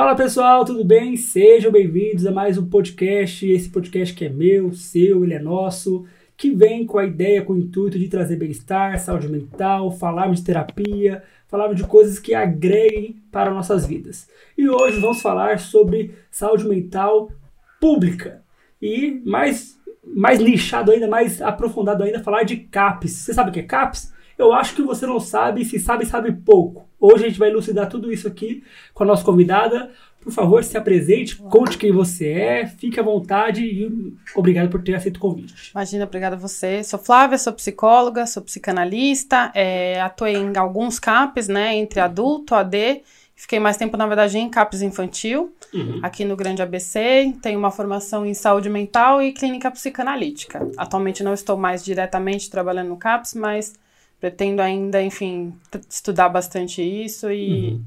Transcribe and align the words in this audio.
Fala 0.00 0.14
pessoal, 0.14 0.64
tudo 0.64 0.82
bem? 0.82 1.14
Sejam 1.14 1.70
bem-vindos 1.70 2.24
a 2.24 2.32
mais 2.32 2.56
um 2.56 2.64
podcast. 2.64 3.46
Esse 3.46 3.68
podcast 3.68 4.14
que 4.14 4.24
é 4.24 4.30
meu, 4.30 4.72
seu, 4.72 5.22
ele 5.22 5.34
é 5.34 5.38
nosso, 5.38 6.06
que 6.38 6.52
vem 6.52 6.86
com 6.86 6.96
a 6.96 7.04
ideia, 7.04 7.42
com 7.42 7.52
o 7.52 7.58
intuito 7.58 7.98
de 7.98 8.08
trazer 8.08 8.36
bem-estar, 8.36 8.98
saúde 8.98 9.28
mental, 9.28 9.90
falarmos 9.90 10.38
de 10.38 10.46
terapia, 10.46 11.22
falarmos 11.48 11.76
de 11.76 11.84
coisas 11.84 12.18
que 12.18 12.32
agreguem 12.32 13.22
para 13.30 13.50
nossas 13.50 13.84
vidas. 13.84 14.26
E 14.56 14.66
hoje 14.70 14.98
vamos 15.00 15.20
falar 15.20 15.58
sobre 15.58 16.14
saúde 16.30 16.66
mental 16.66 17.30
pública 17.78 18.42
e 18.80 19.20
mais 19.26 19.78
mais 20.02 20.38
nichado 20.38 20.92
ainda, 20.92 21.06
mais 21.06 21.42
aprofundado 21.42 22.02
ainda, 22.02 22.24
falar 22.24 22.44
de 22.44 22.56
CAPS. 22.56 23.12
Você 23.12 23.34
sabe 23.34 23.50
o 23.50 23.52
que 23.52 23.60
é 23.60 23.64
CAPS? 23.64 24.14
Eu 24.38 24.54
acho 24.54 24.74
que 24.74 24.80
você 24.80 25.06
não 25.06 25.20
sabe, 25.20 25.62
se 25.62 25.78
sabe, 25.78 26.06
sabe 26.06 26.32
pouco. 26.32 26.88
Hoje 27.00 27.24
a 27.24 27.28
gente 27.28 27.38
vai 27.38 27.48
elucidar 27.48 27.88
tudo 27.88 28.12
isso 28.12 28.28
aqui 28.28 28.62
com 28.92 29.04
a 29.04 29.06
nossa 29.06 29.24
convidada. 29.24 29.90
Por 30.20 30.30
favor, 30.30 30.62
se 30.62 30.76
apresente, 30.76 31.36
conte 31.36 31.78
quem 31.78 31.90
você 31.90 32.30
é, 32.30 32.66
fique 32.66 33.00
à 33.00 33.02
vontade 33.02 33.64
e 33.64 34.14
obrigado 34.36 34.68
por 34.68 34.82
ter 34.82 34.94
aceito 34.94 35.16
o 35.16 35.20
convite. 35.20 35.70
Imagina, 35.74 36.04
obrigada 36.04 36.36
a 36.36 36.38
você. 36.38 36.84
Sou 36.84 36.98
Flávia, 36.98 37.38
sou 37.38 37.54
psicóloga, 37.54 38.26
sou 38.26 38.42
psicanalista, 38.42 39.50
é, 39.54 39.98
atuei 39.98 40.36
em 40.36 40.54
alguns 40.58 40.98
CAPs, 40.98 41.48
né, 41.48 41.74
entre 41.74 42.00
adulto, 42.00 42.54
AD, 42.54 43.02
Fiquei 43.40 43.58
mais 43.58 43.78
tempo, 43.78 43.96
na 43.96 44.06
verdade, 44.06 44.36
em 44.36 44.50
CAPS 44.50 44.82
infantil, 44.82 45.54
uhum. 45.72 45.98
aqui 46.02 46.26
no 46.26 46.36
Grande 46.36 46.60
ABC. 46.60 47.34
Tenho 47.40 47.58
uma 47.58 47.70
formação 47.70 48.26
em 48.26 48.34
saúde 48.34 48.68
mental 48.68 49.22
e 49.22 49.32
clínica 49.32 49.70
psicanalítica. 49.70 50.70
Atualmente 50.76 51.22
não 51.22 51.32
estou 51.32 51.56
mais 51.56 51.82
diretamente 51.82 52.50
trabalhando 52.50 52.88
no 52.88 52.98
CAPS, 52.98 53.32
mas 53.32 53.72
pretendo 54.20 54.60
ainda, 54.60 55.02
enfim, 55.02 55.54
estudar 55.88 56.28
bastante 56.28 56.82
isso 56.82 57.30
e 57.30 57.70
uhum. 57.70 57.84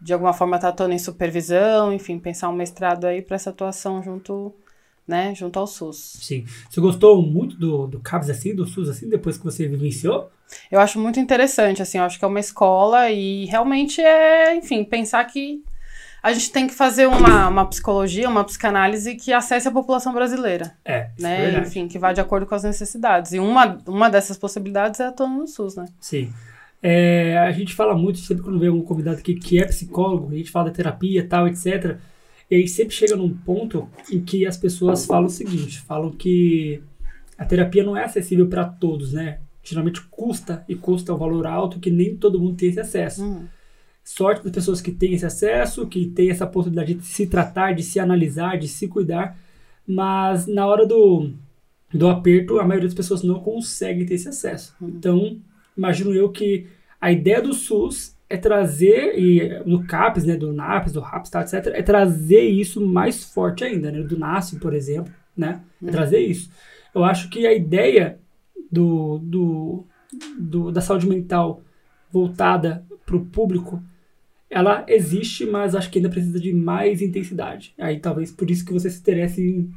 de 0.00 0.12
alguma 0.12 0.32
forma 0.32 0.56
estar 0.56 0.68
tá 0.68 0.72
atuando 0.74 0.94
em 0.94 0.98
supervisão, 0.98 1.92
enfim, 1.92 2.18
pensar 2.18 2.48
um 2.48 2.54
mestrado 2.54 3.04
aí 3.04 3.20
para 3.20 3.34
essa 3.34 3.50
atuação 3.50 4.02
junto, 4.02 4.54
né, 5.06 5.34
junto 5.34 5.58
ao 5.58 5.66
SUS. 5.66 6.18
Sim. 6.20 6.44
Você 6.70 6.80
gostou 6.80 7.20
muito 7.20 7.56
do, 7.56 7.88
do 7.88 7.98
CAPS 7.98 8.30
assim, 8.30 8.54
do 8.54 8.64
SUS 8.64 8.88
assim, 8.88 9.08
depois 9.08 9.36
que 9.36 9.44
você 9.44 9.66
vivenciou? 9.66 10.30
Eu 10.70 10.78
acho 10.78 11.00
muito 11.00 11.18
interessante, 11.18 11.82
assim, 11.82 11.98
eu 11.98 12.04
acho 12.04 12.18
que 12.18 12.24
é 12.24 12.28
uma 12.28 12.40
escola 12.40 13.10
e 13.10 13.46
realmente 13.46 14.00
é, 14.00 14.54
enfim, 14.54 14.84
pensar 14.84 15.24
que 15.24 15.64
a 16.22 16.32
gente 16.32 16.52
tem 16.52 16.68
que 16.68 16.74
fazer 16.74 17.08
uma, 17.08 17.48
uma 17.48 17.66
psicologia, 17.66 18.28
uma 18.28 18.44
psicanálise 18.44 19.16
que 19.16 19.32
acesse 19.32 19.66
a 19.66 19.72
população 19.72 20.14
brasileira. 20.14 20.72
É, 20.84 21.10
né? 21.18 21.56
É 21.56 21.58
Enfim, 21.58 21.88
que 21.88 21.98
vá 21.98 22.12
de 22.12 22.20
acordo 22.20 22.46
com 22.46 22.54
as 22.54 22.62
necessidades. 22.62 23.32
E 23.32 23.40
uma, 23.40 23.78
uma 23.86 24.08
dessas 24.08 24.38
possibilidades 24.38 25.00
é 25.00 25.06
atuando 25.06 25.38
no 25.38 25.48
SUS, 25.48 25.74
né? 25.74 25.86
Sim. 25.98 26.32
É, 26.80 27.38
a 27.38 27.50
gente 27.50 27.74
fala 27.74 27.96
muito, 27.96 28.18
sempre 28.18 28.44
quando 28.44 28.58
vem 28.58 28.68
algum 28.68 28.82
convidado 28.82 29.18
aqui 29.18 29.34
que 29.34 29.60
é 29.60 29.66
psicólogo, 29.66 30.32
a 30.32 30.36
gente 30.36 30.50
fala 30.50 30.66
da 30.66 30.76
terapia 30.76 31.20
e 31.20 31.24
tal, 31.24 31.48
etc. 31.48 31.96
E 32.48 32.54
aí 32.54 32.68
sempre 32.68 32.94
chega 32.94 33.16
num 33.16 33.32
ponto 33.34 33.88
em 34.10 34.20
que 34.20 34.46
as 34.46 34.56
pessoas 34.56 35.04
falam 35.04 35.26
o 35.26 35.30
seguinte, 35.30 35.80
falam 35.80 36.10
que 36.10 36.82
a 37.36 37.44
terapia 37.44 37.82
não 37.82 37.96
é 37.96 38.04
acessível 38.04 38.46
para 38.46 38.64
todos, 38.64 39.12
né? 39.12 39.38
Geralmente 39.62 40.00
custa, 40.02 40.64
e 40.68 40.76
custa 40.76 41.14
um 41.14 41.18
valor 41.18 41.46
alto 41.46 41.80
que 41.80 41.90
nem 41.90 42.16
todo 42.16 42.38
mundo 42.38 42.56
tem 42.56 42.68
esse 42.68 42.80
acesso. 42.80 43.24
Hum. 43.24 43.46
Sorte 44.04 44.42
das 44.42 44.52
pessoas 44.52 44.80
que 44.80 44.90
têm 44.90 45.14
esse 45.14 45.24
acesso, 45.24 45.86
que 45.86 46.06
têm 46.06 46.30
essa 46.30 46.46
possibilidade 46.46 46.94
de 46.94 47.04
se 47.04 47.26
tratar, 47.26 47.72
de 47.72 47.82
se 47.82 48.00
analisar, 48.00 48.58
de 48.58 48.66
se 48.66 48.88
cuidar, 48.88 49.38
mas 49.86 50.46
na 50.46 50.66
hora 50.66 50.86
do, 50.86 51.30
do 51.92 52.08
aperto, 52.08 52.58
a 52.58 52.64
maioria 52.64 52.88
das 52.88 52.96
pessoas 52.96 53.22
não 53.22 53.40
consegue 53.40 54.04
ter 54.04 54.14
esse 54.14 54.28
acesso. 54.28 54.74
Hum. 54.80 54.92
Então, 54.96 55.40
imagino 55.76 56.12
eu 56.14 56.30
que 56.30 56.66
a 57.00 57.12
ideia 57.12 57.40
do 57.40 57.52
SUS 57.52 58.16
é 58.28 58.36
trazer, 58.36 59.18
e 59.18 59.62
no 59.66 59.84
CAPES, 59.86 60.24
né, 60.24 60.36
do 60.36 60.52
NAPES, 60.52 60.92
do 60.92 61.00
RAPS, 61.00 61.30
tá, 61.30 61.42
etc., 61.42 61.66
é 61.74 61.82
trazer 61.82 62.42
isso 62.42 62.80
mais 62.80 63.22
forte 63.22 63.62
ainda, 63.62 63.92
né, 63.92 64.02
do 64.02 64.18
NASF, 64.18 64.58
por 64.58 64.72
exemplo, 64.72 65.12
né, 65.36 65.60
é 65.82 65.86
hum. 65.86 65.90
trazer 65.90 66.20
isso. 66.20 66.50
Eu 66.94 67.04
acho 67.04 67.28
que 67.28 67.46
a 67.46 67.52
ideia 67.52 68.18
do, 68.70 69.18
do, 69.18 69.86
do 70.38 70.72
da 70.72 70.80
saúde 70.80 71.06
mental 71.06 71.62
voltada 72.10 72.84
para 73.04 73.16
o 73.16 73.24
público, 73.24 73.82
ela 74.52 74.84
existe, 74.86 75.46
mas 75.46 75.74
acho 75.74 75.90
que 75.90 75.98
ainda 75.98 76.10
precisa 76.10 76.38
de 76.38 76.52
mais 76.52 77.00
intensidade. 77.00 77.74
Aí 77.78 77.98
talvez 77.98 78.30
por 78.30 78.50
isso 78.50 78.64
que 78.64 78.72
você 78.72 78.90
se 78.90 79.00
interesse 79.00 79.40
em 79.40 79.70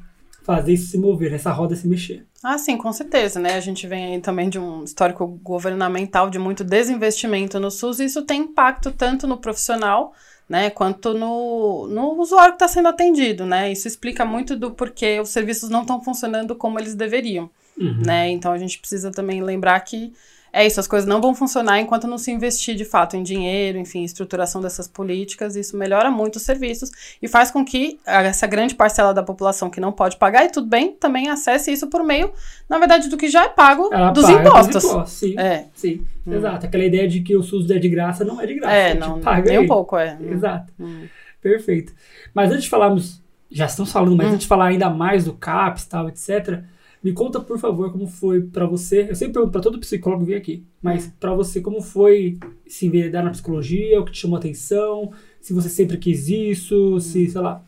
fazer 0.43 0.73
isso 0.73 0.91
se 0.91 0.97
mover, 0.97 1.33
essa 1.33 1.51
roda 1.51 1.75
se 1.75 1.87
mexer. 1.87 2.23
Ah, 2.43 2.57
sim, 2.57 2.77
com 2.77 2.93
certeza, 2.93 3.39
né? 3.39 3.55
A 3.55 3.59
gente 3.59 3.87
vem 3.87 4.13
aí 4.13 4.21
também 4.21 4.47
de 4.47 4.59
um 4.59 4.83
histórico 4.83 5.25
governamental 5.41 6.29
de 6.29 6.37
muito 6.37 6.63
desinvestimento 6.63 7.59
no 7.59 7.71
SUS 7.71 7.99
e 7.99 8.05
isso 8.05 8.21
tem 8.21 8.41
impacto 8.41 8.91
tanto 8.91 9.25
no 9.25 9.37
profissional, 9.37 10.13
né, 10.47 10.69
quanto 10.69 11.15
no, 11.15 11.87
no 11.87 12.21
usuário 12.21 12.51
que 12.51 12.63
está 12.63 12.67
sendo 12.67 12.87
atendido, 12.87 13.45
né? 13.47 13.71
Isso 13.71 13.87
explica 13.87 14.23
muito 14.23 14.55
do 14.55 14.69
porquê 14.69 15.19
os 15.19 15.29
serviços 15.29 15.69
não 15.69 15.81
estão 15.81 16.03
funcionando 16.03 16.53
como 16.53 16.79
eles 16.79 16.93
deveriam. 16.93 17.49
Uhum. 17.75 18.03
Né? 18.05 18.29
Então 18.29 18.51
a 18.51 18.57
gente 18.57 18.77
precisa 18.77 19.11
também 19.11 19.41
lembrar 19.41 19.79
que 19.79 20.13
é 20.55 20.65
isso, 20.65 20.79
as 20.79 20.87
coisas 20.87 21.05
não 21.05 21.19
vão 21.19 21.35
funcionar 21.35 21.81
enquanto 21.81 22.07
não 22.07 22.17
se 22.17 22.31
investir 22.31 22.75
de 22.75 22.85
fato 22.85 23.17
em 23.17 23.21
dinheiro, 23.21 23.77
enfim, 23.77 24.05
estruturação 24.05 24.61
dessas 24.61 24.87
políticas. 24.87 25.57
Isso 25.57 25.75
melhora 25.75 26.09
muito 26.09 26.37
os 26.37 26.43
serviços 26.43 26.89
e 27.21 27.27
faz 27.27 27.51
com 27.51 27.65
que 27.65 27.99
essa 28.05 28.47
grande 28.47 28.73
parcela 28.73 29.13
da 29.13 29.21
população 29.21 29.69
que 29.69 29.81
não 29.81 29.91
pode 29.91 30.15
pagar, 30.15 30.45
e 30.45 30.49
tudo 30.49 30.65
bem, 30.65 30.93
também 30.93 31.29
acesse 31.29 31.73
isso 31.73 31.89
por 31.89 32.05
meio, 32.05 32.31
na 32.69 32.79
verdade, 32.79 33.09
do 33.09 33.17
que 33.17 33.27
já 33.27 33.43
é 33.43 33.49
pago 33.49 33.89
Ela 33.91 34.11
dos 34.11 34.29
impostos. 34.29 34.75
Dos 34.75 34.85
impostos. 34.85 35.11
Sim, 35.11 35.37
é. 35.37 35.65
sim. 35.73 36.05
Hum. 36.25 36.33
exato. 36.33 36.65
Aquela 36.65 36.85
ideia 36.85 37.05
de 37.05 37.19
que 37.19 37.35
o 37.35 37.43
SUS 37.43 37.69
é 37.69 37.77
de 37.77 37.89
graça 37.89 38.23
não 38.23 38.39
é 38.39 38.45
de 38.45 38.55
graça. 38.55 38.73
É, 38.73 38.93
não, 38.93 39.19
paga 39.19 39.49
nem 39.49 39.57
aí. 39.57 39.65
um 39.65 39.67
pouco, 39.67 39.97
é. 39.97 40.17
Hum. 40.21 40.31
Exato. 40.31 40.71
Hum. 40.79 41.05
Perfeito. 41.41 41.93
Mas 42.33 42.49
antes 42.49 42.63
de 42.63 42.69
falarmos, 42.69 43.21
já 43.51 43.65
estamos 43.65 43.91
falando, 43.91 44.15
mas 44.15 44.27
hum. 44.27 44.29
antes 44.29 44.43
de 44.43 44.47
falar 44.47 44.67
ainda 44.67 44.89
mais 44.89 45.25
do 45.25 45.33
CAPS, 45.33 45.85
tal, 45.85 46.07
etc., 46.07 46.63
me 47.05 47.13
conta, 47.13 47.39
por 47.39 47.59
favor, 47.59 47.91
como 47.91 48.07
foi 48.07 48.41
para 48.41 48.65
você. 48.65 49.05
Eu 49.07 49.15
sempre 49.15 49.33
pergunto 49.33 49.51
para 49.51 49.61
todo 49.61 49.77
psicólogo 49.77 50.23
que 50.25 50.31
vem 50.31 50.39
aqui, 50.39 50.65
mas 50.81 51.05
para 51.19 51.35
você, 51.35 51.61
como 51.61 51.79
foi 51.79 52.39
se 52.65 52.87
enveredar 52.87 53.23
na 53.23 53.29
psicologia, 53.29 54.01
o 54.01 54.05
que 54.05 54.11
te 54.11 54.21
chamou 54.21 54.37
a 54.37 54.39
atenção, 54.39 55.11
se 55.39 55.53
você 55.53 55.69
sempre 55.69 55.97
quis 55.97 56.27
isso, 56.27 56.99
se, 56.99 57.29
sei 57.29 57.39
lá, 57.39 57.63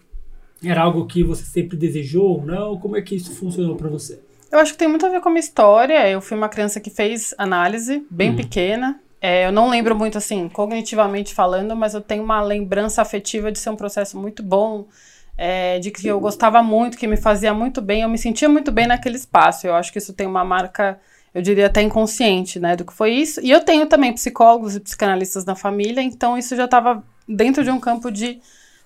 era 0.64 0.82
algo 0.82 1.06
que 1.06 1.24
você 1.24 1.46
sempre 1.46 1.78
desejou 1.78 2.40
ou 2.40 2.46
não, 2.48 2.80
como 2.80 2.98
é 2.98 3.02
que 3.04 3.14
isso 3.14 3.32
funcionou 3.36 3.76
para 3.76 3.88
você? 3.88 4.20
Eu 4.52 4.58
acho 4.58 4.72
que 4.72 4.80
tem 4.80 4.88
muito 4.88 5.06
a 5.06 5.10
ver 5.10 5.22
com 5.22 5.30
a 5.30 5.32
minha 5.32 5.40
história. 5.40 6.10
Eu 6.10 6.20
fui 6.20 6.36
uma 6.36 6.50
criança 6.50 6.80
que 6.80 6.90
fez 6.90 7.36
análise, 7.38 8.04
bem 8.10 8.32
uhum. 8.32 8.38
pequena. 8.38 9.00
É, 9.22 9.46
eu 9.46 9.52
não 9.52 9.70
lembro 9.70 9.96
muito 9.96 10.18
assim, 10.18 10.50
cognitivamente 10.50 11.36
falando, 11.36 11.76
mas 11.76 11.94
eu 11.94 12.02
tenho 12.02 12.24
uma 12.24 12.42
lembrança 12.42 13.04
afetiva 13.04 13.52
de 13.52 13.60
ser 13.60 13.70
um 13.70 13.76
processo 13.76 14.18
muito 14.18 14.42
bom 14.42 14.88
é, 15.38 15.78
de 15.78 15.92
que 15.92 16.08
eu 16.08 16.20
gostava 16.20 16.64
muito, 16.64 16.98
que 16.98 17.06
me 17.06 17.16
fazia 17.16 17.54
muito 17.54 17.82
bem, 17.82 18.02
eu 18.02 18.10
me 18.10 18.18
sentia 18.18 18.50
muito 18.50 18.72
bem 18.72 18.88
naquele 18.88 19.16
espaço. 19.16 19.68
Eu 19.68 19.76
acho 19.76 19.92
que 19.92 20.00
isso 20.00 20.14
tem 20.14 20.26
uma 20.26 20.44
marca, 20.44 21.00
eu 21.34 21.42
diria 21.42 21.68
até 21.68 21.82
inconsciente, 21.82 22.60
né, 22.60 22.76
do 22.76 22.84
que 22.84 22.94
foi 22.94 23.12
isso. 23.12 23.40
E 23.42 23.52
eu 23.52 23.62
tenho 23.62 23.86
também 23.86 24.12
psicólogos 24.12 24.76
e 24.76 24.80
psicanalistas 24.80 25.46
na 25.46 25.56
família, 25.56 26.02
então 26.02 26.38
isso 26.38 26.56
já 26.56 26.66
estava 26.66 27.04
dentro 27.28 27.64
de 27.64 27.70
um 27.70 27.80
campo 27.80 28.10
de 28.10 28.40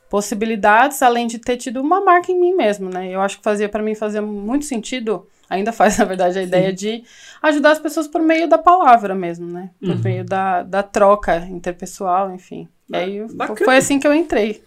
possibilidades, 0.10 1.02
além 1.02 1.26
de 1.26 1.40
ter 1.40 1.56
tido 1.56 1.80
uma 1.80 2.04
marca 2.04 2.34
em 2.34 2.40
mim 2.40 2.54
mesmo, 2.54 2.90
né? 2.90 3.08
Eu 3.08 3.22
acho 3.22 3.38
que 3.38 3.44
fazia 3.44 3.70
para 3.70 3.82
mim 3.82 3.96
fazia 3.96 4.22
muito 4.22 4.66
sentido, 4.66 5.26
ainda 5.50 5.72
faz 5.74 5.98
na 5.98 6.04
verdade 6.04 6.38
a 6.38 6.42
Sim. 6.42 6.48
ideia 6.48 6.74
de 6.74 7.04
ajudar 7.42 7.72
as 7.72 7.80
pessoas 7.80 8.10
por 8.10 8.22
meio 8.22 8.50
da 8.50 8.58
palavra 8.58 9.16
mesmo, 9.16 9.48
né? 9.48 9.70
Por 9.80 9.92
uhum. 9.92 10.02
meio 10.04 10.26
da, 10.26 10.64
da 10.64 10.84
troca 10.84 11.38
interpessoal, 11.50 12.36
enfim. 12.36 12.68
E 12.90 12.96
aí 12.98 13.22
foi 13.64 13.78
assim 13.78 14.02
que 14.02 14.06
eu 14.06 14.14
entrei. 14.14 14.62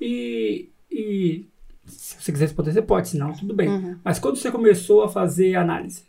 E 0.00 0.68
e 0.90 1.46
se 1.86 2.16
você 2.20 2.32
quiser 2.32 2.44
responder, 2.46 2.72
você 2.72 2.82
pode, 2.82 3.08
senão 3.08 3.32
tudo 3.32 3.54
bem. 3.54 3.68
Uhum. 3.68 3.96
Mas 4.04 4.18
quando 4.18 4.36
você 4.36 4.50
começou 4.50 5.02
a 5.02 5.08
fazer 5.08 5.54
análise? 5.54 6.02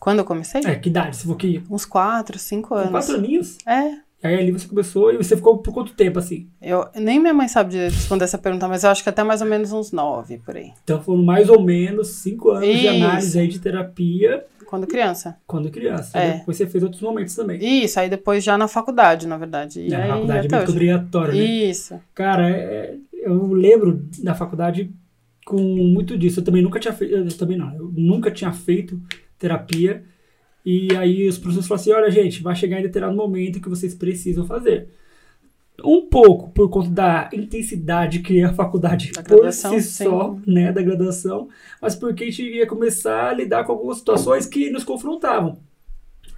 Quando 0.00 0.18
eu 0.18 0.24
comecei? 0.24 0.60
É, 0.64 0.74
que 0.74 0.88
idade? 0.88 1.16
Você 1.16 1.34
que... 1.34 1.62
Uns 1.70 1.84
quatro, 1.84 2.38
cinco 2.38 2.74
anos. 2.74 2.90
quatro 2.90 3.14
aninhos? 3.14 3.58
É. 3.66 4.04
E 4.22 4.26
aí 4.26 4.38
ali 4.38 4.52
você 4.52 4.66
começou 4.66 5.12
e 5.12 5.18
você 5.18 5.36
ficou 5.36 5.58
por 5.58 5.72
quanto 5.74 5.92
tempo 5.92 6.18
assim? 6.18 6.48
Eu 6.60 6.88
nem 6.94 7.20
minha 7.20 7.34
mãe 7.34 7.46
sabe 7.46 7.72
de 7.72 7.88
responder 7.88 8.24
essa 8.24 8.38
pergunta, 8.38 8.66
mas 8.66 8.82
eu 8.82 8.90
acho 8.90 9.02
que 9.02 9.08
até 9.10 9.22
mais 9.22 9.42
ou 9.42 9.46
menos 9.46 9.70
uns 9.70 9.92
nove 9.92 10.38
por 10.38 10.56
aí. 10.56 10.72
Então 10.82 11.02
foram 11.02 11.22
mais 11.22 11.50
ou 11.50 11.60
menos 11.60 12.08
cinco 12.08 12.50
anos 12.50 12.66
Isso. 12.66 12.80
de 12.80 12.88
análise 12.88 13.38
aí 13.38 13.48
de 13.48 13.58
terapia. 13.58 14.44
Quando 14.66 14.86
criança. 14.86 15.36
Quando 15.46 15.70
criança. 15.70 16.18
É. 16.18 16.38
Depois 16.38 16.56
você 16.56 16.66
fez 16.66 16.82
outros 16.82 17.02
momentos 17.02 17.34
também. 17.34 17.62
Isso, 17.62 18.00
aí 18.00 18.08
depois 18.08 18.42
já 18.42 18.56
na 18.56 18.66
faculdade, 18.66 19.26
na 19.26 19.36
verdade. 19.36 19.80
E 19.80 19.92
é, 19.92 19.96
aí, 19.96 20.08
na 20.08 20.14
faculdade, 20.14 20.46
é 20.46 21.28
né? 21.28 21.34
Isso. 21.34 22.00
Cara, 22.14 22.48
é, 22.48 22.96
eu 23.24 23.52
lembro 23.52 24.06
da 24.22 24.34
faculdade 24.34 24.94
com 25.44 25.60
muito 25.60 26.16
disso. 26.16 26.40
Eu 26.40 26.44
também 26.44 26.62
nunca 26.62 26.78
tinha 26.78 26.92
feito, 26.92 27.36
também 27.36 27.56
não, 27.56 27.74
eu 27.74 27.92
nunca 27.94 28.30
tinha 28.30 28.52
feito 28.52 29.00
terapia. 29.38 30.04
E 30.64 30.94
aí 30.96 31.28
os 31.28 31.38
professores 31.38 31.66
falaram 31.66 31.80
assim, 31.80 31.92
olha 31.92 32.10
gente, 32.10 32.42
vai 32.42 32.56
chegar 32.56 32.78
em 32.78 32.82
determinado 32.82 33.16
momento 33.16 33.60
que 33.60 33.68
vocês 33.68 33.94
precisam 33.94 34.46
fazer. 34.46 34.88
Um 35.84 36.02
pouco 36.02 36.50
por 36.50 36.70
conta 36.70 36.88
da 36.88 37.30
intensidade 37.32 38.20
que 38.20 38.40
é 38.40 38.44
a 38.44 38.54
faculdade 38.54 39.10
da 39.12 39.22
por 39.22 39.52
si 39.52 39.80
sim. 39.80 40.04
só, 40.04 40.38
né, 40.46 40.72
da 40.72 40.80
graduação, 40.80 41.48
mas 41.82 41.96
porque 41.96 42.24
a 42.24 42.26
gente 42.26 42.42
ia 42.42 42.66
começar 42.66 43.30
a 43.30 43.34
lidar 43.34 43.64
com 43.64 43.72
algumas 43.72 43.98
situações 43.98 44.46
que 44.46 44.70
nos 44.70 44.84
confrontavam. 44.84 45.58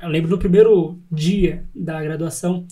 Eu 0.00 0.08
lembro 0.08 0.30
no 0.30 0.38
primeiro 0.38 0.98
dia 1.12 1.64
da 1.74 2.02
graduação, 2.02 2.66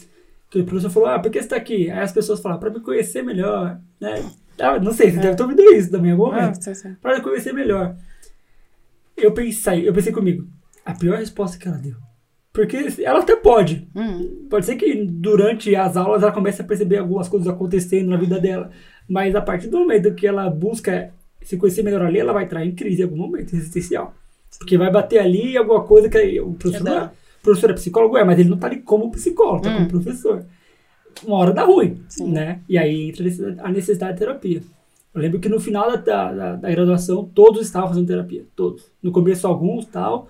o 0.63 0.65
professor 0.65 0.91
falou, 0.91 1.09
ah, 1.09 1.19
por 1.19 1.31
que 1.31 1.41
você 1.43 1.49
tá 1.49 1.57
aqui? 1.57 1.91
Aí 1.91 2.01
as 2.01 2.13
pessoas 2.13 2.41
falaram, 2.41 2.61
pra 2.61 2.71
me 2.71 2.81
conhecer 2.81 3.23
melhor, 3.23 3.79
né? 4.01 4.25
Ah, 4.61 4.79
não 4.79 4.93
sei, 4.93 5.11
você 5.11 5.19
deve 5.19 5.37
ter 5.37 5.43
ouvido 5.43 5.63
isso 5.75 5.91
também 5.91 6.11
em 6.11 6.13
algum 6.13 6.27
Ah, 6.27 6.43
momento. 6.43 6.61
Pra 7.03 7.17
me 7.17 7.21
conhecer 7.23 7.53
melhor. 7.53 7.97
Eu 9.17 9.33
pensei, 9.33 9.89
eu 9.89 9.93
pensei 9.93 10.13
comigo, 10.13 10.47
a 10.85 10.93
pior 10.95 11.19
resposta 11.19 11.59
que 11.59 11.69
ela 11.69 11.77
deu. 11.79 11.95
Porque 12.53 12.77
ela 13.03 13.19
até 13.21 13.35
pode. 13.35 13.89
Hum, 13.97 14.47
Pode 14.49 14.65
ser 14.67 14.77
que 14.77 15.05
durante 15.05 15.75
as 15.75 15.97
aulas 15.97 16.23
ela 16.23 16.31
comece 16.31 16.63
a 16.63 16.65
perceber 16.65 16.99
algumas 16.99 17.29
coisas 17.29 17.49
acontecendo 17.49 18.11
na 18.11 18.17
vida 18.17 18.39
dela. 18.39 18.71
Mas 19.09 19.35
a 19.35 19.41
partir 19.41 19.67
do 19.69 19.79
momento 19.81 20.15
que 20.15 20.25
ela 20.27 20.49
busca 20.49 21.13
se 21.43 21.57
conhecer 21.57 21.83
melhor 21.83 22.03
ali, 22.03 22.21
ela 22.21 22.33
vai 22.33 22.45
entrar 22.45 22.65
em 22.65 22.73
crise 22.73 23.01
em 23.01 23.05
algum 23.05 23.17
momento 23.17 23.55
existencial. 23.57 24.15
Porque 24.57 24.79
vai 24.79 24.89
bater 24.91 25.19
ali 25.19 25.57
alguma 25.57 25.83
coisa 25.83 26.09
que 26.09 26.41
o 26.41 26.53
professor, 26.55 26.85
É, 27.45 27.53
professor 27.53 27.71
é 27.71 27.75
psicólogo, 27.75 28.17
é, 28.17 28.25
mas 28.25 28.39
ele 28.39 28.49
não 28.49 28.57
tá 28.57 28.67
ali 28.67 28.79
como 28.81 29.11
psicólogo, 29.13 29.63
tá 29.63 29.71
Hum. 29.71 29.75
como 29.77 29.89
professor. 29.89 30.45
Uma 31.27 31.37
hora 31.37 31.53
dá 31.53 31.65
ruim, 31.65 32.01
Sim. 32.09 32.31
né? 32.33 32.61
E 32.69 32.77
aí 32.79 33.09
entra 33.09 33.25
a 33.63 33.71
necessidade 33.71 34.15
de 34.15 34.19
terapia. 34.19 34.63
Eu 35.15 35.21
lembro 35.21 35.39
que 35.39 35.49
no 35.49 35.61
final 35.61 35.89
da, 35.91 35.97
da, 35.97 36.57
da- 36.57 36.71
graduação, 36.71 37.25
todos 37.35 37.63
estavam 37.63 37.89
fazendo 37.89 38.07
terapia. 38.07 38.45
Todos. 38.57 38.91
No 39.03 39.13
começo, 39.13 39.47
alguns 39.47 39.85
tal. 39.87 40.29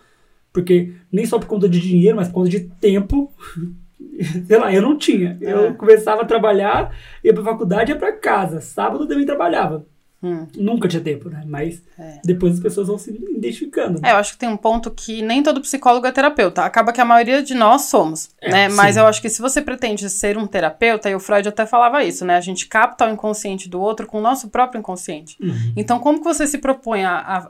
Porque 0.53 0.93
nem 1.11 1.25
só 1.25 1.39
por 1.39 1.47
conta 1.49 1.69
de 1.69 1.81
dinheiro, 1.81 2.17
mas 2.17 2.29
por 2.29 2.35
conta 2.35 2.51
de 2.51 2.61
tempo. 2.61 3.33
Sei 4.47 4.59
lá, 4.59 4.73
eu 4.73 4.83
não 4.83 4.99
tinha. 4.99 5.39
É. 5.41 5.53
Eu 5.53 5.75
começava 5.75 6.23
a 6.23 6.27
trabalhar, 6.27 6.95
ia 7.25 7.33
pra 7.33 7.43
faculdade, 7.43 7.91
ia 7.93 7.97
pra 7.99 8.13
casa. 8.13 8.61
Sábado 8.61 9.07
também 9.09 9.25
trabalhava. 9.25 9.87
Hum. 10.25 10.47
Nunca 10.57 10.89
tinha 10.89 11.03
tempo, 11.03 11.29
né? 11.29 11.43
Mas 11.47 11.83
É. 11.99 12.21
depois 12.25 12.55
as 12.55 12.61
pessoas 12.61 12.89
vão 12.89 12.97
se 12.99 13.11
identificando. 13.11 14.01
É, 14.05 14.13
eu 14.13 14.17
acho 14.17 14.33
que 14.33 14.39
tem 14.39 14.49
um 14.49 14.57
ponto 14.57 14.91
que 14.91 15.21
nem 15.23 15.43
todo 15.43 15.61
psicólogo 15.61 16.07
é 16.07 16.13
terapeuta. 16.13 16.65
Acaba 16.65 16.93
que 16.93 17.01
a 17.01 17.05
maioria 17.05 17.43
de 17.43 17.55
nós 17.55 17.83
somos, 17.83 18.31
É, 18.41 18.51
né? 18.51 18.69
Mas 18.71 18.95
sim. 18.95 19.01
eu 19.01 19.07
acho 19.07 19.21
que 19.21 19.29
se 19.29 19.43
você 19.43 19.61
pretende 19.61 20.09
ser 20.09 20.39
um 20.39 20.47
terapeuta, 20.47 21.11
e 21.11 21.15
o 21.15 21.21
Freud 21.21 21.49
até 21.49 21.67
falava 21.67 22.03
isso, 22.03 22.25
né? 22.25 22.37
A 22.37 22.41
gente 22.41 22.67
capta 22.67 23.07
o 23.07 23.11
inconsciente 23.13 23.69
do 23.69 23.81
outro 23.81 24.07
com 24.07 24.19
o 24.19 24.23
nosso 24.23 24.49
próprio 24.49 24.79
inconsciente. 24.79 25.37
Uhum. 25.41 25.73
Então, 25.77 25.99
como 25.99 26.19
que 26.19 26.25
você 26.25 26.47
se 26.47 26.59
propõe 26.59 27.05
a, 27.05 27.17
a- 27.19 27.49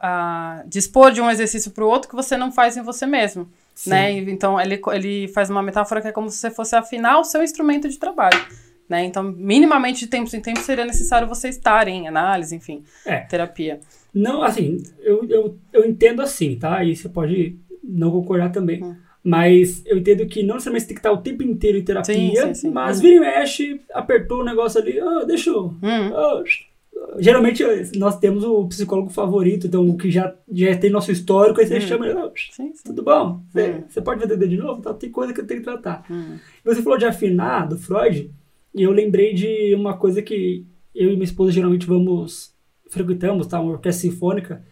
a 0.61 0.63
dispor 0.67 1.13
de 1.13 1.21
um 1.21 1.31
exercício 1.31 1.71
para 1.71 1.85
o 1.85 1.89
outro 1.89 2.09
que 2.11 2.17
você 2.17 2.37
não 2.37 2.51
faz 2.51 2.77
em 2.77 2.83
você 2.83 3.07
mesmo? 3.07 3.49
Sim. 3.75 3.91
Né? 3.91 4.13
Então, 4.13 4.61
ele, 4.61 4.81
ele 4.93 5.29
faz 5.29 5.51
uma 5.51 5.63
metáfora 5.63 6.01
que 6.01 6.09
é 6.09 6.13
como 6.13 6.31
se 6.31 6.37
você 6.39 6.51
fosse 6.51 6.77
afinar 6.77 7.19
o 7.19 7.25
seu 7.25 7.43
instrumento 7.43 7.89
de 7.89 7.99
trabalho. 7.99 8.39
Né? 8.89 9.05
Então, 9.07 9.23
minimamente 9.23 10.01
de 10.01 10.07
tempos 10.09 10.35
em 10.35 10.41
tempos 10.41 10.63
seria 10.65 10.85
necessário 10.85 11.27
você 11.27 11.49
estar 11.49 11.89
em 11.89 12.07
análise, 12.07 12.55
enfim, 12.55 12.83
É. 13.07 13.21
terapia. 13.21 13.81
Não, 14.13 14.43
assim, 14.43 14.83
eu, 15.01 15.25
eu, 15.29 15.59
eu 15.73 15.85
entendo 15.87 16.21
assim, 16.21 16.57
tá? 16.57 16.85
E 16.85 16.95
você 16.95 17.09
pode 17.09 17.57
não 17.83 18.11
concordar 18.11 18.51
também. 18.53 18.83
Hum. 18.85 18.95
Mas 19.23 19.83
eu 19.87 19.97
entendo 19.97 20.27
que 20.27 20.43
não 20.43 20.55
necessariamente 20.57 20.83
você 20.83 20.89
tem 20.89 20.95
que 20.97 21.01
estar 21.01 21.13
o 21.13 21.23
tempo 21.23 21.43
inteiro 21.43 21.79
em 21.79 21.83
terapia, 21.83 22.15
Sim, 22.15 22.49
sim, 22.49 22.55
sim. 22.55 22.71
mas 22.71 22.99
Hum. 22.99 23.03
vira 23.03 23.15
e 23.17 23.21
mexe, 23.21 23.81
apertou 23.95 24.43
o 24.43 24.45
negócio 24.45 24.79
ali, 24.81 25.01
ah, 25.01 25.25
deixa 25.27 25.49
eu. 25.49 25.69
Hum. 25.83 26.15
ah, 26.15 26.43
geralmente 27.19 27.65
nós 27.99 28.19
temos 28.19 28.45
o 28.45 28.67
psicólogo 28.69 29.09
favorito, 29.11 29.67
então 29.67 29.89
o 29.89 29.97
que 29.97 30.11
já, 30.11 30.35
já 30.53 30.77
tem 30.77 30.91
nosso 30.91 31.11
histórico, 31.11 31.59
aí 31.61 31.67
você 31.67 31.79
Hum. 31.79 31.81
chama 31.81 32.07
ele, 32.07 32.19
ah, 32.19 32.31
Sim, 32.51 32.73
sim. 32.75 32.83
tudo 32.85 33.03
bom? 33.03 33.41
Você, 33.51 33.71
Hum. 33.71 33.85
você 33.89 34.01
pode 34.03 34.23
atender 34.25 34.49
de 34.49 34.57
novo? 34.59 34.83
Tá, 34.83 34.93
tem 34.93 35.11
coisa 35.11 35.33
que 35.33 35.41
eu 35.41 35.47
tenho 35.47 35.61
que 35.61 35.65
tratar. 35.67 36.05
Hum. 36.11 36.37
Você 36.65 36.83
falou 36.83 36.99
de 36.99 37.07
afinar, 37.07 37.67
do 37.67 37.79
Freud, 37.79 38.31
e 38.75 38.83
eu 38.83 38.91
lembrei 38.93 39.33
de 39.35 39.75
uma 39.75 39.97
coisa 39.97 40.21
que 40.23 40.67
eu 40.95 41.09
e 41.11 41.13
minha 41.15 41.25
esposa 41.25 41.53
geralmente 41.53 41.87
vamos, 41.87 42.55
frequentamos, 42.91 43.47
tá? 43.47 43.61
Uma 43.61 43.73
orquestra 43.73 44.11
sinfônica, 44.11 44.65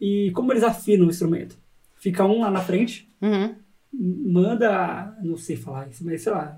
e 0.00 0.30
como 0.34 0.52
eles 0.52 0.62
afinam 0.64 1.06
o 1.06 1.10
instrumento? 1.10 1.58
Fica 1.96 2.24
um 2.24 2.40
lá 2.40 2.50
na 2.50 2.60
frente, 2.60 3.08
Uhum. 3.20 3.54
manda, 3.92 5.16
não 5.22 5.36
sei 5.36 5.56
falar 5.56 5.88
isso, 5.88 6.04
mas 6.04 6.22
sei 6.22 6.32
lá, 6.32 6.56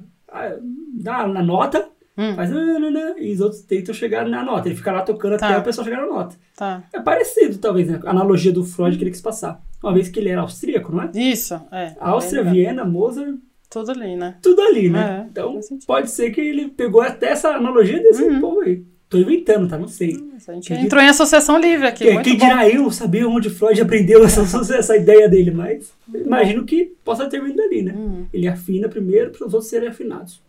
dá 0.95 1.27
na 1.27 1.43
nota, 1.43 1.89
Hum. 2.19 2.35
faz 2.35 2.51
e 2.51 3.33
os 3.33 3.41
outros 3.41 3.63
tentam 3.63 3.95
chegar 3.95 4.29
na 4.29 4.45
nota. 4.45 4.69
Ele 4.69 4.77
fica 4.77 4.93
lá 4.93 5.01
tocando 5.03 5.39
Tá. 5.39 5.47
até 5.49 5.57
a 5.57 5.63
pessoa 5.63 5.85
chegar 5.85 6.01
na 6.03 6.07
nota. 6.07 6.37
Tá. 6.57 6.83
É 6.93 7.01
parecido, 7.01 7.57
talvez, 7.59 7.89
né? 7.89 7.99
A 8.05 8.11
analogia 8.11 8.53
do 8.53 8.63
Freud 8.65 8.99
que 8.99 9.05
ele 9.05 9.11
quis 9.11 9.23
passar. 9.23 9.63
Uma 9.83 9.95
vez 9.95 10.09
que 10.11 10.19
ele 10.21 10.29
era 10.29 10.43
austríaco, 10.43 10.93
não 10.95 11.03
é? 11.05 11.11
Isso, 11.15 11.55
é. 11.73 11.97
Áustria, 11.99 12.41
legal. 12.41 12.55
Viena, 12.55 12.85
Mozart, 12.85 13.37
Tudo 13.71 13.93
ali, 13.93 14.17
né? 14.17 14.37
tudo 14.43 14.61
ali, 14.63 14.91
né? 14.91 15.23
É, 15.25 15.31
então, 15.31 15.59
pode 15.87 16.11
ser 16.11 16.31
que 16.33 16.41
ele 16.41 16.69
pegou 16.69 17.01
até 17.01 17.29
essa 17.31 17.51
analogia 17.51 18.03
desse 18.03 18.23
Uhum. 18.25 18.41
povo 18.41 18.61
aí. 18.63 18.83
Tô 19.09 19.17
inventando, 19.19 19.69
tá? 19.69 19.79
Não 19.79 19.89
sei. 19.89 20.13
Nossa, 20.17 20.53
a 20.53 20.55
gente 20.55 20.69
Quem 20.69 20.85
entrou 20.85 21.03
em 21.03 21.09
associação 21.09 21.59
livre 21.59 21.87
aqui. 21.87 22.05
Quem, 22.05 22.23
quem 22.23 22.37
dirá 22.37 22.69
eu 22.69 22.91
saber 22.93 23.25
onde 23.27 23.49
Freud 23.51 23.81
aprendeu 23.81 24.25
essa, 24.25 24.43
essa 24.77 24.97
ideia 24.97 25.29
dele, 25.29 25.51
mas 25.51 25.93
imagino 26.13 26.65
que 26.65 26.93
possa 27.05 27.29
ter 27.29 27.43
vindo 27.43 27.57
dali, 27.57 27.83
né? 27.83 27.93
Hum, 27.97 28.27
Ele 28.33 28.47
afina 28.49 28.89
primeiro 28.89 29.31
para 29.31 29.47
os 29.47 29.53
outros 29.55 29.71
serem 29.71 29.89
afinados. 29.89 30.41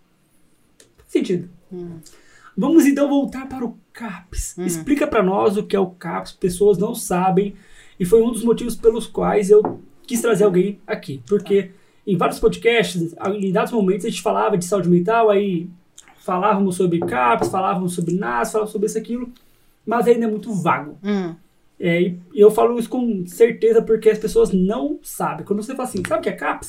Faz 0.98 1.10
sentido. 1.10 1.50
hum. 1.72 1.98
Vamos 2.58 2.86
então 2.86 3.08
voltar 3.08 3.48
para 3.48 3.66
o 3.66 3.78
CAPS. 3.94 4.56
Hum. 4.58 4.66
Explica 4.66 5.08
para 5.08 5.24
nós 5.24 5.58
o 5.58 5.64
que 5.64 5.76
é 5.76 5.80
o 5.80 5.88
CAPS. 5.88 6.34
Pessoas 6.34 6.78
não 6.78 6.94
sabem 6.94 7.56
e 8.00 8.06
foi 8.06 8.22
um 8.22 8.32
dos 8.32 8.44
motivos 8.44 8.76
pelos 8.76 9.08
quais 9.08 9.50
eu 9.50 9.80
quis 10.06 10.22
trazer 10.22 10.44
alguém 10.44 10.80
aqui. 10.86 11.22
Porque 11.28 11.72
em 12.06 12.18
vários 12.18 12.40
podcasts, 12.40 13.14
em 13.36 13.52
dados 13.52 13.72
momentos, 13.72 14.06
a 14.06 14.10
gente 14.10 14.22
falava 14.22 14.58
de 14.58 14.66
saúde 14.66 14.90
mental, 14.90 15.30
aí 15.30 15.68
falávamos 16.18 16.76
sobre 16.76 17.00
CAPS, 17.00 17.50
falávamos 17.50 17.94
sobre 17.96 18.16
NAS, 18.16 18.52
falávamos 18.52 18.72
sobre 18.72 18.88
isso 18.88 18.98
aquilo, 18.98 19.30
mas 19.86 20.08
ainda 20.08 20.26
é 20.26 20.30
muito 20.30 20.54
vago. 20.54 20.98
Hum, 21.04 21.36
É, 21.84 22.00
e 22.00 22.20
eu 22.36 22.52
falo 22.52 22.78
isso 22.78 22.88
com 22.90 23.26
certeza 23.26 23.82
porque 23.82 24.08
as 24.08 24.20
pessoas 24.20 24.52
não 24.54 25.00
sabem. 25.02 25.44
Quando 25.44 25.64
você 25.64 25.74
fala 25.76 25.90
assim, 25.90 26.04
sabe 26.08 26.20
o 26.20 26.22
que 26.24 26.30
é 26.30 26.34
CAPS? 26.34 26.68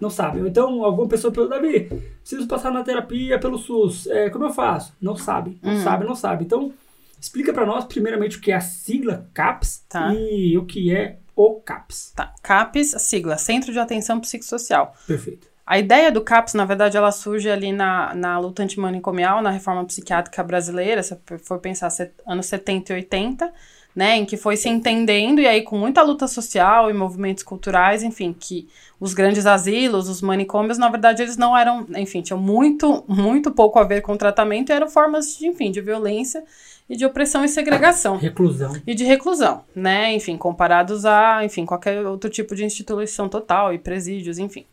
Não 0.00 0.08
sabe. 0.08 0.40
Ou 0.40 0.46
então 0.46 0.84
alguma 0.84 1.08
pessoa 1.08 1.32
pergunta, 1.32 1.56
Davi, 1.56 1.90
preciso 2.20 2.46
passar 2.46 2.70
na 2.70 2.84
terapia 2.84 3.36
pelo 3.40 3.58
SUS. 3.58 4.06
É, 4.06 4.30
como 4.30 4.44
eu 4.44 4.50
faço? 4.52 4.92
Não 5.00 5.16
sabe. 5.16 5.58
Não 5.60 5.72
Hum. 5.72 5.82
sabe, 5.82 6.04
não 6.04 6.14
sabe. 6.14 6.44
Então, 6.44 6.72
explica 7.20 7.52
pra 7.52 7.66
nós, 7.66 7.84
primeiramente, 7.84 8.36
o 8.38 8.40
que 8.40 8.52
é 8.52 8.54
a 8.54 8.60
sigla 8.60 9.28
CAPS 9.34 9.84
Tá. 9.88 10.14
e 10.14 10.56
o 10.56 10.64
que 10.64 10.94
é 10.94 11.18
o 11.36 11.60
CAPS. 11.60 12.12
tá. 12.14 12.32
CAPS, 12.42 12.94
sigla, 12.98 13.36
Centro 13.36 13.72
de 13.72 13.78
Atenção 13.78 14.20
Psicossocial. 14.20 14.94
Perfeito. 15.06 15.48
A 15.66 15.78
ideia 15.78 16.12
do 16.12 16.20
CAPS, 16.20 16.54
na 16.54 16.66
verdade, 16.66 16.96
ela 16.96 17.10
surge 17.10 17.50
ali 17.50 17.72
na, 17.72 18.14
na 18.14 18.38
luta 18.38 18.62
antimanicomial, 18.62 19.40
na 19.40 19.50
reforma 19.50 19.84
psiquiátrica 19.86 20.44
brasileira, 20.44 21.02
se 21.02 21.18
for 21.42 21.58
pensar 21.58 21.88
set, 21.88 22.12
anos 22.26 22.46
70 22.46 22.92
e 22.92 22.96
80, 22.96 23.52
né, 23.94 24.16
em 24.16 24.24
que 24.24 24.36
foi 24.36 24.56
se 24.56 24.68
entendendo, 24.68 25.40
e 25.40 25.46
aí 25.46 25.62
com 25.62 25.78
muita 25.78 26.02
luta 26.02 26.26
social 26.26 26.90
e 26.90 26.92
movimentos 26.92 27.44
culturais, 27.44 28.02
enfim, 28.02 28.34
que 28.38 28.68
os 28.98 29.14
grandes 29.14 29.46
asilos, 29.46 30.08
os 30.08 30.20
manicômios, 30.20 30.78
na 30.78 30.88
verdade, 30.88 31.22
eles 31.22 31.36
não 31.36 31.56
eram, 31.56 31.86
enfim, 31.96 32.20
tinham 32.20 32.40
muito, 32.40 33.04
muito 33.06 33.52
pouco 33.52 33.78
a 33.78 33.84
ver 33.84 34.00
com 34.00 34.16
tratamento, 34.16 34.70
e 34.70 34.72
eram 34.72 34.88
formas, 34.88 35.36
de, 35.36 35.46
enfim, 35.46 35.70
de 35.70 35.80
violência 35.80 36.42
e 36.88 36.96
de 36.96 37.06
opressão 37.06 37.44
e 37.44 37.48
segregação 37.48 38.16
Reclusão. 38.16 38.72
e 38.86 38.94
de 38.94 39.04
reclusão, 39.04 39.64
né? 39.74 40.12
Enfim, 40.12 40.36
comparados 40.36 41.06
a, 41.06 41.44
enfim, 41.44 41.64
qualquer 41.64 42.04
outro 42.06 42.28
tipo 42.28 42.54
de 42.54 42.64
instituição 42.64 43.28
total 43.28 43.72
e 43.72 43.78
presídios, 43.78 44.38
enfim. 44.38 44.66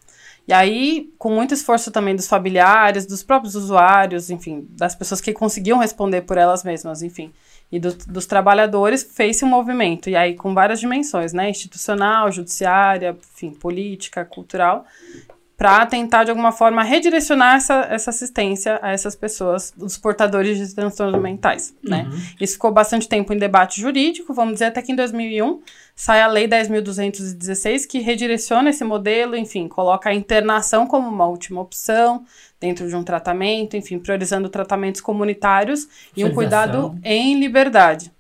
E 0.47 0.53
aí, 0.53 1.09
com 1.17 1.29
muito 1.29 1.53
esforço 1.53 1.91
também 1.91 2.15
dos 2.15 2.27
familiares, 2.27 3.05
dos 3.05 3.23
próprios 3.23 3.55
usuários, 3.55 4.29
enfim, 4.29 4.67
das 4.71 4.95
pessoas 4.95 5.21
que 5.21 5.31
conseguiam 5.31 5.77
responder 5.77 6.21
por 6.21 6.37
elas 6.37 6.63
mesmas, 6.63 7.01
enfim, 7.01 7.31
e 7.71 7.79
do- 7.79 7.95
dos 8.07 8.25
trabalhadores, 8.25 9.01
fez-se 9.03 9.45
um 9.45 9.47
movimento. 9.47 10.09
E 10.09 10.15
aí, 10.15 10.35
com 10.35 10.53
várias 10.53 10.79
dimensões, 10.79 11.31
né? 11.31 11.49
Institucional, 11.49 12.31
judiciária, 12.31 13.15
enfim, 13.33 13.51
política, 13.51 14.25
cultural, 14.25 14.85
para 15.55 15.85
tentar, 15.85 16.23
de 16.23 16.31
alguma 16.31 16.51
forma, 16.51 16.81
redirecionar 16.81 17.57
essa, 17.57 17.85
essa 17.91 18.09
assistência 18.09 18.79
a 18.81 18.91
essas 18.91 19.15
pessoas, 19.15 19.71
os 19.77 19.95
portadores 19.95 20.57
de 20.57 20.73
transtornos 20.73 21.21
mentais, 21.21 21.75
né? 21.83 22.09
Uhum. 22.11 22.19
Isso 22.41 22.53
ficou 22.53 22.71
bastante 22.71 23.07
tempo 23.07 23.31
em 23.31 23.37
debate 23.37 23.79
jurídico, 23.79 24.33
vamos 24.33 24.53
dizer, 24.53 24.65
até 24.65 24.81
que 24.81 24.91
em 24.91 24.95
2001 24.95 25.61
sai 25.95 26.19
a 26.19 26.25
Lei 26.25 26.47
10.216, 26.47 27.85
que 27.85 27.99
redireciona 27.99 28.71
esse 28.71 28.83
modelo, 28.83 29.35
enfim, 29.35 29.67
coloca 29.67 30.09
a 30.09 30.15
internação 30.15 30.87
como 30.87 31.07
uma 31.07 31.27
última 31.27 31.61
opção 31.61 32.25
dentro 32.61 32.87
de 32.87 32.95
um 32.95 33.03
tratamento, 33.03 33.75
enfim, 33.75 33.97
priorizando 33.97 34.47
tratamentos 34.47 35.01
comunitários 35.01 35.87
e 36.15 36.23
um 36.23 36.31
cuidado 36.31 36.95
em 37.03 37.39
liberdade. 37.39 38.11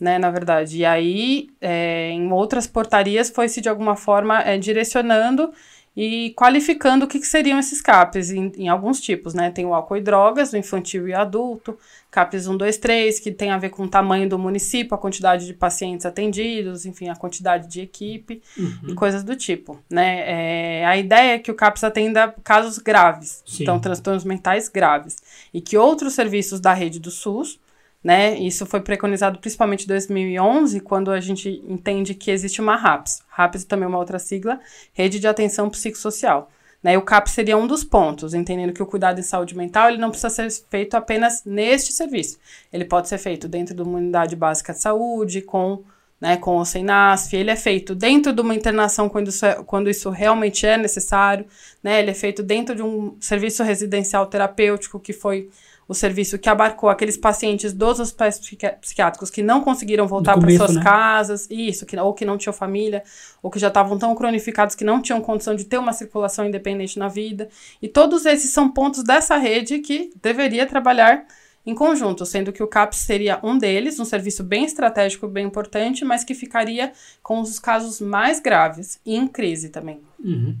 Né, 0.00 0.16
na 0.16 0.30
verdade. 0.30 0.78
E 0.78 0.84
aí, 0.84 1.48
é, 1.60 2.10
em 2.10 2.30
outras 2.30 2.68
portarias, 2.68 3.30
foi-se 3.30 3.60
de 3.60 3.68
alguma 3.68 3.96
forma 3.96 4.40
é, 4.42 4.56
direcionando 4.56 5.52
e 6.00 6.30
qualificando 6.36 7.06
o 7.06 7.08
que, 7.08 7.18
que 7.18 7.26
seriam 7.26 7.58
esses 7.58 7.80
CAPs 7.82 8.30
em, 8.30 8.52
em 8.56 8.68
alguns 8.68 9.00
tipos, 9.00 9.34
né? 9.34 9.50
Tem 9.50 9.66
o 9.66 9.74
álcool 9.74 9.96
e 9.96 10.00
drogas, 10.00 10.52
o 10.52 10.56
infantil 10.56 11.08
e 11.08 11.12
adulto, 11.12 11.76
CAPs 12.08 12.46
1, 12.46 12.56
2, 12.56 12.76
3, 12.76 13.18
que 13.18 13.32
tem 13.32 13.50
a 13.50 13.58
ver 13.58 13.70
com 13.70 13.82
o 13.82 13.88
tamanho 13.88 14.28
do 14.28 14.38
município, 14.38 14.94
a 14.94 14.98
quantidade 14.98 15.44
de 15.44 15.52
pacientes 15.54 16.06
atendidos, 16.06 16.86
enfim, 16.86 17.08
a 17.08 17.16
quantidade 17.16 17.66
de 17.66 17.80
equipe 17.80 18.40
Uhum. 18.56 18.90
e 18.90 18.94
coisas 18.94 19.24
do 19.24 19.34
tipo, 19.34 19.76
né? 19.90 20.82
É, 20.82 20.86
a 20.86 20.96
ideia 20.96 21.34
é 21.34 21.38
que 21.40 21.50
o 21.50 21.54
CAPS 21.56 21.82
atenda 21.82 22.32
casos 22.44 22.78
graves, 22.78 23.42
Sim. 23.44 23.64
então 23.64 23.80
transtornos 23.80 24.22
mentais 24.22 24.68
graves, 24.68 25.16
e 25.52 25.60
que 25.60 25.76
outros 25.76 26.12
serviços 26.14 26.60
da 26.60 26.72
rede 26.72 27.00
do 27.00 27.10
SUS, 27.10 27.58
né? 28.02 28.38
Isso 28.38 28.64
foi 28.64 28.80
preconizado 28.80 29.38
principalmente 29.38 29.84
em 29.84 29.88
2011, 29.88 30.80
quando 30.80 31.10
a 31.10 31.20
gente 31.20 31.62
entende 31.66 32.14
que 32.14 32.30
existe 32.30 32.60
uma 32.60 32.76
RAPS. 32.76 33.22
RAPS 33.28 33.64
também 33.64 33.86
é 33.86 33.88
uma 33.88 33.98
outra 33.98 34.18
sigla, 34.18 34.60
Rede 34.92 35.18
de 35.18 35.26
Atenção 35.26 35.68
Psicossocial. 35.68 36.50
Né, 36.80 36.96
o 36.96 37.02
CAP 37.02 37.28
seria 37.28 37.56
um 37.56 37.66
dos 37.66 37.82
pontos, 37.82 38.34
entendendo 38.34 38.72
que 38.72 38.82
o 38.82 38.86
cuidado 38.86 39.18
em 39.18 39.22
saúde 39.22 39.56
mental 39.56 39.88
ele 39.88 39.98
não 39.98 40.10
precisa 40.10 40.30
ser 40.30 40.48
feito 40.70 40.94
apenas 40.94 41.42
neste 41.44 41.92
serviço. 41.92 42.38
Ele 42.72 42.84
pode 42.84 43.08
ser 43.08 43.18
feito 43.18 43.48
dentro 43.48 43.74
de 43.74 43.82
uma 43.82 43.98
unidade 43.98 44.36
básica 44.36 44.72
de 44.72 44.78
saúde, 44.78 45.42
com, 45.42 45.82
né, 46.20 46.36
com 46.36 46.56
ou 46.56 46.64
sem 46.64 46.84
NASF, 46.84 47.34
ele 47.34 47.50
é 47.50 47.56
feito 47.56 47.96
dentro 47.96 48.32
de 48.32 48.40
uma 48.40 48.54
internação 48.54 49.08
quando 49.08 49.26
isso, 49.26 49.44
é, 49.44 49.54
quando 49.64 49.90
isso 49.90 50.08
realmente 50.10 50.64
é 50.66 50.76
necessário, 50.76 51.46
né, 51.82 51.98
ele 51.98 52.12
é 52.12 52.14
feito 52.14 52.44
dentro 52.44 52.76
de 52.76 52.82
um 52.82 53.16
serviço 53.20 53.64
residencial 53.64 54.26
terapêutico 54.26 55.00
que 55.00 55.12
foi 55.12 55.50
o 55.88 55.94
serviço 55.94 56.38
que 56.38 56.50
abarcou 56.50 56.90
aqueles 56.90 57.16
pacientes 57.16 57.72
dos 57.72 57.98
hospitais 57.98 58.38
psiquiátricos 58.38 59.30
que 59.30 59.42
não 59.42 59.62
conseguiram 59.62 60.06
voltar 60.06 60.38
para 60.38 60.50
suas 60.54 60.74
né? 60.74 60.82
casas, 60.82 61.48
isso, 61.50 61.86
que, 61.86 61.96
ou 61.96 62.12
que 62.12 62.26
não 62.26 62.36
tinham 62.36 62.52
família, 62.52 63.02
ou 63.42 63.50
que 63.50 63.58
já 63.58 63.68
estavam 63.68 63.98
tão 63.98 64.14
cronificados 64.14 64.74
que 64.74 64.84
não 64.84 65.00
tinham 65.00 65.18
condição 65.22 65.56
de 65.56 65.64
ter 65.64 65.78
uma 65.78 65.94
circulação 65.94 66.46
independente 66.46 66.98
na 66.98 67.08
vida. 67.08 67.48
E 67.80 67.88
todos 67.88 68.26
esses 68.26 68.50
são 68.50 68.70
pontos 68.70 69.02
dessa 69.02 69.38
rede 69.38 69.78
que 69.78 70.10
deveria 70.22 70.66
trabalhar 70.66 71.26
em 71.64 71.74
conjunto, 71.74 72.24
sendo 72.26 72.52
que 72.52 72.62
o 72.62 72.66
CAPS 72.66 72.98
seria 72.98 73.40
um 73.42 73.56
deles, 73.56 73.98
um 73.98 74.04
serviço 74.04 74.44
bem 74.44 74.64
estratégico, 74.64 75.26
bem 75.26 75.46
importante, 75.46 76.04
mas 76.04 76.22
que 76.22 76.34
ficaria 76.34 76.92
com 77.22 77.40
os 77.40 77.58
casos 77.58 78.00
mais 78.00 78.40
graves 78.40 79.00
e 79.04 79.16
em 79.16 79.26
crise 79.26 79.70
também. 79.70 80.00
Uhum. 80.22 80.54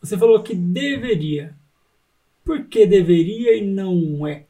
Você 0.00 0.16
falou 0.16 0.42
que 0.42 0.54
deveria. 0.54 1.54
Por 2.44 2.64
que 2.64 2.86
deveria 2.86 3.56
e 3.56 3.62
não 3.62 4.26
é? 4.26 4.44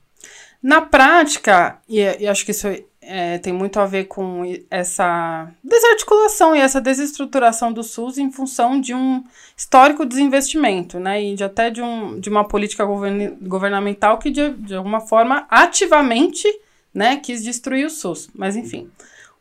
Na 0.62 0.80
prática, 0.80 1.78
e, 1.88 2.00
e 2.00 2.26
acho 2.26 2.44
que 2.44 2.50
isso 2.50 2.66
é, 3.06 3.38
tem 3.38 3.52
muito 3.52 3.78
a 3.78 3.86
ver 3.86 4.04
com 4.04 4.42
essa 4.70 5.52
desarticulação 5.62 6.56
e 6.56 6.58
essa 6.58 6.80
desestruturação 6.80 7.72
do 7.72 7.82
SUS 7.82 8.16
em 8.18 8.30
função 8.32 8.80
de 8.80 8.94
um 8.94 9.22
histórico 9.56 10.06
desinvestimento, 10.06 10.98
né? 10.98 11.22
E 11.22 11.34
de, 11.34 11.44
até 11.44 11.70
de, 11.70 11.82
um, 11.82 12.18
de 12.18 12.30
uma 12.30 12.44
política 12.44 12.84
govern 12.84 13.36
governamental 13.42 14.18
que, 14.18 14.30
de, 14.30 14.50
de 14.54 14.74
alguma 14.74 15.00
forma, 15.00 15.46
ativamente 15.50 16.48
né, 16.94 17.16
quis 17.16 17.42
destruir 17.42 17.86
o 17.86 17.90
SUS. 17.90 18.30
Mas, 18.34 18.56
enfim, 18.56 18.90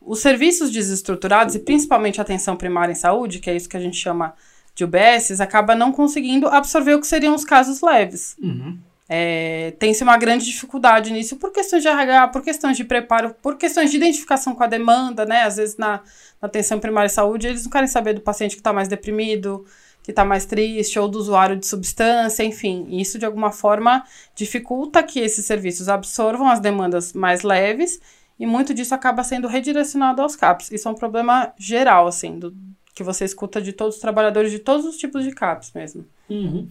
os 0.02 0.20
serviços 0.20 0.70
desestruturados, 0.72 1.56
e 1.56 1.60
principalmente 1.60 2.20
a 2.20 2.24
atenção 2.24 2.58
primária 2.58 2.92
em 2.92 2.96
saúde, 2.96 3.40
que 3.40 3.50
é 3.50 3.56
isso 3.56 3.70
que 3.70 3.78
a 3.78 3.80
gente 3.80 3.96
chama 3.96 4.34
de 4.76 4.84
UBSs 4.84 5.42
acaba 5.42 5.76
não 5.76 5.92
conseguindo 5.92 6.48
absorver 6.48 6.96
o 6.96 7.00
que 7.00 7.08
seriam 7.08 7.36
os 7.36 7.46
casos 7.46 7.82
leves. 7.82 8.36
Uhum. 8.42 8.80
É, 9.08 9.72
Tem-se 9.78 10.04
uma 10.04 10.18
grande 10.18 10.46
dificuldade 10.46 11.12
nisso 11.12 11.36
por 11.36 11.52
questões 11.52 11.84
de 11.84 11.90
RH, 11.90 12.30
por 12.30 12.42
questões 12.42 12.78
de 12.78 12.84
preparo, 12.84 13.36
por 13.42 13.58
questões 13.58 13.92
de 13.92 13.98
identificação 13.98 14.56
com 14.56 14.64
a 14.64 14.68
demanda, 14.68 15.26
né? 15.26 15.44
Às 15.44 15.58
vezes 15.58 15.78
na, 15.78 16.02
na 16.42 16.48
atenção 16.48 16.80
primária 16.80 17.08
de 17.08 17.14
saúde, 17.14 17.48
eles 17.48 17.64
não 17.64 17.72
querem 17.72 17.88
saber 17.88 18.14
do 18.14 18.22
paciente 18.22 18.56
que 18.56 18.62
está 18.62 18.74
mais 18.74 18.88
deprimido, 18.88 19.66
que 20.02 20.12
está 20.12 20.26
mais 20.26 20.46
triste, 20.46 20.98
ou 20.98 21.08
do 21.08 21.20
usuário 21.20 21.56
de 21.56 21.68
substância, 21.68 22.44
enfim. 22.44 22.88
Isso, 22.90 23.20
de 23.20 23.26
alguma 23.26 23.52
forma, 23.52 24.04
dificulta 24.36 25.04
que 25.04 25.20
esses 25.20 25.46
serviços 25.46 25.90
absorvam 25.90 26.50
as 26.50 26.60
demandas 26.60 27.14
mais 27.14 27.44
leves 27.44 28.00
e 28.40 28.46
muito 28.46 28.74
disso 28.74 28.96
acaba 28.96 29.24
sendo 29.24 29.48
redirecionado 29.48 30.22
aos 30.22 30.36
CAPs. 30.36 30.72
Isso 30.72 30.88
é 30.88 30.92
um 30.92 30.96
problema 30.96 31.54
geral, 31.58 32.08
assim, 32.08 32.40
do, 32.40 32.54
que 32.94 33.04
você 33.04 33.26
escuta 33.26 33.62
de 33.62 33.74
todos 33.74 33.96
os 33.96 34.02
trabalhadores 34.02 34.52
de 34.52 34.60
todos 34.60 34.86
os 34.86 34.98
tipos 34.98 35.24
de 35.24 35.32
CAPs 35.32 35.72
mesmo. 35.74 36.06
Uhum. 36.30 36.68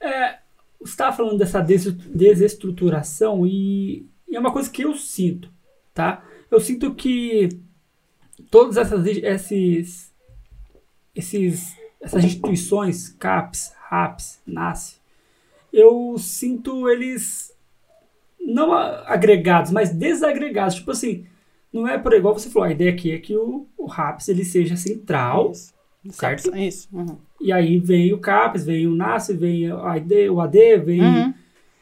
É, 0.00 0.38
você 0.80 0.92
estava 0.92 1.16
falando 1.16 1.38
dessa 1.38 1.60
desestruturação 1.60 3.46
e, 3.46 4.06
e, 4.28 4.36
é 4.36 4.40
uma 4.40 4.52
coisa 4.52 4.70
que 4.70 4.82
eu 4.82 4.94
sinto, 4.94 5.50
tá? 5.92 6.24
Eu 6.50 6.60
sinto 6.60 6.94
que 6.94 7.48
todas 8.50 8.76
essas 8.76 9.06
esses, 9.06 10.12
esses 11.14 11.76
essas 12.00 12.24
instituições, 12.24 13.08
CAPs, 13.18 13.72
RAPs, 13.88 14.40
NAS, 14.46 15.00
eu 15.72 16.16
sinto 16.18 16.88
eles 16.88 17.52
não 18.40 18.72
agregados, 18.72 19.70
mas 19.70 19.90
desagregados. 19.90 20.76
Tipo 20.76 20.92
assim, 20.92 21.26
não 21.72 21.86
é 21.86 21.98
por 21.98 22.12
igual 22.12 22.36
você 22.36 22.50
falou, 22.50 22.68
a 22.68 22.72
ideia 22.72 22.90
aqui 22.90 23.12
é 23.12 23.18
que 23.18 23.36
o, 23.36 23.66
o 23.76 23.86
RAPS 23.86 24.28
ele 24.28 24.44
seja 24.44 24.76
central, 24.76 25.52
isso. 25.52 25.72
certo? 26.10 26.56
Isso. 26.56 26.88
Uhum. 26.92 27.16
E 27.40 27.52
aí 27.52 27.78
vem 27.78 28.12
o 28.12 28.18
CAPS, 28.18 28.64
vem 28.64 28.86
o 28.86 28.94
NAS, 28.94 29.28
vem 29.28 29.72
o 29.72 29.78
AD, 29.78 30.30
o 30.30 30.40
AD 30.40 30.78
vem... 30.78 31.02
Uhum. 31.02 31.34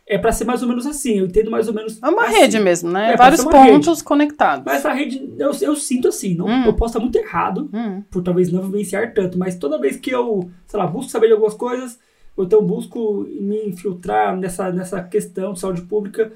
É 0.09 0.17
para 0.17 0.31
ser 0.31 0.45
mais 0.45 0.63
ou 0.63 0.69
menos 0.69 0.87
assim, 0.87 1.19
eu 1.19 1.27
entendo 1.27 1.51
mais 1.51 1.67
ou 1.67 1.75
menos. 1.75 2.01
É 2.01 2.09
uma 2.09 2.27
assim. 2.27 2.39
rede 2.39 2.61
mesmo, 2.61 2.89
né? 2.93 3.15
É, 3.15 3.17
Vários 3.17 3.43
pontos 3.43 3.89
rede. 3.89 4.05
conectados. 4.05 4.65
Mas 4.65 4.87
a 4.87 4.93
rede, 4.93 5.35
eu, 5.37 5.51
eu 5.61 5.75
sinto 5.75 6.07
assim, 6.07 6.33
não, 6.33 6.47
uhum. 6.47 6.67
eu 6.67 6.75
posso 6.75 6.93
estar 6.93 7.01
muito 7.01 7.19
errado, 7.19 7.69
uhum. 7.73 8.05
por 8.09 8.23
talvez 8.23 8.53
não 8.53 8.63
vivenciar 8.63 9.13
tanto, 9.13 9.37
mas 9.37 9.57
toda 9.57 9.81
vez 9.81 9.97
que 9.97 10.11
eu, 10.11 10.49
sei 10.65 10.79
lá, 10.79 10.87
busco 10.87 11.11
saber 11.11 11.27
de 11.27 11.33
algumas 11.33 11.55
coisas, 11.55 11.99
ou 12.37 12.45
então 12.45 12.63
busco 12.65 13.27
me 13.41 13.67
infiltrar 13.67 14.37
nessa, 14.37 14.71
nessa 14.71 15.03
questão 15.03 15.55
de 15.55 15.59
saúde 15.59 15.83
pública, 15.83 16.31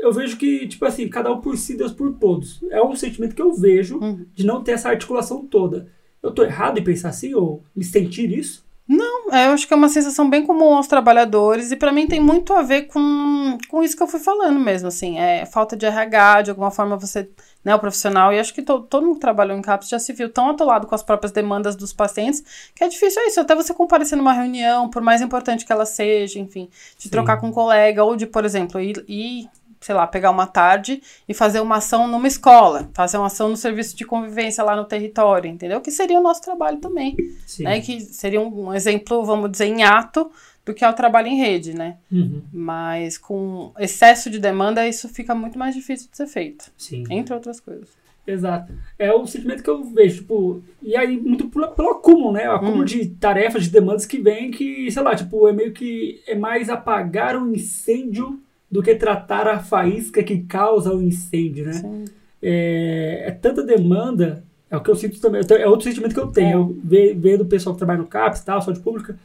eu 0.00 0.12
vejo 0.12 0.36
que, 0.36 0.66
tipo 0.66 0.84
assim, 0.84 1.08
cada 1.08 1.30
um 1.30 1.40
por 1.40 1.56
si, 1.56 1.76
Deus 1.76 1.92
por 1.92 2.12
todos. 2.14 2.60
É 2.70 2.82
um 2.82 2.96
sentimento 2.96 3.34
que 3.34 3.42
eu 3.42 3.52
vejo 3.52 3.98
uhum. 3.98 4.24
de 4.34 4.44
não 4.44 4.62
ter 4.62 4.72
essa 4.72 4.88
articulação 4.88 5.44
toda. 5.44 5.88
Eu 6.22 6.32
tô 6.32 6.42
errado 6.42 6.78
em 6.78 6.84
pensar 6.84 7.10
assim, 7.10 7.34
ou 7.34 7.62
me 7.74 7.84
sentir 7.84 8.30
isso? 8.32 8.64
Não, 8.92 9.32
é, 9.32 9.46
eu 9.46 9.52
acho 9.52 9.68
que 9.68 9.72
é 9.72 9.76
uma 9.76 9.88
sensação 9.88 10.28
bem 10.28 10.44
comum 10.44 10.74
aos 10.74 10.88
trabalhadores 10.88 11.70
e 11.70 11.76
para 11.76 11.92
mim 11.92 12.08
tem 12.08 12.18
muito 12.18 12.52
a 12.52 12.60
ver 12.60 12.88
com, 12.88 13.56
com 13.68 13.84
isso 13.84 13.96
que 13.96 14.02
eu 14.02 14.08
fui 14.08 14.18
falando 14.18 14.58
mesmo, 14.58 14.88
assim, 14.88 15.16
é 15.16 15.46
falta 15.46 15.76
de 15.76 15.86
RH, 15.86 16.42
de 16.42 16.50
alguma 16.50 16.72
forma 16.72 16.96
você, 16.96 17.30
né, 17.64 17.72
o 17.72 17.78
profissional, 17.78 18.32
e 18.32 18.40
acho 18.40 18.52
que 18.52 18.62
to, 18.62 18.80
todo 18.80 19.06
mundo 19.06 19.14
que 19.14 19.20
trabalhou 19.20 19.56
em 19.56 19.62
CAPS 19.62 19.90
já 19.90 19.98
se 20.00 20.12
viu 20.12 20.28
tão 20.28 20.50
atolado 20.50 20.88
com 20.88 20.94
as 20.96 21.04
próprias 21.04 21.30
demandas 21.30 21.76
dos 21.76 21.92
pacientes 21.92 22.42
que 22.74 22.82
é 22.82 22.88
difícil 22.88 23.22
isso, 23.28 23.38
até 23.38 23.54
você 23.54 23.72
comparecer 23.72 24.18
numa 24.18 24.32
reunião, 24.32 24.90
por 24.90 25.00
mais 25.00 25.22
importante 25.22 25.64
que 25.64 25.72
ela 25.72 25.86
seja, 25.86 26.40
enfim, 26.40 26.68
de 26.98 27.04
Sim. 27.04 27.10
trocar 27.10 27.36
com 27.36 27.46
um 27.46 27.52
colega 27.52 28.02
ou 28.02 28.16
de, 28.16 28.26
por 28.26 28.44
exemplo, 28.44 28.80
ir, 28.80 29.04
ir 29.06 29.48
sei 29.80 29.94
lá, 29.94 30.06
pegar 30.06 30.30
uma 30.30 30.46
tarde 30.46 31.02
e 31.26 31.32
fazer 31.32 31.60
uma 31.60 31.76
ação 31.76 32.06
numa 32.06 32.28
escola, 32.28 32.90
fazer 32.92 33.16
uma 33.16 33.26
ação 33.26 33.48
no 33.48 33.56
serviço 33.56 33.96
de 33.96 34.04
convivência 34.04 34.62
lá 34.62 34.76
no 34.76 34.84
território, 34.84 35.50
entendeu? 35.50 35.80
Que 35.80 35.90
seria 35.90 36.18
o 36.18 36.22
nosso 36.22 36.42
trabalho 36.42 36.78
também, 36.78 37.16
Sim. 37.46 37.64
né? 37.64 37.80
Que 37.80 38.00
seria 38.00 38.40
um, 38.40 38.66
um, 38.66 38.74
exemplo, 38.74 39.24
vamos 39.24 39.50
dizer, 39.50 39.66
em 39.66 39.82
ato 39.82 40.30
do 40.66 40.74
que 40.74 40.84
é 40.84 40.88
o 40.88 40.92
trabalho 40.92 41.28
em 41.28 41.38
rede, 41.38 41.74
né? 41.74 41.96
Uhum. 42.12 42.42
Mas 42.52 43.16
com 43.16 43.72
excesso 43.78 44.28
de 44.28 44.38
demanda, 44.38 44.86
isso 44.86 45.08
fica 45.08 45.34
muito 45.34 45.58
mais 45.58 45.74
difícil 45.74 46.10
de 46.10 46.16
ser 46.16 46.26
feito. 46.26 46.70
Sim. 46.76 47.04
Entre 47.08 47.32
outras 47.32 47.58
coisas. 47.58 47.88
Exato. 48.26 48.72
É 48.98 49.12
o 49.12 49.26
sentimento 49.26 49.62
que 49.62 49.70
eu 49.70 49.82
vejo, 49.82 50.18
tipo, 50.18 50.62
e 50.82 50.94
aí 50.94 51.18
muito 51.18 51.48
pelo, 51.48 51.68
pelo 51.68 51.90
acúmulo, 51.90 52.32
né? 52.32 52.48
O 52.50 52.52
acúmulo 52.52 52.82
hum. 52.82 52.84
de 52.84 53.06
tarefas, 53.06 53.64
de 53.64 53.70
demandas 53.70 54.04
que 54.04 54.18
vem 54.18 54.50
que, 54.50 54.90
sei 54.90 55.02
lá, 55.02 55.16
tipo, 55.16 55.48
é 55.48 55.52
meio 55.52 55.72
que 55.72 56.22
é 56.26 56.34
mais 56.34 56.68
apagar 56.68 57.34
um 57.34 57.52
incêndio 57.52 58.38
do 58.70 58.82
que 58.82 58.94
tratar 58.94 59.48
a 59.48 59.58
faísca 59.58 60.22
que 60.22 60.38
causa 60.38 60.94
o 60.94 61.02
incêndio, 61.02 61.66
né? 61.66 62.04
É, 62.42 63.24
é, 63.26 63.30
tanta 63.32 63.62
demanda, 63.62 64.44
é 64.70 64.76
o 64.76 64.80
que 64.80 64.90
eu 64.90 64.94
sinto 64.94 65.20
também, 65.20 65.42
é 65.58 65.68
outro 65.68 65.84
sentimento 65.84 66.14
que 66.14 66.20
eu 66.20 66.28
tenho, 66.28 66.78
é. 66.78 66.88
ver, 66.88 67.14
ver 67.14 67.36
do 67.36 67.44
pessoal 67.44 67.74
que 67.74 67.78
trabalha 67.78 67.98
no 67.98 68.06
CAPS, 68.06 68.44
tal, 68.44 68.62
saúde 68.62 68.80
pública, 68.80 69.18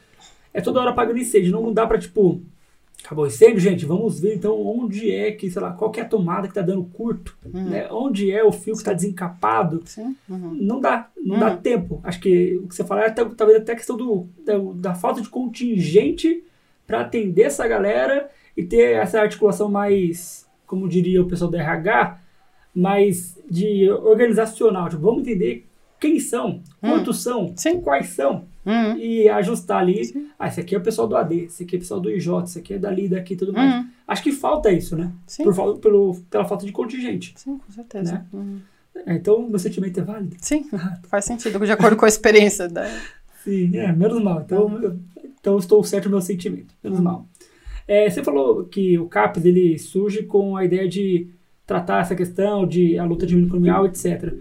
é 0.54 0.60
toda 0.62 0.80
hora 0.80 0.90
apagando 0.90 1.20
incêndio, 1.20 1.52
não 1.52 1.72
dá 1.72 1.86
pra, 1.86 2.00
tipo, 2.00 2.42
acabou 3.06 3.26
o 3.26 3.28
incêndio, 3.28 3.60
gente, 3.60 3.86
vamos 3.86 4.20
ver 4.20 4.36
então 4.36 4.60
onde 4.66 5.12
é 5.12 5.32
que, 5.32 5.50
sei 5.50 5.62
lá, 5.62 5.72
qual 5.72 5.92
é 5.96 6.02
a 6.02 6.06
tomada 6.06 6.48
que 6.48 6.54
tá 6.54 6.62
dando 6.62 6.84
curto, 6.86 7.38
uhum. 7.46 7.70
né? 7.70 7.88
Onde 7.92 8.32
é 8.32 8.44
o 8.44 8.52
fio 8.52 8.74
que 8.74 8.80
está 8.80 8.94
desencapado. 8.94 9.84
Uhum. 10.28 10.58
Não 10.60 10.80
dá, 10.80 11.10
não 11.24 11.36
uhum. 11.36 11.40
dá 11.40 11.56
tempo. 11.56 12.02
Acho 12.04 12.20
que 12.20 12.56
o 12.64 12.68
que 12.68 12.76
você 12.76 12.84
fala 12.84 13.04
é 13.04 13.10
talvez 13.10 13.60
até 13.60 13.74
a 13.74 13.76
questão 13.76 13.96
do, 13.96 14.28
da, 14.44 14.58
da 14.76 14.96
falta 14.96 15.22
de 15.22 15.30
contingente 15.30 16.44
para 16.88 17.02
atender 17.02 17.44
essa 17.44 17.68
galera 17.68 18.30
e 18.56 18.64
ter 18.64 18.96
essa 18.96 19.20
articulação 19.20 19.70
mais, 19.70 20.48
como 20.66 20.88
diria 20.88 21.22
o 21.22 21.28
pessoal 21.28 21.52
do 21.52 21.58
RH, 21.58 22.20
mais 22.74 23.38
de 23.50 23.90
organizacional. 23.90 24.90
Tipo, 24.90 25.02
vamos 25.02 25.22
entender 25.22 25.66
quem 26.00 26.20
são, 26.20 26.62
hum. 26.82 26.90
quantos 26.90 27.24
são, 27.24 27.54
Sim. 27.56 27.82
quais 27.82 28.10
são, 28.10 28.46
hum. 28.66 28.98
e 28.98 29.28
ajustar 29.30 29.80
ali. 29.80 30.06
Sim. 30.06 30.28
Ah, 30.38 30.48
esse 30.48 30.60
aqui 30.60 30.76
é 30.76 30.78
o 30.78 30.82
pessoal 30.82 31.08
do 31.08 31.16
AD, 31.16 31.46
esse 31.46 31.64
aqui 31.64 31.76
é 31.76 31.78
o 31.78 31.82
pessoal 31.82 32.00
do 32.00 32.12
IJ, 32.12 32.28
esse 32.44 32.60
aqui 32.60 32.74
é 32.74 32.78
dali, 32.78 33.08
daqui 33.08 33.36
tudo 33.36 33.54
mais. 33.54 33.74
Hum. 33.74 33.90
Acho 34.08 34.24
que 34.24 34.32
falta 34.32 34.72
isso, 34.72 34.96
né? 34.96 35.12
Sim. 35.26 35.44
Por, 35.44 35.78
pelo, 35.80 36.16
pela 36.30 36.46
falta 36.46 36.66
de 36.66 36.72
contingente. 36.72 37.34
Sim, 37.36 37.58
com 37.58 37.72
certeza. 37.72 38.14
Né? 38.14 38.26
Uhum. 38.34 38.60
É, 39.06 39.16
então, 39.16 39.48
meu 39.48 39.60
sentimento 39.60 40.00
é 40.00 40.04
válido? 40.04 40.36
Sim, 40.40 40.66
faz 41.10 41.26
sentido, 41.26 41.60
de 41.66 41.72
acordo 41.72 41.98
com 41.98 42.06
a 42.06 42.08
experiência. 42.08 42.68
Da... 42.70 42.86
Sim, 43.44 43.78
é, 43.78 43.92
menos 43.92 44.22
mal. 44.22 44.42
Então, 44.42 44.82
eu, 44.82 45.00
então 45.40 45.58
estou 45.58 45.84
certo 45.84 46.06
no 46.06 46.12
meu 46.12 46.22
sentimento, 46.22 46.74
menos 46.84 47.00
mal. 47.00 47.28
É, 47.88 48.10
você 48.10 48.24
falou 48.24 48.66
que 48.66 48.98
o 48.98 49.08
CAPES 49.08 49.46
ele 49.46 49.78
surge 49.78 50.24
com 50.24 50.58
a 50.58 50.66
ideia 50.66 50.88
de 50.88 51.28
tratar 51.66 52.02
essa 52.02 52.16
questão 52.16 52.66
de 52.68 52.98
a 52.98 53.04
luta 53.04 53.26
antimanicomial, 53.26 53.86
etc. 53.86 54.34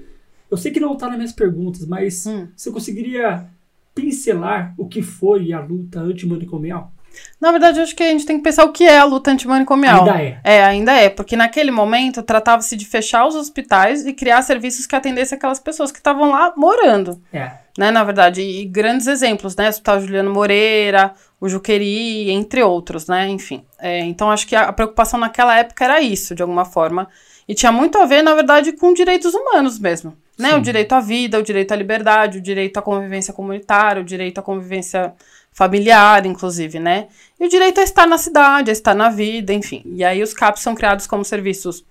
Eu 0.51 0.57
sei 0.57 0.71
que 0.71 0.81
não 0.81 0.95
está 0.95 1.09
nas 1.09 1.17
minhas 1.17 1.33
perguntas, 1.33 1.87
mas 1.87 2.27
hum. 2.27 2.49
você 2.55 2.71
conseguiria 2.71 3.47
pincelar 3.95 4.75
o 4.77 4.87
que 4.87 5.03
foi 5.03 5.53
a 5.53 5.61
luta 5.61 6.01
antimanicomial? 6.01 6.93
Na 7.41 7.53
verdade, 7.53 7.81
acho 7.81 7.95
que 7.95 8.03
a 8.03 8.11
gente 8.11 8.27
tem 8.27 8.39
que 8.39 8.43
pensar 8.43 8.65
o 8.65 8.73
que 8.73 8.85
é 8.85 8.99
a 8.99 9.05
luta 9.05 9.31
antimanicomial. 9.31 10.01
Ainda 10.01 10.23
é. 10.23 10.41
É, 10.43 10.65
ainda 10.65 10.93
é, 10.93 11.09
porque 11.09 11.37
naquele 11.37 11.71
momento 11.71 12.23
tratava-se 12.23 12.77
de 12.77 12.85
fechar 12.85 13.27
os 13.27 13.35
hospitais 13.35 14.05
e 14.05 14.13
criar 14.13 14.43
serviços 14.43 14.87
que 14.87 14.97
atendessem 14.97 15.37
aquelas 15.37 15.61
pessoas 15.61 15.93
que 15.93 15.99
estavam 15.99 16.31
lá 16.31 16.53
morando. 16.57 17.21
É. 17.33 17.53
né, 17.79 17.91
na 17.91 18.05
verdade, 18.05 18.41
e 18.41 18.65
grandes 18.65 19.07
exemplos, 19.07 19.57
né, 19.57 19.69
Hospital 19.69 20.01
Juliano 20.01 20.33
Moreira, 20.33 21.13
o 21.45 21.49
Juqueri, 21.49 22.31
entre 22.31 22.63
outros, 22.63 23.07
né, 23.07 23.29
enfim. 23.29 23.67
É, 23.79 24.01
então, 24.01 24.31
acho 24.31 24.47
que 24.47 24.57
a, 24.57 24.73
preocupação 24.73 25.21
naquela 25.21 25.55
época 25.55 25.85
era 25.85 26.01
isso, 26.01 26.35
de 26.35 26.41
alguma 26.41 26.65
forma, 26.65 27.07
e 27.47 27.55
tinha 27.55 27.71
muito 27.71 27.99
a 27.99 28.07
ver, 28.07 28.23
na 28.23 28.33
verdade, 28.35 28.73
com 28.73 28.95
direitos 28.95 29.35
humanos 29.35 29.79
mesmo, 29.79 30.17
né, 30.39 30.53
Sim. 30.53 30.57
o 30.57 30.63
direito 30.63 30.95
à 30.95 31.01
vida, 31.01 31.39
o 31.39 31.43
direito 31.43 31.73
à 31.73 31.77
liberdade, 31.77 32.39
o 32.39 32.41
direito 32.41 32.79
à 32.79 32.83
convivência 32.83 33.35
comunitária, 33.35 34.01
o 34.01 34.05
direito 34.07 34.39
à 34.39 34.43
convivência 34.43 35.13
familiar, 35.53 36.25
inclusive, 36.25 36.81
né, 36.81 37.09
e 37.39 37.45
o 37.45 37.49
direito 37.51 37.79
a 37.79 37.83
estar 37.83 38.07
na 38.07 38.17
cidade, 38.17 38.71
a 38.71 38.73
estar 38.73 38.95
na 38.95 39.11
vida, 39.11 39.53
enfim. 39.53 39.83
E 39.85 40.03
aí 40.03 40.23
os 40.23 40.33
CAPs 40.33 40.63
são 40.63 40.75
criados 40.75 41.07
como 41.07 41.27
serviços 41.27 41.85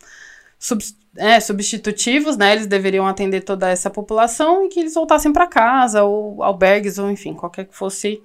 é, 1.15 1.39
substitutivos, 1.39 2.37
né? 2.37 2.53
Eles 2.53 2.65
deveriam 2.65 3.05
atender 3.05 3.41
toda 3.41 3.69
essa 3.69 3.87
população 3.87 4.65
e 4.65 4.69
que 4.69 4.79
eles 4.79 4.95
voltassem 4.95 5.31
para 5.31 5.45
casa, 5.45 6.03
ou 6.03 6.41
albergues, 6.41 6.97
ou 6.97 7.11
enfim, 7.11 7.35
qualquer 7.35 7.65
que 7.65 7.75
fosse 7.75 8.19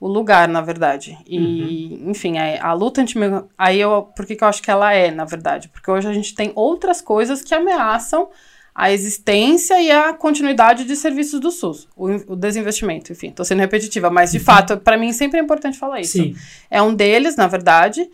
o 0.00 0.06
lugar, 0.06 0.46
na 0.48 0.60
verdade. 0.60 1.18
E, 1.26 1.38
uhum. 1.38 2.10
enfim, 2.10 2.38
a, 2.38 2.68
a 2.68 2.72
luta 2.72 3.00
anti 3.00 3.16
aí 3.56 3.80
eu, 3.80 4.02
por 4.14 4.24
que, 4.26 4.36
que 4.36 4.44
eu 4.44 4.48
acho 4.48 4.62
que 4.62 4.70
ela 4.70 4.92
é, 4.92 5.10
na 5.10 5.24
verdade? 5.24 5.68
Porque 5.68 5.90
hoje 5.90 6.08
a 6.08 6.12
gente 6.12 6.34
tem 6.34 6.52
outras 6.54 7.00
coisas 7.00 7.42
que 7.42 7.54
ameaçam 7.54 8.28
a 8.74 8.92
existência 8.92 9.80
e 9.82 9.90
a 9.90 10.12
continuidade 10.12 10.84
de 10.84 10.94
serviços 10.94 11.40
do 11.40 11.50
SUS, 11.50 11.88
o, 11.96 12.32
o 12.32 12.36
desinvestimento, 12.36 13.10
enfim, 13.10 13.30
estou 13.30 13.44
sendo 13.44 13.58
repetitiva, 13.58 14.08
mas 14.08 14.30
de 14.30 14.38
uhum. 14.38 14.44
fato, 14.44 14.76
para 14.76 14.96
mim 14.96 15.12
sempre 15.12 15.40
é 15.40 15.42
importante 15.42 15.76
falar 15.76 16.00
isso. 16.00 16.12
Sim. 16.12 16.36
É 16.70 16.80
um 16.80 16.94
deles, 16.94 17.34
na 17.34 17.48
verdade, 17.48 18.08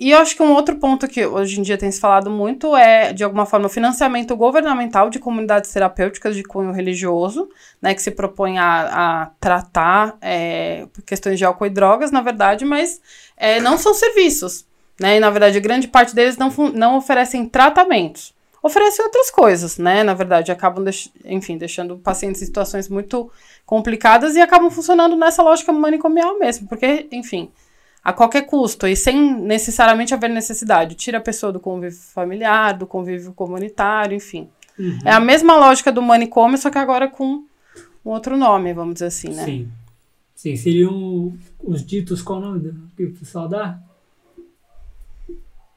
e 0.00 0.12
eu 0.12 0.18
acho 0.18 0.34
que 0.34 0.42
um 0.42 0.54
outro 0.54 0.76
ponto 0.76 1.06
que 1.06 1.26
hoje 1.26 1.60
em 1.60 1.62
dia 1.62 1.76
tem 1.76 1.90
se 1.90 2.00
falado 2.00 2.30
muito 2.30 2.74
é, 2.74 3.12
de 3.12 3.22
alguma 3.22 3.44
forma, 3.44 3.66
o 3.66 3.68
financiamento 3.68 4.34
governamental 4.34 5.10
de 5.10 5.18
comunidades 5.18 5.70
terapêuticas 5.70 6.34
de 6.34 6.42
cunho 6.42 6.72
religioso, 6.72 7.50
né, 7.82 7.92
que 7.94 8.00
se 8.00 8.10
propõe 8.10 8.58
a, 8.58 9.22
a 9.22 9.26
tratar 9.38 10.16
é, 10.22 10.86
questões 11.04 11.38
de 11.38 11.44
álcool 11.44 11.66
e 11.66 11.70
drogas, 11.70 12.10
na 12.10 12.22
verdade, 12.22 12.64
mas 12.64 12.98
é, 13.36 13.60
não 13.60 13.76
são 13.76 13.92
serviços. 13.92 14.64
Né, 14.98 15.18
e, 15.18 15.20
na 15.20 15.28
verdade, 15.28 15.60
grande 15.60 15.86
parte 15.86 16.14
deles 16.14 16.38
não, 16.38 16.48
não 16.72 16.96
oferecem 16.96 17.46
tratamentos. 17.46 18.34
Oferecem 18.62 19.04
outras 19.04 19.30
coisas, 19.30 19.78
né? 19.78 20.02
Na 20.02 20.12
verdade, 20.12 20.52
acabam, 20.52 20.84
deix 20.84 21.10
enfim, 21.24 21.56
deixando 21.56 21.96
pacientes 21.96 22.42
em 22.42 22.44
situações 22.44 22.88
muito 22.90 23.30
complicadas 23.64 24.36
e 24.36 24.40
acabam 24.40 24.70
funcionando 24.70 25.16
nessa 25.16 25.42
lógica 25.42 25.72
manicomial 25.72 26.38
mesmo, 26.38 26.68
porque, 26.68 27.06
enfim, 27.10 27.50
a 28.02 28.12
qualquer 28.12 28.42
custo 28.42 28.86
e 28.86 28.96
sem 28.96 29.34
necessariamente 29.40 30.14
haver 30.14 30.30
necessidade. 30.30 30.94
Tira 30.94 31.18
a 31.18 31.20
pessoa 31.20 31.52
do 31.52 31.60
convívio 31.60 31.98
familiar, 31.98 32.76
do 32.76 32.86
convívio 32.86 33.32
comunitário, 33.32 34.16
enfim. 34.16 34.48
Uhum. 34.78 34.98
É 35.04 35.12
a 35.12 35.20
mesma 35.20 35.56
lógica 35.56 35.92
do 35.92 36.00
manicômio, 36.00 36.56
só 36.56 36.70
que 36.70 36.78
agora 36.78 37.08
com 37.08 37.44
um 38.04 38.10
outro 38.10 38.36
nome, 38.36 38.72
vamos 38.72 38.94
dizer 38.94 39.06
assim, 39.06 39.28
né? 39.28 39.44
Sim. 39.44 39.68
Sim, 40.34 40.56
seriam 40.56 41.34
os 41.62 41.84
ditos, 41.84 42.22
qual 42.22 42.38
o 42.38 42.42
nome 42.42 42.74
que 42.96 43.04
o 43.04 43.12
pessoal 43.12 43.46
dá? 43.46 43.78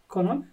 Qual 0.08 0.24
o 0.24 0.28
nome? 0.30 0.53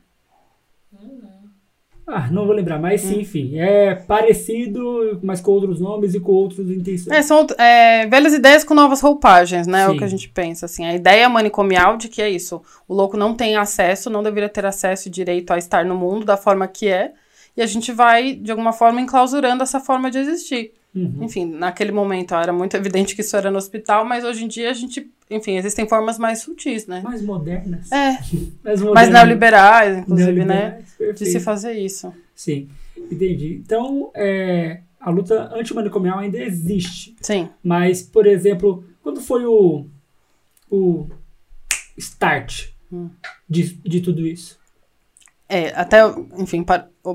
Ah, 2.12 2.28
não 2.30 2.44
vou 2.44 2.54
lembrar, 2.54 2.78
mas 2.78 3.00
sim, 3.02 3.18
hum. 3.18 3.20
enfim. 3.20 3.58
É 3.58 3.94
parecido, 3.94 5.20
mas 5.22 5.40
com 5.40 5.52
outros 5.52 5.80
nomes 5.80 6.14
e 6.14 6.20
com 6.20 6.32
outros 6.32 6.70
intenções. 6.70 7.16
É, 7.16 7.22
são 7.22 7.46
é, 7.56 8.06
velhas 8.06 8.34
ideias 8.34 8.64
com 8.64 8.74
novas 8.74 9.00
roupagens, 9.00 9.66
né? 9.66 9.84
Sim. 9.84 9.90
É 9.90 9.94
o 9.94 9.98
que 9.98 10.04
a 10.04 10.08
gente 10.08 10.28
pensa, 10.28 10.66
assim. 10.66 10.84
A 10.84 10.94
ideia 10.94 11.28
manicomial 11.28 11.96
de 11.96 12.08
que 12.08 12.20
é 12.20 12.28
isso. 12.28 12.60
O 12.88 12.94
louco 12.94 13.16
não 13.16 13.34
tem 13.34 13.56
acesso, 13.56 14.10
não 14.10 14.22
deveria 14.22 14.48
ter 14.48 14.66
acesso 14.66 15.08
e 15.08 15.10
direito 15.10 15.52
a 15.52 15.58
estar 15.58 15.84
no 15.84 15.94
mundo 15.94 16.26
da 16.26 16.36
forma 16.36 16.66
que 16.66 16.88
é. 16.88 17.12
E 17.56 17.62
a 17.62 17.66
gente 17.66 17.92
vai, 17.92 18.34
de 18.34 18.50
alguma 18.50 18.72
forma, 18.72 19.00
enclausurando 19.00 19.62
essa 19.62 19.80
forma 19.80 20.10
de 20.10 20.18
existir. 20.18 20.72
Uhum. 20.94 21.18
Enfim, 21.22 21.44
naquele 21.44 21.92
momento 21.92 22.34
era 22.34 22.52
muito 22.52 22.76
evidente 22.76 23.14
que 23.14 23.20
isso 23.20 23.36
era 23.36 23.50
no 23.50 23.58
hospital, 23.58 24.04
mas 24.04 24.24
hoje 24.24 24.44
em 24.44 24.48
dia 24.48 24.70
a 24.70 24.72
gente, 24.72 25.08
enfim, 25.30 25.56
existem 25.56 25.88
formas 25.88 26.18
mais 26.18 26.40
sutis, 26.40 26.86
né? 26.86 27.00
Mais 27.02 27.22
modernas. 27.22 27.90
É. 27.92 28.18
mais, 28.64 28.80
modernas. 28.80 28.92
mais 28.94 29.10
neoliberais, 29.10 29.98
inclusive, 29.98 30.44
né? 30.44 30.44
neoliberais, 30.44 30.74
né? 30.74 30.84
Perfeito. 30.98 31.24
De 31.24 31.26
se 31.26 31.40
fazer 31.40 31.72
isso. 31.72 32.12
Sim, 32.34 32.68
entendi. 32.96 33.62
Então, 33.64 34.10
é, 34.14 34.80
a 34.98 35.10
luta 35.10 35.50
antimanicomial 35.54 36.18
ainda 36.18 36.38
existe. 36.38 37.16
Sim. 37.20 37.48
Mas, 37.62 38.02
por 38.02 38.26
exemplo, 38.26 38.84
quando 39.02 39.20
foi 39.20 39.46
o, 39.46 39.86
o 40.70 41.08
start 41.96 42.68
hum. 42.92 43.08
de, 43.48 43.74
de 43.74 44.00
tudo 44.00 44.26
isso? 44.26 44.59
É, 45.52 45.72
até, 45.74 45.98
enfim, 46.38 46.64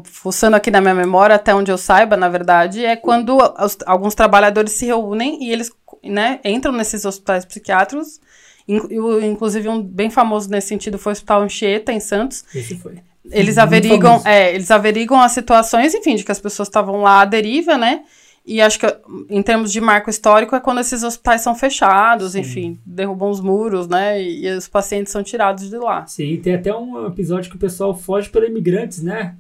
fuçando 0.03 0.57
aqui 0.57 0.69
na 0.69 0.81
minha 0.81 0.93
memória, 0.93 1.37
até 1.37 1.55
onde 1.55 1.71
eu 1.71 1.77
saiba, 1.77 2.17
na 2.17 2.27
verdade, 2.27 2.83
é 2.83 2.97
quando 2.97 3.37
os, 3.37 3.77
alguns 3.85 4.13
trabalhadores 4.13 4.73
se 4.73 4.85
reúnem 4.85 5.41
e 5.41 5.53
eles 5.53 5.71
né, 6.03 6.41
entram 6.43 6.73
nesses 6.73 7.05
hospitais 7.05 7.45
psiquiátricos. 7.45 8.19
Inclusive, 8.67 9.69
um 9.69 9.81
bem 9.81 10.09
famoso 10.09 10.49
nesse 10.49 10.67
sentido 10.67 10.97
foi 10.97 11.11
o 11.11 11.13
Hospital 11.13 11.43
Anchieta, 11.43 11.93
em 11.93 12.01
Santos. 12.01 12.43
Esse 12.53 12.75
foi. 12.77 12.95
Eles 13.31 13.57
averigam, 13.57 14.21
é, 14.25 14.53
eles 14.53 14.69
averigam 14.69 15.21
as 15.21 15.31
situações, 15.31 15.95
enfim, 15.95 16.15
de 16.15 16.23
que 16.25 16.31
as 16.31 16.39
pessoas 16.39 16.67
estavam 16.67 17.01
lá 17.01 17.21
à 17.21 17.25
deriva, 17.25 17.77
né? 17.77 18.03
E 18.45 18.61
acho 18.61 18.79
que, 18.79 18.85
em 19.27 19.41
termos 19.41 19.71
de 19.71 19.81
marco 19.81 20.07
histórico, 20.07 20.55
é 20.55 20.59
quando 20.59 20.79
esses 20.79 21.01
hospitais 21.01 21.41
são 21.41 21.55
fechados, 21.55 22.33
Sim. 22.33 22.41
enfim, 22.41 22.79
derrubam 22.85 23.31
os 23.31 23.41
muros, 23.41 23.87
né? 23.87 24.21
E, 24.21 24.45
e, 24.45 24.55
os 24.55 24.67
pacientes 24.67 25.11
são 25.11 25.23
tirados 25.23 25.67
de 25.67 25.77
lá. 25.77 26.05
Sim, 26.05 26.37
tem 26.37 26.53
até 26.53 26.75
um 26.75 27.07
episódio 27.07 27.49
que 27.49 27.55
o 27.55 27.59
pessoal 27.59 27.95
foge 27.95 28.29
para 28.29 28.45
imigrantes, 28.45 29.01
né? 29.01 29.35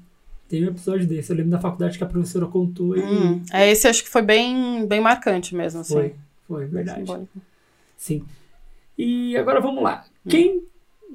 Tem 0.49 0.63
um 0.63 0.69
episódio 0.69 1.07
desse. 1.07 1.31
Eu 1.31 1.37
lembro 1.37 1.51
da 1.51 1.59
faculdade 1.59 1.99
que 1.99 2.03
a 2.03 2.07
professora 2.07 2.47
contou. 2.47 2.97
E... 2.97 3.01
Hum, 3.01 3.43
é, 3.53 3.69
esse 3.69 3.87
acho 3.87 4.03
que 4.03 4.09
foi 4.09 4.23
bem, 4.23 4.87
bem 4.87 4.99
marcante 4.99 5.53
mesmo, 5.53 5.81
assim. 5.81 5.93
Foi, 5.93 6.15
foi, 6.47 6.65
verdade. 6.65 6.99
Simbólico. 6.99 7.41
Sim. 7.95 8.23
E 8.97 9.37
agora 9.37 9.59
vamos 9.59 9.83
lá. 9.83 10.03
Hum. 10.25 10.29
Quem 10.29 10.63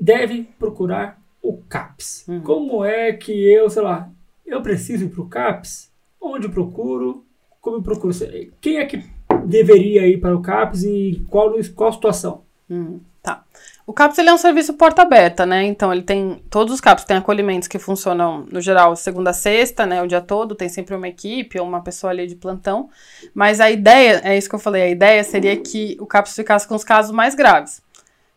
deve 0.01 0.49
procurar 0.61 1.21
o 1.43 1.57
CAPS? 1.57 2.25
Hum. 2.29 2.41
Como 2.41 2.85
é 2.85 3.13
que 3.13 3.33
eu, 3.33 3.69
sei 3.69 3.83
lá, 3.83 4.09
eu 4.47 4.63
preciso 4.63 5.07
ir 5.07 5.09
para 5.09 5.23
o 5.23 5.29
CAPS? 5.29 5.91
Onde 6.21 6.49
procuro? 6.49 7.25
Como 7.61 7.77
eu 7.77 7.83
procuro? 7.83 8.15
Quem 8.61 8.79
é 8.79 8.87
que 8.87 9.05
deveria 9.47 10.07
ir 10.07 10.19
para 10.19 10.35
o 10.35 10.43
CAPS 10.43 10.85
e 10.85 11.25
qual, 11.29 11.53
qual 11.75 11.93
situação? 11.93 12.43
Hum, 12.69 13.01
tá. 13.23 13.45
O 13.87 13.93
CAPS 13.93 14.19
ele 14.19 14.29
é 14.29 14.35
um 14.35 14.39
serviço 14.39 14.75
porta 14.75 15.03
aberta, 15.03 15.45
né? 15.45 15.65
Então 15.65 15.93
ele 15.93 16.03
tem 16.03 16.43
todos 16.49 16.73
os 16.73 16.81
CAPS 16.81 17.05
têm 17.05 17.17
acolhimentos 17.17 17.67
que 17.67 17.79
funcionam 17.79 18.47
no 18.51 18.61
geral 18.61 18.95
segunda 18.95 19.31
a 19.31 19.35
sexta, 19.35 19.85
né? 19.85 20.01
O 20.03 20.07
dia 20.07 20.21
todo 20.21 20.55
tem 20.55 20.69
sempre 20.69 20.95
uma 20.95 21.09
equipe 21.09 21.59
ou 21.59 21.67
uma 21.67 21.83
pessoa 21.83 22.13
ali 22.13 22.27
de 22.27 22.37
plantão. 22.37 22.89
Mas 23.35 23.61
a 23.61 23.71
ideia 23.71 24.21
é 24.25 24.39
isso 24.39 24.49
que 24.49 24.55
eu 24.55 24.61
falei. 24.61 24.83
A 24.83 24.91
ideia 24.91 25.25
seria 25.25 25.57
que 25.57 25.97
o 26.01 26.07
CAPS 26.07 26.37
ficasse 26.37 26.69
com 26.69 26.75
os 26.77 26.85
casos 26.85 27.11
mais 27.11 27.35
graves 27.35 27.83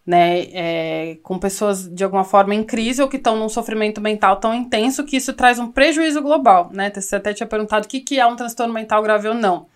né, 0.05 0.41
é, 0.51 1.17
com 1.23 1.39
pessoas 1.39 1.87
de 1.87 2.03
alguma 2.03 2.23
forma 2.23 2.53
em 2.53 2.63
crise 2.63 3.01
ou 3.01 3.07
que 3.07 3.17
estão 3.17 3.37
num 3.37 3.47
sofrimento 3.47 4.01
mental 4.01 4.35
tão 4.37 4.53
intenso 4.53 5.05
que 5.05 5.15
isso 5.15 5.33
traz 5.33 5.59
um 5.59 5.71
prejuízo 5.71 6.21
global, 6.21 6.69
né? 6.73 6.91
Você 6.93 7.15
até 7.15 7.33
tinha 7.33 7.47
perguntado 7.47 7.85
o 7.85 7.89
que, 7.89 8.01
que 8.01 8.19
é 8.19 8.25
um 8.25 8.35
transtorno 8.35 8.73
mental 8.73 9.01
grave 9.01 9.29
ou 9.29 9.33
não. 9.33 9.67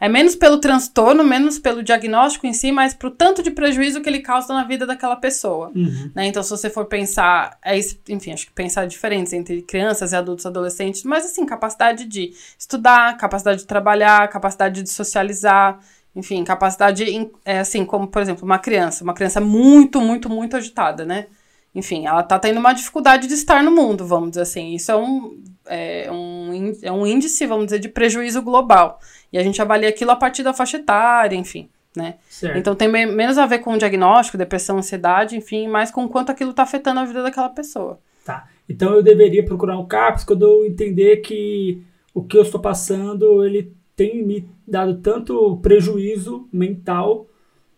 É 0.00 0.08
menos 0.08 0.34
pelo 0.34 0.56
transtorno, 0.56 1.22
menos 1.22 1.58
pelo 1.58 1.82
diagnóstico 1.82 2.46
em 2.46 2.54
si, 2.54 2.72
mas 2.72 2.94
pro 2.94 3.10
tanto 3.10 3.42
de 3.42 3.50
prejuízo 3.50 4.00
que 4.00 4.08
ele 4.08 4.20
causa 4.20 4.54
na 4.54 4.64
vida 4.64 4.86
daquela 4.86 5.14
pessoa. 5.14 5.70
Uhum. 5.74 6.10
Né? 6.14 6.26
Então, 6.26 6.42
se 6.42 6.48
você 6.48 6.70
for 6.70 6.86
pensar, 6.86 7.58
é, 7.62 7.78
enfim, 8.08 8.32
acho 8.32 8.46
que 8.46 8.52
pensar 8.52 8.86
diferentes 8.86 9.34
entre 9.34 9.60
crianças 9.60 10.12
e 10.12 10.16
adultos 10.16 10.46
adolescentes, 10.46 11.04
mas 11.04 11.26
assim, 11.26 11.44
capacidade 11.44 12.06
de 12.06 12.32
estudar, 12.58 13.14
capacidade 13.18 13.60
de 13.60 13.66
trabalhar, 13.66 14.26
capacidade 14.28 14.82
de 14.82 14.88
socializar, 14.88 15.78
enfim, 16.14 16.42
capacidade, 16.42 17.30
é 17.44 17.60
assim, 17.60 17.84
como, 17.84 18.08
por 18.08 18.20
exemplo, 18.20 18.44
uma 18.44 18.58
criança, 18.58 19.04
uma 19.04 19.14
criança 19.14 19.40
muito, 19.40 20.00
muito, 20.00 20.28
muito 20.28 20.56
agitada, 20.56 21.04
né? 21.04 21.26
Enfim, 21.74 22.06
ela 22.06 22.22
tá 22.22 22.38
tendo 22.38 22.58
uma 22.58 22.72
dificuldade 22.72 23.28
de 23.28 23.34
estar 23.34 23.62
no 23.62 23.70
mundo, 23.70 24.04
vamos 24.04 24.30
dizer 24.30 24.42
assim. 24.42 24.74
Isso 24.74 24.90
é 24.90 24.96
um, 24.96 25.40
é 25.66 26.10
um, 26.10 26.72
é 26.82 26.92
um 26.92 27.06
índice, 27.06 27.46
vamos 27.46 27.66
dizer, 27.66 27.78
de 27.78 27.88
prejuízo 27.88 28.42
global. 28.42 28.98
E 29.32 29.38
a 29.38 29.42
gente 29.42 29.62
avalia 29.62 29.88
aquilo 29.88 30.10
a 30.10 30.16
partir 30.16 30.42
da 30.42 30.52
faixa 30.52 30.78
etária, 30.78 31.36
enfim, 31.36 31.68
né? 31.96 32.16
Certo. 32.28 32.58
Então 32.58 32.74
tem 32.74 32.88
menos 32.88 33.38
a 33.38 33.46
ver 33.46 33.60
com 33.60 33.74
o 33.74 33.78
diagnóstico, 33.78 34.36
depressão, 34.36 34.78
ansiedade, 34.78 35.36
enfim, 35.36 35.68
mais 35.68 35.92
com 35.92 36.08
quanto 36.08 36.32
aquilo 36.32 36.52
tá 36.52 36.64
afetando 36.64 36.98
a 36.98 37.04
vida 37.04 37.22
daquela 37.22 37.48
pessoa. 37.48 38.00
Tá. 38.24 38.48
Então 38.68 38.92
eu 38.94 39.02
deveria 39.02 39.44
procurar 39.44 39.78
um 39.78 39.86
CAPS 39.86 40.24
quando 40.24 40.42
eu 40.42 40.66
entender 40.66 41.18
que 41.18 41.82
o 42.12 42.24
que 42.24 42.36
eu 42.36 42.42
estou 42.42 42.60
passando, 42.60 43.44
ele 43.44 43.72
tem 44.00 44.24
me 44.24 44.48
dado 44.66 44.96
tanto 45.02 45.58
prejuízo 45.58 46.48
mental 46.50 47.26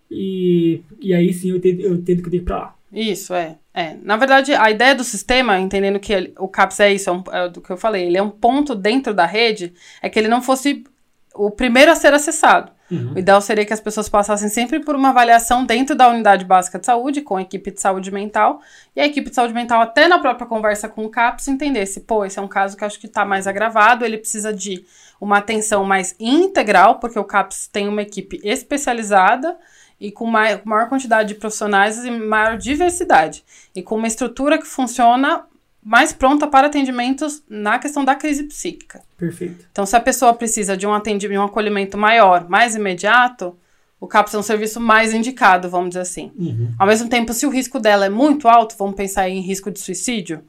e, 0.08 0.80
e 1.00 1.12
aí 1.12 1.34
sim 1.34 1.50
eu 1.50 1.56
entendo, 1.56 1.80
eu 1.80 1.94
entendo 1.94 2.22
que 2.22 2.28
eu 2.28 2.30
tenho 2.30 2.30
que 2.30 2.36
ir 2.36 2.44
para 2.44 2.58
lá. 2.58 2.76
Isso, 2.92 3.34
é. 3.34 3.58
é. 3.74 3.96
Na 4.00 4.16
verdade, 4.16 4.54
a 4.54 4.70
ideia 4.70 4.94
do 4.94 5.02
sistema, 5.02 5.58
entendendo 5.58 5.98
que 5.98 6.12
ele, 6.12 6.32
o 6.38 6.46
CAPS 6.46 6.78
é 6.78 6.92
isso, 6.92 7.10
é, 7.10 7.12
um, 7.12 7.24
é 7.32 7.48
do 7.48 7.60
que 7.60 7.70
eu 7.70 7.76
falei, 7.76 8.06
ele 8.06 8.18
é 8.18 8.22
um 8.22 8.30
ponto 8.30 8.76
dentro 8.76 9.12
da 9.12 9.26
rede, 9.26 9.72
é 10.00 10.08
que 10.08 10.16
ele 10.16 10.28
não 10.28 10.40
fosse 10.40 10.84
o 11.34 11.50
primeiro 11.50 11.90
a 11.90 11.96
ser 11.96 12.14
acessado. 12.14 12.70
Uhum. 12.88 13.14
O 13.14 13.18
ideal 13.18 13.40
seria 13.40 13.64
que 13.64 13.72
as 13.72 13.80
pessoas 13.80 14.08
passassem 14.08 14.48
sempre 14.48 14.78
por 14.78 14.94
uma 14.94 15.08
avaliação 15.08 15.64
dentro 15.64 15.96
da 15.96 16.08
unidade 16.08 16.44
básica 16.44 16.78
de 16.78 16.86
saúde, 16.86 17.22
com 17.22 17.36
a 17.36 17.42
equipe 17.42 17.72
de 17.72 17.80
saúde 17.80 18.12
mental, 18.12 18.60
e 18.94 19.00
a 19.00 19.06
equipe 19.06 19.30
de 19.30 19.34
saúde 19.34 19.54
mental, 19.54 19.80
até 19.80 20.06
na 20.06 20.20
própria 20.20 20.46
conversa 20.46 20.88
com 20.88 21.04
o 21.04 21.08
CAPS, 21.08 21.48
entendesse, 21.48 22.02
pô, 22.02 22.24
esse 22.24 22.38
é 22.38 22.42
um 22.42 22.48
caso 22.48 22.76
que 22.76 22.84
acho 22.84 23.00
que 23.00 23.06
está 23.06 23.24
mais 23.24 23.48
agravado, 23.48 24.04
ele 24.04 24.18
precisa 24.18 24.52
de 24.52 24.84
uma 25.22 25.38
atenção 25.38 25.84
mais 25.84 26.16
integral, 26.18 26.98
porque 26.98 27.16
o 27.16 27.22
CAPS 27.22 27.68
tem 27.72 27.86
uma 27.86 28.02
equipe 28.02 28.40
especializada 28.42 29.56
e 30.00 30.10
com 30.10 30.26
maior, 30.26 30.88
quantidade 30.88 31.28
de 31.28 31.36
profissionais 31.36 32.04
e 32.04 32.10
maior 32.10 32.58
diversidade, 32.58 33.44
e 33.72 33.80
com 33.84 33.94
uma 33.94 34.08
estrutura 34.08 34.58
que 34.58 34.66
funciona 34.66 35.44
mais 35.80 36.12
pronta 36.12 36.48
para 36.48 36.66
atendimentos 36.66 37.40
na 37.48 37.78
questão 37.78 38.04
da 38.04 38.16
crise 38.16 38.44
psíquica. 38.44 39.00
Perfeito. 39.16 39.64
Então, 39.70 39.86
se 39.86 39.94
a 39.94 40.00
pessoa 40.00 40.34
precisa 40.34 40.76
de 40.76 40.88
um 40.88 40.92
atendimento, 40.92 41.40
um 41.40 41.44
acolhimento 41.44 41.96
maior, 41.96 42.48
mais 42.48 42.74
imediato, 42.74 43.56
o 44.00 44.08
CAPS 44.08 44.34
é 44.34 44.38
um 44.38 44.42
serviço 44.42 44.80
mais 44.80 45.14
indicado, 45.14 45.70
vamos 45.70 45.90
dizer 45.90 46.00
assim. 46.00 46.32
Uhum. 46.36 46.74
Ao 46.76 46.86
mesmo 46.86 47.08
tempo, 47.08 47.32
se 47.32 47.46
o 47.46 47.50
risco 47.50 47.78
dela 47.78 48.06
é 48.06 48.10
muito 48.10 48.48
alto, 48.48 48.74
vamos 48.76 48.96
pensar 48.96 49.28
em 49.28 49.40
risco 49.40 49.70
de 49.70 49.78
suicídio, 49.78 50.42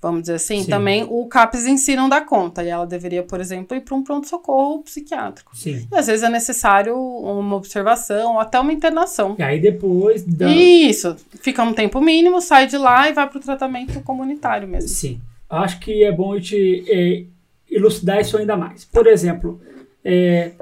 vamos 0.00 0.22
dizer 0.22 0.34
assim, 0.34 0.62
Sim. 0.62 0.70
também 0.70 1.06
o 1.08 1.26
CAPS 1.26 1.66
em 1.66 1.76
si 1.76 1.96
não 1.96 2.08
dá 2.08 2.20
conta. 2.20 2.62
E 2.62 2.68
ela 2.68 2.86
deveria, 2.86 3.22
por 3.22 3.40
exemplo, 3.40 3.76
ir 3.76 3.80
para 3.80 3.94
um 3.94 4.02
pronto-socorro 4.02 4.82
psiquiátrico. 4.82 5.56
Sim. 5.56 5.86
E 5.90 5.96
às 5.96 6.06
vezes 6.06 6.22
é 6.22 6.28
necessário 6.28 6.96
uma 6.96 7.56
observação 7.56 8.34
ou 8.34 8.40
até 8.40 8.58
uma 8.60 8.72
internação. 8.72 9.34
E 9.38 9.42
aí 9.42 9.60
depois 9.60 10.22
da. 10.22 10.48
Isso, 10.48 11.16
fica 11.40 11.62
um 11.62 11.72
tempo 11.72 12.00
mínimo, 12.00 12.40
sai 12.40 12.66
de 12.66 12.76
lá 12.76 13.08
e 13.08 13.12
vai 13.12 13.28
para 13.28 13.38
o 13.38 13.42
tratamento 13.42 14.00
comunitário 14.02 14.68
mesmo. 14.68 14.88
Sim. 14.88 15.20
Acho 15.48 15.78
que 15.80 16.04
é 16.04 16.12
bom 16.12 16.32
a 16.32 16.38
gente 16.38 16.84
é, 16.88 17.24
elucidar 17.70 18.20
isso 18.20 18.36
ainda 18.36 18.56
mais. 18.56 18.84
Por 18.84 19.06
exemplo, 19.06 19.60
é, 20.04 20.52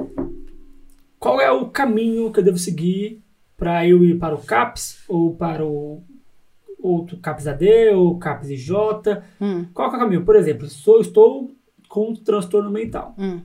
qual 1.19 1.41
é 1.41 1.51
o 1.51 1.67
caminho 1.67 2.31
que 2.31 2.41
eu 2.41 2.45
devo 2.45 2.59
seguir 2.59 3.21
para 3.57 3.87
eu 3.87 4.05
ir 4.05 4.19
para 4.19 4.35
o 4.35 4.43
CAPS 4.43 4.99
ou 5.09 5.35
para 5.35 5.65
o 5.65 6.03
outro 6.89 7.17
CAPS 7.19 7.47
AD 7.47 7.91
ou 7.95 8.19
CAPS 8.19 8.51
IJ? 8.51 8.73
Hum, 9.41 9.67
Qual 9.73 9.89
que 9.91 9.97
é 9.97 9.99
o 9.99 10.01
caminho? 10.03 10.25
Por 10.25 10.37
exemplo, 10.37 10.67
sou, 10.69 11.01
estou 11.01 11.51
com 11.89 12.11
um 12.11 12.15
transtorno 12.15 12.71
mental. 12.71 13.15
hum. 13.19 13.41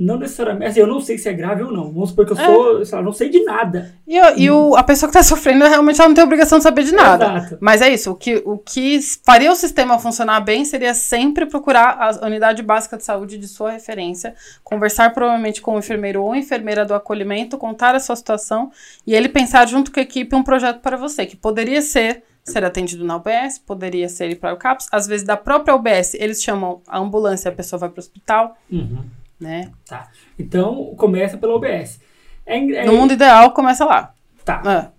Não 0.00 0.16
necessariamente, 0.16 0.70
assim, 0.70 0.78
eu 0.78 0.86
não 0.86 1.00
sei 1.00 1.18
se 1.18 1.28
é 1.28 1.32
grave 1.32 1.60
ou 1.64 1.72
não. 1.72 1.90
Vamos 1.92 2.10
supor 2.10 2.24
que 2.24 2.32
eu 2.32 2.38
É. 2.38 2.44
sou, 2.46 2.84
sei 2.86 2.96
lá, 2.98 3.02
não 3.04 3.12
sei 3.12 3.28
de 3.30 3.42
nada. 3.42 3.92
E, 4.06 4.16
o- 4.20 4.38
e 4.38 4.48
o, 4.48 4.76
a 4.76 4.84
pessoa 4.84 5.10
que 5.10 5.18
está 5.18 5.24
sofrendo, 5.28 5.64
realmente, 5.66 5.98
ela 6.00 6.06
não 6.08 6.14
tem 6.14 6.22
obrigação 6.22 6.58
de 6.58 6.62
saber 6.62 6.84
de 6.84 6.92
nada. 6.92 7.24
Exato. 7.38 7.58
Mas 7.60 7.82
é 7.82 7.92
isso, 7.92 8.12
o 8.12 8.14
que, 8.14 8.40
o 8.46 8.56
que 8.58 9.00
faria 9.26 9.50
o 9.50 9.56
sistema 9.56 9.98
funcionar 9.98 10.38
bem 10.38 10.64
seria 10.64 10.94
sempre 10.94 11.46
procurar 11.46 11.98
a 12.22 12.24
unidade 12.26 12.62
básica 12.62 12.96
de 12.96 13.02
saúde 13.02 13.36
de 13.38 13.48
sua 13.48 13.72
referência, 13.72 14.36
conversar 14.62 15.12
provavelmente 15.12 15.60
com 15.60 15.74
o 15.74 15.78
enfermeiro 15.80 16.22
ou 16.22 16.32
enfermeira 16.32 16.84
do 16.86 16.94
acolhimento, 16.94 17.58
contar 17.58 17.96
a 17.96 17.98
sua 17.98 18.14
situação 18.14 18.70
e 19.04 19.12
ele 19.16 19.28
pensar 19.28 19.66
junto 19.66 19.90
com 19.90 19.98
a 19.98 20.02
equipe 20.04 20.32
um 20.36 20.44
projeto 20.44 20.78
para 20.80 20.96
você, 20.96 21.26
que 21.26 21.34
poderia 21.36 21.82
ser 21.82 22.22
ser 22.48 22.64
atendido 22.64 23.04
na 23.04 23.16
UBS, 23.16 23.58
poderia 23.58 24.08
ser 24.08 24.30
ir 24.30 24.36
para 24.36 24.52
o 24.52 24.56
CAPS, 24.56 24.88
às 24.90 25.06
vezes 25.06 25.24
da 25.26 25.36
própria 25.36 25.74
UBS 25.74 26.14
eles 26.14 26.42
chamam 26.42 26.80
a 26.88 26.98
ambulância, 26.98 27.48
a 27.50 27.54
pessoa 27.54 27.78
vai 27.80 27.88
para 27.88 27.98
o 27.98 28.00
hospital, 28.00 28.56
Uhum. 28.70 29.04
né? 29.38 29.70
Tá. 29.86 30.08
Então, 30.38 30.94
começa 30.96 31.36
pela 31.38 31.54
OBS. 31.54 32.00
É, 32.46 32.56
é- 32.58 32.84
No 32.86 32.94
mundo 32.94 33.12
ideal, 33.12 33.52
começa 33.52 33.84
lá. 33.84 34.12
Tá. 34.44 34.62
Ah. 34.64 34.90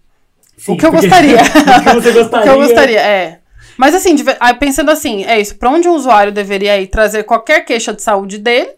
Sim, 0.57 0.73
o 0.73 0.77
que 0.77 0.85
eu 0.85 0.91
porque- 0.91 1.07
gostaria. 1.07 1.37
o 1.41 1.83
que 1.83 1.93
você 2.01 2.09
O 2.11 2.13
gostaria. 2.13 2.43
que 2.43 2.49
eu 2.49 2.57
gostaria, 2.57 3.01
é. 3.01 3.39
Mas 3.77 3.95
assim, 3.95 4.13
pensando 4.59 4.91
assim, 4.91 5.23
é 5.23 5.39
isso, 5.39 5.55
pra 5.55 5.69
onde 5.69 5.87
um 5.87 5.93
usuário 5.93 6.31
deveria 6.33 6.79
ir 6.81 6.87
trazer 6.87 7.23
qualquer 7.23 7.61
queixa 7.63 7.93
de 7.93 8.01
saúde 8.01 8.37
dele, 8.37 8.71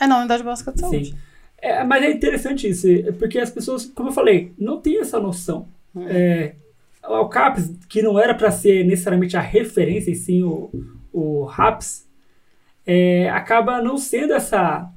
é 0.00 0.06
na 0.06 0.18
unidade 0.18 0.42
básica 0.44 0.70
de 0.72 0.80
saúde. 0.80 1.06
Sim. 1.10 1.16
É, 1.60 1.82
mas 1.82 2.04
é 2.04 2.10
interessante 2.12 2.68
isso, 2.68 2.86
é 2.88 3.10
porque 3.10 3.38
as 3.40 3.50
pessoas, 3.50 3.86
como 3.86 4.10
eu 4.10 4.12
falei, 4.12 4.52
não 4.56 4.80
têm 4.80 5.00
essa 5.00 5.18
noção. 5.18 5.66
Hum. 5.94 6.06
É, 6.08 6.52
o 7.08 7.28
CAPS, 7.28 7.74
que 7.88 8.02
não 8.02 8.18
era 8.18 8.34
para 8.34 8.50
ser 8.50 8.84
necessariamente 8.84 9.36
a 9.36 9.40
referência, 9.40 10.10
e 10.10 10.14
sim 10.14 10.42
o, 10.42 10.70
o 11.12 11.44
RAPS, 11.44 12.06
é, 12.84 13.28
acaba 13.30 13.82
não 13.82 13.96
sendo 13.96 14.32
essa. 14.32 14.88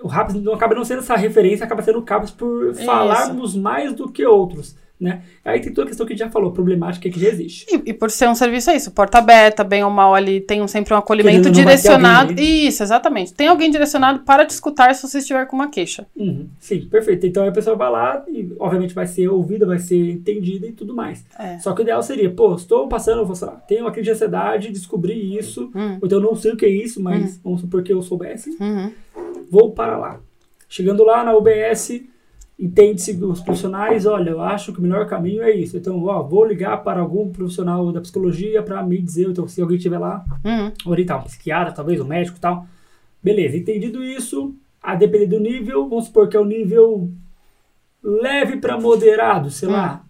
O 0.00 0.06
RAPS 0.06 0.34
não 0.34 0.54
acaba 0.54 0.74
não 0.74 0.84
sendo 0.84 1.00
essa 1.00 1.16
referência, 1.16 1.64
acaba 1.64 1.82
sendo 1.82 1.98
o 1.98 2.04
CAPS 2.04 2.30
por 2.30 2.70
Isso. 2.70 2.84
falarmos 2.84 3.56
mais 3.56 3.92
do 3.92 4.10
que 4.10 4.24
outros. 4.24 4.76
Né? 5.00 5.22
Aí 5.44 5.60
tem 5.60 5.72
toda 5.72 5.86
a 5.86 5.88
questão 5.88 6.04
que 6.04 6.12
a 6.12 6.16
gente 6.16 6.24
já 6.26 6.30
falou, 6.30 6.50
problemática 6.50 7.08
que 7.08 7.20
já 7.20 7.28
existe. 7.28 7.66
E, 7.72 7.90
e 7.90 7.94
por 7.94 8.10
ser 8.10 8.28
um 8.28 8.34
serviço, 8.34 8.70
é 8.70 8.76
isso, 8.76 8.90
porta 8.90 9.18
aberta, 9.18 9.62
bem 9.62 9.84
ou 9.84 9.90
mal 9.90 10.12
ali, 10.12 10.40
tem 10.40 10.60
um, 10.60 10.66
sempre 10.66 10.92
um 10.92 10.96
acolhimento 10.96 11.50
direcionado. 11.50 12.30
alguém, 12.30 12.44
né? 12.44 12.50
Isso, 12.68 12.82
exatamente. 12.82 13.32
Tem 13.32 13.46
alguém 13.46 13.70
direcionado 13.70 14.20
para 14.20 14.44
te 14.44 14.50
escutar 14.50 14.92
se 14.96 15.06
você 15.06 15.18
estiver 15.18 15.46
com 15.46 15.54
uma 15.54 15.68
queixa. 15.68 16.04
Uhum, 16.16 16.48
sim, 16.58 16.80
perfeito. 16.90 17.26
Então 17.26 17.46
a 17.46 17.52
pessoa 17.52 17.76
vai 17.76 17.90
lá 17.90 18.24
e, 18.28 18.52
obviamente, 18.58 18.92
vai 18.92 19.06
ser 19.06 19.28
ouvida, 19.28 19.64
vai 19.64 19.78
ser 19.78 20.10
entendida 20.10 20.66
e 20.66 20.72
tudo 20.72 20.92
mais. 20.94 21.24
É. 21.38 21.58
Só 21.60 21.72
que 21.74 21.80
o 21.80 21.84
ideal 21.84 22.02
seria, 22.02 22.28
pô, 22.30 22.54
estou 22.56 22.88
passando, 22.88 23.24
vou, 23.24 23.36
lá, 23.40 23.52
tenho 23.68 23.82
uma 23.82 23.92
crise 23.92 24.06
de 24.06 24.10
ansiedade, 24.10 24.72
descobri 24.72 25.38
isso, 25.38 25.70
Hum. 25.74 25.98
ou 26.00 26.06
então 26.06 26.18
eu 26.18 26.22
não 26.24 26.34
sei 26.34 26.52
o 26.52 26.56
que 26.56 26.66
é 26.66 26.70
isso, 26.70 27.00
mas 27.00 27.38
vamos 27.44 27.60
supor 27.60 27.82
que 27.84 27.92
eu 27.92 28.02
soubesse, 28.02 28.50
Uhum. 28.60 28.90
vou 29.48 29.70
para 29.70 29.96
lá. 29.96 30.20
Chegando 30.68 31.04
lá 31.04 31.22
na 31.24 31.36
UBS, 31.36 32.02
entende-se 32.58 33.12
os 33.22 33.40
profissionais, 33.40 34.04
olha, 34.04 34.30
eu 34.30 34.40
acho 34.40 34.72
que 34.72 34.80
o 34.80 34.82
melhor 34.82 35.06
caminho 35.06 35.42
é 35.42 35.50
isso. 35.54 35.76
Então, 35.76 36.02
ó, 36.04 36.22
vou 36.22 36.44
ligar 36.44 36.82
para 36.82 37.00
algum 37.00 37.30
profissional 37.30 37.92
da 37.92 38.00
psicologia 38.00 38.62
para 38.62 38.82
me 38.82 39.00
dizer, 39.00 39.28
então 39.28 39.46
se 39.46 39.60
alguém 39.62 39.76
estiver 39.76 39.98
lá, 39.98 40.24
Uhum. 40.44 40.72
orientar 40.90 41.20
um 41.20 41.24
psiquiatra, 41.24 41.72
talvez, 41.72 42.00
um 42.00 42.04
médico 42.04 42.36
e 42.36 42.40
tal. 42.40 42.66
Beleza, 43.22 43.56
entendido 43.56 44.02
isso, 44.04 44.54
a 44.82 44.94
depender 44.96 45.26
do 45.26 45.38
nível, 45.38 45.88
vamos 45.88 46.06
supor 46.06 46.28
que 46.28 46.36
é 46.36 46.40
o 46.40 46.44
nível 46.44 47.10
leve 48.02 48.56
para 48.56 48.78
moderado, 48.80 49.50
sei 49.50 49.68
lá. 49.68 50.04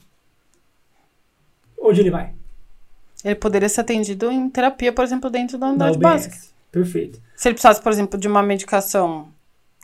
Onde 1.80 2.00
ele 2.00 2.10
vai? 2.10 2.32
Ele 3.24 3.34
poderia 3.34 3.68
ser 3.68 3.80
atendido 3.80 4.30
em 4.30 4.48
terapia, 4.48 4.92
por 4.92 5.04
exemplo, 5.04 5.28
dentro 5.30 5.58
da 5.58 5.68
unidade 5.68 5.98
básica. 5.98 6.36
Perfeito. 6.70 7.20
Se 7.34 7.48
ele 7.48 7.54
precisasse, 7.54 7.82
por 7.82 7.90
exemplo, 7.90 8.18
de 8.18 8.28
uma 8.28 8.42
medicação 8.42 9.28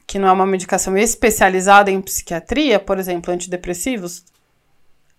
que 0.06 0.18
não 0.18 0.28
é 0.28 0.32
uma 0.32 0.46
medicação 0.46 0.96
especializada 0.96 1.90
em 1.90 2.00
psiquiatria, 2.00 2.78
por 2.78 2.98
exemplo, 2.98 3.32
antidepressivos, 3.32 4.24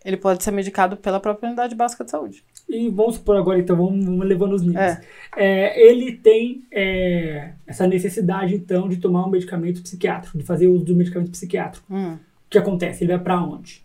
ele 0.04 0.18
pode 0.18 0.44
ser 0.44 0.52
medicado 0.52 0.96
pela 0.98 1.20
própria 1.20 1.48
unidade 1.48 1.74
básica 1.74 2.04
de 2.04 2.12
saúde. 2.12 2.44
E 2.70 2.90
vamos 2.90 3.16
supor 3.16 3.38
agora, 3.38 3.60
então, 3.60 3.76
vamos, 3.76 4.06
vamos 4.06 4.26
levando 4.26 4.54
os 4.54 4.62
níveis. 4.62 5.00
É, 5.36 5.90
ele 5.90 6.14
tem 6.14 6.64
é, 6.72 7.52
essa 7.66 7.88
necessidade, 7.88 8.56
então, 8.56 8.88
de 8.88 8.98
tomar 8.98 9.26
um 9.26 9.30
medicamento 9.30 9.82
psiquiátrico, 9.82 10.38
de 10.38 10.44
fazer 10.44 10.68
uso 10.68 10.86
do 10.86 10.96
medicamento 10.96 11.32
psiquiátrico. 11.32 11.86
Hum. 11.92 12.14
O 12.14 12.50
que 12.50 12.58
acontece? 12.58 13.04
Ele 13.04 13.14
vai 13.14 13.24
para 13.24 13.42
onde? 13.42 13.84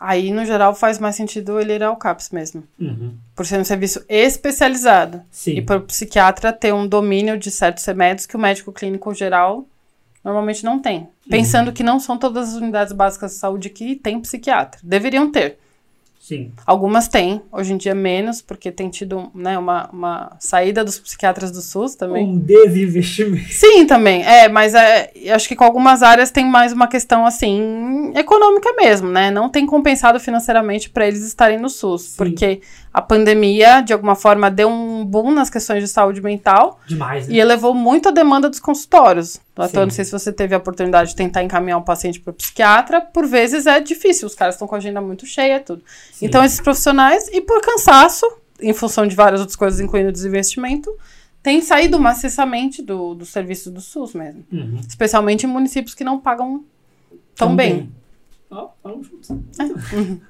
Aí, 0.00 0.32
no 0.32 0.46
geral, 0.46 0.74
faz 0.74 0.98
mais 0.98 1.14
sentido 1.14 1.60
ele 1.60 1.74
ir 1.74 1.82
ao 1.82 1.94
CAPS 1.94 2.30
mesmo. 2.30 2.64
Uhum. 2.78 3.12
Por 3.34 3.44
ser 3.44 3.60
um 3.60 3.64
serviço 3.64 4.02
especializado. 4.08 5.20
Sim. 5.30 5.56
E 5.56 5.62
para 5.62 5.76
o 5.76 5.82
psiquiatra 5.82 6.54
ter 6.54 6.72
um 6.72 6.86
domínio 6.86 7.36
de 7.36 7.50
certos 7.50 7.84
remédios 7.84 8.24
que 8.24 8.34
o 8.34 8.40
médico 8.40 8.72
clínico 8.72 9.12
geral 9.12 9.68
normalmente 10.24 10.64
não 10.64 10.78
tem. 10.78 11.08
Pensando 11.28 11.72
que 11.72 11.82
não 11.82 11.98
são 12.00 12.16
todas 12.18 12.50
as 12.50 12.54
unidades 12.54 12.92
básicas 12.92 13.32
de 13.32 13.38
saúde 13.38 13.70
que 13.70 13.96
têm 13.96 14.20
psiquiatra. 14.20 14.80
Deveriam 14.82 15.30
ter. 15.30 15.58
Sim. 16.30 16.52
Algumas 16.64 17.08
têm, 17.08 17.42
hoje 17.50 17.72
em 17.72 17.76
dia 17.76 17.94
menos, 17.94 18.40
porque 18.40 18.70
tem 18.70 18.88
tido 18.88 19.32
né, 19.34 19.58
uma, 19.58 19.88
uma 19.90 20.36
saída 20.38 20.84
dos 20.84 20.98
psiquiatras 20.98 21.50
do 21.50 21.60
SUS 21.60 21.96
também. 21.96 22.24
Um 22.24 22.38
desinvestimento. 22.38 23.52
Sim, 23.52 23.84
também. 23.84 24.22
É, 24.22 24.48
mas 24.48 24.74
é, 24.74 25.10
acho 25.34 25.48
que 25.48 25.56
com 25.56 25.64
algumas 25.64 26.04
áreas 26.04 26.30
tem 26.30 26.44
mais 26.44 26.72
uma 26.72 26.86
questão 26.86 27.26
assim 27.26 28.12
econômica 28.14 28.72
mesmo, 28.74 29.08
né? 29.08 29.30
Não 29.30 29.48
tem 29.48 29.66
compensado 29.66 30.20
financeiramente 30.20 30.88
para 30.88 31.08
eles 31.08 31.24
estarem 31.24 31.58
no 31.58 31.68
SUS, 31.68 32.02
Sim. 32.02 32.16
porque 32.18 32.60
a 32.92 33.00
pandemia 33.00 33.80
de 33.80 33.92
alguma 33.92 34.14
forma 34.14 34.50
deu 34.50 34.68
um 34.68 35.04
boom 35.04 35.30
nas 35.30 35.48
questões 35.48 35.82
de 35.82 35.88
saúde 35.88 36.20
mental 36.20 36.80
Demais, 36.86 37.28
né? 37.28 37.34
e 37.34 37.40
elevou 37.40 37.74
muito 37.74 38.08
a 38.08 38.12
demanda 38.12 38.48
dos 38.48 38.58
consultórios. 38.58 39.40
Então, 39.52 39.82
eu 39.82 39.86
não 39.86 39.90
sei 39.90 40.04
se 40.04 40.10
você 40.10 40.32
teve 40.32 40.54
a 40.54 40.58
oportunidade 40.58 41.10
de 41.10 41.16
tentar 41.16 41.42
encaminhar 41.42 41.78
um 41.78 41.82
paciente 41.82 42.18
para 42.18 42.30
o 42.30 42.34
psiquiatra, 42.34 43.00
por 43.00 43.26
vezes 43.26 43.66
é 43.66 43.78
difícil, 43.78 44.26
os 44.26 44.34
caras 44.34 44.54
estão 44.54 44.66
com 44.66 44.74
a 44.74 44.78
agenda 44.78 45.00
muito 45.00 45.26
cheia, 45.26 45.60
tudo. 45.60 45.82
Sim. 46.12 46.26
Então, 46.26 46.42
esses 46.42 46.60
profissionais, 46.60 47.28
e 47.28 47.40
por 47.42 47.60
cansaço, 47.60 48.26
em 48.60 48.72
função 48.72 49.06
de 49.06 49.14
várias 49.14 49.40
outras 49.40 49.56
coisas, 49.56 49.78
incluindo 49.78 50.10
desinvestimento, 50.10 50.90
têm 51.42 51.60
saído 51.60 51.98
maciçamente 52.00 52.82
do, 52.82 53.14
do 53.14 53.26
serviço 53.26 53.70
do 53.70 53.80
SUS 53.80 54.14
mesmo. 54.14 54.44
Uhum. 54.50 54.80
Especialmente 54.86 55.44
em 55.44 55.48
municípios 55.48 55.94
que 55.94 56.04
não 56.04 56.18
pagam 56.18 56.64
tão 57.34 57.54
bem. 57.54 57.90
Ó, 58.50 58.70
falamos 58.82 59.06
juntos. 59.06 59.30
Uhum. 59.30 60.20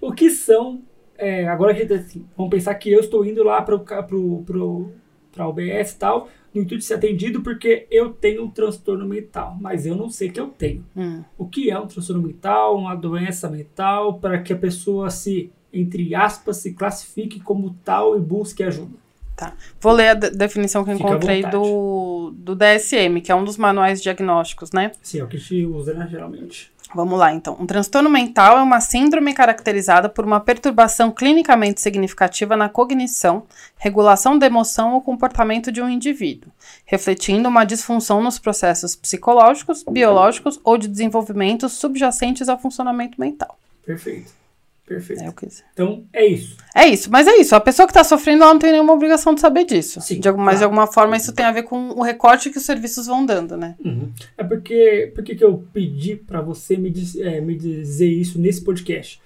o 0.00 0.12
que 0.12 0.30
são. 0.30 0.82
É, 1.18 1.46
agora 1.48 1.72
a 1.72 1.74
gente 1.74 1.92
assim, 1.92 2.24
vamos 2.36 2.50
pensar 2.50 2.74
que 2.74 2.90
eu 2.90 3.00
estou 3.00 3.24
indo 3.24 3.42
lá 3.42 3.62
para 3.62 3.78
pro, 4.02 4.42
pro, 4.44 4.92
a 5.36 5.48
UBS 5.48 5.92
e 5.92 5.98
tal, 5.98 6.28
no 6.54 6.62
intuito 6.62 6.78
de 6.78 6.84
ser 6.84 6.94
atendido 6.94 7.42
porque 7.42 7.86
eu 7.90 8.10
tenho 8.10 8.44
um 8.44 8.50
transtorno 8.50 9.06
mental, 9.06 9.56
mas 9.60 9.86
eu 9.86 9.94
não 9.94 10.08
sei 10.08 10.30
que 10.30 10.40
eu 10.40 10.48
tenho. 10.48 10.84
Hum. 10.96 11.22
O 11.36 11.46
que 11.46 11.70
é 11.70 11.78
um 11.78 11.86
transtorno 11.86 12.22
mental, 12.22 12.76
uma 12.76 12.94
doença 12.94 13.48
mental, 13.48 14.18
para 14.18 14.40
que 14.40 14.52
a 14.52 14.56
pessoa 14.56 15.10
se, 15.10 15.50
entre 15.72 16.14
aspas, 16.14 16.58
se 16.58 16.72
classifique 16.72 17.40
como 17.40 17.76
tal 17.84 18.16
e 18.16 18.20
busque 18.20 18.62
ajuda. 18.62 19.06
Tá. 19.36 19.52
Vou 19.78 19.92
ler 19.92 20.08
a 20.08 20.14
de- 20.14 20.30
definição 20.30 20.82
que 20.82 20.90
eu 20.90 20.96
Fica 20.96 21.10
encontrei 21.10 21.42
do, 21.42 22.32
do 22.34 22.54
DSM, 22.54 23.20
que 23.20 23.30
é 23.30 23.34
um 23.34 23.44
dos 23.44 23.58
manuais 23.58 24.02
diagnósticos, 24.02 24.72
né? 24.72 24.92
Sim, 25.02 25.20
é 25.20 25.24
o 25.24 25.28
que 25.28 25.36
a 25.36 25.38
gente 25.38 25.66
usa, 25.66 25.92
né, 25.92 26.08
geralmente. 26.10 26.72
Vamos 26.94 27.18
lá, 27.18 27.32
então. 27.32 27.56
Um 27.58 27.66
transtorno 27.66 28.08
mental 28.08 28.58
é 28.58 28.62
uma 28.62 28.80
síndrome 28.80 29.34
caracterizada 29.34 30.08
por 30.08 30.24
uma 30.24 30.40
perturbação 30.40 31.10
clinicamente 31.10 31.80
significativa 31.80 32.56
na 32.56 32.68
cognição, 32.68 33.44
regulação 33.76 34.38
da 34.38 34.46
emoção 34.46 34.94
ou 34.94 35.02
comportamento 35.02 35.72
de 35.72 35.82
um 35.82 35.88
indivíduo, 35.88 36.50
refletindo 36.84 37.48
uma 37.48 37.64
disfunção 37.64 38.22
nos 38.22 38.38
processos 38.38 38.94
psicológicos, 38.94 39.84
biológicos 39.88 40.60
ou 40.62 40.78
de 40.78 40.88
desenvolvimento 40.88 41.68
subjacentes 41.68 42.48
ao 42.48 42.58
funcionamento 42.58 43.20
mental. 43.20 43.58
Perfeito. 43.84 44.45
Perfeito. 44.86 45.22
É 45.24 45.28
o 45.28 45.32
que 45.32 45.48
Então, 45.72 46.04
é 46.12 46.24
isso. 46.24 46.56
É 46.74 46.86
isso, 46.86 47.10
mas 47.10 47.26
é 47.26 47.36
isso. 47.36 47.56
A 47.56 47.60
pessoa 47.60 47.86
que 47.86 47.90
está 47.90 48.04
sofrendo, 48.04 48.44
ela 48.44 48.52
não 48.52 48.60
tem 48.60 48.70
nenhuma 48.70 48.92
obrigação 48.92 49.34
de 49.34 49.40
saber 49.40 49.64
disso. 49.64 50.00
Sim, 50.00 50.20
de 50.20 50.28
alguma, 50.28 50.44
Mas 50.46 50.54
de 50.54 50.58
claro. 50.60 50.72
alguma 50.80 50.86
forma 50.92 51.16
isso 51.16 51.32
tem 51.32 51.44
a 51.44 51.50
ver 51.50 51.64
com 51.64 51.88
o 51.90 52.02
recorte 52.02 52.50
que 52.50 52.58
os 52.58 52.64
serviços 52.64 53.06
vão 53.08 53.26
dando, 53.26 53.56
né? 53.56 53.74
Uhum. 53.84 54.12
É 54.38 54.44
porque, 54.44 55.10
por 55.12 55.24
que 55.24 55.42
eu 55.42 55.64
pedi 55.72 56.14
pra 56.14 56.40
você 56.40 56.76
me, 56.76 56.88
diz- 56.88 57.16
é, 57.16 57.40
me 57.40 57.56
dizer 57.56 58.08
isso 58.08 58.38
nesse 58.40 58.62
podcast? 58.62 59.20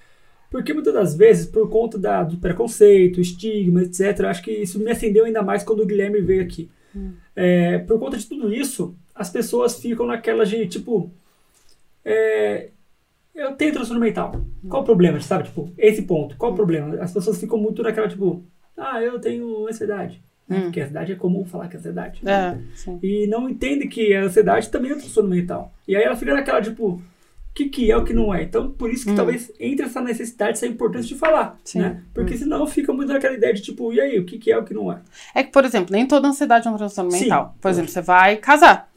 Porque 0.51 0.73
muitas 0.73 0.95
das 0.95 1.15
vezes, 1.15 1.45
por 1.47 1.69
conta 1.69 1.99
da, 1.99 2.23
do 2.25 2.39
preconceito, 2.39 3.21
estigma, 3.21 3.83
etc., 3.83 4.21
acho 4.25 4.43
que 4.43 4.51
isso 4.51 4.79
me 4.81 4.91
acendeu 4.91 5.27
ainda 5.27 5.43
mais 5.43 5.63
quando 5.63 5.81
o 5.83 5.87
Guilherme 5.87 6.21
veio 6.23 6.43
aqui. 6.43 6.71
É, 7.37 7.79
por 7.79 7.99
conta 8.01 8.17
de 8.17 8.27
tudo 8.27 8.53
isso, 8.53 8.95
as 9.15 9.29
pessoas 9.31 9.79
ficam 9.79 10.07
naquela 10.07 10.45
de 10.47 10.67
tipo. 10.67 11.13
é, 12.05 12.71
eu 13.41 13.53
tenho 13.55 13.73
transtorno 13.73 14.01
mental. 14.03 14.33
Qual 14.69 14.83
o 14.83 14.85
problema? 14.85 15.21
Sabe? 15.21 15.45
Tipo, 15.45 15.73
esse 15.79 16.03
ponto. 16.03 16.37
Qual 16.37 16.53
o 16.53 16.55
problema? 16.55 16.97
As 17.03 17.13
pessoas 17.13 17.41
ficam 17.41 17.59
muito 17.59 17.83
naquela, 17.83 18.07
tipo, 18.07 18.45
ah, 18.77 19.03
eu 19.03 19.19
tenho 19.19 19.67
ansiedade. 19.67 20.23
né? 20.47 20.61
Porque 20.63 20.81
ansiedade 20.81 21.13
é 21.13 21.15
comum 21.17 21.45
falar 21.45 21.69
que 21.69 21.77
é 21.77 21.79
ansiedade. 21.79 22.21
É, 22.29 22.59
sim. 22.75 22.99
E 23.03 23.27
não 23.27 23.49
entende 23.49 23.89
que 23.89 24.15
a 24.15 24.25
ansiedade 24.25 24.69
também 24.69 24.91
é 24.91 24.95
um 24.95 24.99
transtorno 24.99 25.31
mental. 25.31 25.73
E 25.89 25.97
aí 25.97 26.03
ela 26.03 26.17
fica 26.17 26.35
naquela, 26.35 26.61
tipo, 26.61 26.87
o 26.89 27.03
que, 27.55 27.69
que 27.69 27.91
é 27.91 27.97
o 27.97 28.05
que 28.05 28.13
não 28.13 28.35
é? 28.35 28.43
Então, 28.43 28.71
por 28.71 28.91
isso 28.91 29.07
que 29.07 29.15
talvez 29.15 29.51
entre 29.59 29.87
essa 29.87 30.01
necessidade, 30.01 30.53
essa 30.53 30.67
importância 30.67 31.09
de 31.09 31.15
falar, 31.15 31.59
Sim. 31.65 31.81
né? 31.81 32.03
Porque 32.13 32.37
senão 32.37 32.67
fica 32.67 32.93
muito 32.93 33.13
naquela 33.13 33.35
ideia 33.35 33.55
de, 33.55 33.63
tipo, 33.63 33.93
e 33.93 34.01
aí, 34.01 34.19
o 34.19 34.25
que, 34.25 34.39
que 34.39 34.53
é 34.53 34.59
o 34.59 34.65
que 34.65 34.75
não 34.75 34.93
é? 34.93 35.01
É 35.35 35.43
que, 35.43 35.51
por 35.51 35.65
exemplo, 35.65 35.93
nem 35.93 36.07
toda 36.07 36.29
ansiedade 36.29 36.69
é 36.69 36.71
um 36.71 36.77
transtorno 36.77 37.11
Sim. 37.11 37.23
mental. 37.23 37.57
Por 37.61 37.71
exemplo, 37.71 37.91
você 37.91 38.03
vai 38.03 38.37
casar. 38.37 38.91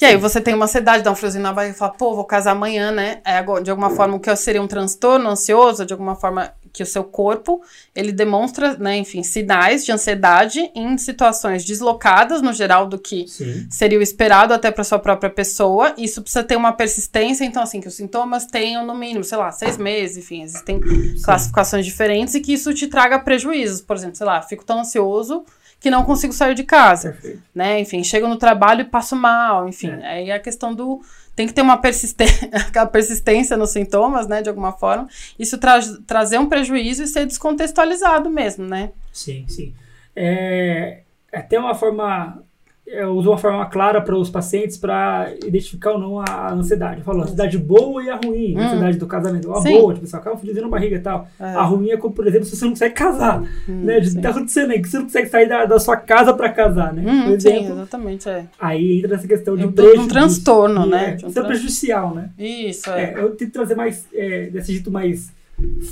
E 0.00 0.04
aí 0.04 0.16
você 0.16 0.40
tem 0.40 0.54
uma 0.54 0.64
ansiedade, 0.64 1.02
dá 1.02 1.10
um 1.10 1.14
friozinho 1.14 1.42
na 1.42 1.52
barriga 1.52 1.74
e 1.74 1.78
fala, 1.78 1.92
pô, 1.92 2.14
vou 2.14 2.24
casar 2.24 2.52
amanhã, 2.52 2.90
né? 2.90 3.20
É, 3.24 3.42
de 3.62 3.70
alguma 3.70 3.90
forma, 3.90 4.16
o 4.16 4.20
que 4.20 4.34
seria 4.36 4.60
um 4.60 4.66
transtorno 4.66 5.28
ansioso, 5.28 5.86
de 5.86 5.92
alguma 5.92 6.14
forma 6.14 6.52
que 6.74 6.82
o 6.82 6.86
seu 6.86 7.04
corpo, 7.04 7.62
ele 7.94 8.10
demonstra, 8.10 8.76
né, 8.76 8.96
enfim, 8.96 9.22
sinais 9.22 9.84
de 9.84 9.92
ansiedade 9.92 10.72
em 10.74 10.98
situações 10.98 11.64
deslocadas, 11.64 12.42
no 12.42 12.52
geral, 12.52 12.88
do 12.88 12.98
que 12.98 13.28
Sim. 13.28 13.68
seria 13.70 13.96
o 13.96 14.02
esperado 14.02 14.52
até 14.52 14.72
para 14.72 14.82
sua 14.82 14.98
própria 14.98 15.30
pessoa. 15.30 15.94
Isso 15.96 16.20
precisa 16.20 16.42
ter 16.42 16.56
uma 16.56 16.72
persistência, 16.72 17.44
então, 17.44 17.62
assim, 17.62 17.80
que 17.80 17.86
os 17.86 17.94
sintomas 17.94 18.46
tenham 18.46 18.84
no 18.84 18.92
mínimo, 18.92 19.22
sei 19.22 19.38
lá, 19.38 19.52
seis 19.52 19.78
meses, 19.78 20.16
enfim, 20.16 20.42
existem 20.42 20.80
classificações 21.22 21.86
diferentes 21.86 22.34
e 22.34 22.40
que 22.40 22.52
isso 22.52 22.74
te 22.74 22.88
traga 22.88 23.20
prejuízos. 23.20 23.80
Por 23.80 23.94
exemplo, 23.94 24.16
sei 24.16 24.26
lá, 24.26 24.42
fico 24.42 24.64
tão 24.64 24.80
ansioso 24.80 25.44
que 25.84 25.90
não 25.90 26.02
consigo 26.02 26.32
sair 26.32 26.54
de 26.54 26.64
casa, 26.64 27.12
Perfeito. 27.12 27.42
né? 27.54 27.78
Enfim, 27.78 28.02
chego 28.02 28.26
no 28.26 28.38
trabalho 28.38 28.80
e 28.80 28.84
passo 28.84 29.14
mal, 29.14 29.68
enfim. 29.68 29.90
É. 29.90 30.06
Aí 30.06 30.32
a 30.32 30.40
questão 30.40 30.74
do. 30.74 31.02
Tem 31.36 31.46
que 31.46 31.52
ter 31.52 31.60
uma 31.60 31.76
persistência, 31.76 32.48
persistência 32.90 33.54
nos 33.54 33.68
sintomas, 33.70 34.26
né, 34.26 34.40
de 34.40 34.48
alguma 34.48 34.72
forma. 34.72 35.06
Isso 35.38 35.58
tra 35.58 35.78
trazer 36.06 36.38
um 36.38 36.46
prejuízo 36.46 37.02
e 37.02 37.06
ser 37.06 37.26
descontextualizado 37.26 38.30
mesmo, 38.30 38.64
né? 38.64 38.92
Sim, 39.12 39.44
sim. 39.46 39.74
É 40.16 41.02
até 41.30 41.58
uma 41.58 41.74
forma. 41.74 42.42
Eu 42.86 43.12
uso 43.12 43.30
uma 43.30 43.38
forma 43.38 43.64
clara 43.66 44.00
para 44.02 44.14
os 44.14 44.28
pacientes 44.28 44.76
para 44.76 45.32
identificar 45.44 45.92
ou 45.92 45.98
não 45.98 46.20
a 46.20 46.52
ansiedade. 46.52 46.98
Eu 46.98 47.04
falo, 47.04 47.20
a 47.20 47.24
ansiedade 47.24 47.56
boa 47.56 48.02
e 48.04 48.10
a 48.10 48.16
ruim. 48.16 48.56
A 48.58 48.66
ansiedade 48.66 48.98
do 48.98 49.06
casamento. 49.06 49.50
A 49.52 49.58
Hum. 49.58 49.62
Sim. 49.62 49.80
boa, 49.80 49.94
tipo, 49.94 50.06
você 50.06 50.14
acaba 50.16 50.36
fudendo 50.36 50.66
a 50.66 50.68
barriga 50.68 50.96
e 50.96 51.00
tal. 51.00 51.26
É. 51.40 51.44
A 51.44 51.62
ruim 51.62 51.90
é 51.90 51.96
como, 51.96 52.14
por 52.14 52.26
exemplo, 52.26 52.44
se 52.46 52.54
você 52.54 52.64
não 52.64 52.72
consegue 52.72 52.94
casar. 52.94 53.42
né? 53.66 54.00
De 54.00 54.10
sim. 54.10 54.20
tá 54.20 54.28
acontecendo 54.30 54.70
aí, 54.72 54.82
que 54.82 54.88
você 54.88 54.98
não 54.98 55.04
consegue 55.04 55.28
sair 55.28 55.48
da, 55.48 55.64
da 55.64 55.78
sua 55.80 55.96
casa 55.96 56.34
para 56.34 56.50
casar, 56.50 56.92
né? 56.92 57.02
Hum, 57.10 57.30
por 57.30 57.40
sim, 57.40 57.48
exemplo, 57.48 57.72
exatamente, 57.72 58.28
é. 58.28 58.44
aí 58.60 58.98
entra 58.98 59.14
essa 59.16 59.26
questão 59.26 59.56
de 59.56 59.66
De 59.66 59.82
um- 59.82 60.02
um 60.02 60.08
transtorno, 60.08 60.84
né? 60.86 61.16
É, 61.22 61.26
um 61.26 61.30
é 61.30 61.32
tran- 61.32 61.46
prejudicial, 61.46 62.14
né? 62.14 62.28
Isso, 62.38 62.90
é. 62.90 63.14
É, 63.14 63.14
eu 63.18 63.30
tento 63.34 63.52
trazer 63.52 63.74
mais, 63.74 64.06
é, 64.14 64.46
desse 64.50 64.72
jeito 64.74 64.90
mais 64.90 65.32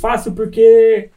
fácil, 0.01 0.33
porque 0.33 1.09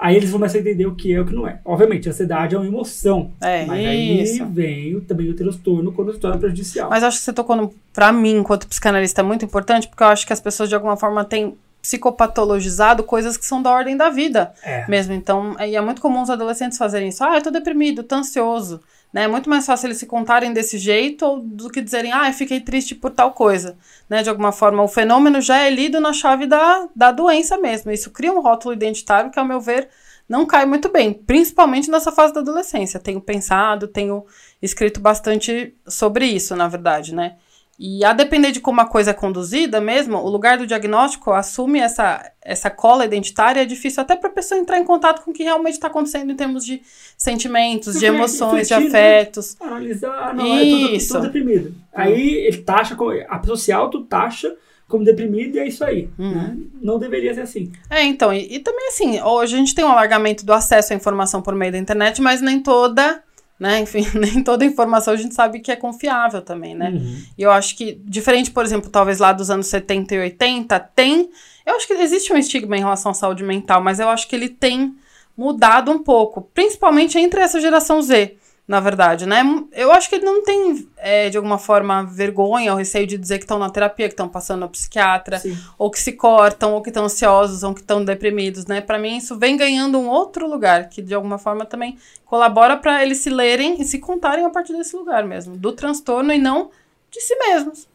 aí 0.00 0.16
eles 0.16 0.30
começam 0.32 0.58
a 0.58 0.62
entender 0.62 0.86
o 0.86 0.94
que 0.94 1.12
é 1.12 1.16
e 1.16 1.20
o 1.20 1.26
que 1.26 1.34
não 1.34 1.46
é. 1.46 1.60
Obviamente, 1.64 2.08
a 2.08 2.12
ansiedade 2.12 2.54
é 2.54 2.58
uma 2.58 2.66
emoção. 2.66 3.30
É, 3.40 3.64
mas 3.66 3.86
aí 3.86 4.22
isso. 4.22 4.46
vem 4.46 4.96
o- 4.96 5.00
também 5.02 5.28
o 5.28 5.34
transtorno 5.34 5.92
quando 5.92 6.12
se 6.12 6.18
torna 6.18 6.38
prejudicial. 6.38 6.88
Mas 6.90 7.04
acho 7.04 7.18
que 7.18 7.24
você 7.24 7.32
tocou, 7.32 7.54
no, 7.54 7.72
pra 7.92 8.12
mim, 8.12 8.36
enquanto 8.38 8.66
psicanalista, 8.66 9.20
é 9.20 9.24
muito 9.24 9.44
importante, 9.44 9.86
porque 9.86 10.02
eu 10.02 10.08
acho 10.08 10.26
que 10.26 10.32
as 10.32 10.40
pessoas, 10.40 10.68
de 10.68 10.74
alguma 10.74 10.96
forma, 10.96 11.24
têm 11.24 11.54
psicopatologizado 11.80 13.02
coisas 13.02 13.36
que 13.36 13.46
são 13.46 13.62
da 13.62 13.70
ordem 13.70 13.96
da 13.96 14.10
vida 14.10 14.52
É. 14.62 14.86
mesmo. 14.88 15.12
Então, 15.14 15.56
e 15.60 15.76
é 15.76 15.80
muito 15.80 16.00
comum 16.00 16.22
os 16.22 16.30
adolescentes 16.30 16.78
fazerem 16.78 17.08
isso. 17.08 17.24
Ah, 17.24 17.36
eu 17.36 17.42
tô 17.42 17.50
deprimido, 17.50 18.02
tô 18.02 18.14
ansioso. 18.16 18.80
Né? 19.12 19.24
É 19.24 19.28
muito 19.28 19.50
mais 19.50 19.66
fácil 19.66 19.88
eles 19.88 19.98
se 19.98 20.06
contarem 20.06 20.52
desse 20.52 20.78
jeito 20.78 21.24
ou 21.26 21.40
do 21.40 21.68
que 21.68 21.80
dizerem, 21.80 22.12
ah, 22.12 22.28
eu 22.28 22.32
fiquei 22.32 22.60
triste 22.60 22.94
por 22.94 23.10
tal 23.10 23.32
coisa. 23.32 23.76
Né? 24.08 24.22
De 24.22 24.28
alguma 24.30 24.52
forma, 24.52 24.82
o 24.82 24.88
fenômeno 24.88 25.40
já 25.40 25.58
é 25.58 25.70
lido 25.70 26.00
na 26.00 26.12
chave 26.12 26.46
da, 26.46 26.88
da 26.94 27.10
doença 27.10 27.58
mesmo. 27.58 27.90
Isso 27.90 28.10
cria 28.10 28.32
um 28.32 28.40
rótulo 28.40 28.72
identitário 28.72 29.30
que, 29.30 29.38
ao 29.38 29.44
meu 29.44 29.60
ver, 29.60 29.88
não 30.28 30.46
cai 30.46 30.64
muito 30.64 30.88
bem, 30.88 31.12
principalmente 31.12 31.90
nessa 31.90 32.12
fase 32.12 32.32
da 32.32 32.38
adolescência. 32.40 33.00
Tenho 33.00 33.20
pensado, 33.20 33.88
tenho 33.88 34.24
escrito 34.62 35.00
bastante 35.00 35.74
sobre 35.88 36.26
isso, 36.26 36.54
na 36.54 36.68
verdade, 36.68 37.12
né? 37.12 37.34
E 37.82 38.04
a 38.04 38.12
depender 38.12 38.52
de 38.52 38.60
como 38.60 38.78
a 38.82 38.84
coisa 38.84 39.12
é 39.12 39.14
conduzida 39.14 39.80
mesmo, 39.80 40.18
o 40.18 40.28
lugar 40.28 40.58
do 40.58 40.66
diagnóstico 40.66 41.32
assume 41.32 41.78
essa, 41.78 42.30
essa 42.42 42.68
cola 42.68 43.06
identitária, 43.06 43.62
é 43.62 43.64
difícil 43.64 44.02
até 44.02 44.14
para 44.14 44.28
a 44.28 44.32
pessoa 44.32 44.60
entrar 44.60 44.78
em 44.78 44.84
contato 44.84 45.24
com 45.24 45.30
o 45.30 45.34
que 45.34 45.44
realmente 45.44 45.76
está 45.76 45.86
acontecendo 45.86 46.30
em 46.30 46.36
termos 46.36 46.62
de 46.62 46.82
sentimentos, 47.16 47.98
de 47.98 48.04
emoções, 48.04 48.68
de 48.68 48.76
né? 48.76 48.86
afetos. 48.86 49.56
Analisar, 49.58 50.28
ah, 50.28 50.34
não, 50.34 50.46
eu 50.46 50.88
tô, 50.88 50.94
Isso. 50.94 51.08
tô, 51.08 51.20
tô 51.20 51.24
deprimido. 51.24 51.74
Aí 51.90 52.20
ele 52.20 52.58
taxa, 52.58 52.94
a 53.26 53.38
pessoa 53.38 53.56
se 53.56 53.72
auto-taxa 53.72 54.54
como 54.86 55.02
deprimido 55.02 55.56
e 55.56 55.60
é 55.60 55.66
isso 55.66 55.82
aí. 55.82 56.10
Uhum. 56.18 56.34
né? 56.34 56.56
Não 56.82 56.98
deveria 56.98 57.32
ser 57.32 57.42
assim. 57.42 57.72
É, 57.88 58.02
então, 58.02 58.30
e, 58.30 58.56
e 58.56 58.58
também 58.58 58.88
assim, 58.88 59.22
hoje 59.22 59.54
a 59.54 59.58
gente 59.58 59.74
tem 59.74 59.86
um 59.86 59.90
alargamento 59.90 60.44
do 60.44 60.52
acesso 60.52 60.92
à 60.92 60.96
informação 60.96 61.40
por 61.40 61.54
meio 61.54 61.72
da 61.72 61.78
internet, 61.78 62.20
mas 62.20 62.42
nem 62.42 62.60
toda, 62.60 63.22
né, 63.60 63.80
enfim, 63.80 64.06
nem 64.18 64.42
toda 64.42 64.64
informação 64.64 65.12
a 65.12 65.16
gente 65.16 65.34
sabe 65.34 65.60
que 65.60 65.70
é 65.70 65.76
confiável 65.76 66.40
também, 66.40 66.74
né? 66.74 66.88
Uhum. 66.88 67.22
E 67.36 67.42
eu 67.42 67.50
acho 67.50 67.76
que, 67.76 68.00
diferente, 68.06 68.50
por 68.50 68.64
exemplo, 68.64 68.88
talvez 68.88 69.18
lá 69.18 69.34
dos 69.34 69.50
anos 69.50 69.66
70 69.66 70.14
e 70.14 70.18
80, 70.18 70.80
tem. 70.80 71.28
Eu 71.66 71.76
acho 71.76 71.86
que 71.86 71.92
existe 71.92 72.32
um 72.32 72.38
estigma 72.38 72.74
em 72.74 72.80
relação 72.80 73.10
à 73.10 73.14
saúde 73.14 73.44
mental, 73.44 73.82
mas 73.82 74.00
eu 74.00 74.08
acho 74.08 74.26
que 74.26 74.34
ele 74.34 74.48
tem 74.48 74.96
mudado 75.36 75.90
um 75.90 76.02
pouco, 76.02 76.48
principalmente 76.54 77.18
entre 77.18 77.40
essa 77.40 77.60
geração 77.60 78.00
Z, 78.00 78.36
na 78.70 78.78
verdade, 78.78 79.26
né? 79.26 79.42
Eu 79.72 79.90
acho 79.90 80.08
que 80.08 80.14
ele 80.14 80.24
não 80.24 80.44
tem, 80.44 80.88
é, 80.96 81.28
de 81.28 81.36
alguma 81.36 81.58
forma, 81.58 82.04
vergonha 82.04 82.70
ou 82.70 82.78
receio 82.78 83.04
de 83.04 83.18
dizer 83.18 83.38
que 83.38 83.42
estão 83.42 83.58
na 83.58 83.68
terapia, 83.68 84.06
que 84.06 84.12
estão 84.12 84.28
passando 84.28 84.60
no 84.60 84.68
psiquiatra, 84.68 85.40
Sim. 85.40 85.58
ou 85.76 85.90
que 85.90 85.98
se 85.98 86.12
cortam, 86.12 86.74
ou 86.74 86.80
que 86.80 86.88
estão 86.88 87.04
ansiosos, 87.04 87.64
ou 87.64 87.74
que 87.74 87.80
estão 87.80 88.04
deprimidos, 88.04 88.66
né? 88.66 88.80
Para 88.80 88.96
mim, 88.96 89.16
isso 89.16 89.36
vem 89.36 89.56
ganhando 89.56 89.98
um 89.98 90.08
outro 90.08 90.48
lugar, 90.48 90.88
que 90.88 91.02
de 91.02 91.12
alguma 91.12 91.36
forma 91.36 91.66
também 91.66 91.98
colabora 92.24 92.76
para 92.76 93.02
eles 93.02 93.18
se 93.18 93.28
lerem 93.28 93.82
e 93.82 93.84
se 93.84 93.98
contarem 93.98 94.44
a 94.44 94.50
partir 94.50 94.72
desse 94.72 94.94
lugar 94.94 95.26
mesmo, 95.26 95.56
do 95.56 95.72
transtorno 95.72 96.32
e 96.32 96.38
não 96.38 96.70
de 97.10 97.20
si 97.20 97.34
mesmos. 97.34 97.88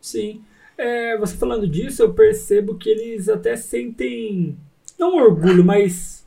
Sim. 0.00 0.40
É, 0.78 1.18
você 1.18 1.36
falando 1.36 1.66
disso, 1.66 2.00
eu 2.00 2.14
percebo 2.14 2.76
que 2.76 2.88
eles 2.88 3.28
até 3.28 3.56
sentem. 3.56 4.56
Não 4.96 5.16
orgulho, 5.16 5.64
mas. 5.64 6.21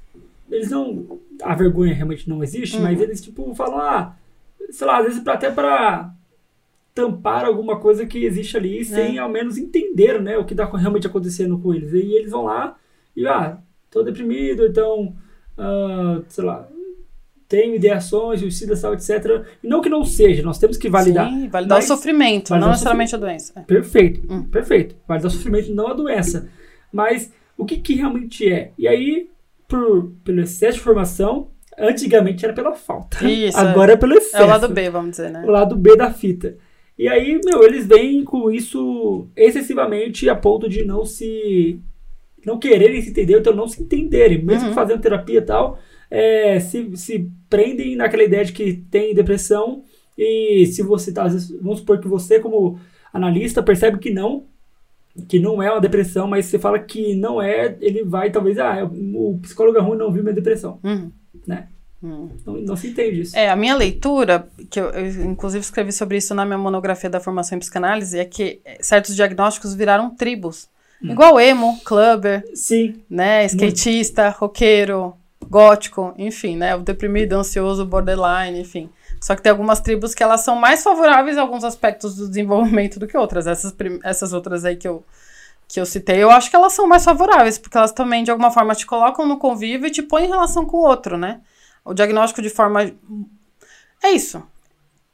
Eles 0.49 0.69
não. 0.69 1.19
A 1.41 1.55
vergonha 1.55 1.93
realmente 1.93 2.29
não 2.29 2.43
existe, 2.43 2.79
mas 2.79 3.01
eles, 3.01 3.21
tipo, 3.21 3.53
falam, 3.55 3.79
ah, 3.79 4.15
sei 4.69 4.87
lá, 4.87 4.99
às 4.99 5.05
vezes 5.05 5.27
até 5.27 5.49
pra 5.51 6.11
tampar 6.93 7.43
alguma 7.45 7.77
coisa 7.77 8.05
que 8.05 8.23
existe 8.23 8.55
ali, 8.55 8.85
sem 8.85 9.17
ao 9.17 9.29
menos 9.29 9.57
entender, 9.57 10.21
né, 10.21 10.37
o 10.37 10.45
que 10.45 10.55
tá 10.55 10.65
realmente 10.65 11.05
acontecendo 11.07 11.57
com 11.59 11.73
eles. 11.73 11.91
E 11.93 12.13
eles 12.15 12.31
vão 12.31 12.43
lá 12.45 12.75
e, 13.15 13.27
ah, 13.27 13.57
tô 13.91 14.01
deprimido, 14.01 14.65
então, 14.65 15.13
ah, 15.57 16.21
sei 16.29 16.43
lá, 16.45 16.67
tenho 17.47 17.75
ideações, 17.75 18.39
suicida, 18.39 18.79
tal, 18.79 18.93
etc. 18.93 19.45
E 19.63 19.67
não 19.67 19.81
que 19.81 19.89
não 19.89 20.03
seja, 20.05 20.41
nós 20.41 20.57
temos 20.57 20.77
que 20.77 20.89
validar. 20.89 21.29
Sim, 21.29 21.47
validar 21.49 21.79
o 21.79 21.81
sofrimento, 21.81 22.49
validar 22.49 22.59
não 22.61 22.67
o 22.69 22.71
necessariamente 22.71 23.15
a 23.15 23.17
doença. 23.17 23.53
É. 23.57 23.61
Perfeito, 23.61 24.21
Hum. 24.31 24.43
perfeito. 24.45 24.95
Vai 25.07 25.19
dar 25.19 25.29
sofrimento, 25.29 25.73
não 25.73 25.87
a 25.87 25.93
doença. 25.93 26.49
Mas 26.91 27.31
o 27.57 27.65
que, 27.65 27.77
que 27.77 27.93
realmente 27.95 28.49
é? 28.49 28.71
E 28.77 28.87
aí, 28.87 29.29
por, 29.67 30.11
pelo 30.23 30.41
excesso 30.41 30.75
de 30.75 30.81
informação, 30.81 31.49
antigamente 31.77 32.45
era 32.45 32.53
pela 32.53 32.73
falta. 32.73 33.23
Isso, 33.27 33.57
Agora 33.57 33.93
é, 33.93 33.97
pelo 33.97 34.13
excesso. 34.13 34.37
É 34.37 34.45
o 34.45 34.47
lado 34.47 34.69
B, 34.69 34.89
vamos 34.89 35.11
dizer, 35.11 35.29
né? 35.31 35.43
O 35.45 35.51
lado 35.51 35.75
B 35.75 35.95
da 35.95 36.11
fita. 36.11 36.57
E 36.97 37.07
aí, 37.09 37.39
meu, 37.43 37.63
eles 37.63 37.85
vêm 37.85 38.23
com 38.23 38.49
isso 38.49 39.27
excessivamente 39.35 40.29
a 40.29 40.35
ponto 40.35 40.69
de 40.69 40.85
não 40.85 41.03
se. 41.03 41.79
não 42.45 42.57
quererem 42.59 43.01
se 43.01 43.09
entender, 43.09 43.39
então 43.39 43.53
não 43.53 43.67
se 43.67 43.81
entenderem. 43.81 44.41
Mesmo 44.43 44.69
Uhum. 44.69 44.73
fazendo 44.73 45.01
terapia 45.01 45.39
e 45.39 45.41
tal, 45.41 45.77
é, 46.09 46.59
se, 46.59 46.95
se 46.95 47.29
prendem 47.49 47.95
naquela 47.95 48.23
ideia 48.23 48.45
de 48.45 48.53
que 48.53 48.73
tem 48.89 49.13
depressão 49.13 49.83
E 50.17 50.65
se 50.67 50.81
você 50.81 51.11
tá, 51.11 51.23
vezes, 51.23 51.49
vamos 51.61 51.79
supor 51.79 51.99
que 51.99 52.07
você, 52.07 52.39
como 52.39 52.79
analista, 53.11 53.61
percebe 53.61 53.99
que 53.99 54.11
não, 54.11 54.45
que 55.27 55.39
não 55.39 55.61
é 55.61 55.71
uma 55.71 55.81
depressão, 55.81 56.27
mas 56.27 56.45
você 56.45 56.59
fala 56.59 56.77
que 56.79 57.15
não 57.15 57.41
é, 57.41 57.75
ele 57.79 58.03
vai 58.03 58.29
talvez, 58.31 58.57
ah, 58.57 58.83
o 58.83 59.39
psicólogo 59.41 59.77
é 59.77 59.81
ruim 59.81 59.97
não 59.97 60.11
viu 60.11 60.23
minha 60.23 60.35
depressão, 60.35 60.79
Uhum. 60.83 61.11
né? 61.47 61.67
Uhum. 62.03 62.29
Não, 62.45 62.53
não 62.57 62.75
se 62.75 62.89
entende 62.89 63.21
isso. 63.21 63.35
É, 63.35 63.49
a 63.49 63.55
minha 63.55 63.75
leitura, 63.75 64.47
que 64.69 64.79
eu, 64.79 64.89
eu, 64.89 65.25
inclusive 65.25 65.63
escrevi 65.63 65.91
sobre 65.91 66.17
isso 66.17 66.35
na 66.35 66.45
minha 66.45 66.57
monografia 66.57 67.09
da 67.09 67.19
formação 67.19 67.55
em 67.55 67.59
psicanálise, 67.59 68.19
é 68.19 68.25
que 68.25 68.61
certos 68.79 69.15
diagnósticos 69.15 69.73
viraram 69.73 70.09
tribos. 70.15 70.67
Igual 71.01 71.39
emo, 71.39 71.79
clubber, 71.83 72.43
Sim, 72.55 72.95
né, 73.09 73.45
skatista, 73.45 74.29
roqueiro, 74.29 75.13
gótico, 75.47 76.13
enfim, 76.17 76.55
né, 76.57 76.75
o 76.75 76.79
deprimido, 76.79 77.33
ansioso, 77.33 77.85
borderline, 77.85 78.59
enfim. 78.61 78.89
Só 79.25 79.35
que 79.35 79.41
tem 79.41 79.49
algumas 79.49 79.79
tribos 79.79 80.13
que 80.13 80.21
elas 80.21 80.41
são 80.41 80.55
mais 80.55 80.83
favoráveis 80.83 81.35
a 81.35 81.41
alguns 81.41 81.63
aspectos 81.63 82.15
do 82.15 82.27
desenvolvimento 82.27 82.99
do 82.99 83.07
que 83.07 83.17
outras. 83.17 83.47
Essas, 83.47 83.73
essas 84.03 84.33
outras 84.33 84.63
aí 84.63 84.75
que 84.75 84.87
eu, 84.87 85.03
que 85.67 85.79
eu 85.79 85.85
citei, 85.87 86.21
eu 86.21 86.29
acho 86.29 86.47
que 86.47 86.55
elas 86.55 86.73
são 86.73 86.85
mais 86.85 87.03
favoráveis, 87.03 87.57
porque 87.57 87.75
elas 87.75 87.91
também, 87.91 88.23
de 88.23 88.29
alguma 88.29 88.51
forma, 88.51 88.75
te 88.75 88.85
colocam 88.85 89.25
no 89.25 89.39
convívio 89.39 89.87
e 89.87 89.89
te 89.89 90.03
põem 90.03 90.25
em 90.25 90.29
relação 90.29 90.63
com 90.63 90.77
o 90.77 90.81
outro, 90.81 91.17
né? 91.17 91.41
O 91.83 91.91
diagnóstico 91.91 92.39
de 92.39 92.51
forma. 92.51 92.83
É 94.03 94.11
isso. 94.11 94.43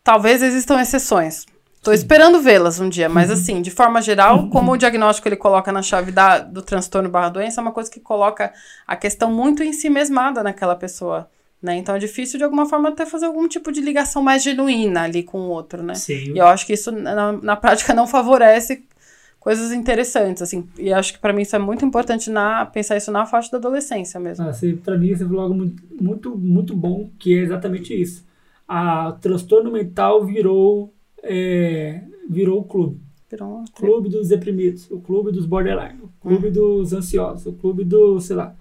Talvez 0.04 0.44
existam 0.44 0.82
exceções. 0.82 1.46
Tô 1.82 1.94
esperando 1.94 2.42
vê-las 2.42 2.82
um 2.82 2.90
dia, 2.90 3.08
mas 3.08 3.32
assim, 3.32 3.62
de 3.62 3.72
forma 3.72 4.02
geral, 4.02 4.50
como 4.50 4.74
o 4.74 4.78
diagnóstico 4.78 5.30
ele 5.30 5.38
coloca 5.38 5.72
na 5.72 5.82
chave 5.82 6.12
da, 6.12 6.40
do 6.40 6.62
transtorno 6.62 7.08
barra 7.08 7.30
doença, 7.30 7.62
é 7.62 7.64
uma 7.64 7.72
coisa 7.72 7.90
que 7.90 8.02
coloca 8.02 8.52
a 8.86 8.98
questão 8.98 9.32
muito 9.32 9.64
em 9.64 9.72
si 9.72 9.90
mesmada 9.90 10.44
naquela 10.44 10.76
pessoa, 10.76 11.30
né? 11.62 11.78
Então 11.78 11.96
é 11.96 12.00
difícil 12.00 12.38
de 12.38 12.44
alguma 12.44 12.66
forma 12.68 12.90
até 12.90 13.06
fazer 13.06 13.26
algum 13.28 13.48
tipo 13.48 13.72
de 13.72 13.82
ligação 13.82 14.22
mais 14.22 14.42
genuína 14.44 15.04
ali 15.04 15.24
com 15.24 15.40
o 15.40 15.50
outro, 15.50 15.84
né? 15.84 15.94
sim. 15.96 16.34
E 16.34 16.38
eu 16.38 16.48
acho 16.48 16.66
que 16.66 16.74
isso 16.74 16.92
na, 16.92 17.32
na 17.34 17.56
prática 17.56 17.94
não 17.94 18.08
favorece 18.08 18.84
coisas 19.40 19.72
interessantes, 19.72 20.42
assim. 20.42 20.68
E 20.78 20.94
acho 20.94 21.14
que 21.14 21.20
pra 21.20 21.34
mim 21.34 21.42
isso 21.42 21.56
é 21.56 21.60
muito 21.60 21.84
importante 21.86 22.30
na 22.30 22.66
pensar 22.66 22.98
isso 22.98 23.12
na 23.12 23.26
faixa 23.26 23.52
da 23.52 23.58
adolescência 23.58 24.20
mesmo. 24.20 24.46
Ah, 24.48 24.52
pra 24.84 24.98
mim, 24.98 25.16
você 25.16 25.26
falou 25.26 25.42
algo 25.42 25.56
muito, 25.56 25.84
muito, 26.00 26.38
muito 26.38 26.76
bom, 26.76 27.10
que 27.18 27.34
é 27.38 27.42
exatamente 27.42 28.00
isso. 28.00 28.24
A 28.68 29.14
transtorno 29.20 29.72
mental 29.72 30.24
virou, 30.26 30.94
é, 31.24 32.02
virou 32.30 32.60
o 32.60 32.64
clube. 32.64 33.00
Virou 33.30 33.48
um- 33.60 33.64
O 33.64 33.72
clube 33.72 34.10
dos 34.10 34.28
deprimidos, 34.30 34.90
o 34.92 35.00
clube 35.00 35.32
dos 35.32 35.46
borderline, 35.46 36.00
o 36.04 36.10
clube 36.22 36.50
dos 36.52 36.94
ansiosos, 36.94 37.46
o 37.48 37.54
clube 37.54 37.84
do, 37.84 38.20
sei 38.20 38.36
lá, 38.36 38.54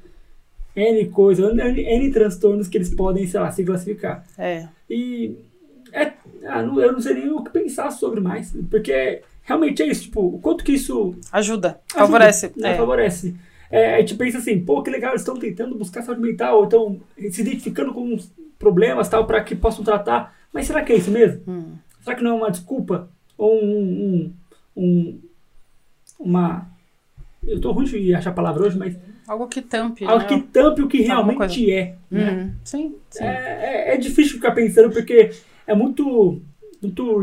N 0.77 1.07
coisas, 1.11 1.53
N, 1.57 1.81
N 1.83 2.11
transtornos 2.13 2.69
que 2.69 2.79
eles 2.79 2.95
podem, 2.95 3.27
sei 3.27 3.41
lá, 3.41 3.51
se 3.51 3.65
classificar. 3.65 4.25
É. 4.39 4.69
E 4.89 5.37
é, 5.93 6.13
ah, 6.47 6.63
não- 6.63 6.81
eu 6.81 6.93
não 6.93 7.01
sei 7.01 7.15
nem 7.15 7.31
o 7.31 7.43
que 7.43 7.51
pensar 7.51 7.91
sobre 7.91 8.21
mais, 8.21 8.53
porque 8.71 9.23
realmente 9.43 9.83
é 9.83 9.87
isso, 9.87 10.03
tipo, 10.05 10.21
o 10.21 10.39
quanto 10.39 10.63
que 10.65 10.73
isso 10.73 11.15
Ajuda, 11.33 11.81
Ajuda, 11.93 12.07
favorece. 12.07 12.53
né, 12.57 12.73
é. 12.73 12.77
favorece. 12.77 13.35
É, 13.71 13.95
a 13.95 14.01
gente 14.01 14.15
pensa 14.17 14.39
assim, 14.39 14.59
pô, 14.61 14.83
que 14.83 14.91
legal, 14.91 15.11
eles 15.13 15.21
estão 15.23 15.37
tentando 15.37 15.77
buscar 15.77 16.03
saúde 16.03 16.21
mental, 16.21 16.59
ou 16.59 16.65
estão 16.65 17.01
se 17.31 17.41
identificando 17.41 17.93
com 17.95 18.03
uns 18.15 18.31
problemas 18.59 19.09
tal, 19.09 19.27
para 19.27 19.43
que 19.43 19.55
possam 19.55 19.85
tratar. 19.85 20.35
Mas 20.53 20.67
será 20.67 20.83
que 20.83 20.93
é 20.93 20.97
isso 20.97 21.11
mesmo? 21.11 21.41
Hum. 21.47 21.75
Será 22.03 22.17
que 22.17 22.23
não 22.25 22.33
é 22.33 22.35
uma 22.35 22.51
desculpa? 22.51 23.09
Ou 23.39 23.63
um. 23.63 24.33
um, 24.77 24.83
um 24.83 25.21
uma. 26.19 26.67
Eu 27.47 27.61
tô 27.61 27.71
ruim 27.73 27.85
de 27.85 28.15
achar 28.15 28.31
a 28.31 28.35
palavra 28.35 28.65
hoje, 28.65 28.77
mas. 28.79 28.97
Algo 29.31 29.47
que 29.47 29.63
tampe, 29.63 30.05
Algo 30.05 30.25
né? 30.25 30.27
que 30.27 30.41
tampe 30.49 30.83
o 30.83 30.89
que 30.89 31.03
realmente 31.03 31.71
é. 31.71 31.95
Né? 32.11 32.31
Uhum. 32.33 32.53
Sim, 32.65 32.97
sim. 33.09 33.23
É, 33.23 33.91
é, 33.91 33.95
é 33.95 33.97
difícil 33.97 34.33
ficar 34.35 34.51
pensando, 34.51 34.91
porque 34.91 35.31
é 35.69 35.73
muito. 35.73 36.43
Muito 36.83 37.23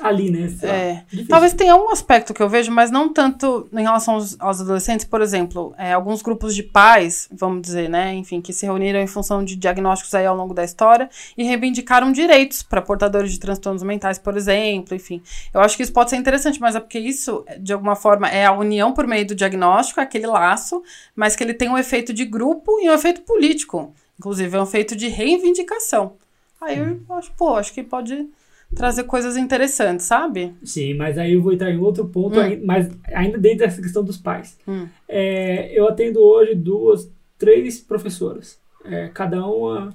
ali, 0.00 0.30
né? 0.30 0.52
É. 0.62 1.02
Talvez 1.28 1.52
tenha 1.52 1.76
um 1.76 1.90
aspecto 1.90 2.32
que 2.32 2.42
eu 2.42 2.48
vejo, 2.48 2.72
mas 2.72 2.90
não 2.90 3.12
tanto 3.12 3.68
em 3.72 3.82
relação 3.82 4.14
aos, 4.14 4.40
aos 4.40 4.60
adolescentes. 4.60 5.04
Por 5.04 5.20
exemplo, 5.20 5.74
é, 5.76 5.92
alguns 5.92 6.22
grupos 6.22 6.54
de 6.54 6.62
pais, 6.62 7.28
vamos 7.30 7.62
dizer, 7.62 7.88
né, 7.90 8.14
enfim, 8.14 8.40
que 8.40 8.52
se 8.52 8.64
reuniram 8.64 9.00
em 9.00 9.06
função 9.06 9.44
de 9.44 9.54
diagnósticos 9.54 10.14
aí 10.14 10.24
ao 10.24 10.36
longo 10.36 10.54
da 10.54 10.64
história 10.64 11.10
e 11.36 11.44
reivindicaram 11.44 12.10
direitos 12.10 12.62
para 12.62 12.80
portadores 12.80 13.32
de 13.32 13.38
transtornos 13.38 13.82
mentais, 13.82 14.18
por 14.18 14.36
exemplo, 14.36 14.94
enfim. 14.94 15.22
Eu 15.52 15.60
acho 15.60 15.76
que 15.76 15.82
isso 15.82 15.92
pode 15.92 16.10
ser 16.10 16.16
interessante, 16.16 16.60
mas 16.60 16.74
é 16.74 16.80
porque 16.80 16.98
isso, 16.98 17.44
de 17.60 17.72
alguma 17.72 17.94
forma, 17.94 18.28
é 18.28 18.46
a 18.46 18.52
união 18.52 18.92
por 18.92 19.06
meio 19.06 19.26
do 19.26 19.34
diagnóstico, 19.34 20.00
é 20.00 20.02
aquele 20.02 20.26
laço, 20.26 20.82
mas 21.14 21.36
que 21.36 21.44
ele 21.44 21.54
tem 21.54 21.68
um 21.68 21.78
efeito 21.78 22.12
de 22.12 22.24
grupo 22.24 22.80
e 22.80 22.88
um 22.88 22.94
efeito 22.94 23.22
político. 23.22 23.94
Inclusive, 24.18 24.56
é 24.56 24.60
um 24.60 24.64
efeito 24.64 24.96
de 24.96 25.08
reivindicação. 25.08 26.14
Aí 26.60 26.78
eu 26.78 27.16
acho, 27.16 27.32
pô, 27.32 27.56
acho 27.56 27.72
que 27.72 27.82
pode 27.82 28.28
trazer 28.74 29.04
coisas 29.04 29.36
interessantes, 29.36 30.06
sabe? 30.06 30.54
Sim, 30.64 30.94
mas 30.94 31.18
aí 31.18 31.34
eu 31.34 31.42
vou 31.42 31.52
entrar 31.52 31.70
em 31.70 31.78
outro 31.78 32.06
ponto, 32.06 32.38
Hum. 32.38 32.60
mas 32.64 32.90
ainda 33.12 33.38
dentro 33.38 33.58
dessa 33.60 33.80
questão 33.82 34.02
dos 34.02 34.16
pais. 34.16 34.58
Hum. 34.66 34.86
É, 35.08 35.70
eu 35.78 35.86
atendo 35.88 36.20
hoje 36.20 36.54
duas, 36.54 37.10
três 37.38 37.80
professoras, 37.80 38.58
é, 38.84 39.08
cada 39.12 39.46
uma 39.46 39.92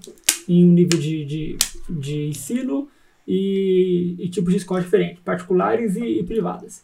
em 0.47 0.65
um 0.65 0.71
nível 0.71 0.99
de, 0.99 1.25
de, 1.25 1.57
de 1.89 2.27
ensino 2.27 2.87
e, 3.27 4.15
e 4.19 4.29
tipos 4.29 4.51
de 4.51 4.57
escola 4.57 4.81
diferente, 4.81 5.19
particulares 5.23 5.95
e, 5.95 6.19
e 6.19 6.23
privadas. 6.23 6.83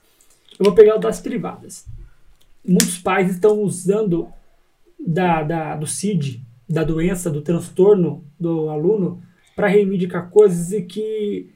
Eu 0.59 0.65
vou 0.65 0.75
pegar 0.75 0.95
o 0.95 0.99
das 0.99 1.19
privadas. 1.21 1.85
Muitos 2.65 2.97
pais 2.97 3.29
estão 3.31 3.59
usando 3.61 4.27
da, 4.99 5.43
da, 5.43 5.75
do 5.75 5.87
CID, 5.87 6.41
da 6.69 6.83
doença, 6.83 7.29
do 7.29 7.41
transtorno 7.41 8.23
do 8.39 8.69
aluno, 8.69 9.21
para 9.55 9.67
reivindicar 9.67 10.29
coisas 10.29 10.71
e 10.71 10.81
que 10.81 11.49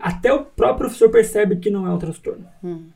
até 0.00 0.32
o 0.32 0.44
próprio 0.44 0.86
professor 0.86 1.10
percebe 1.10 1.56
que 1.56 1.70
não 1.70 1.86
é 1.86 1.90
um 1.90 1.98
transtorno. 1.98 2.46
Hum. 2.62 2.86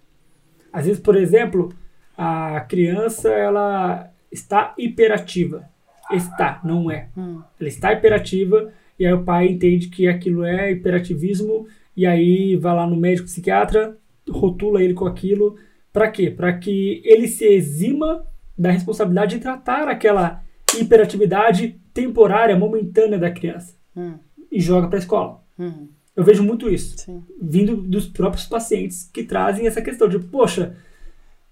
Às 0.72 0.86
vezes, 0.86 1.00
por 1.00 1.16
exemplo, 1.16 1.72
a 2.16 2.60
criança 2.60 3.30
ela 3.30 4.10
está 4.30 4.74
hiperativa. 4.78 5.68
Está, 6.10 6.60
não 6.64 6.90
é. 6.90 7.08
Hum. 7.16 7.40
Ela 7.58 7.68
está 7.68 7.92
hiperativa 7.92 8.72
e 8.98 9.06
aí 9.06 9.12
o 9.12 9.24
pai 9.24 9.48
entende 9.48 9.88
que 9.88 10.08
aquilo 10.08 10.44
é 10.44 10.72
hiperativismo 10.72 11.66
e 11.96 12.06
aí 12.06 12.56
vai 12.56 12.74
lá 12.74 12.86
no 12.86 12.96
médico 12.96 13.26
psiquiatra, 13.26 13.96
rotula 14.28 14.82
ele 14.82 14.94
com 14.94 15.06
aquilo. 15.06 15.56
Para 15.92 16.10
quê? 16.10 16.30
Para 16.30 16.52
que 16.52 17.00
ele 17.04 17.28
se 17.28 17.44
exima 17.44 18.26
da 18.58 18.70
responsabilidade 18.70 19.36
de 19.36 19.42
tratar 19.42 19.88
aquela 19.88 20.42
hiperatividade 20.78 21.80
temporária, 21.92 22.56
momentânea 22.56 23.18
da 23.18 23.30
criança 23.30 23.74
Hum. 23.96 24.14
e 24.50 24.60
joga 24.60 24.88
para 24.88 24.98
a 24.98 25.00
escola. 25.00 25.40
Hum. 25.58 25.88
Eu 26.16 26.22
vejo 26.22 26.42
muito 26.42 26.68
isso 26.70 26.96
Sim. 26.98 27.22
vindo 27.40 27.76
dos 27.76 28.06
próprios 28.06 28.46
pacientes 28.46 29.10
que 29.12 29.24
trazem 29.24 29.66
essa 29.66 29.82
questão 29.82 30.08
de, 30.08 30.18
poxa, 30.18 30.76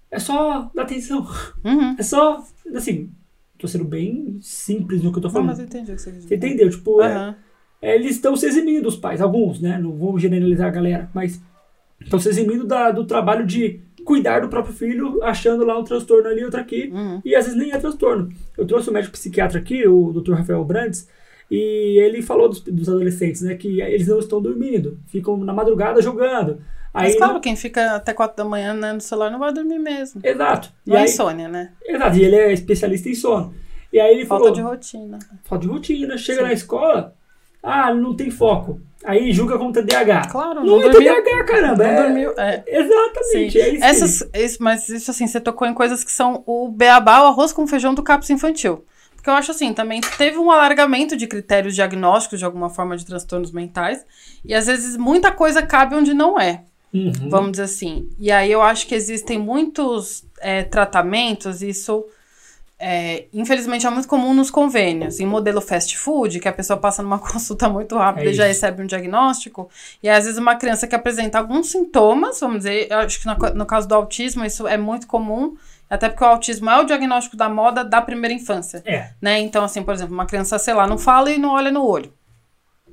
é 0.09 0.19
só 0.19 0.71
dar 0.73 0.83
atenção, 0.83 1.27
Uhum. 1.65 1.95
é 1.97 2.03
só, 2.03 2.41
assim, 2.73 3.09
tô 3.57 3.67
sendo 3.67 3.83
bem 3.83 4.37
simples 4.41 5.01
no 5.03 5.11
que 5.11 5.17
eu 5.17 5.21
tô 5.21 5.27
Não, 5.27 5.33
falando. 5.33 5.47
mas 5.49 5.59
eu 5.59 5.65
entendi 5.65 5.91
o 5.91 5.95
que 5.95 6.01
você 6.01 6.11
quis 6.11 6.23
Você 6.23 6.35
dizer. 6.37 6.47
entendeu? 6.47 6.69
Tipo, 6.69 7.01
é- 7.01 7.13
Aham. 7.13 7.35
é, 7.81 7.95
eles 7.95 8.11
estão 8.11 8.35
se 8.37 8.45
eximindo, 8.45 8.87
os 8.87 8.95
pais, 8.95 9.19
alguns, 9.21 9.59
né? 9.59 9.77
Não 9.77 9.91
vou 9.91 10.17
generalizar 10.17 10.67
a 10.67 10.71
galera, 10.71 11.09
mas 11.13 11.41
estão 11.99 12.19
se 12.19 12.29
eximindo 12.29 12.65
da- 12.65 12.91
do 12.91 13.05
trabalho 13.05 13.45
de 13.45 13.81
cuidar 14.05 14.39
do 14.41 14.49
próprio 14.49 14.73
filho, 14.73 15.21
achando 15.23 15.65
lá 15.65 15.77
um 15.79 15.83
transtorno 15.83 16.27
ali, 16.29 16.43
outro 16.43 16.59
aqui, 16.59 16.89
Uhum. 16.93 17.21
e 17.25 17.35
às 17.35 17.45
vezes 17.45 17.59
nem 17.59 17.71
é 17.71 17.77
transtorno. 17.77 18.29
Eu 18.57 18.65
trouxe 18.65 18.89
o 18.89 18.93
médico 18.93 19.13
psiquiatra 19.13 19.59
aqui, 19.59 19.85
o 19.87 20.11
Dr. 20.13 20.33
Rafael 20.33 20.63
Brandes, 20.63 21.07
e 21.51 21.99
ele 21.99 22.21
falou 22.21 22.49
dos, 22.49 22.61
dos 22.61 22.87
adolescentes, 22.89 23.41
né, 23.41 23.55
que 23.55 23.81
eles 23.81 24.07
não 24.07 24.19
estão 24.19 24.41
dormindo, 24.41 24.97
ficam 25.07 25.37
na 25.37 25.53
madrugada 25.53 26.01
jogando. 26.01 26.59
Aí 26.93 27.07
Mas 27.07 27.15
claro, 27.15 27.39
quem 27.39 27.55
fica 27.55 27.95
até 27.95 28.13
quatro 28.13 28.37
da 28.37 28.45
manhã 28.47 28.73
né, 28.73 28.93
no 28.93 29.01
celular 29.01 29.31
não 29.31 29.39
vai 29.39 29.51
dormir 29.51 29.79
mesmo. 29.79 30.21
Exato. 30.23 30.71
E 30.85 30.89
Não 30.91 30.95
é 30.97 30.99
aí, 30.99 31.05
insônia, 31.05 31.47
né? 31.47 31.71
exato. 31.85 32.17
E 32.17 32.23
ele 32.23 32.35
é 32.35 32.53
especialista 32.53 33.09
em 33.09 33.15
sono. 33.15 33.53
E 33.91 33.99
aí 33.99 34.13
ele 34.15 34.25
Falta 34.25 34.43
falou, 34.45 34.55
de 34.55 34.61
rotina. 34.61 35.19
falta 35.43 35.65
de 35.65 35.71
rotina, 35.71 36.17
chega 36.17 36.41
Sim. 36.41 36.45
na 36.47 36.53
escola, 36.53 37.15
ah, 37.61 37.93
não 37.93 38.15
tem 38.15 38.29
foco. 38.29 38.79
Aí 39.03 39.31
julga 39.33 39.57
como 39.57 39.71
TDAH. 39.73 40.27
Claro, 40.31 40.61
não, 40.63 40.77
não 40.79 40.81
é 40.83 40.89
dormiu. 40.89 41.13
TDAH, 41.23 41.43
caramba. 41.45 41.83
Não 41.83 41.89
é- 41.91 42.01
dormiu. 42.03 42.31
É. 42.37 42.63
Exatamente. 42.67 43.59
É 43.59 43.69
isso 43.69 43.83
Essas, 44.33 44.57
mas 44.59 44.87
isso 44.89 45.11
assim, 45.11 45.27
você 45.27 45.39
tocou 45.41 45.67
em 45.67 45.73
coisas 45.73 46.03
que 46.03 46.11
são 46.11 46.43
o 46.45 46.69
beabá, 46.69 47.21
o 47.23 47.27
arroz 47.27 47.51
com 47.51 47.67
feijão 47.67 47.93
do 47.93 48.01
CAPS 48.03 48.29
infantil. 48.29 48.85
Porque 49.23 49.29
eu 49.29 49.35
acho 49.35 49.51
assim, 49.51 49.73
também 49.73 50.01
teve 50.17 50.37
um 50.37 50.51
alargamento 50.51 51.15
de 51.15 51.27
critérios 51.27 51.73
diagnósticos 51.73 52.39
de 52.39 52.43
alguma 52.43 52.69
forma 52.69 52.97
de 52.97 53.05
transtornos 53.05 53.53
mentais. 53.53 54.05
E 54.43 54.53
às 54.53 54.65
vezes 54.65 54.97
muita 54.97 55.31
coisa 55.31 55.61
cabe 55.61 55.95
onde 55.95 56.13
não 56.13 56.37
é. 56.37 56.65
Uhum. 56.93 57.29
vamos 57.29 57.51
dizer 57.51 57.63
assim. 57.63 58.09
E 58.19 58.29
aí 58.29 58.51
eu 58.51 58.61
acho 58.61 58.85
que 58.85 58.93
existem 58.93 59.39
muitos 59.39 60.25
é, 60.39 60.61
tratamentos, 60.61 61.63
isso 61.63 62.05
é, 62.77 63.27
infelizmente 63.33 63.87
é 63.87 63.89
muito 63.89 64.09
comum 64.09 64.33
nos 64.33 64.51
convênios. 64.51 65.21
Em 65.21 65.25
modelo 65.25 65.61
fast 65.61 65.97
food, 65.97 66.41
que 66.41 66.47
a 66.49 66.53
pessoa 66.53 66.77
passa 66.77 67.01
numa 67.01 67.17
consulta 67.17 67.69
muito 67.69 67.95
rápida 67.95 68.27
É 68.27 68.31
e 68.31 68.33
já 68.33 68.45
recebe 68.45 68.83
um 68.83 68.85
diagnóstico. 68.85 69.69
E 70.03 70.09
às 70.09 70.25
vezes 70.25 70.37
uma 70.37 70.55
criança 70.57 70.85
que 70.85 70.93
apresenta 70.93 71.39
alguns 71.39 71.67
sintomas, 71.67 72.41
vamos 72.41 72.57
dizer, 72.57 72.87
eu 72.91 72.97
acho 72.97 73.21
que 73.21 73.25
no, 73.25 73.35
no 73.55 73.65
caso 73.65 73.87
do 73.87 73.95
autismo 73.95 74.43
isso 74.43 74.67
é 74.67 74.77
muito 74.77 75.07
comum. 75.07 75.55
Até 75.93 76.09
porque 76.09 76.23
o 76.23 76.27
autismo 76.27 76.69
é 76.69 76.79
o 76.79 76.83
diagnóstico 76.85 77.37
da 77.37 77.47
moda 77.49 77.83
da 77.83 78.01
primeira 78.01 78.33
infância, 78.33 78.81
É. 78.85 79.09
né? 79.21 79.39
Então, 79.39 79.63
assim, 79.63 79.83
por 79.83 79.93
exemplo, 79.93 80.13
uma 80.13 80.25
criança, 80.25 80.57
sei 80.57 80.73
lá, 80.73 80.87
não 80.87 80.97
fala 80.97 81.31
e 81.31 81.37
não 81.37 81.49
olha 81.51 81.71
no 81.71 81.85
olho. 81.85 82.11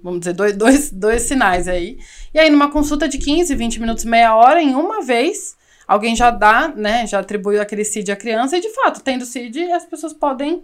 vamos 0.02 0.20
dizer, 0.20 0.32
dois, 0.32 0.56
dois, 0.56 0.90
dois 0.90 1.22
sinais 1.22 1.68
aí. 1.68 1.98
E 2.32 2.38
aí, 2.38 2.48
numa 2.48 2.70
consulta 2.70 3.06
de 3.06 3.18
15, 3.18 3.54
20 3.54 3.80
minutos, 3.80 4.04
meia 4.04 4.34
hora, 4.34 4.62
em 4.62 4.74
uma 4.74 5.02
vez, 5.02 5.54
alguém 5.86 6.16
já 6.16 6.30
dá, 6.30 6.68
né, 6.68 7.06
já 7.06 7.18
atribuiu 7.20 7.60
aquele 7.60 7.84
CID 7.84 8.10
à 8.12 8.16
criança 8.16 8.56
e, 8.56 8.60
de 8.62 8.70
fato, 8.70 9.00
tendo 9.02 9.26
CID, 9.26 9.70
as 9.72 9.84
pessoas 9.84 10.14
podem 10.14 10.62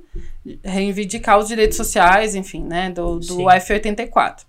reivindicar 0.64 1.38
os 1.38 1.48
direitos 1.48 1.76
sociais, 1.76 2.34
enfim, 2.34 2.62
né, 2.64 2.90
do, 2.90 3.18
do 3.18 3.36
F84. 3.44 4.44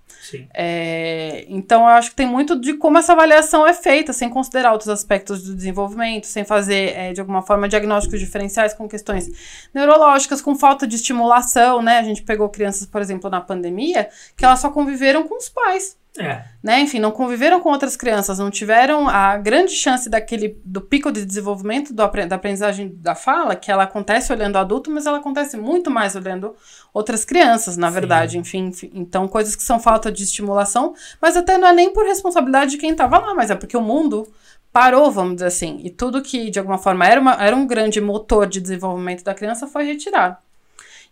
É, 0.54 1.46
então, 1.48 1.82
eu 1.82 1.88
acho 1.88 2.10
que 2.10 2.16
tem 2.16 2.28
muito 2.28 2.60
de 2.60 2.74
como 2.74 2.98
essa 2.98 3.14
avaliação 3.14 3.66
é 3.66 3.74
feita, 3.74 4.12
sem 4.14 4.30
considerar 4.30 4.72
outros 4.72 4.90
aspectos 4.90 5.44
do 5.44 5.56
desenvolvimento, 5.56 6.26
sem 6.28 6.44
fazer, 6.44 6.96
é, 6.98 7.14
de 7.14 7.22
alguma 7.22 7.42
forma, 7.42 7.68
diagnósticos 7.68 8.20
diferenciais 8.20 8.74
com 8.74 8.88
questões 8.88 9.30
neurológicas, 9.74 10.42
com 10.42 10.56
falta 10.56 10.88
de 10.88 10.96
estimulação, 10.96 11.82
né? 11.82 12.00
A 12.00 12.04
gente 12.04 12.24
pegou 12.24 12.50
crianças, 12.50 12.86
por 12.86 13.02
exemplo, 13.02 13.30
na 13.30 13.42
pandemia, 13.42 14.10
que 14.36 14.44
elas 14.44 14.60
só 14.60 14.70
conviveram 14.70 15.28
com 15.28 15.38
os 15.38 15.50
pais. 15.50 15.98
É. 16.20 16.46
Né? 16.64 16.82
Enfim, 16.82 17.00
não 17.00 17.12
conviveram 17.12 17.60
com 17.60 17.70
outras 17.70 17.96
crianças, 17.96 18.40
não 18.40 18.50
tiveram 18.50 19.08
a 19.08 19.38
grande 19.38 19.72
chance 19.72 20.10
daquele 20.10 20.60
do 20.66 20.82
pico 20.82 21.12
de 21.12 21.26
desenvolvimento 21.26 21.94
do, 21.94 22.08
da 22.28 22.36
aprendizagem 22.36 22.94
da 22.96 23.16
fala, 23.16 23.56
que 23.56 23.72
ela 23.72 23.84
acontece 23.84 24.32
olhando 24.34 24.58
adulto, 24.58 24.92
mas 24.92 25.06
ela 25.06 25.18
acontece 25.20 25.58
muito 25.58 25.90
mais 25.90 26.16
olhando 26.16 26.56
outras 26.94 27.24
crianças, 27.24 27.78
na 27.78 27.90
verdade. 27.90 28.38
Enfim, 28.38 28.68
enfim, 28.68 28.92
então 28.94 29.28
coisas 29.28 29.56
que 29.56 29.64
são 29.64 29.80
falta 29.80 30.12
de 30.12 30.24
estimulação, 30.24 30.94
mas 31.22 31.38
até 31.38 31.58
não 31.58 31.68
é 31.68 31.74
nem 31.74 31.94
por 31.94 32.06
responsabilidade 32.06 32.72
de 32.72 32.78
quem 32.78 32.92
estava 32.92 33.18
lá, 33.20 33.34
mas 33.34 33.52
é 33.52 33.56
porque 33.56 33.78
o 33.78 33.82
mundo 33.82 34.28
parou, 34.72 35.12
vamos 35.12 35.36
dizer 35.36 35.48
assim, 35.48 35.80
e 35.84 35.90
tudo 35.90 36.22
que 36.22 36.50
de 36.50 36.60
alguma 36.60 36.78
forma 36.78 37.06
era, 37.06 37.20
uma, 37.20 37.34
era 37.34 37.56
um 37.56 37.66
grande 37.66 38.00
motor 38.00 38.46
de 38.46 38.62
desenvolvimento 38.62 39.24
da 39.24 39.34
criança 39.34 39.68
foi 39.68 39.86
retirado. 39.86 40.38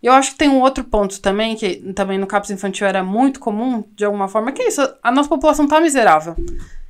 E 0.02 0.06
eu 0.06 0.12
acho 0.12 0.32
que 0.32 0.38
tem 0.38 0.48
um 0.48 0.60
outro 0.60 0.84
ponto 0.84 1.20
também, 1.20 1.56
que 1.56 1.92
também 1.94 2.18
no 2.18 2.26
CAPS 2.26 2.50
infantil 2.50 2.86
era 2.86 3.02
muito 3.02 3.40
comum, 3.40 3.84
de 3.94 4.04
alguma 4.04 4.28
forma, 4.28 4.52
que 4.52 4.62
é 4.62 4.68
isso, 4.68 4.80
a 5.02 5.10
nossa 5.10 5.28
população 5.28 5.66
tá 5.66 5.80
miserável. 5.80 6.36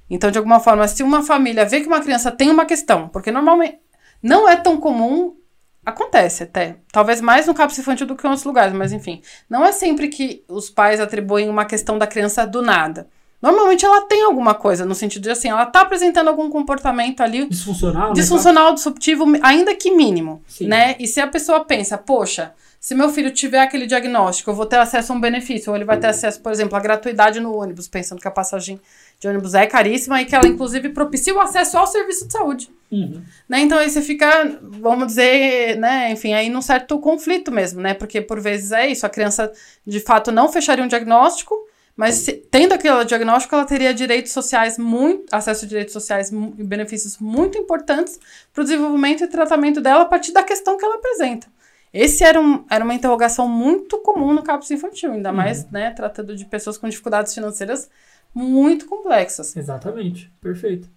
Então, 0.09 0.31
de 0.31 0.39
alguma 0.39 0.61
forma, 0.61 0.87
se 0.87 1.03
uma 1.03 1.23
família 1.23 1.65
vê 1.65 1.81
que 1.81 1.87
uma 1.87 2.01
criança 2.01 2.31
tem 2.31 2.51
uma 2.51 2.65
questão, 2.65 3.09
porque 3.09 3.31
normalmente 3.31 3.79
não 4.23 4.49
é 4.49 4.57
tão 4.57 4.77
comum, 4.77 5.37
acontece 5.85 6.43
até, 6.45 6.77
talvez 6.93 7.21
mais 7.21 7.47
no 7.47 7.55
CAPS 7.55 7.79
infantil 7.79 8.07
do 8.07 8.17
que 8.17 8.27
em 8.27 8.31
outros 8.31 8.45
lugares, 8.45 8.75
mas 8.75 8.93
enfim, 8.93 9.23
não 9.49 9.65
é 9.65 9.73
sempre 9.73 10.09
que 10.09 10.45
os 10.49 10.69
pais 10.69 11.01
atribuem 11.01 11.49
uma 11.49 11.65
questão 11.65 11.99
da 11.99 12.07
criança 12.07 12.47
do 12.47 12.63
nada. 12.63 13.09
Normalmente 13.41 13.85
ela 13.85 14.01
tem 14.03 14.23
alguma 14.23 14.55
coisa, 14.55 14.85
no 14.85 14.95
sentido 14.95 15.25
de 15.25 15.31
assim, 15.31 15.49
ela 15.49 15.67
tá 15.67 15.83
apresentando 15.83 16.29
algum 16.29 16.51
comportamento 16.51 17.21
ali. 17.21 17.47
Disfuncional, 17.49 18.13
Disfuncional, 18.13 18.71
né? 18.71 18.75
disruptivo, 18.75 19.25
ainda 19.43 19.75
que 19.75 19.91
mínimo, 19.95 20.43
Sim. 20.49 20.67
né? 20.67 20.97
E 20.99 21.07
se 21.07 21.21
a 21.21 21.27
pessoa 21.27 21.65
pensa, 21.65 21.99
poxa, 21.99 22.53
se 22.87 22.95
meu 22.95 23.09
filho 23.09 23.33
tiver 23.33 23.59
aquele 23.59 23.85
diagnóstico, 23.85 24.49
eu 24.49 24.55
vou 24.55 24.65
ter 24.65 24.77
acesso 24.77 25.13
a 25.13 25.17
um 25.17 25.21
benefício, 25.21 25.71
ou 25.71 25.77
ele 25.77 25.85
vai 25.85 25.99
ter 25.99 26.07
acesso, 26.07 26.41
por 26.41 26.53
exemplo, 26.53 26.77
à 26.77 26.81
gratuidade 26.81 27.41
no 27.41 27.53
ônibus, 27.53 27.89
pensando 27.89 28.21
que 28.21 28.29
a 28.29 28.31
passagem 28.31 28.81
de 29.19 29.27
ônibus 29.27 29.55
é 29.55 29.67
caríssima 29.67 30.23
e 30.23 30.25
que 30.25 30.37
ela, 30.37 30.47
inclusive, 30.47 30.91
propicia 30.91 31.35
o 31.35 31.41
acesso 31.41 31.77
ao 31.77 31.89
serviço 31.89 32.29
de 32.29 32.33
saúde. 32.33 32.71
Uhum. 32.93 33.25
Né? 33.49 33.63
Então 33.63 33.77
aí 33.77 33.91
você 33.91 34.01
fica, 34.01 34.61
vamos 34.63 35.09
dizer, 35.09 35.77
né, 35.79 36.13
enfim, 36.13 36.33
aí 36.33 36.49
num 36.49 36.63
certo 36.63 36.97
conflito 37.01 37.51
mesmo, 37.51 37.81
né? 37.81 37.93
Porque 37.93 38.21
por 38.21 38.41
vezes 38.41 38.71
é 38.71 38.87
isso, 38.87 39.05
a 39.05 39.09
criança 39.09 39.51
de 39.85 39.99
fato 39.99 40.31
não 40.31 40.49
fecharia 40.49 40.85
um 40.85 40.87
diagnóstico, 40.87 41.57
mas 41.97 42.15
se, 42.15 42.35
tendo 42.35 42.73
aquele 42.73 43.05
diagnóstico, 43.05 43.53
ela 43.57 43.65
teria 43.65 43.93
direitos 43.93 44.31
sociais 44.31 44.79
muito, 44.79 45.25
acesso 45.35 45.65
a 45.65 45.69
direitos 45.69 45.93
sociais 45.93 46.31
e 46.31 46.63
benefícios 46.63 47.19
muito 47.19 47.59
importantes 47.59 48.21
para 48.55 48.61
o 48.61 48.65
desenvolvimento 48.65 49.25
e 49.25 49.27
tratamento 49.27 49.81
dela 49.81 50.03
a 50.03 50.07
partir 50.07 50.31
da 50.31 50.45
questão 50.45 50.79
que 50.79 50.85
ela 50.85 50.95
apresenta. 50.95 51.49
Esse 51.97 52.25
era, 52.25 52.39
um, 52.39 52.63
era 52.71 52.85
uma 52.85 52.93
interrogação 52.93 53.49
muito 53.49 53.97
comum 54.03 54.35
no 54.35 54.43
CAPS 54.43 54.71
infantil, 54.71 55.13
ainda 55.13 55.31
uhum. 55.31 55.37
mais, 55.37 55.71
né, 55.71 55.91
tratando 55.93 56.37
de 56.37 56.45
pessoas 56.45 56.77
com 56.77 56.87
dificuldades 56.87 57.33
financeiras 57.33 57.89
muito 58.35 58.85
complexas. 58.85 59.57
Exatamente, 59.57 60.31
perfeito. 60.39 60.91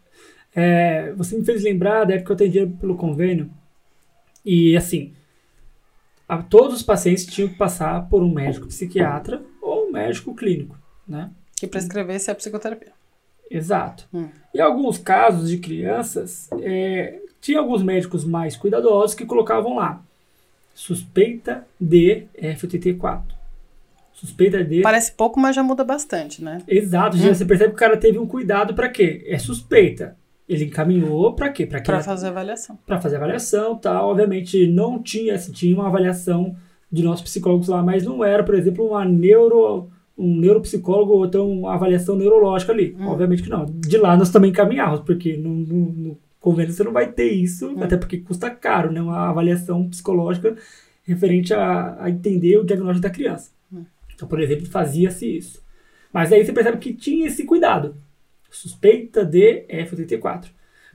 É, 0.53 1.13
você 1.13 1.37
me 1.37 1.45
fez 1.45 1.63
lembrar 1.63 2.03
da 2.03 2.15
época 2.15 2.25
que 2.25 2.31
eu 2.43 2.47
atendia 2.47 2.67
pelo 2.81 2.97
convênio, 2.97 3.49
e 4.43 4.75
assim, 4.75 5.13
a, 6.27 6.39
todos 6.39 6.75
os 6.75 6.83
pacientes 6.83 7.25
tinham 7.25 7.47
que 7.47 7.55
passar 7.55 8.09
por 8.09 8.21
um 8.21 8.33
médico 8.33 8.67
psiquiatra 8.67 9.41
ou 9.61 9.87
um 9.87 9.91
médico 9.93 10.35
clínico, 10.35 10.77
né? 11.07 11.31
Que 11.55 11.65
prescrevesse 11.65 12.29
a 12.29 12.35
psicoterapia. 12.35 12.91
Exato. 13.49 14.05
Hum. 14.13 14.27
Em 14.53 14.59
alguns 14.59 14.97
casos 14.97 15.49
de 15.49 15.59
crianças, 15.59 16.49
é, 16.61 17.21
tinha 17.39 17.59
alguns 17.59 17.81
médicos 17.81 18.25
mais 18.25 18.57
cuidadosos 18.57 19.15
que 19.15 19.25
colocavam 19.25 19.75
lá 19.75 20.03
suspeita 20.79 21.67
de 21.79 22.23
FTT4. 22.41 23.23
Suspeita 24.13 24.63
de. 24.63 24.81
Parece 24.81 25.11
pouco, 25.11 25.37
mas 25.37 25.53
já 25.53 25.61
muda 25.61 25.83
bastante, 25.83 26.41
né? 26.41 26.59
Exato. 26.65 27.17
Hum. 27.17 27.33
Você 27.33 27.43
percebe 27.43 27.71
que 27.71 27.75
o 27.75 27.79
cara 27.79 27.97
teve 27.97 28.17
um 28.17 28.25
cuidado 28.25 28.73
para 28.73 28.87
quê? 28.87 29.25
É 29.27 29.37
suspeita. 29.37 30.15
Ele 30.47 30.65
encaminhou 30.65 31.33
para 31.33 31.49
quê? 31.49 31.65
Para 31.65 32.01
fazer 32.01 32.27
avaliação. 32.27 32.79
Para 32.87 32.99
fazer 32.99 33.17
avaliação, 33.17 33.75
tal. 33.75 34.09
Obviamente 34.09 34.67
não 34.67 35.03
tinha, 35.03 35.35
assim, 35.35 35.51
tinha 35.51 35.75
uma 35.75 35.87
avaliação 35.87 36.55
de 36.89 37.03
nossos 37.03 37.23
psicólogos 37.23 37.67
lá, 37.67 37.83
mas 37.83 38.05
não 38.05 38.23
era, 38.23 38.41
por 38.41 38.55
exemplo, 38.55 38.87
uma 38.87 39.03
neuro 39.03 39.89
um 40.17 40.35
neuropsicólogo 40.37 41.13
ou 41.13 41.25
então 41.25 41.49
uma 41.49 41.73
avaliação 41.73 42.15
neurológica 42.15 42.71
ali. 42.71 42.95
Hum. 42.97 43.07
Obviamente 43.07 43.43
que 43.43 43.49
não. 43.49 43.65
De 43.65 43.97
lá 43.97 44.15
nós 44.15 44.29
também 44.29 44.51
encaminhávamos, 44.51 45.01
porque 45.01 45.35
no, 45.35 45.49
no, 45.49 45.91
no 45.91 46.17
convênio 46.39 46.73
você 46.73 46.83
não 46.83 46.91
vai 46.91 47.11
ter 47.11 47.31
isso, 47.31 47.69
hum. 47.69 47.83
até 47.83 47.97
porque 47.97 48.17
custa 48.17 48.49
caro, 48.49 48.91
né? 48.91 49.01
Uma 49.01 49.29
avaliação 49.29 49.87
psicológica 49.89 50.55
referente 51.03 51.53
a, 51.53 52.03
a 52.03 52.09
entender 52.09 52.57
o 52.57 52.63
diagnóstico 52.63 53.01
da 53.01 53.13
criança. 53.13 53.51
Hum. 53.71 53.85
Então, 54.13 54.27
por 54.27 54.39
exemplo, 54.39 54.65
fazia-se 54.65 55.37
isso. 55.37 55.63
Mas 56.13 56.31
aí 56.31 56.43
você 56.43 56.53
percebe 56.53 56.77
que 56.77 56.93
tinha 56.93 57.27
esse 57.27 57.43
cuidado. 57.45 57.95
Suspeita 58.49 59.23
de 59.23 59.65
FTT4. 59.67 60.45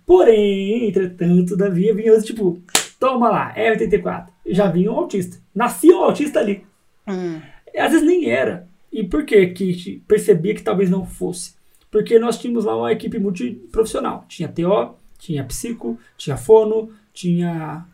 Porém, 0.05 0.89
entretanto, 0.89 1.51
todavia, 1.51 1.95
vinha 1.95 2.19
tipo, 2.21 2.61
toma 2.99 3.29
lá, 3.29 3.55
FTT4. 3.55 4.27
Já 4.47 4.69
vinha 4.69 4.91
um 4.91 4.97
autista. 4.97 5.39
Nascia 5.55 5.97
um 5.97 6.03
autista 6.03 6.41
ali. 6.41 6.65
Hum. 7.09 7.41
Às 7.77 7.93
vezes 7.93 8.07
nem 8.07 8.31
era. 8.31 8.69
E 8.93 9.03
por 9.03 9.25
que 9.25 9.47
que 9.49 10.03
percebia 10.07 10.55
que 10.55 10.63
talvez 10.63 10.91
não 10.91 11.05
fosse? 11.05 11.55
Porque 11.91 12.19
nós 12.19 12.39
tínhamos 12.39 12.65
lá 12.65 12.77
uma 12.77 12.93
equipe 12.93 13.19
multiprofissional. 13.19 14.25
Tinha 14.29 14.49
TO, 14.49 14.97
tinha 15.19 15.45
psico, 15.45 15.99
tinha 16.17 16.37
fono, 16.37 16.91
tinha. 17.13 17.87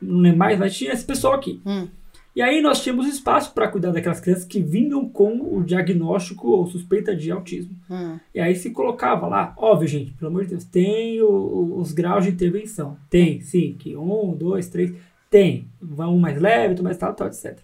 Não 0.00 0.20
lembro 0.20 0.38
mais, 0.38 0.58
mas 0.58 0.76
tinha 0.76 0.92
esse 0.92 1.04
pessoal 1.04 1.34
aqui. 1.34 1.60
Hum. 1.64 1.88
E 2.36 2.42
aí 2.42 2.60
nós 2.60 2.82
tínhamos 2.82 3.06
espaço 3.06 3.54
para 3.54 3.66
cuidar 3.66 3.92
daquelas 3.92 4.20
crianças 4.20 4.44
que 4.44 4.60
vinham 4.60 5.08
com 5.08 5.56
o 5.56 5.64
diagnóstico 5.64 6.48
ou 6.50 6.66
suspeita 6.66 7.16
de 7.16 7.30
autismo. 7.30 7.74
Hum. 7.90 8.18
E 8.34 8.38
aí 8.38 8.54
se 8.54 8.70
colocava 8.72 9.26
lá, 9.26 9.54
óbvio, 9.56 9.88
gente, 9.88 10.12
pelo 10.12 10.30
amor 10.30 10.44
de 10.44 10.50
Deus, 10.50 10.64
tem 10.64 11.22
o, 11.22 11.78
os 11.78 11.92
graus 11.92 12.24
de 12.24 12.30
intervenção. 12.30 12.98
Tem, 13.08 13.40
sim, 13.40 13.74
que 13.78 13.96
um, 13.96 14.36
dois, 14.36 14.68
três, 14.68 14.92
tem. 15.30 15.66
Um 15.80 16.18
mais 16.18 16.38
leve, 16.38 16.68
outro 16.68 16.84
mais 16.84 16.98
tal, 16.98 17.14
tal, 17.14 17.28
etc. 17.28 17.58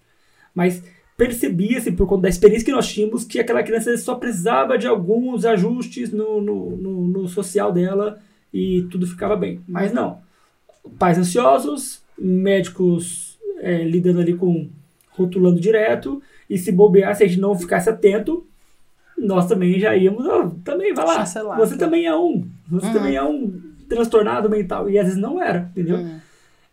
Mas 0.55 0.83
percebia-se, 1.19 1.93
por 1.93 2.07
conta 2.07 2.23
da 2.23 2.29
experiência 2.31 2.65
que 2.65 2.73
nós 2.73 2.91
tínhamos, 2.91 3.25
que 3.25 3.39
aquela 3.39 3.63
criança 3.63 3.95
só 3.99 4.15
precisava 4.15 4.79
de 4.79 4.87
alguns 4.87 5.45
ajustes 5.45 6.11
no, 6.11 6.41
no, 6.41 6.77
no, 6.79 7.09
no 7.09 7.29
social 7.29 7.71
dela 7.71 8.19
e 8.53 8.83
tudo 8.91 9.07
ficava 9.07 9.37
bem. 9.37 9.61
Mas 9.67 9.93
não. 9.93 10.19
Pais 10.99 11.19
ansiosos, 11.19 12.03
médicos 12.19 13.39
é, 13.59 13.85
lidando 13.85 14.21
ali 14.21 14.35
com 14.35 14.69
rotulando 15.11 15.61
direto, 15.61 16.23
e 16.49 16.59
se 16.59 16.73
bobear, 16.73 17.15
se 17.15 17.25
a 17.25 17.27
gente 17.27 17.41
não 17.41 17.57
ficasse 17.57 17.89
atento, 17.89 18.47
nós 19.17 19.47
também 19.47 19.79
já 19.79 19.97
íamos, 19.97 20.27
oh, 20.27 20.51
também 20.65 20.93
vai 20.93 21.05
lá, 21.05 21.17
Chancelar, 21.19 21.59
você 21.59 21.77
também 21.77 22.07
é 22.07 22.17
um, 22.17 22.47
você 22.69 22.87
uhum. 22.87 22.93
também 22.93 23.17
é 23.17 23.23
um 23.23 23.61
transtornado 23.89 24.49
mental, 24.49 24.89
e 24.89 24.99
às 24.99 25.07
vezes 25.07 25.21
não 25.21 25.41
era, 25.41 25.71
entendeu? 25.71 25.99
Uhum. 25.99 26.19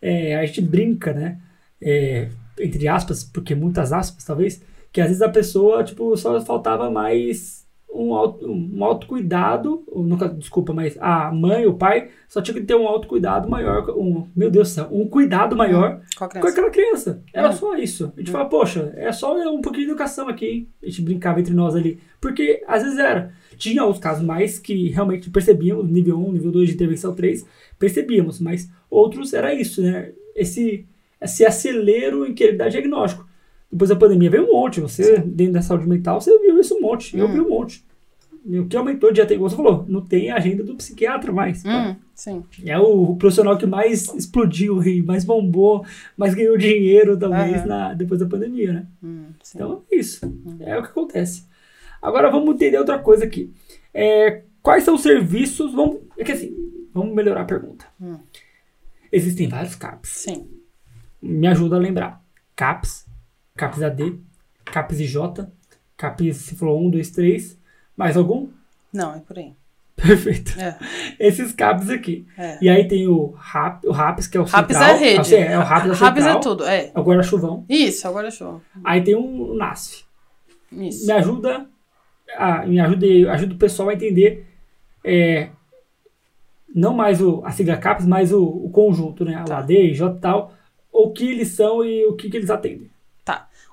É, 0.00 0.36
a 0.36 0.46
gente 0.46 0.62
brinca, 0.62 1.12
né, 1.12 1.38
é, 1.80 2.28
entre 2.58 2.88
aspas, 2.88 3.22
porque 3.22 3.54
muitas 3.54 3.92
aspas 3.92 4.24
talvez, 4.24 4.62
que 4.92 5.00
às 5.00 5.08
vezes 5.08 5.22
a 5.22 5.28
pessoa, 5.28 5.84
tipo, 5.84 6.16
só 6.16 6.40
faltava 6.40 6.90
mais 6.90 7.59
um, 7.92 8.14
auto, 8.14 8.46
um 8.46 8.84
autocuidado, 8.84 9.84
nunca, 9.94 10.28
desculpa, 10.28 10.72
mas 10.72 10.96
a 11.00 11.32
mãe, 11.32 11.66
o 11.66 11.74
pai, 11.74 12.08
só 12.28 12.40
tinha 12.40 12.54
que 12.54 12.62
ter 12.62 12.74
um 12.74 12.86
autocuidado 12.86 13.48
maior, 13.48 13.90
um, 13.90 14.26
meu 14.34 14.50
Deus 14.50 14.68
do 14.68 14.74
céu, 14.74 14.88
um 14.90 15.06
cuidado 15.08 15.56
maior 15.56 16.00
com, 16.16 16.28
com 16.28 16.46
aquela 16.46 16.70
criança. 16.70 17.22
Era 17.32 17.50
hum. 17.50 17.52
só 17.52 17.76
isso. 17.76 18.12
A 18.16 18.20
gente 18.20 18.30
hum. 18.30 18.32
fala, 18.32 18.48
poxa, 18.48 18.92
é 18.96 19.10
só 19.12 19.36
um 19.48 19.60
pouquinho 19.60 19.86
de 19.86 19.90
educação 19.90 20.28
aqui. 20.28 20.68
A 20.82 20.86
gente 20.86 21.02
brincava 21.02 21.40
entre 21.40 21.54
nós 21.54 21.74
ali. 21.74 22.00
Porque 22.20 22.62
às 22.66 22.82
vezes 22.82 22.98
era. 22.98 23.32
Tinha 23.56 23.84
os 23.84 23.98
casos 23.98 24.24
mais 24.24 24.58
que 24.58 24.88
realmente 24.88 25.28
percebíamos, 25.30 25.88
nível 25.90 26.18
1, 26.18 26.32
nível 26.32 26.52
2 26.52 26.68
de 26.68 26.74
intervenção 26.74 27.14
3, 27.14 27.46
percebíamos, 27.78 28.40
mas 28.40 28.70
outros 28.88 29.32
era 29.32 29.52
isso, 29.52 29.82
né? 29.82 30.12
Esse, 30.34 30.86
esse 31.20 31.44
acelero 31.44 32.26
em 32.26 32.32
querer 32.32 32.56
dar 32.56 32.68
diagnóstico. 32.68 33.28
Depois 33.70 33.88
da 33.88 33.96
pandemia 33.96 34.30
veio 34.30 34.48
um 34.48 34.52
monte. 34.52 34.80
Você, 34.80 35.16
Sim. 35.16 35.28
dentro 35.28 35.54
da 35.54 35.62
saúde 35.62 35.88
mental, 35.88 36.20
você 36.20 36.36
viu 36.38 36.58
isso 36.58 36.74
um 36.76 36.80
monte. 36.80 37.16
Hum. 37.16 37.20
Eu 37.20 37.28
vi 37.28 37.40
um 37.40 37.48
monte. 37.48 37.84
O 38.44 38.66
que 38.66 38.76
aumentou 38.76 39.12
de 39.12 39.20
atendimento, 39.20 39.50
você 39.50 39.56
falou, 39.56 39.84
não 39.86 40.00
tem 40.00 40.30
agenda 40.30 40.64
do 40.64 40.74
psiquiatra 40.74 41.30
mais. 41.30 41.62
Hum, 41.62 41.94
sim. 42.14 42.42
É 42.64 42.78
o, 42.78 43.14
profissional 43.16 43.58
que 43.58 43.66
mais 43.66 44.12
explodiu, 44.14 44.80
mais 45.04 45.24
bombou, 45.26 45.84
mais 46.16 46.34
ganhou 46.34 46.56
dinheiro 46.56 47.18
talvez 47.18 47.60
uhum. 47.60 47.68
na, 47.68 47.92
depois 47.92 48.18
da 48.18 48.26
pandemia, 48.26 48.72
né? 48.72 48.86
Hum, 49.02 49.26
então 49.54 49.82
é 49.92 49.96
isso. 49.96 50.24
Hum. 50.26 50.56
É 50.60 50.78
o 50.78 50.82
que 50.82 50.88
acontece. 50.88 51.44
Agora 52.00 52.30
vamos 52.30 52.54
entender 52.54 52.78
outra 52.78 52.98
coisa 52.98 53.24
aqui. 53.24 53.52
É, 53.92 54.42
quais 54.62 54.84
são 54.84 54.94
os 54.94 55.02
serviços? 55.02 55.74
Vamos, 55.74 55.98
é 56.16 56.24
que 56.24 56.32
assim, 56.32 56.56
vamos 56.94 57.14
melhorar 57.14 57.42
a 57.42 57.46
pergunta. 57.46 57.84
Hum. 58.00 58.18
Existem 59.12 59.48
vários 59.48 59.74
CAPs. 59.74 60.10
Sim. 60.10 60.48
Me 61.20 61.46
ajuda 61.46 61.76
a 61.76 61.78
lembrar. 61.78 62.24
CAPs, 62.56 63.04
CAPs 63.60 63.82
AD, 63.82 64.18
CAPs 64.64 65.00
IJ, 65.00 65.16
CAPs, 65.96 66.36
se 66.38 66.56
falou 66.56 66.80
1, 66.86 66.90
2, 66.90 67.10
3. 67.10 67.58
Mais 67.96 68.16
algum? 68.16 68.48
Não, 68.92 69.14
é 69.14 69.20
por 69.20 69.38
aí. 69.38 69.52
Perfeito. 70.00 70.58
É. 70.58 70.78
Esses 71.18 71.52
CAPs 71.52 71.90
aqui. 71.90 72.26
É. 72.38 72.58
E 72.62 72.68
aí 72.70 72.88
tem 72.88 73.06
o 73.06 73.34
RAP, 73.36 73.84
o 73.84 73.92
RAPS, 73.92 74.26
que 74.26 74.38
é 74.38 74.40
o 74.40 74.44
RAPS 74.44 74.74
central. 74.76 74.94
é 74.94 74.98
rede. 74.98 75.34
Ah, 75.34 75.38
É, 75.38 75.52
é 75.52 75.58
o 75.58 75.62
RAPS 75.62 75.88
da 75.88 75.94
Rabis 75.94 76.24
central. 76.24 76.38
é 76.38 76.42
tudo, 76.42 76.64
é. 76.64 76.90
É 76.94 76.98
o 76.98 77.02
guarda-chuvão. 77.02 77.64
Isso, 77.68 78.08
agora 78.08 78.28
é 78.28 78.30
show. 78.30 78.62
Aí 78.82 79.02
tem 79.02 79.14
um 79.14 79.54
NASF. 79.54 80.04
Isso. 80.72 81.06
Me 81.06 81.12
ajuda, 81.12 81.66
a, 82.36 82.64
me 82.66 82.80
ajuda, 82.80 83.06
ajuda 83.32 83.54
o 83.54 83.58
pessoal 83.58 83.88
a 83.90 83.94
entender 83.94 84.46
é, 85.04 85.50
não 86.74 86.94
mais 86.94 87.20
o, 87.20 87.42
a 87.44 87.50
sigla 87.50 87.76
CAPS, 87.76 88.06
mas 88.06 88.32
o, 88.32 88.42
o 88.42 88.70
conjunto, 88.70 89.24
né? 89.24 89.34
A 89.34 89.44
Tá. 89.44 89.58
AD, 89.58 89.74
IJ 89.90 90.00
e 90.06 90.18
tal, 90.20 90.54
o 90.92 91.10
que 91.10 91.30
eles 91.30 91.48
são 91.48 91.84
e 91.84 92.06
o 92.06 92.14
que, 92.14 92.30
que 92.30 92.36
eles 92.36 92.50
atendem. 92.50 92.89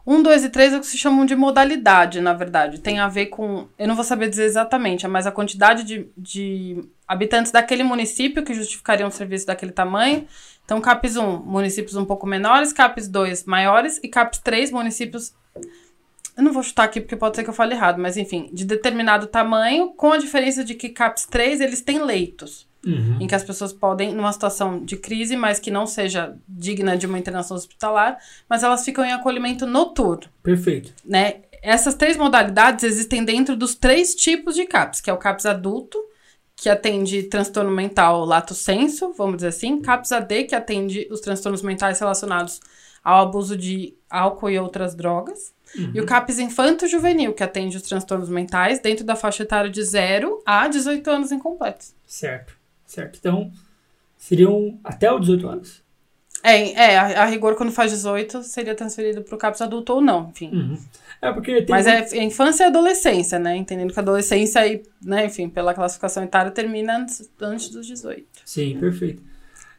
Um, 0.09 0.23
dois 0.23 0.45
e 0.45 0.49
três 0.49 0.71
é 0.71 0.77
o 0.77 0.79
que 0.79 0.87
se 0.87 0.97
chamam 0.97 1.25
de 1.25 1.35
modalidade, 1.35 2.21
na 2.21 2.33
verdade. 2.33 2.79
Tem 2.79 2.97
a 2.97 3.09
ver 3.09 3.25
com. 3.25 3.67
Eu 3.77 3.89
não 3.89 3.93
vou 3.93 4.05
saber 4.05 4.29
dizer 4.29 4.45
exatamente, 4.45 5.05
mas 5.05 5.27
a 5.27 5.33
quantidade 5.33 5.83
de, 5.83 6.07
de 6.15 6.81
habitantes 7.05 7.51
daquele 7.51 7.83
município 7.83 8.41
que 8.41 8.53
justificariam 8.53 9.09
um 9.09 9.11
serviço 9.11 9.45
daquele 9.45 9.73
tamanho. 9.73 10.25
Então, 10.63 10.79
CAPES 10.79 11.17
1, 11.17 11.39
municípios 11.39 11.97
um 11.97 12.05
pouco 12.05 12.25
menores, 12.25 12.71
CAPES 12.71 13.09
2, 13.09 13.43
maiores, 13.43 13.99
e 14.01 14.07
CAPES 14.07 14.39
3, 14.39 14.71
municípios. 14.71 15.33
Eu 16.37 16.43
não 16.43 16.53
vou 16.53 16.63
chutar 16.63 16.83
aqui 16.83 17.01
porque 17.01 17.17
pode 17.17 17.35
ser 17.35 17.43
que 17.43 17.49
eu 17.49 17.53
fale 17.53 17.73
errado, 17.73 17.99
mas 17.99 18.15
enfim, 18.15 18.49
de 18.53 18.63
determinado 18.63 19.27
tamanho, 19.27 19.89
com 19.89 20.13
a 20.13 20.17
diferença 20.17 20.63
de 20.63 20.73
que 20.73 20.87
CAPES 20.87 21.25
3 21.25 21.59
eles 21.59 21.81
têm 21.81 22.01
leitos 22.01 22.66
em 23.19 23.27
que 23.27 23.35
as 23.35 23.43
pessoas 23.43 23.73
podem, 23.73 24.13
numa 24.13 24.31
situação 24.31 24.83
de 24.83 24.97
crise, 24.97 25.35
mas 25.35 25.59
que 25.59 25.71
não 25.71 25.85
seja 25.85 26.35
digna 26.47 26.97
de 26.97 27.05
uma 27.05 27.19
internação 27.19 27.57
hospitalar, 27.57 28.17
mas 28.49 28.63
elas 28.63 28.83
ficam 28.85 29.03
em 29.03 29.11
acolhimento 29.11 29.65
noturno, 29.65 30.27
Perfeito. 30.41 30.93
né? 31.03 31.41
Essas 31.61 31.95
três 31.95 32.15
modalidades 32.15 32.83
existem 32.83 33.25
dentro 33.25 33.55
dos 33.55 33.75
três 33.75 34.15
tipos 34.15 34.55
de 34.55 34.65
CAPS, 34.65 35.01
que 35.01 35.09
é 35.09 35.13
o 35.13 35.17
CAPS 35.17 35.45
adulto, 35.45 35.97
que 36.55 36.69
atende 36.69 37.23
transtorno 37.23 37.71
mental 37.71 38.25
lato 38.25 38.53
senso, 38.53 39.13
vamos 39.13 39.37
dizer 39.37 39.49
assim, 39.49 39.79
CAPS 39.81 40.11
AD, 40.11 40.43
que 40.45 40.55
atende 40.55 41.07
os 41.11 41.19
transtornos 41.19 41.61
mentais 41.61 41.99
relacionados 41.99 42.59
ao 43.03 43.21
abuso 43.21 43.55
de 43.55 43.95
álcool 44.09 44.49
e 44.49 44.59
outras 44.59 44.95
drogas, 44.95 45.53
e 45.93 46.01
o 46.01 46.05
CAPS 46.05 46.39
infanto 46.39 46.87
juvenil, 46.87 47.33
que 47.33 47.43
atende 47.43 47.77
os 47.77 47.83
transtornos 47.83 48.29
mentais 48.29 48.79
dentro 48.79 49.05
da 49.05 49.15
faixa 49.15 49.43
etária 49.43 49.69
de 49.69 49.83
0 49.83 50.41
a 50.45 50.67
18 50.67 51.09
anos 51.09 51.31
incompletos. 51.31 51.93
Certo. 52.05 52.56
Certo. 52.87 53.17
Então, 53.19 53.51
seriam 54.17 54.79
até 54.83 55.13
os 55.13 55.21
18 55.21 55.47
anos. 55.47 55.83
É, 56.43 56.71
é 56.71 56.97
a, 56.97 57.23
a 57.23 57.25
rigor, 57.25 57.55
quando 57.55 57.71
faz 57.71 57.91
18, 57.91 58.43
seria 58.43 58.73
transferido 58.73 59.21
para 59.21 59.35
o 59.35 59.37
CAPS 59.37 59.61
adulto 59.61 59.93
ou 59.93 60.01
não, 60.01 60.29
enfim. 60.29 60.49
Uhum. 60.53 60.77
É 61.21 61.31
porque. 61.31 61.65
Mas 61.67 61.87
é, 61.87 62.17
é 62.17 62.23
infância 62.23 62.63
e 62.63 62.67
adolescência, 62.67 63.39
né? 63.39 63.57
Entendendo 63.57 63.91
que 63.91 63.99
a 63.99 64.01
adolescência, 64.03 64.61
aí, 64.61 64.83
né, 65.01 65.25
enfim, 65.25 65.49
pela 65.49 65.73
classificação 65.73 66.23
etária, 66.23 66.51
termina 66.51 66.99
antes, 66.99 67.29
antes 67.41 67.69
dos 67.69 67.85
18. 67.87 68.25
Sim, 68.45 68.77
perfeito. 68.79 69.21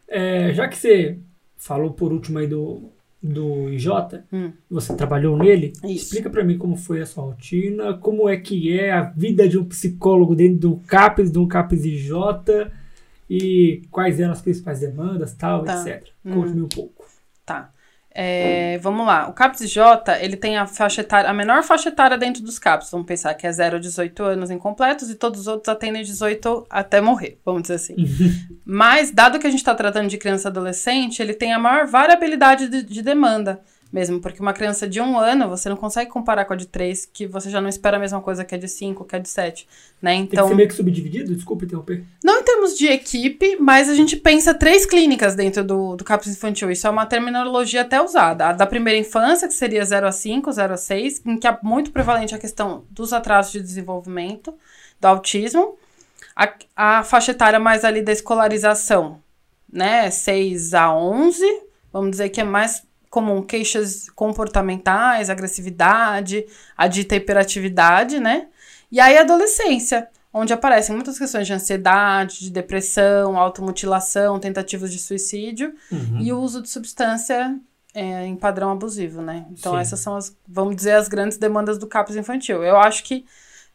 É, 0.09 0.53
já 0.53 0.67
que 0.69 0.77
você 0.77 1.19
falou 1.57 1.93
por 1.93 2.13
último 2.13 2.39
aí 2.39 2.47
do, 2.47 2.91
do 3.23 3.69
IJ, 3.71 3.89
Hum. 4.33 4.53
você 4.71 4.95
trabalhou 4.95 5.37
nele, 5.37 5.73
Isso. 5.85 6.05
explica 6.05 6.29
pra 6.29 6.45
mim 6.45 6.59
como 6.59 6.77
foi 6.77 7.01
a 7.01 7.07
sua 7.07 7.25
rotina, 7.25 7.95
como 7.95 8.29
é 8.29 8.37
que 8.37 8.79
é 8.79 8.91
a 8.93 9.03
vida 9.03 9.49
de 9.49 9.59
um 9.59 9.65
psicólogo 9.65 10.35
dentro 10.35 10.59
do 10.59 10.77
CAPES, 10.87 11.31
de 11.31 11.39
um 11.39 11.47
CAPES 11.47 11.85
IJ, 11.85 12.13
e 13.29 13.83
quais 13.91 14.19
eram 14.21 14.33
as 14.33 14.41
principais 14.43 14.81
demandas, 14.81 15.35
tal, 15.35 15.65
Tá. 15.65 15.81
etc. 15.81 16.09
Conte-me 16.23 16.63
um 16.63 16.69
pouco. 16.69 17.05
Tá. 17.45 17.71
É, 18.21 18.79
vamos 18.79 19.07
lá. 19.07 19.29
O 19.29 19.33
CAPS 19.33 19.71
J, 19.71 20.19
ele 20.21 20.37
tem 20.37 20.57
a 20.57 20.67
faixa 20.67 21.03
etária, 21.03 21.31
a 21.31 21.33
menor 21.33 21.63
faixa 21.63 21.89
etária 21.89 22.19
dentro 22.19 22.43
dos 22.43 22.59
CAPS. 22.59 22.91
Vamos 22.91 23.07
pensar 23.07 23.33
que 23.35 23.47
é 23.47 23.53
0 23.53 23.77
a 23.77 23.79
18 23.79 24.23
anos 24.25 24.51
incompletos 24.51 25.09
e 25.09 25.15
todos 25.15 25.43
os 25.43 25.47
outros 25.47 25.69
atendem 25.69 26.03
18 26.03 26.67
até 26.69 27.01
morrer, 27.01 27.39
vamos 27.45 27.63
dizer 27.63 27.75
assim. 27.75 27.95
Mas, 28.67 29.13
dado 29.13 29.39
que 29.39 29.47
a 29.47 29.51
gente 29.51 29.61
está 29.61 29.75
tratando 29.75 30.09
de 30.09 30.19
criança 30.19 30.49
e 30.49 30.51
adolescente, 30.51 31.23
ele 31.23 31.33
tem 31.33 31.53
a 31.53 31.59
maior 31.61 31.87
variabilidade 31.87 32.69
de, 32.69 32.83
de 32.83 33.03
demanda 33.03 33.61
mesmo, 33.91 34.21
porque 34.21 34.41
uma 34.41 34.53
criança 34.53 34.87
de 34.87 35.01
um 35.01 35.19
ano, 35.19 35.49
você 35.49 35.69
não 35.69 35.77
consegue 35.77 36.11
comparar 36.11 36.45
com 36.45 36.53
a 36.53 36.57
de 36.57 36.67
três, 36.67 37.07
que 37.07 37.27
você 37.27 37.49
já 37.49 37.61
não 37.61 37.69
espera 37.69 37.97
a 37.97 38.01
mesma 38.01 38.21
coisa 38.21 38.45
que 38.45 38.55
a 38.55 38.59
de 38.59 38.69
cinco, 38.69 39.05
que 39.05 39.17
a 39.17 39.19
de 39.19 39.29
sete, 39.29 39.67
né? 40.01 40.13
Tem 40.13 40.27
que 40.27 40.37
Então, 40.37 40.49
ser 40.49 40.55
meio 40.55 40.69
que 40.69 40.75
subdividido? 40.75 41.35
Desculpa 41.35 41.65
interromper. 41.65 42.05
não 42.23 42.41
em 42.41 42.43
termos 42.43 42.77
de 42.77 42.87
equipe, 42.87 43.57
mas 43.59 43.89
a 43.89 43.95
gente 43.95 44.15
pensa 44.17 44.53
três 44.53 44.85
clínicas 44.85 45.35
dentro 45.35 45.65
do, 45.65 45.97
do 45.97 46.05
CAPS 46.05 46.29
infantil. 46.29 46.71
Isso 46.71 46.87
é 46.87 46.91
uma 46.91 47.07
terminologia 47.07 47.81
até 47.81 48.01
usada. 48.03 48.49
A 48.49 48.53
da 48.53 48.67
primeira 48.67 48.99
infância, 48.99 49.49
que 49.49 49.55
seria 49.55 49.83
0 49.85 50.07
a 50.07 50.13
5, 50.13 50.53
0 50.53 50.75
a 50.75 50.77
6, 50.77 51.23
em 51.25 51.39
que 51.39 51.47
é 51.49 51.59
muito 51.63 51.91
prevalente 51.91 52.35
a 52.35 52.39
questão 52.39 52.85
dos 52.91 53.13
atrasos 53.15 53.53
de 53.53 53.61
desenvolvimento, 53.63 54.53
do 55.01 55.07
autismo. 55.07 55.77
A, 56.37 56.53
a 56.77 57.03
faixa 57.05 57.31
etária 57.33 57.59
mais 57.59 57.85
ali 57.85 58.03
da 58.03 58.13
escolarização, 58.13 59.21
né? 59.73 60.11
6 60.11 60.75
a 60.75 60.95
11, 60.95 61.43
vamos 61.93 62.11
dizer 62.11 62.29
que 62.29 62.41
é 62.41 62.45
mais 62.45 62.87
comum 63.11 63.43
queixas 63.43 64.09
comportamentais, 64.11 65.31
agressividade, 65.31 66.45
a 66.77 66.87
dita 66.87 67.17
hiperatividade, 67.17 68.21
né? 68.21 68.47
E 68.91 69.01
aí 69.01 69.17
a 69.19 69.21
adolescência, 69.23 70.09
onde 70.33 70.53
aparecem 70.53 70.95
muitas 70.95 71.19
questões 71.19 71.47
de 71.47 71.53
ansiedade, 71.53 72.41
de 72.41 72.51
depressão, 72.51 73.37
automutilação, 73.39 74.39
tentativas 74.39 74.91
de 74.93 74.99
suicídio 74.99 75.75
Uhum. 75.91 76.21
e 76.21 76.33
o 76.33 76.39
uso 76.39 76.63
de 76.63 76.69
substância 76.69 77.59
é, 77.95 78.25
em 78.27 78.37
padrão 78.37 78.71
abusivo, 78.71 79.21
né? 79.23 79.47
Então 79.51 79.73
Sim. 79.73 79.81
essas 79.81 80.01
são 80.01 80.17
as, 80.17 80.37
vamos 80.47 80.77
dizer, 80.77 80.93
as 80.93 81.09
grandes 81.09 81.39
demandas 81.39 81.79
do 81.79 81.87
CAPS 81.87 82.17
infantil. 82.17 82.63
Eu 82.63 82.77
acho 82.77 83.03
que 83.05 83.25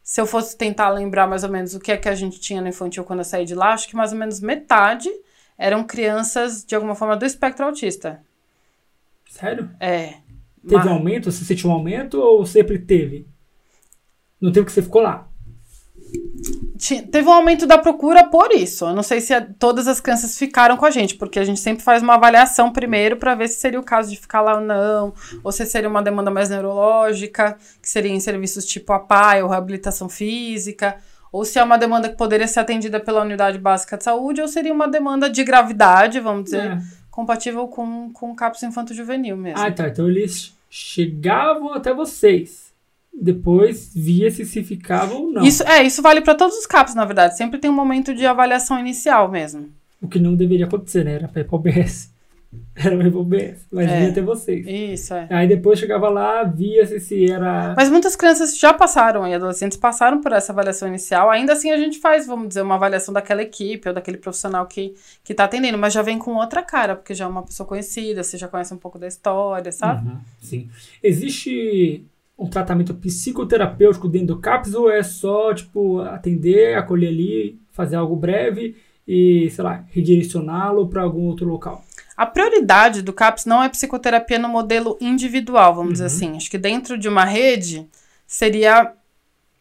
se 0.02 0.20
eu 0.20 0.26
fosse 0.26 0.56
tentar 0.56 0.90
lembrar 0.90 1.26
mais 1.26 1.44
ou 1.44 1.50
menos 1.50 1.74
o 1.74 1.80
que 1.80 1.90
é 1.92 1.96
que 1.96 2.08
a 2.08 2.14
gente 2.14 2.38
tinha 2.38 2.60
no 2.60 2.68
infantil 2.68 3.04
quando 3.04 3.20
eu 3.20 3.24
saí 3.24 3.44
de 3.44 3.54
lá, 3.54 3.72
acho 3.72 3.88
que 3.88 3.96
mais 3.96 4.12
ou 4.12 4.18
menos 4.18 4.40
metade 4.40 5.08
eram 5.56 5.84
crianças, 5.84 6.64
de 6.64 6.74
alguma 6.74 6.94
forma, 6.94 7.16
do 7.16 7.24
espectro 7.24 7.64
autista. 7.64 8.20
Sério? 9.38 9.70
É. 9.80 10.14
Teve 10.62 10.76
Mas- 10.76 10.86
um 10.86 10.90
aumento? 10.94 11.30
Você 11.32 11.44
sentiu 11.44 11.68
um 11.70 11.72
aumento 11.72 12.18
ou 12.20 12.46
sempre 12.46 12.78
teve? 12.78 13.26
Não 14.40 14.52
teve 14.52 14.66
que 14.66 14.72
você 14.72 14.80
ficou 14.82 15.02
lá. 15.02 15.28
Teve 17.10 17.28
um 17.28 17.32
aumento 17.32 17.66
da 17.66 17.78
procura 17.78 18.24
por 18.28 18.52
isso. 18.52 18.84
Eu 18.84 18.94
não 18.94 19.02
sei 19.02 19.20
se 19.20 19.32
a- 19.32 19.46
todas 19.58 19.88
as 19.88 20.00
crianças 20.00 20.36
ficaram 20.38 20.76
com 20.76 20.84
a 20.84 20.90
gente, 20.90 21.16
porque 21.16 21.38
a 21.38 21.44
gente 21.44 21.58
sempre 21.60 21.82
faz 21.82 22.02
uma 22.02 22.14
avaliação 22.14 22.70
primeiro 22.72 23.16
para 23.16 23.34
ver 23.34 23.48
se 23.48 23.58
seria 23.58 23.80
o 23.80 23.84
caso 23.84 24.10
de 24.10 24.16
ficar 24.20 24.40
lá 24.42 24.56
ou 24.56 24.60
não, 24.60 25.14
ou 25.42 25.50
se 25.50 25.64
seria 25.66 25.88
uma 25.88 26.02
demanda 26.02 26.30
mais 26.30 26.50
neurológica, 26.50 27.56
que 27.82 27.88
seria 27.88 28.12
em 28.12 28.20
serviços 28.20 28.64
tipo 28.66 28.92
APAI 28.92 29.42
ou 29.42 29.48
reabilitação 29.48 30.08
física, 30.08 30.96
ou 31.32 31.44
se 31.44 31.58
é 31.58 31.64
uma 31.64 31.78
demanda 31.78 32.08
que 32.08 32.16
poderia 32.16 32.46
ser 32.46 32.60
atendida 32.60 33.00
pela 33.00 33.22
unidade 33.22 33.58
básica 33.58 33.96
de 33.96 34.04
saúde, 34.04 34.40
ou 34.40 34.46
seria 34.48 34.72
uma 34.72 34.86
demanda 34.86 35.28
de 35.28 35.42
gravidade, 35.42 36.20
vamos 36.20 36.44
dizer, 36.44 36.70
É. 36.72 36.78
compatível 37.14 37.68
com, 37.68 38.10
com 38.12 38.32
o 38.32 38.34
CAPS 38.34 38.64
infanto-juvenil 38.64 39.36
mesmo. 39.36 39.60
Ah, 39.60 39.70
tá. 39.70 39.86
Então 39.86 40.08
eles 40.08 40.52
chegavam 40.68 41.72
até 41.72 41.94
vocês. 41.94 42.72
Depois 43.12 43.92
via 43.94 44.28
se 44.32 44.44
se 44.44 44.64
ficavam 44.64 45.22
ou 45.22 45.32
não. 45.32 45.44
Isso, 45.44 45.62
é, 45.62 45.84
isso 45.84 46.02
vale 46.02 46.20
para 46.20 46.34
todos 46.34 46.56
os 46.56 46.66
CAPS, 46.66 46.96
na 46.96 47.04
verdade. 47.04 47.36
Sempre 47.36 47.60
tem 47.60 47.70
um 47.70 47.74
momento 47.74 48.12
de 48.12 48.26
avaliação 48.26 48.80
inicial 48.80 49.30
mesmo. 49.30 49.70
O 50.02 50.08
que 50.08 50.18
não 50.18 50.34
deveria 50.34 50.66
acontecer, 50.66 51.04
né? 51.04 51.12
Era 51.12 51.28
pra 51.28 51.42
ir 51.42 51.46
OBS. 51.48 52.12
Era 52.74 52.96
pra 52.96 53.18
OBS. 53.18 53.66
Mas 53.70 53.88
É. 53.88 53.98
vinha 53.98 54.10
até 54.10 54.20
vocês. 54.20 54.66
Isso, 54.66 55.14
é. 55.14 55.28
Aí 55.30 55.46
depois 55.46 55.78
chegava 55.78 56.08
lá, 56.08 56.42
via 56.42 56.84
se, 56.86 56.98
se 56.98 57.30
era. 57.30 57.72
Mas 57.76 57.88
muitas 57.88 58.16
crianças 58.16 58.58
já 58.58 58.72
passaram, 58.74 59.26
e 59.26 59.32
adolescentes 59.34 59.78
passaram 59.78 60.20
por 60.20 60.32
essa 60.32 60.50
avaliação 60.52 60.88
inicial. 60.88 61.30
Ainda 61.30 61.52
assim, 61.52 61.70
a 61.70 61.76
gente 61.76 62.00
faz, 62.00 62.26
vamos 62.26 62.48
dizer, 62.48 62.62
uma 62.62 62.74
avaliação 62.74 63.14
daquela 63.14 63.42
equipe 63.42 63.88
ou 63.88 63.94
daquele 63.94 64.16
profissional 64.18 64.66
que, 64.66 64.94
que 65.22 65.32
tá 65.32 65.44
atendendo, 65.44 65.78
mas 65.78 65.92
já 65.92 66.02
vem 66.02 66.18
com 66.18 66.34
outra 66.34 66.62
cara, 66.62 66.96
porque 66.96 67.14
já 67.14 67.24
é 67.26 67.28
uma 67.28 67.42
pessoa 67.44 67.66
conhecida, 67.66 68.22
você 68.24 68.36
já 68.36 68.48
conhece 68.48 68.74
um 68.74 68.78
pouco 68.78 68.98
da 68.98 69.06
história, 69.06 69.70
sabe? 69.70 70.08
Uhum, 70.08 70.16
sim. 70.40 70.68
Existe 71.02 72.04
um 72.36 72.48
tratamento 72.48 72.92
psicoterapêutico 72.94 74.08
dentro 74.08 74.34
do 74.34 74.40
CAPS 74.40 74.74
ou 74.74 74.90
é 74.90 75.02
só, 75.02 75.54
tipo, 75.54 76.00
atender, 76.00 76.76
acolher 76.76 77.08
ali, 77.08 77.58
fazer 77.70 77.96
algo 77.96 78.16
breve 78.16 78.76
e, 79.06 79.48
sei 79.50 79.62
lá, 79.64 79.84
redirecioná-lo 79.90 80.88
para 80.88 81.02
algum 81.02 81.22
outro 81.26 81.46
local? 81.46 81.84
A 82.16 82.24
prioridade 82.26 83.02
do 83.02 83.12
CAPS 83.12 83.44
não 83.44 83.62
é 83.62 83.68
psicoterapia 83.68 84.38
no 84.38 84.48
modelo 84.48 84.96
individual, 85.00 85.74
vamos 85.74 85.94
dizer 85.94 86.04
Uhum. 86.04 86.06
assim. 86.30 86.36
Acho 86.36 86.50
que 86.50 86.58
dentro 86.58 86.96
de 86.96 87.08
uma 87.08 87.24
rede 87.24 87.88
seria 88.26 88.92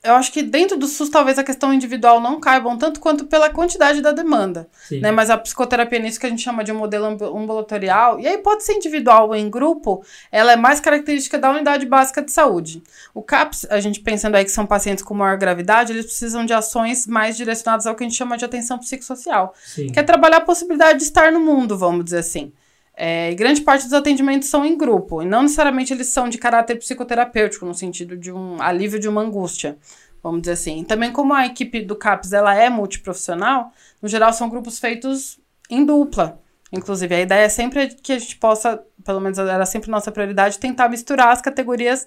eu 0.03 0.15
acho 0.15 0.33
que 0.33 0.43
dentro 0.43 0.77
do 0.77 0.85
SUS 0.85 1.09
talvez 1.09 1.39
a 1.39 1.43
questão 1.43 1.73
individual 1.73 2.19
não 2.19 2.37
caiba 2.37 2.75
tanto 2.77 2.99
quanto 2.99 3.25
pela 3.25 3.49
quantidade 3.49 4.01
da 4.01 4.11
demanda. 4.11 4.67
Né? 4.91 5.11
Mas 5.11 5.29
a 5.29 5.37
psicoterapia 5.37 5.97
nisso 5.97 6.19
que 6.19 6.25
a 6.25 6.29
gente 6.29 6.41
chama 6.41 6.61
de 6.61 6.73
um 6.73 6.77
modelo 6.77 7.05
ambulatorial, 7.05 8.19
e 8.19 8.27
aí 8.27 8.37
pode 8.37 8.63
ser 8.63 8.73
individual 8.73 9.29
ou 9.29 9.35
em 9.35 9.49
grupo, 9.49 10.03
ela 10.29 10.51
é 10.51 10.55
mais 10.57 10.81
característica 10.81 11.39
da 11.39 11.49
unidade 11.49 11.85
básica 11.85 12.21
de 12.21 12.31
saúde. 12.31 12.83
O 13.13 13.21
CAPS, 13.21 13.65
a 13.69 13.79
gente 13.79 14.01
pensando 14.01 14.35
aí 14.35 14.43
que 14.43 14.51
são 14.51 14.65
pacientes 14.65 15.03
com 15.03 15.13
maior 15.13 15.37
gravidade, 15.37 15.93
eles 15.93 16.05
precisam 16.05 16.45
de 16.45 16.51
ações 16.51 17.07
mais 17.07 17.37
direcionadas 17.37 17.87
ao 17.87 17.95
que 17.95 18.03
a 18.03 18.07
gente 18.07 18.17
chama 18.17 18.37
de 18.37 18.43
atenção 18.43 18.77
psicossocial, 18.77 19.53
Sim. 19.63 19.87
que 19.87 19.99
é 19.99 20.03
trabalhar 20.03 20.37
a 20.37 20.41
possibilidade 20.41 20.99
de 20.99 21.05
estar 21.05 21.31
no 21.31 21.39
mundo, 21.39 21.77
vamos 21.77 22.03
dizer 22.03 22.19
assim. 22.19 22.51
É, 22.95 23.31
e 23.31 23.35
grande 23.35 23.61
parte 23.61 23.83
dos 23.83 23.93
atendimentos 23.93 24.49
são 24.49 24.63
em 24.63 24.77
grupo, 24.77 25.21
e 25.21 25.25
não 25.25 25.41
necessariamente 25.43 25.91
eles 25.91 26.07
são 26.09 26.29
de 26.29 26.37
caráter 26.37 26.77
psicoterapêutico, 26.77 27.65
no 27.65 27.73
sentido 27.73 28.15
de 28.15 28.31
um 28.31 28.61
alívio 28.61 28.99
de 28.99 29.07
uma 29.07 29.21
angústia, 29.21 29.77
vamos 30.21 30.41
dizer 30.41 30.53
assim. 30.53 30.81
E 30.81 30.85
também 30.85 31.11
como 31.11 31.33
a 31.33 31.45
equipe 31.45 31.81
do 31.81 31.95
CAPS 31.95 32.33
ela 32.33 32.53
é 32.53 32.69
multiprofissional, 32.69 33.71
no 34.01 34.07
geral 34.07 34.31
são 34.31 34.47
grupos 34.49 34.79
feitos 34.79 35.39
em 35.69 35.83
dupla. 35.83 36.39
Inclusive, 36.71 37.13
a 37.13 37.21
ideia 37.21 37.45
é 37.45 37.49
sempre 37.49 37.87
que 37.89 38.13
a 38.13 38.19
gente 38.19 38.35
possa, 38.37 38.83
pelo 39.05 39.19
menos 39.21 39.37
era 39.37 39.65
sempre 39.65 39.91
nossa 39.91 40.11
prioridade, 40.11 40.57
tentar 40.57 40.89
misturar 40.89 41.29
as 41.29 41.41
categorias 41.41 42.05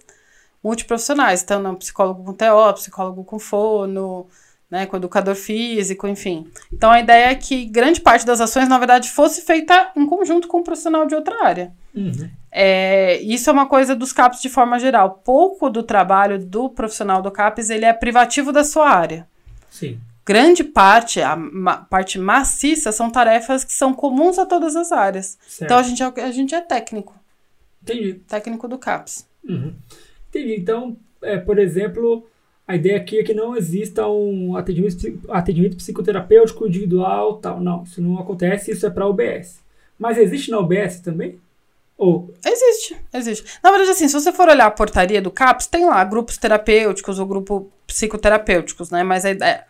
multiprofissionais. 0.62 1.42
Então, 1.42 1.62
não, 1.62 1.76
psicólogo 1.76 2.24
com 2.24 2.32
TO, 2.32 2.74
psicólogo 2.74 3.24
com 3.24 3.38
fono, 3.38 4.26
né, 4.70 4.86
com 4.86 4.96
educador 4.96 5.34
físico, 5.34 6.08
enfim. 6.08 6.50
Então 6.72 6.90
a 6.90 7.00
ideia 7.00 7.30
é 7.30 7.34
que 7.34 7.66
grande 7.66 8.00
parte 8.00 8.26
das 8.26 8.40
ações, 8.40 8.68
na 8.68 8.78
verdade, 8.78 9.10
fosse 9.10 9.42
feita 9.42 9.92
em 9.96 10.06
conjunto 10.06 10.48
com 10.48 10.58
um 10.58 10.62
profissional 10.62 11.06
de 11.06 11.14
outra 11.14 11.44
área. 11.44 11.72
Uhum. 11.94 12.28
É, 12.50 13.20
isso 13.22 13.48
é 13.48 13.52
uma 13.52 13.66
coisa 13.66 13.94
dos 13.94 14.12
CAPs 14.12 14.42
de 14.42 14.48
forma 14.48 14.78
geral. 14.78 15.22
Pouco 15.24 15.70
do 15.70 15.82
trabalho 15.82 16.38
do 16.38 16.68
profissional 16.68 17.22
do 17.22 17.30
CAPS 17.30 17.70
ele 17.70 17.84
é 17.84 17.92
privativo 17.92 18.52
da 18.52 18.64
sua 18.64 18.88
área. 18.88 19.28
Sim. 19.70 20.00
Grande 20.24 20.64
parte, 20.64 21.20
a 21.20 21.36
ma 21.36 21.76
parte 21.76 22.18
maciça, 22.18 22.90
são 22.90 23.08
tarefas 23.08 23.62
que 23.62 23.72
são 23.72 23.94
comuns 23.94 24.38
a 24.38 24.44
todas 24.44 24.74
as 24.74 24.90
áreas. 24.90 25.38
Certo. 25.46 25.64
Então 25.64 25.78
a 25.78 25.82
gente, 25.82 26.02
é, 26.02 26.24
a 26.24 26.32
gente 26.32 26.54
é 26.54 26.60
técnico. 26.60 27.14
Entendi. 27.80 28.14
Técnico 28.26 28.66
do 28.66 28.78
CAPS. 28.78 29.28
Uhum. 29.48 29.72
Entendi. 30.28 30.56
Então, 30.56 30.96
é, 31.22 31.38
por 31.38 31.58
exemplo, 31.58 32.26
a 32.66 32.74
ideia 32.74 32.96
aqui 32.96 33.18
é 33.18 33.22
que 33.22 33.32
não 33.32 33.56
exista 33.56 34.06
um 34.08 34.56
atendimento, 34.56 35.20
atendimento 35.28 35.76
psicoterapêutico 35.76 36.66
individual, 36.66 37.34
tal. 37.36 37.60
Não, 37.60 37.84
isso 37.84 38.02
não 38.02 38.18
acontece, 38.18 38.72
isso 38.72 38.84
é 38.86 38.90
para 38.90 39.06
UBS. 39.06 39.60
Mas 39.98 40.18
existe 40.18 40.50
na 40.50 40.58
UBS 40.58 41.00
também? 41.00 41.38
Ou... 41.96 42.34
Existe, 42.44 42.96
existe. 43.14 43.58
Na 43.62 43.70
verdade, 43.70 43.92
assim, 43.92 44.08
se 44.08 44.14
você 44.14 44.32
for 44.32 44.48
olhar 44.48 44.66
a 44.66 44.70
portaria 44.70 45.22
do 45.22 45.30
CAPS, 45.30 45.68
tem 45.68 45.86
lá 45.86 46.02
grupos 46.04 46.36
terapêuticos 46.36 47.18
ou 47.18 47.26
grupo 47.26 47.70
psicoterapêuticos, 47.86 48.90
né? 48.90 49.02
Mas 49.02 49.24
a 49.24 49.30
ideia, 49.30 49.64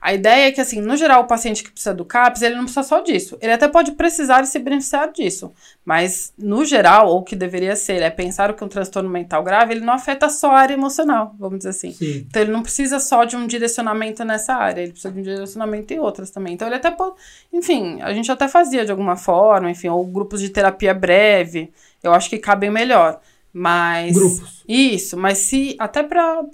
a 0.00 0.14
ideia 0.14 0.48
é 0.48 0.52
que, 0.52 0.60
assim, 0.60 0.80
no 0.80 0.96
geral, 0.96 1.22
o 1.22 1.26
paciente 1.26 1.62
que 1.62 1.70
precisa 1.70 1.94
do 1.94 2.04
CAPS, 2.04 2.42
ele 2.42 2.54
não 2.54 2.64
precisa 2.64 2.82
só 2.82 3.00
disso. 3.00 3.36
Ele 3.40 3.52
até 3.52 3.66
pode 3.66 3.92
precisar 3.92 4.42
e 4.42 4.46
se 4.46 4.58
beneficiar 4.58 5.10
disso. 5.10 5.52
Mas, 5.84 6.32
no 6.38 6.64
geral, 6.64 7.08
ou 7.08 7.18
o 7.18 7.22
que 7.22 7.34
deveria 7.34 7.74
ser, 7.74 8.02
é 8.02 8.10
pensar 8.10 8.54
que 8.54 8.62
um 8.62 8.68
transtorno 8.68 9.08
mental 9.08 9.42
grave, 9.42 9.74
ele 9.74 9.84
não 9.84 9.92
afeta 9.92 10.28
só 10.28 10.52
a 10.52 10.58
área 10.58 10.74
emocional, 10.74 11.34
vamos 11.38 11.58
dizer 11.58 11.70
assim. 11.70 11.92
Sim. 11.92 12.26
Então, 12.28 12.42
ele 12.42 12.52
não 12.52 12.62
precisa 12.62 13.00
só 13.00 13.24
de 13.24 13.36
um 13.36 13.46
direcionamento 13.46 14.24
nessa 14.24 14.54
área, 14.54 14.82
ele 14.82 14.92
precisa 14.92 15.12
de 15.12 15.20
um 15.20 15.22
direcionamento 15.22 15.92
em 15.92 15.98
outras 15.98 16.30
também. 16.30 16.54
Então, 16.54 16.68
ele 16.68 16.76
até 16.76 16.90
pode... 16.90 17.16
Enfim, 17.52 18.00
a 18.02 18.12
gente 18.12 18.30
até 18.30 18.46
fazia 18.46 18.84
de 18.84 18.90
alguma 18.90 19.16
forma, 19.16 19.70
enfim, 19.70 19.88
ou 19.88 20.04
grupos 20.06 20.40
de 20.40 20.50
terapia 20.50 20.94
breve, 20.94 21.72
eu 22.02 22.12
acho 22.12 22.30
que 22.30 22.38
cabem 22.38 22.70
melhor. 22.70 23.20
Mas... 23.52 24.12
Grupos. 24.12 24.62
Isso, 24.68 25.16
mas 25.16 25.38
se... 25.38 25.74
Até 25.78 26.02
para 26.02 26.44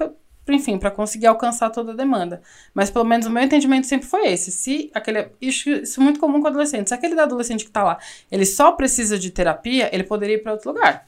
enfim, 0.49 0.79
para 0.79 0.91
conseguir 0.91 1.27
alcançar 1.27 1.71
toda 1.71 1.93
a 1.93 1.97
demanda. 1.97 2.43
Mas 2.73 2.91
pelo 2.91 3.05
menos 3.05 3.27
o 3.27 3.31
meu 3.31 3.43
entendimento 3.43 3.87
sempre 3.87 4.07
foi 4.07 4.27
esse. 4.29 4.51
Se 4.51 4.91
aquele. 4.95 5.29
Isso, 5.41 5.71
isso 5.71 6.01
é 6.01 6.05
muito 6.05 6.21
comum 6.21 6.41
com 6.41 6.49
adolescentes. 6.49 6.89
Se 6.91 6.95
aquele 6.95 7.19
adolescente 7.19 7.65
que 7.65 7.71
está 7.71 7.83
lá, 7.83 7.99
ele 8.31 8.45
só 8.45 8.73
precisa 8.73 9.19
de 9.19 9.31
terapia, 9.31 9.89
ele 9.93 10.05
poderia 10.05 10.37
ir 10.37 10.43
para 10.43 10.53
outro 10.53 10.73
lugar. 10.73 11.07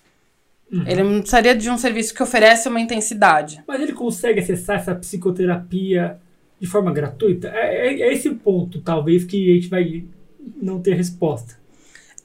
Uhum. 0.72 0.84
Ele 0.86 1.02
não 1.02 1.18
precisaria 1.18 1.54
de 1.54 1.70
um 1.70 1.78
serviço 1.78 2.14
que 2.14 2.22
oferece 2.22 2.68
uma 2.68 2.80
intensidade. 2.80 3.62
Mas 3.66 3.80
ele 3.80 3.92
consegue 3.92 4.40
acessar 4.40 4.76
essa 4.76 4.94
psicoterapia 4.94 6.18
de 6.58 6.66
forma 6.66 6.92
gratuita? 6.92 7.48
É, 7.48 7.88
é, 7.88 8.00
é 8.02 8.12
esse 8.12 8.28
o 8.28 8.36
ponto, 8.36 8.80
talvez, 8.80 9.24
que 9.24 9.50
a 9.50 9.54
gente 9.54 9.68
vai 9.68 10.04
não 10.60 10.80
ter 10.80 10.94
resposta. 10.94 11.56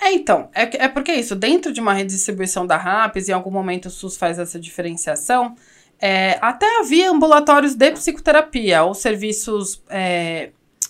É, 0.02 0.12
então, 0.14 0.50
é, 0.54 0.86
é 0.86 0.88
porque 0.88 1.12
é 1.12 1.20
isso, 1.20 1.36
dentro 1.36 1.72
de 1.72 1.80
uma 1.80 1.94
redistribuição 1.94 2.66
da 2.66 2.76
RAPS, 2.76 3.30
em 3.30 3.34
algum 3.34 3.52
momento 3.52 3.86
o 3.86 3.92
SUS 3.92 4.18
faz 4.18 4.40
essa 4.40 4.60
diferenciação, 4.60 5.56
é, 6.02 6.40
até 6.42 6.80
havia 6.80 7.12
ambulatórios 7.12 7.76
de 7.76 7.92
psicoterapia, 7.92 8.84
ou 8.84 8.96
serviços. 8.96 9.84
É, 9.88 10.50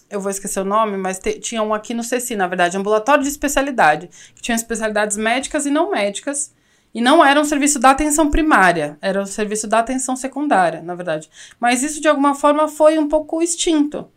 eu 0.09 0.19
vou 0.19 0.31
esquecer 0.31 0.61
o 0.61 0.65
nome, 0.65 0.97
mas 0.97 1.19
te, 1.19 1.39
tinha 1.39 1.61
um 1.61 1.73
aqui 1.73 1.93
no 1.93 2.03
CECI, 2.03 2.35
na 2.35 2.47
verdade, 2.47 2.77
ambulatório 2.77 3.23
de 3.23 3.29
especialidade, 3.29 4.09
que 4.33 4.41
tinha 4.41 4.55
especialidades 4.55 5.17
médicas 5.17 5.65
e 5.65 5.69
não 5.69 5.91
médicas, 5.91 6.53
e 6.93 7.01
não 7.01 7.23
era 7.23 7.39
um 7.39 7.45
serviço 7.45 7.79
da 7.79 7.91
atenção 7.91 8.29
primária, 8.29 8.97
era 9.01 9.21
um 9.21 9.25
serviço 9.25 9.67
da 9.67 9.79
atenção 9.79 10.15
secundária, 10.15 10.81
na 10.81 10.95
verdade. 10.95 11.29
Mas 11.59 11.83
isso, 11.83 12.01
de 12.01 12.07
alguma 12.07 12.35
forma, 12.35 12.67
foi 12.67 12.97
um 12.97 13.07
pouco 13.07 13.41
extinto. 13.41 14.09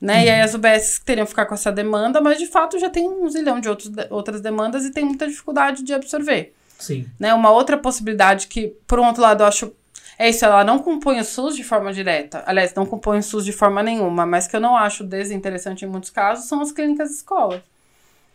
Né? 0.00 0.14
Uhum. 0.14 0.24
E 0.24 0.30
aí 0.30 0.38
uhum. 0.38 0.44
as 0.44 0.54
UBS 0.54 1.00
teriam 1.04 1.26
que 1.26 1.30
ficar 1.30 1.46
com 1.46 1.54
essa 1.54 1.70
demanda, 1.70 2.20
mas 2.20 2.38
de 2.38 2.46
fato 2.46 2.78
já 2.78 2.88
tem 2.88 3.08
um 3.08 3.28
zilhão 3.28 3.60
de 3.60 3.68
outros, 3.68 3.90
outras 4.08 4.40
demandas 4.40 4.84
e 4.84 4.90
tem 4.90 5.04
muita 5.04 5.26
dificuldade 5.26 5.82
de 5.82 5.92
absorver. 5.92 6.54
Sim. 6.78 7.06
Né? 7.18 7.34
Uma 7.34 7.50
outra 7.50 7.76
possibilidade 7.76 8.46
que, 8.46 8.74
por 8.86 8.98
um 8.98 9.06
outro 9.06 9.20
lado, 9.20 9.42
eu 9.42 9.46
acho 9.46 9.72
é 10.20 10.28
isso, 10.28 10.44
ela 10.44 10.62
não 10.62 10.78
compõe 10.78 11.18
o 11.18 11.24
SUS 11.24 11.56
de 11.56 11.64
forma 11.64 11.94
direta. 11.94 12.44
Aliás, 12.44 12.74
não 12.74 12.84
compõe 12.84 13.20
o 13.20 13.22
SUS 13.22 13.42
de 13.42 13.52
forma 13.52 13.82
nenhuma, 13.82 14.26
mas 14.26 14.46
que 14.46 14.54
eu 14.54 14.60
não 14.60 14.76
acho 14.76 15.02
desinteressante 15.02 15.86
em 15.86 15.88
muitos 15.88 16.10
casos 16.10 16.44
são 16.44 16.60
as 16.60 16.70
clínicas 16.70 17.10
escola. 17.10 17.64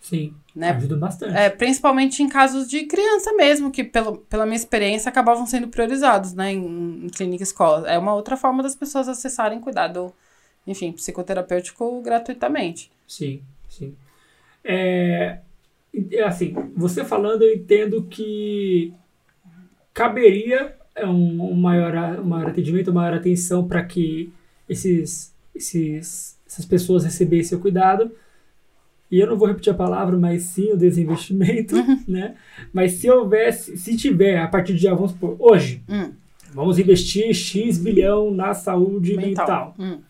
Sim, 0.02 0.34
né? 0.56 0.72
ajuda 0.72 0.98
bastante. 0.98 1.38
É, 1.38 1.48
principalmente 1.48 2.24
em 2.24 2.28
casos 2.28 2.68
de 2.68 2.86
criança 2.86 3.34
mesmo, 3.34 3.70
que 3.70 3.84
pelo, 3.84 4.18
pela 4.18 4.48
minha 4.48 4.56
experiência 4.56 5.10
acabavam 5.10 5.46
sendo 5.46 5.68
priorizados, 5.68 6.34
né, 6.34 6.54
em, 6.54 7.06
em 7.06 7.10
clínica 7.10 7.44
escola. 7.44 7.88
É 7.88 8.00
uma 8.00 8.16
outra 8.16 8.36
forma 8.36 8.64
das 8.64 8.76
pessoas 8.76 9.08
acessarem 9.08 9.62
cuidado, 9.62 10.12
enfim, 10.66 10.92
psicoterapêutico 10.92 12.02
gratuitamente. 12.02 12.92
Sim, 13.08 13.44
sim. 13.70 13.96
É, 14.64 15.38
assim, 16.26 16.52
você 16.76 17.06
falando, 17.06 17.44
eu 17.44 17.54
entendo 17.54 18.02
que 18.06 18.92
caberia 19.94 20.76
um, 21.04 21.52
um, 21.52 21.56
maior, 21.56 22.20
um 22.20 22.26
maior 22.26 22.50
atendimento, 22.50 22.92
uma 22.92 23.02
maior 23.02 23.18
atenção 23.18 23.68
para 23.68 23.84
que 23.84 24.32
esses, 24.68 25.34
esses, 25.54 26.38
essas 26.48 26.66
pessoas 26.66 27.04
recebessem 27.04 27.58
o 27.58 27.62
cuidado. 27.62 28.12
E 29.12 29.20
eu 29.20 29.28
não 29.28 29.38
vou 29.38 29.48
repetir 29.48 29.72
a 29.72 29.76
palavra, 29.76 30.18
mas 30.18 30.44
sim 30.44 30.72
o 30.72 30.78
desinvestimento, 30.78 31.76
uhum. 31.76 32.04
né? 32.08 32.36
Mas 32.74 32.94
se 32.94 33.10
houvesse, 33.10 33.78
se 33.78 33.96
tiver, 33.96 34.40
a 34.40 34.48
partir 34.48 34.74
de 34.74 34.88
vamos 34.88 35.12
supor, 35.12 35.36
hoje, 35.40 35.84
uhum. 35.88 36.12
vamos 36.54 36.80
investir 36.80 37.34
X 37.34 37.78
bilhão 37.78 38.32
na 38.32 38.54
saúde 38.54 39.16
mental. 39.16 39.28
mental. 39.28 39.76
Uhum. 39.78 40.02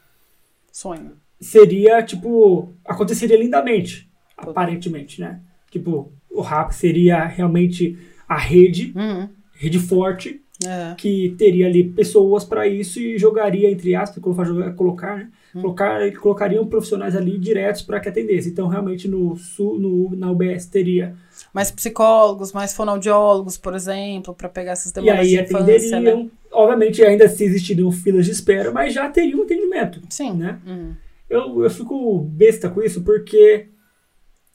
Sonho. 0.72 1.12
Seria, 1.40 2.02
tipo, 2.02 2.74
aconteceria 2.86 3.38
lindamente, 3.38 4.10
aparentemente, 4.38 5.20
né? 5.20 5.42
Tipo, 5.70 6.12
o 6.30 6.42
RAP 6.42 6.72
seria 6.72 7.26
realmente 7.26 7.98
a 8.28 8.38
rede, 8.38 8.94
uhum. 8.96 9.30
rede 9.54 9.78
forte, 9.78 10.42
é. 10.64 10.96
que 10.96 11.36
teria 11.38 11.68
ali 11.68 11.84
pessoas 11.84 12.46
para 12.46 12.68
isso 12.68 13.00
e 13.00 13.18
jogaria, 13.18 13.70
entre 13.70 13.96
aspas, 13.96 14.24
colocar, 14.24 14.74
colocar, 14.74 15.18
né? 15.18 15.30
hum. 15.56 15.62
colocar 15.62 16.12
colocariam 16.14 16.66
profissionais 16.66 17.16
ali 17.16 17.38
diretos 17.38 17.82
para 17.82 18.00
que 18.00 18.08
atendesse. 18.08 18.50
Então, 18.50 18.68
realmente, 18.68 19.08
no, 19.08 19.36
no, 19.60 20.16
na 20.16 20.32
UBS 20.32 20.68
teria. 20.68 21.16
Mais 21.54 21.72
psicólogos, 21.72 22.54
mais 22.54 22.74
fonoaudiólogos, 22.74 23.58
por 23.58 23.74
exemplo, 23.74 24.34
para 24.34 24.48
pegar 24.48 24.74
essas 24.74 24.92
demandas 24.92 25.28
e 25.28 25.38
aí 25.38 25.44
de 25.46 25.50
infância, 25.50 25.98
atenderiam, 25.98 26.24
né? 26.24 26.30
obviamente 26.52 27.04
ainda 27.04 27.28
se 27.28 27.44
existiriam 27.44 27.92
filas 27.92 28.26
de 28.26 28.32
espera, 28.32 28.72
mas 28.72 28.94
já 28.94 29.10
teriam 29.10 29.44
atendimento. 29.44 30.02
Sim. 30.10 30.34
Né? 30.34 30.60
Uhum. 30.66 30.94
Eu, 31.30 31.64
eu 31.64 31.70
fico 31.70 32.20
besta 32.20 32.70
com 32.70 32.82
isso 32.82 33.02
porque 33.02 33.68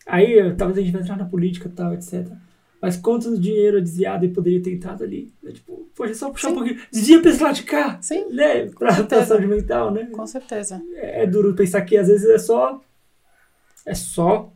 aí 0.07 0.55
talvez 0.57 0.79
a 0.79 0.83
gente 0.83 0.93
vai 0.93 1.03
entrar 1.03 1.17
na 1.17 1.25
política 1.25 1.69
e 1.69 1.73
tal, 1.73 1.93
etc. 1.93 2.27
Mas 2.81 2.97
quanto 2.97 3.39
dinheiro 3.39 3.81
desviado 3.81 4.25
e 4.25 4.29
poderia 4.29 4.63
ter 4.63 4.73
entrado 4.73 5.05
ali? 5.05 5.33
É, 5.45 5.53
tipo, 5.53 5.89
poxa, 5.95 6.13
é 6.13 6.15
só 6.15 6.31
puxar 6.31 6.49
Sim. 6.49 6.55
um 6.55 6.57
pouquinho. 6.57 6.81
Desvia 6.91 7.21
pra 7.21 7.31
esse 7.31 7.43
lado 7.43 7.55
de 7.55 7.63
cá. 7.65 7.99
Sim. 8.01 8.31
Né? 8.31 8.67
Pra, 8.67 9.05
pra 9.05 9.27
saúde 9.27 9.47
mental, 9.47 9.91
né? 9.91 10.09
Com 10.11 10.27
certeza. 10.27 10.83
É, 10.95 11.25
é, 11.25 11.27
duro 11.27 11.55
pensar 11.55 11.83
que 11.83 11.97
às 11.97 12.09
vezes 12.09 12.29
é 12.29 12.39
só. 12.39 12.81
É 13.85 13.95
só 13.95 14.53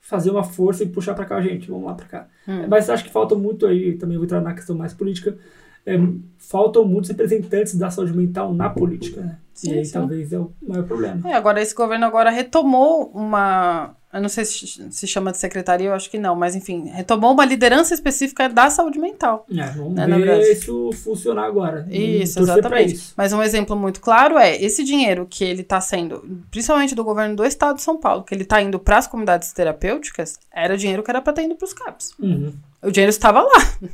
fazer 0.00 0.30
uma 0.30 0.42
força 0.42 0.82
e 0.82 0.88
puxar 0.88 1.14
pra 1.14 1.24
cá 1.24 1.36
a 1.36 1.42
gente. 1.42 1.70
Vamos 1.70 1.86
lá 1.86 1.94
pra 1.94 2.06
cá. 2.06 2.28
Hum. 2.48 2.66
Mas 2.68 2.90
acho 2.90 3.04
que 3.04 3.10
falta 3.10 3.36
muito 3.36 3.66
aí, 3.66 3.96
também 3.96 4.16
vou 4.16 4.24
entrar 4.24 4.40
na 4.40 4.54
questão 4.54 4.76
mais 4.76 4.92
política. 4.92 5.38
É, 5.86 5.96
faltam 6.38 6.84
muitos 6.84 7.10
representantes 7.10 7.76
da 7.76 7.90
saúde 7.90 8.16
mental 8.16 8.52
na 8.52 8.68
política, 8.68 9.20
né? 9.20 9.38
Sim, 9.54 9.70
e 9.70 9.78
aí 9.78 9.84
sim. 9.84 9.92
talvez 9.92 10.32
é 10.32 10.38
o 10.38 10.52
maior 10.60 10.84
problema. 10.84 11.28
É, 11.28 11.34
agora 11.34 11.62
esse 11.62 11.74
governo 11.74 12.04
agora 12.04 12.30
retomou 12.30 13.10
uma 13.14 13.94
eu 14.12 14.20
não 14.20 14.28
sei 14.28 14.44
se 14.44 14.90
se 14.90 15.06
chama 15.06 15.30
de 15.30 15.38
secretaria, 15.38 15.88
eu 15.88 15.94
acho 15.94 16.10
que 16.10 16.18
não, 16.18 16.34
mas 16.34 16.56
enfim, 16.56 16.88
retomou 16.88 17.32
uma 17.32 17.44
liderança 17.44 17.94
específica 17.94 18.48
da 18.48 18.68
saúde 18.68 18.98
mental. 18.98 19.46
É, 19.56 19.66
vamos 19.70 19.94
Né, 19.94 20.06
ver 20.18 20.52
isso 20.52 20.90
funcionar 20.92 21.44
agora. 21.46 21.86
Isso, 21.90 22.40
exatamente. 22.40 22.94
isso. 22.94 23.14
Mas 23.16 23.32
um 23.32 23.42
exemplo 23.42 23.76
muito 23.76 24.00
claro 24.00 24.36
é 24.36 24.60
esse 24.60 24.82
dinheiro 24.82 25.26
que 25.30 25.44
ele 25.44 25.62
está 25.62 25.80
sendo, 25.80 26.42
principalmente 26.50 26.94
do 26.94 27.04
governo 27.04 27.36
do 27.36 27.44
estado 27.44 27.76
de 27.76 27.82
São 27.82 27.96
Paulo, 27.98 28.24
que 28.24 28.34
ele 28.34 28.42
está 28.42 28.60
indo 28.60 28.78
para 28.80 28.98
as 28.98 29.06
comunidades 29.06 29.52
terapêuticas, 29.52 30.38
era 30.52 30.76
dinheiro 30.76 31.02
que 31.02 31.10
era 31.10 31.22
para 31.22 31.30
estar 31.32 31.42
indo 31.42 31.54
para 31.54 31.66
os 31.66 31.72
CAPs. 31.72 32.12
Uhum, 32.18 32.52
O 32.82 32.90
dinheiro 32.90 33.10
estava 33.10 33.42
lá. 33.42 33.50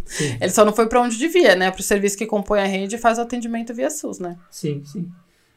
sim, 0.07 0.37
Ele 0.41 0.51
só 0.51 0.64
não 0.64 0.73
foi 0.73 0.89
para 0.89 1.03
onde 1.03 1.19
devia, 1.19 1.55
né? 1.55 1.71
Para 1.71 1.81
o 1.81 1.85
serviço 1.85 2.17
que 2.17 2.25
compõe 2.27 2.61
a 2.61 2.67
rede 2.67 2.95
e 2.97 2.99
faz 2.99 3.19
o 3.19 3.21
atendimento 3.23 3.75
via 3.75 3.91
SUS, 3.91 4.19
né? 4.19 4.37
sim, 4.51 4.83
sim. 4.85 5.11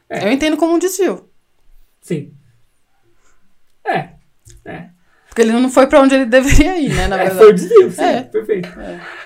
É. 0.08 0.26
Eu 0.26 0.32
entendo 0.32 0.56
como 0.56 0.74
um 0.74 0.78
desvio. 0.78 1.28
Sim. 2.02 2.32
É. 3.84 4.19
É. 4.70 4.88
Porque 5.28 5.42
ele 5.42 5.52
não 5.52 5.70
foi 5.70 5.86
para 5.86 6.00
onde 6.00 6.14
ele 6.14 6.26
deveria 6.26 6.78
ir, 6.78 6.92
né? 6.94 7.06
Na 7.08 7.16
É, 7.22 7.24
verdade. 7.30 7.38
foi 7.38 7.50
o 7.50 7.54
desvio, 7.54 7.90
sim, 7.92 8.02
É. 8.02 8.22
perfeito. 8.22 8.68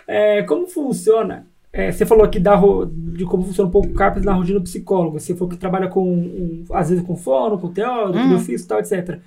É. 0.06 0.38
É, 0.38 0.42
como 0.42 0.66
funciona? 0.66 1.46
é, 1.72 1.90
você 1.90 2.06
falou 2.06 2.24
aqui 2.24 2.38
da, 2.38 2.54
de 3.16 3.24
como 3.24 3.42
funciona 3.44 3.68
um 3.68 3.72
pouco 3.72 3.88
o 3.88 3.94
CAPS 3.94 4.22
na 4.24 4.32
rotina 4.32 4.60
do 4.60 4.64
psicólogo. 4.64 5.18
Você 5.18 5.34
falou 5.34 5.48
que 5.50 5.56
trabalha 5.56 5.88
com, 5.88 6.08
um, 6.08 6.64
às 6.72 6.88
vezes, 6.90 7.04
com 7.04 7.16
fono, 7.16 7.58
com 7.58 7.72
teórico, 7.72 8.16
Uhum. 8.18 8.28
com 8.28 8.34
ofício 8.36 8.64
e 8.64 8.68
tal, 8.68 8.78
etc. 8.78 9.18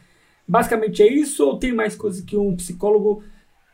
Basicamente 0.48 1.04
é 1.04 1.12
isso 1.12 1.46
ou 1.46 1.58
tem 1.60 1.74
mais 1.74 1.94
coisas 1.96 2.22
que 2.22 2.38
um 2.38 2.56
psicólogo 2.56 3.22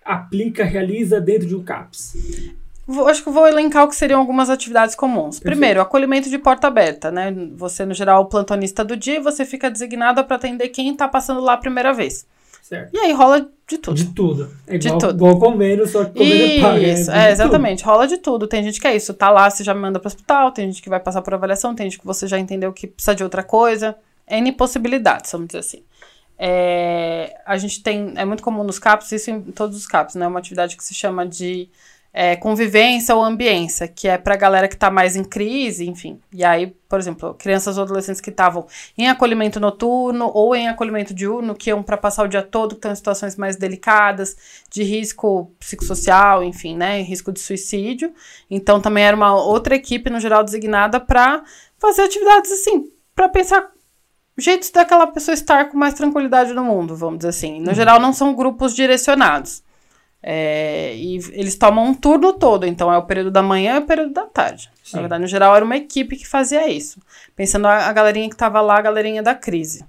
aplica, 0.03 0.63
realiza 0.63 1.21
dentro 1.21 1.47
de 1.47 1.55
um 1.55 1.63
CAPS? 1.63 2.15
Vou- 2.85 3.07
acho 3.07 3.23
que 3.23 3.29
vou 3.29 3.47
elencar 3.47 3.83
o 3.85 3.87
que 3.87 3.95
seriam 3.95 4.19
algumas 4.19 4.49
atividades 4.49 4.93
comuns. 4.95 5.39
Perfeito. 5.39 5.43
Primeiro, 5.57 5.81
acolhimento 5.81 6.29
de 6.29 6.37
porta 6.37 6.67
aberta, 6.67 7.09
né? 7.11 7.33
Você, 7.55 7.85
no 7.85 7.93
geral, 7.93 8.17
é 8.17 8.21
o 8.21 8.25
plantonista 8.25 8.83
do 8.83 8.97
dia 8.97 9.15
e 9.15 9.19
você 9.21 9.45
fica 9.45 9.71
designado 9.71 10.23
para 10.25 10.35
atender 10.35 10.67
quem 10.69 10.91
está 10.91 11.07
passando 11.07 11.39
lá 11.39 11.53
a 11.53 11.57
primeira 11.57 11.93
vez. 11.93 12.25
Certo. 12.61 12.93
E 12.93 12.97
aí 12.97 13.11
rola 13.11 13.47
de 13.67 13.77
tudo. 13.77 13.95
De 13.95 14.05
tudo. 14.13 14.49
É 14.67 14.77
De 14.77 14.87
igual, 14.87 14.99
tudo. 14.99 15.15
igual 15.15 15.39
convênio, 15.39 15.85
só 15.87 16.05
que 16.05 16.61
paga. 16.61 16.79
Isso, 16.79 17.11
de 17.11 17.17
é, 17.17 17.21
tudo. 17.23 17.31
exatamente. 17.31 17.83
Rola 17.83 18.07
de 18.07 18.17
tudo. 18.17 18.47
Tem 18.47 18.63
gente 18.63 18.79
que 18.79 18.87
é 18.87 18.95
isso, 18.95 19.13
tá 19.13 19.29
lá, 19.29 19.49
você 19.49 19.63
já 19.63 19.73
me 19.73 19.81
manda 19.81 19.99
para 19.99 20.07
o 20.07 20.11
hospital, 20.11 20.51
tem 20.51 20.67
gente 20.71 20.81
que 20.81 20.89
vai 20.89 20.99
passar 20.99 21.21
por 21.21 21.33
avaliação, 21.33 21.75
tem 21.75 21.89
gente 21.89 21.99
que 21.99 22.05
você 22.05 22.25
já 22.27 22.39
entendeu 22.39 22.71
que 22.73 22.87
precisa 22.87 23.13
de 23.15 23.23
outra 23.23 23.43
coisa. 23.43 23.95
N 24.29 24.51
possibilidades, 24.53 25.31
vamos 25.31 25.47
dizer 25.47 25.59
assim. 25.59 25.83
É, 26.37 27.35
a 27.45 27.57
gente 27.57 27.81
tem, 27.83 28.13
é 28.15 28.25
muito 28.25 28.41
comum 28.43 28.63
nos 28.63 28.79
CAPs, 28.79 29.11
isso 29.11 29.29
em 29.29 29.41
todos 29.43 29.77
os 29.77 29.85
CAPs, 29.85 30.15
né? 30.15 30.25
Uma 30.27 30.39
atividade 30.39 30.75
que 30.75 30.83
se 30.83 30.93
chama 30.93 31.25
de 31.25 31.69
é, 32.13 32.35
convivência 32.35 33.15
ou 33.15 33.23
ambiência, 33.23 33.87
que 33.87 34.07
é 34.07 34.19
pra 34.19 34.35
galera 34.35 34.67
que 34.67 34.77
tá 34.77 34.91
mais 34.91 35.15
em 35.15 35.23
crise, 35.23 35.89
enfim. 35.89 36.19
E 36.31 36.43
aí, 36.43 36.67
por 36.87 36.99
exemplo, 36.99 37.33
crianças 37.33 37.75
ou 37.75 37.83
adolescentes 37.83 38.21
que 38.21 38.29
estavam 38.29 38.67
em 38.95 39.09
acolhimento 39.09 39.59
noturno 39.59 40.29
ou 40.31 40.55
em 40.55 40.67
acolhimento 40.67 41.11
diurno, 41.11 41.55
que 41.55 41.71
iam 41.71 41.81
para 41.81 41.97
passar 41.97 42.23
o 42.23 42.27
dia 42.27 42.43
todo, 42.43 42.75
que 42.75 42.75
estão 42.75 42.91
em 42.91 42.95
situações 42.95 43.35
mais 43.35 43.55
delicadas, 43.55 44.37
de 44.69 44.83
risco 44.83 45.51
psicossocial, 45.59 46.43
enfim, 46.43 46.77
né, 46.77 47.01
risco 47.01 47.31
de 47.31 47.39
suicídio. 47.39 48.13
Então 48.49 48.79
também 48.79 49.03
era 49.05 49.17
uma 49.17 49.35
outra 49.35 49.75
equipe 49.75 50.11
no 50.11 50.19
geral 50.19 50.43
designada 50.43 50.99
para 50.99 51.43
fazer 51.79 52.03
atividades 52.03 52.51
assim, 52.51 52.91
para 53.15 53.27
pensar 53.27 53.71
jeitos 54.37 54.69
daquela 54.69 55.07
pessoa 55.07 55.33
estar 55.33 55.65
com 55.65 55.77
mais 55.77 55.95
tranquilidade 55.95 56.53
no 56.53 56.63
mundo, 56.63 56.95
vamos 56.95 57.19
dizer 57.19 57.29
assim. 57.29 57.59
No 57.59 57.73
geral 57.73 57.99
não 57.99 58.13
são 58.13 58.35
grupos 58.35 58.75
direcionados. 58.75 59.63
É, 60.25 60.95
e 60.95 61.17
eles 61.33 61.55
tomam 61.57 61.85
um 61.85 61.93
turno 61.93 62.31
todo, 62.31 62.65
então 62.65 62.91
é 62.91 62.97
o 62.97 63.03
período 63.03 63.29
da 63.29 63.43
manhã 63.43 63.75
e 63.75 63.79
o 63.79 63.85
período 63.85 64.13
da 64.13 64.25
tarde. 64.25 64.71
Sim. 64.81 64.95
Na 64.95 65.01
verdade, 65.01 65.21
no 65.21 65.27
geral, 65.27 65.53
era 65.53 65.65
uma 65.65 65.75
equipe 65.75 66.15
que 66.15 66.25
fazia 66.25 66.65
isso. 66.69 67.01
Pensando 67.35 67.67
a, 67.67 67.87
a 67.87 67.93
galerinha 67.93 68.29
que 68.29 68.35
estava 68.35 68.61
lá, 68.61 68.77
a 68.77 68.81
galerinha 68.81 69.21
da 69.21 69.35
crise. 69.35 69.85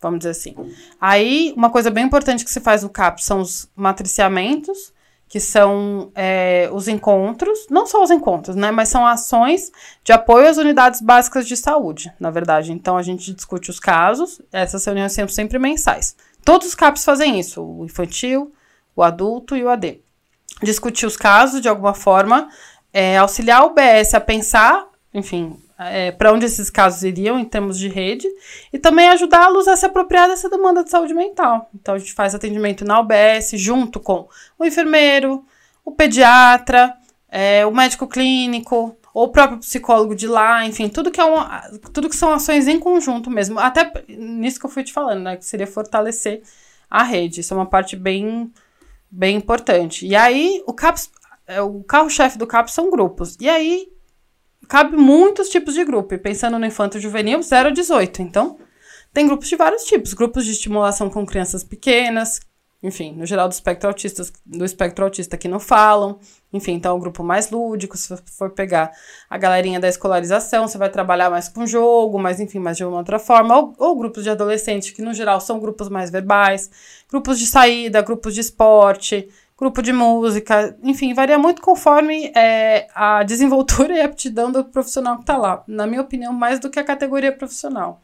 Vamos 0.00 0.20
dizer 0.20 0.30
assim. 0.30 0.54
Aí, 0.98 1.52
uma 1.54 1.68
coisa 1.68 1.90
bem 1.90 2.04
importante 2.04 2.44
que 2.44 2.50
se 2.50 2.60
faz 2.60 2.82
no 2.82 2.88
CAP 2.88 3.22
são 3.22 3.40
os 3.40 3.68
matriciamentos, 3.76 4.92
que 5.28 5.40
são 5.40 6.10
é, 6.14 6.68
os 6.72 6.88
encontros, 6.88 7.66
não 7.70 7.86
só 7.86 8.02
os 8.02 8.10
encontros, 8.10 8.56
né? 8.56 8.70
Mas 8.70 8.88
são 8.88 9.06
ações 9.06 9.70
de 10.02 10.12
apoio 10.12 10.48
às 10.48 10.56
unidades 10.56 11.00
básicas 11.00 11.46
de 11.46 11.56
saúde, 11.56 12.12
na 12.20 12.30
verdade. 12.30 12.72
Então, 12.72 12.96
a 12.96 13.02
gente 13.02 13.34
discute 13.34 13.68
os 13.68 13.80
casos, 13.80 14.40
essas 14.52 14.84
reuniões 14.84 15.12
são 15.12 15.28
sempre 15.28 15.58
mensais. 15.58 16.16
Todos 16.44 16.68
os 16.68 16.74
CAPs 16.74 17.04
fazem 17.04 17.40
isso, 17.40 17.62
o 17.62 17.84
infantil, 17.84 18.52
o 18.94 19.02
adulto 19.02 19.56
e 19.56 19.64
o 19.64 19.68
AD. 19.68 20.00
Discutir 20.62 21.06
os 21.06 21.16
casos 21.16 21.60
de 21.60 21.68
alguma 21.68 21.94
forma, 21.94 22.48
é, 22.92 23.18
auxiliar 23.18 23.64
o 23.64 23.74
BS 23.74 24.14
a 24.14 24.20
pensar, 24.20 24.86
enfim, 25.12 25.58
é, 25.78 26.12
para 26.12 26.32
onde 26.32 26.46
esses 26.46 26.70
casos 26.70 27.02
iriam 27.02 27.38
em 27.38 27.44
termos 27.44 27.78
de 27.78 27.88
rede, 27.88 28.28
e 28.72 28.78
também 28.78 29.08
ajudá-los 29.08 29.66
a 29.66 29.76
se 29.76 29.86
apropriar 29.86 30.28
dessa 30.28 30.48
demanda 30.48 30.84
de 30.84 30.90
saúde 30.90 31.12
mental. 31.12 31.68
Então, 31.74 31.94
a 31.94 31.98
gente 31.98 32.12
faz 32.12 32.34
atendimento 32.34 32.84
na 32.84 33.00
UBS 33.00 33.52
junto 33.54 33.98
com 33.98 34.28
o 34.58 34.64
enfermeiro, 34.64 35.44
o 35.84 35.90
pediatra, 35.90 36.94
é, 37.28 37.66
o 37.66 37.74
médico 37.74 38.06
clínico, 38.06 38.96
ou 39.14 39.26
o 39.26 39.28
próprio 39.28 39.60
psicólogo 39.60 40.14
de 40.14 40.26
lá, 40.26 40.66
enfim, 40.66 40.88
tudo 40.88 41.10
que, 41.10 41.20
é 41.20 41.24
tudo 41.92 42.08
que 42.08 42.16
são 42.16 42.32
ações 42.32 42.66
em 42.66 42.80
conjunto 42.80 43.30
mesmo. 43.30 43.60
Até 43.60 43.92
nisso 44.08 44.58
que 44.58 44.66
eu 44.66 44.70
fui 44.70 44.82
te 44.82 44.92
falando, 44.92 45.22
né? 45.22 45.36
Que 45.36 45.44
seria 45.44 45.68
fortalecer 45.68 46.42
a 46.90 47.04
rede. 47.04 47.40
Isso 47.40 47.54
é 47.54 47.56
uma 47.56 47.64
parte 47.64 47.94
bem, 47.94 48.52
bem 49.14 49.36
importante. 49.36 50.06
E 50.06 50.16
aí, 50.16 50.62
o 50.66 50.72
CAPS, 50.72 51.10
é, 51.46 51.62
o 51.62 51.82
carro-chefe 51.84 52.36
do 52.36 52.46
CAPS 52.46 52.74
são 52.74 52.90
grupos. 52.90 53.36
E 53.40 53.48
aí, 53.48 53.88
cabe 54.68 54.96
muitos 54.96 55.48
tipos 55.48 55.74
de 55.74 55.84
grupo. 55.84 56.14
E 56.14 56.18
pensando 56.18 56.58
no 56.58 56.66
infanto 56.66 56.98
juvenil, 56.98 57.40
0 57.42 57.68
a 57.68 57.72
18. 57.72 58.22
Então, 58.22 58.58
tem 59.12 59.26
grupos 59.26 59.48
de 59.48 59.56
vários 59.56 59.84
tipos. 59.84 60.12
Grupos 60.14 60.44
de 60.44 60.50
estimulação 60.50 61.08
com 61.08 61.24
crianças 61.24 61.62
pequenas, 61.62 62.40
enfim, 62.82 63.12
no 63.12 63.24
geral 63.24 63.48
do 63.48 63.52
espectro 63.52 63.88
autista, 63.88 64.24
do 64.44 64.64
espectro 64.64 65.04
autista 65.04 65.36
que 65.36 65.48
não 65.48 65.60
falam. 65.60 66.18
Enfim, 66.54 66.74
então, 66.74 66.96
o 66.96 67.00
grupo 67.00 67.24
mais 67.24 67.50
lúdico, 67.50 67.96
se 67.96 68.16
for 68.38 68.50
pegar 68.50 68.92
a 69.28 69.36
galerinha 69.36 69.80
da 69.80 69.88
escolarização, 69.88 70.68
você 70.68 70.78
vai 70.78 70.88
trabalhar 70.88 71.28
mais 71.28 71.48
com 71.48 71.66
jogo, 71.66 72.16
mas 72.16 72.38
enfim, 72.38 72.60
mais 72.60 72.76
de 72.76 72.84
uma 72.84 72.98
outra 72.98 73.18
forma. 73.18 73.58
Ou, 73.58 73.74
ou 73.76 73.96
grupos 73.96 74.22
de 74.22 74.30
adolescentes, 74.30 74.92
que 74.92 75.02
no 75.02 75.12
geral 75.12 75.40
são 75.40 75.58
grupos 75.58 75.88
mais 75.88 76.10
verbais. 76.10 76.70
Grupos 77.10 77.40
de 77.40 77.46
saída, 77.48 78.00
grupos 78.02 78.34
de 78.34 78.40
esporte, 78.40 79.28
grupo 79.58 79.82
de 79.82 79.92
música, 79.92 80.76
enfim, 80.80 81.12
varia 81.12 81.38
muito 81.38 81.60
conforme 81.60 82.30
é, 82.36 82.86
a 82.94 83.24
desenvoltura 83.26 83.92
e 83.92 84.00
aptidão 84.00 84.52
do 84.52 84.64
profissional 84.64 85.16
que 85.16 85.22
está 85.22 85.36
lá. 85.36 85.64
Na 85.66 85.88
minha 85.88 86.02
opinião, 86.02 86.32
mais 86.32 86.60
do 86.60 86.70
que 86.70 86.78
a 86.78 86.84
categoria 86.84 87.32
profissional, 87.32 88.00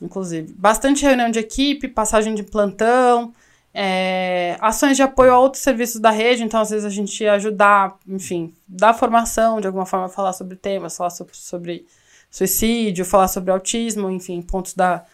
inclusive. 0.00 0.54
Bastante 0.56 1.04
reunião 1.04 1.30
de 1.30 1.40
equipe, 1.40 1.88
passagem 1.88 2.34
de 2.34 2.42
plantão, 2.42 3.34
é, 3.78 4.56
ações 4.58 4.96
de 4.96 5.02
apoio 5.02 5.34
a 5.34 5.38
outros 5.38 5.62
serviços 5.62 6.00
da 6.00 6.10
rede, 6.10 6.42
então 6.42 6.58
às 6.58 6.70
vezes 6.70 6.86
a 6.86 6.90
gente 6.90 7.26
ajudar, 7.26 7.98
enfim, 8.08 8.54
dar 8.66 8.94
formação, 8.94 9.60
de 9.60 9.66
alguma 9.66 9.84
forma, 9.84 10.08
falar 10.08 10.32
sobre 10.32 10.56
temas, 10.56 10.96
falar 10.96 11.10
sobre, 11.10 11.36
sobre 11.36 11.86
suicídio, 12.30 13.04
falar 13.04 13.28
sobre 13.28 13.50
autismo, 13.50 14.10
enfim, 14.10 14.40
pontos 14.40 14.72
da, 14.72 15.04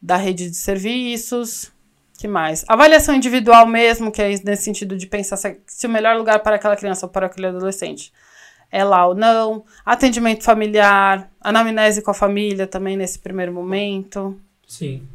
da 0.00 0.16
rede 0.16 0.48
de 0.48 0.56
serviços 0.56 1.70
que 2.18 2.26
mais? 2.26 2.64
Avaliação 2.66 3.14
individual 3.14 3.66
mesmo, 3.66 4.10
que 4.10 4.22
é 4.22 4.28
nesse 4.42 4.62
sentido 4.62 4.96
de 4.96 5.06
pensar 5.06 5.36
se, 5.36 5.60
se 5.66 5.86
o 5.86 5.90
melhor 5.90 6.16
lugar 6.16 6.38
para 6.38 6.56
aquela 6.56 6.74
criança 6.74 7.04
ou 7.04 7.12
para 7.12 7.26
aquele 7.26 7.48
adolescente 7.48 8.10
é 8.70 8.82
lá 8.82 9.06
ou 9.06 9.14
não. 9.14 9.64
Atendimento 9.84 10.42
familiar, 10.42 11.30
anamnese 11.40 12.00
com 12.00 12.10
a 12.10 12.14
família 12.14 12.66
também 12.66 12.96
nesse 12.96 13.18
primeiro 13.18 13.52
momento. 13.52 14.40
Sim. 14.66 15.06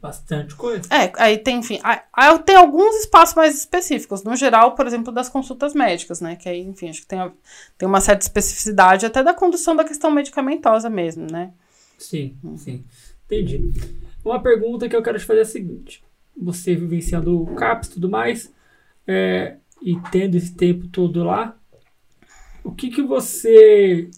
Bastante 0.00 0.54
coisa. 0.54 0.82
É, 0.92 1.12
aí 1.18 1.36
tem, 1.36 1.58
enfim, 1.58 1.78
aí- 1.82 2.38
tem 2.46 2.56
alguns 2.56 2.96
espaços 2.96 3.34
mais 3.34 3.54
específicos. 3.58 4.22
No 4.24 4.34
geral, 4.34 4.74
por 4.74 4.86
exemplo, 4.86 5.12
das 5.12 5.28
consultas 5.28 5.74
médicas, 5.74 6.22
né? 6.22 6.36
Que 6.36 6.48
aí, 6.48 6.60
enfim, 6.62 6.88
acho 6.88 7.02
que 7.02 7.06
tem, 7.06 7.20
a- 7.20 7.32
tem 7.76 7.86
uma 7.86 8.00
certa 8.00 8.22
especificidade 8.22 9.04
até 9.04 9.22
da 9.22 9.34
condução 9.34 9.76
da 9.76 9.84
questão 9.84 10.10
medicamentosa 10.10 10.88
mesmo, 10.88 11.26
né? 11.30 11.52
Sim, 11.98 12.34
sim. 12.56 12.82
Entendi. 13.26 13.70
Uma 14.24 14.42
pergunta 14.42 14.88
que 14.88 14.96
eu 14.96 15.02
quero 15.02 15.18
te 15.18 15.24
fazer 15.26 15.40
é 15.40 15.42
a 15.42 15.46
seguinte. 15.46 16.02
Você 16.34 16.74
vivenciando 16.74 17.38
o 17.42 17.54
CAPS 17.54 17.88
e 17.88 17.92
tudo 17.92 18.08
mais, 18.08 18.50
é, 19.06 19.56
e 19.82 19.98
tendo 20.10 20.34
esse 20.36 20.54
tempo 20.54 20.88
todo 20.88 21.22
lá, 21.22 21.54
o 22.64 22.72
que, 22.72 22.88
que 22.90 23.02
você 23.02 24.08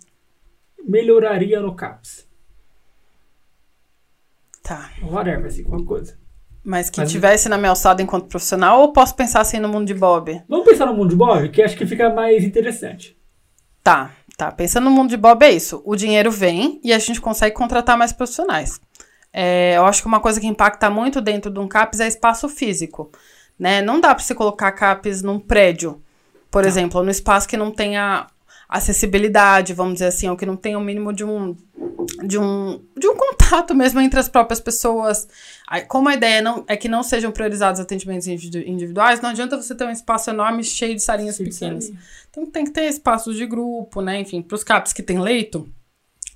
melhoraria 0.84 1.60
no 1.60 1.74
CAPS? 1.74 2.28
Tá. 4.62 4.90
Whatever, 5.02 5.46
assim, 5.46 5.64
qualquer 5.64 5.86
coisa. 5.86 6.18
Mas 6.64 6.88
que 6.88 7.00
Mas- 7.00 7.10
tivesse 7.10 7.48
na 7.48 7.58
minha 7.58 7.70
alçada 7.70 8.00
enquanto 8.02 8.26
profissional 8.28 8.80
ou 8.80 8.92
posso 8.92 9.14
pensar 9.16 9.40
assim 9.40 9.58
no 9.58 9.68
mundo 9.68 9.86
de 9.86 9.94
Bob? 9.94 10.42
Vamos 10.48 10.64
pensar 10.64 10.86
no 10.86 10.94
mundo 10.94 11.10
de 11.10 11.16
Bob, 11.16 11.48
que 11.48 11.60
acho 11.60 11.76
que 11.76 11.84
fica 11.86 12.08
mais 12.10 12.44
interessante. 12.44 13.16
Tá, 13.82 14.12
tá. 14.36 14.52
Pensando 14.52 14.84
no 14.84 14.90
mundo 14.92 15.10
de 15.10 15.16
Bob 15.16 15.42
é 15.42 15.50
isso. 15.50 15.82
O 15.84 15.96
dinheiro 15.96 16.30
vem 16.30 16.80
e 16.84 16.92
a 16.92 16.98
gente 17.00 17.20
consegue 17.20 17.54
contratar 17.56 17.98
mais 17.98 18.12
profissionais. 18.12 18.80
É, 19.32 19.76
eu 19.76 19.86
acho 19.86 20.02
que 20.02 20.06
uma 20.06 20.20
coisa 20.20 20.40
que 20.40 20.46
impacta 20.46 20.88
muito 20.88 21.20
dentro 21.20 21.50
de 21.50 21.58
um 21.58 21.66
CAPS 21.66 21.98
é 22.00 22.06
espaço 22.06 22.48
físico. 22.48 23.10
Né? 23.58 23.82
Não 23.82 24.00
dá 24.00 24.14
para 24.14 24.22
você 24.22 24.34
colocar 24.34 24.70
CAPS 24.72 25.22
num 25.22 25.40
prédio, 25.40 26.00
por 26.50 26.64
exemplo, 26.64 26.98
ou 26.98 27.04
num 27.04 27.10
espaço 27.10 27.48
que 27.48 27.56
não 27.56 27.70
tenha 27.72 28.26
acessibilidade, 28.72 29.74
vamos 29.74 29.94
dizer 29.94 30.06
assim, 30.06 30.28
ou 30.28 30.36
que 30.36 30.46
não 30.46 30.56
tenha 30.56 30.78
o 30.78 30.80
mínimo 30.80 31.12
de 31.12 31.24
um 31.24 31.54
de 32.24 32.38
um, 32.38 32.80
de 32.96 33.06
um 33.06 33.14
contato 33.14 33.74
mesmo 33.76 34.00
entre 34.00 34.18
as 34.18 34.28
próprias 34.28 34.60
pessoas. 34.60 35.28
Como 35.88 36.08
a 36.08 36.14
ideia 36.14 36.40
não, 36.40 36.64
é 36.66 36.76
que 36.76 36.88
não 36.88 37.02
sejam 37.02 37.30
priorizados 37.30 37.80
atendimentos 37.80 38.26
individuais, 38.26 39.20
não 39.20 39.30
adianta 39.30 39.60
você 39.60 39.74
ter 39.74 39.84
um 39.84 39.90
espaço 39.90 40.30
enorme 40.30 40.64
cheio 40.64 40.94
de 40.94 41.02
salinhas 41.02 41.36
Sim, 41.36 41.44
pequenas. 41.44 41.84
Salinha. 41.84 42.02
Então 42.30 42.46
tem 42.46 42.64
que 42.64 42.70
ter 42.70 42.84
espaços 42.84 43.36
de 43.36 43.46
grupo, 43.46 44.00
né? 44.00 44.20
Enfim, 44.20 44.40
para 44.40 44.54
os 44.54 44.64
CAPs 44.64 44.92
que 44.92 45.02
tem 45.02 45.20
leito, 45.20 45.68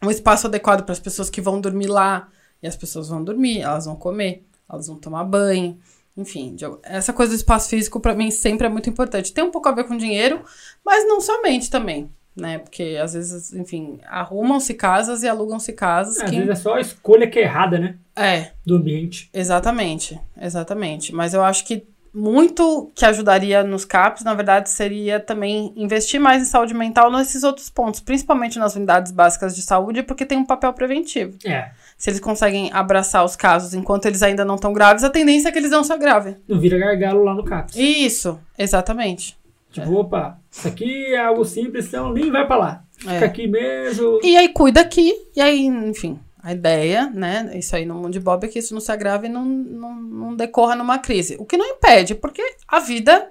um 0.02 0.10
espaço 0.10 0.46
adequado 0.46 0.84
para 0.84 0.92
as 0.92 1.00
pessoas 1.00 1.30
que 1.30 1.40
vão 1.40 1.60
dormir 1.60 1.86
lá. 1.86 2.28
E 2.62 2.66
as 2.66 2.76
pessoas 2.76 3.08
vão 3.08 3.22
dormir, 3.22 3.60
elas 3.60 3.84
vão 3.84 3.96
comer, 3.96 4.46
elas 4.70 4.86
vão 4.86 4.96
tomar 4.96 5.24
banho. 5.24 5.78
Enfim, 6.16 6.56
essa 6.82 7.12
coisa 7.12 7.32
do 7.32 7.36
espaço 7.36 7.68
físico 7.68 8.00
para 8.00 8.14
mim 8.14 8.30
sempre 8.30 8.66
é 8.66 8.70
muito 8.70 8.88
importante. 8.88 9.32
Tem 9.32 9.44
um 9.44 9.50
pouco 9.50 9.68
a 9.68 9.72
ver 9.72 9.84
com 9.84 9.96
dinheiro, 9.96 10.42
mas 10.84 11.06
não 11.06 11.20
somente 11.20 11.70
também 11.70 12.10
né? 12.36 12.58
Porque 12.58 12.98
às 13.02 13.14
vezes, 13.14 13.52
enfim, 13.52 13.98
arrumam-se 14.06 14.74
casas 14.74 15.22
e 15.22 15.28
alugam-se 15.28 15.72
casas. 15.72 16.18
É, 16.18 16.24
que... 16.24 16.26
Às 16.26 16.32
vezes 16.32 16.50
é 16.50 16.54
só 16.54 16.74
a 16.74 16.80
escolha 16.80 17.26
que 17.26 17.38
é 17.38 17.42
errada, 17.42 17.78
né? 17.78 17.96
É. 18.14 18.50
Do 18.64 18.76
ambiente. 18.76 19.30
Exatamente, 19.32 20.20
exatamente. 20.40 21.14
Mas 21.14 21.34
eu 21.34 21.42
acho 21.42 21.64
que 21.64 21.86
muito 22.16 22.90
que 22.94 23.04
ajudaria 23.04 23.62
nos 23.62 23.84
CAPs, 23.84 24.24
na 24.24 24.32
verdade, 24.32 24.70
seria 24.70 25.20
também 25.20 25.72
investir 25.76 26.18
mais 26.18 26.42
em 26.42 26.46
saúde 26.46 26.72
mental 26.72 27.10
nesses 27.12 27.44
outros 27.44 27.68
pontos, 27.68 28.00
principalmente 28.00 28.58
nas 28.58 28.74
unidades 28.74 29.12
básicas 29.12 29.54
de 29.54 29.60
saúde, 29.60 30.02
porque 30.02 30.24
tem 30.24 30.38
um 30.38 30.44
papel 30.44 30.72
preventivo. 30.72 31.36
É. 31.44 31.70
Se 31.98 32.08
eles 32.08 32.20
conseguem 32.20 32.70
abraçar 32.72 33.22
os 33.22 33.36
casos 33.36 33.74
enquanto 33.74 34.06
eles 34.06 34.22
ainda 34.22 34.46
não 34.46 34.54
estão 34.54 34.72
graves, 34.72 35.04
a 35.04 35.10
tendência 35.10 35.50
é 35.50 35.52
que 35.52 35.58
eles 35.58 35.70
não 35.70 35.84
são 35.84 35.98
graves. 35.98 36.36
Não 36.48 36.58
vira 36.58 36.78
gargalo 36.78 37.22
lá 37.22 37.34
no 37.34 37.44
CAPS. 37.44 37.76
Isso, 37.76 38.40
exatamente. 38.58 39.36
Tipo, 39.80 39.92
é. 39.92 39.98
opa, 39.98 40.40
isso 40.50 40.66
aqui 40.66 41.14
é 41.14 41.18
algo 41.18 41.44
simples, 41.44 41.86
então 41.86 42.12
nem 42.12 42.30
vai 42.30 42.46
pra 42.46 42.56
lá. 42.56 42.84
Fica 42.96 43.12
é. 43.12 43.24
aqui 43.24 43.46
mesmo. 43.46 44.20
E 44.22 44.36
aí 44.36 44.48
cuida 44.48 44.80
aqui, 44.80 45.12
e 45.36 45.40
aí, 45.40 45.66
enfim, 45.66 46.18
a 46.42 46.52
ideia, 46.52 47.10
né? 47.10 47.50
Isso 47.54 47.76
aí 47.76 47.84
no 47.84 47.94
mundo 47.94 48.12
de 48.12 48.20
Bob 48.20 48.42
é 48.44 48.48
que 48.48 48.58
isso 48.58 48.72
não 48.72 48.80
se 48.80 48.90
agrave 48.90 49.26
e 49.26 49.30
não, 49.30 49.44
não, 49.44 49.94
não 49.94 50.36
decorra 50.36 50.74
numa 50.74 50.98
crise. 50.98 51.36
O 51.38 51.44
que 51.44 51.58
não 51.58 51.66
impede, 51.66 52.14
porque 52.14 52.42
a 52.66 52.80
vida, 52.80 53.30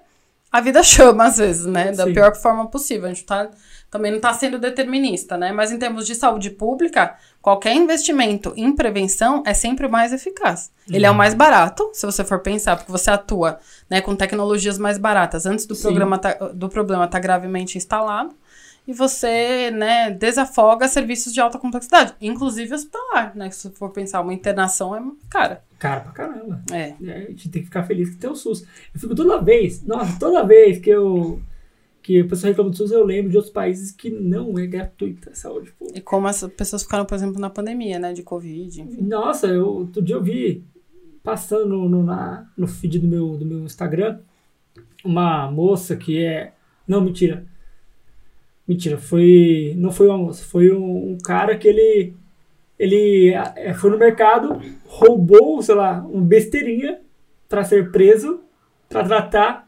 a 0.52 0.62
vida 0.62 0.82
chama 0.84 1.26
às 1.26 1.38
vezes, 1.38 1.66
né? 1.66 1.91
Da 1.91 2.06
Sim. 2.06 2.14
pior 2.14 2.36
forma 2.36 2.68
possível. 2.68 3.06
A 3.06 3.10
gente 3.10 3.26
tá 3.26 3.50
também 3.96 4.12
não 4.12 4.18
está 4.18 4.34
sendo 4.34 4.60
determinista, 4.60 5.38
né? 5.38 5.54
Mas 5.54 5.72
em 5.72 5.80
termos 5.80 6.06
de 6.06 6.14
saúde 6.16 6.50
pública, 6.50 7.16
qualquer 7.41 7.74
investimento 7.74 8.54
em 8.58 8.76
prevenção 8.76 9.41
é 9.46 9.54
sempre 9.54 9.86
o 9.88 9.89
mais 9.89 10.12
eficaz. 10.12 10.70
Uhum. 10.89 10.96
Ele 10.96 11.06
é 11.06 11.10
o 11.10 11.14
uhum. 11.14 11.18
mais 11.18 11.34
barato, 11.34 11.89
se 11.93 12.06
você 12.06 12.22
for 12.26 12.39
pensar, 12.39 12.76
porque 12.76 12.91
você 12.91 13.10
atua 13.10 13.58
né, 13.89 14.02
com 14.02 14.14
tecnologias 14.14 14.78
mais 14.78 14.98
baratas 14.98 15.46
antes 15.46 15.66
do, 15.66 15.78
programa 15.78 16.18
tá, 16.18 16.34
do 16.54 16.68
problema 16.68 17.06
estar 17.06 17.18
tá 17.18 17.22
gravemente 17.22 17.78
instalado. 17.78 18.36
E 18.86 18.93
você, 18.93 19.72
né, 19.72 20.12
desafoga 20.12 20.88
serviços 20.88 21.34
de 21.34 21.39
alta 21.39 21.58
complexidade, 21.58 22.14
inclusive 22.22 22.76
hospitalar, 22.76 23.36
né? 23.36 23.50
Se 23.50 23.72
for 23.72 23.89
pensar, 23.91 24.22
uma 24.22 24.34
internação 24.34 24.96
é 24.96 25.02
cara. 25.28 25.64
Cara 25.80 26.02
pra 26.02 26.12
caramba. 26.12 26.62
É. 26.72 26.93
é. 27.02 27.12
A 27.12 27.30
gente 27.32 27.50
tem 27.50 27.62
que 27.62 27.68
ficar 27.68 27.84
feliz 27.84 28.10
que 28.10 28.18
tem 28.18 28.30
o 28.30 28.36
SUS. 28.36 28.64
Eu 28.93 29.00
fico 29.00 29.16
toda 29.16 29.41
vez, 29.41 29.82
nossa, 29.84 30.20
toda 30.20 30.46
vez 30.46 30.78
que 30.80 30.89
eu 30.91 31.41
que 32.06 32.22
a 32.22 32.26
pessoa 32.28 32.49
reclama 32.49 32.70
do 32.70 32.78
SUS, 32.78 32.91
eu 32.91 33.03
lembro 33.03 33.32
de 33.32 33.38
outros 33.38 33.51
países 33.51 33.89
que 33.89 34.12
não 34.12 34.60
é 34.60 34.68
gratuita 34.68 35.32
a 35.32 35.34
saúde 35.34 35.72
pública. 35.72 35.97
E 35.97 36.01
como 36.03 36.28
as 36.28 36.43
pessoas 36.56 36.84
ficaram, 36.84 37.03
por 37.03 37.16
exemplo, 37.16 37.41
na 37.41 37.49
pandemia, 37.49 37.97
né, 37.97 38.14
de 38.14 38.22
Covid, 38.22 38.80
enfim. 38.80 39.01
Nossa, 39.01 39.47
eu, 39.47 39.68
outro 39.68 40.03
dia 40.03 40.16
eu 40.16 40.22
vi, 40.22 40.64
passando 41.24 41.66
no, 41.66 41.89
no, 41.89 42.03
na, 42.03 42.47
no 42.56 42.68
feed 42.68 42.99
do 42.99 43.08
meu, 43.08 43.36
do 43.38 43.43
meu 43.43 43.64
Instagram, 43.64 44.20
uma 45.03 45.49
moça 45.49 45.95
que 45.95 46.24
é... 46.24 46.53
Não, 46.88 47.01
mentira. 47.01 47.43
Mentira, 48.68 48.99
foi... 48.99 49.74
Não 49.76 49.89
foi 49.89 50.08
uma 50.08 50.20
moça, 50.20 50.45
foi 50.45 50.72
um, 50.72 51.14
um 51.14 51.18
cara 51.18 51.58
que 51.58 51.68
ele... 51.68 52.14
Ele 52.78 53.34
é, 53.34 53.74
foi 53.74 53.89
no 53.89 53.97
mercado, 53.97 54.62
roubou, 54.86 55.60
sei 55.64 55.74
lá, 55.74 56.06
um 56.08 56.22
besteirinha 56.22 56.99
para 57.49 57.64
ser 57.64 57.91
preso, 57.91 58.41
para 58.89 59.03
tratar 59.03 59.68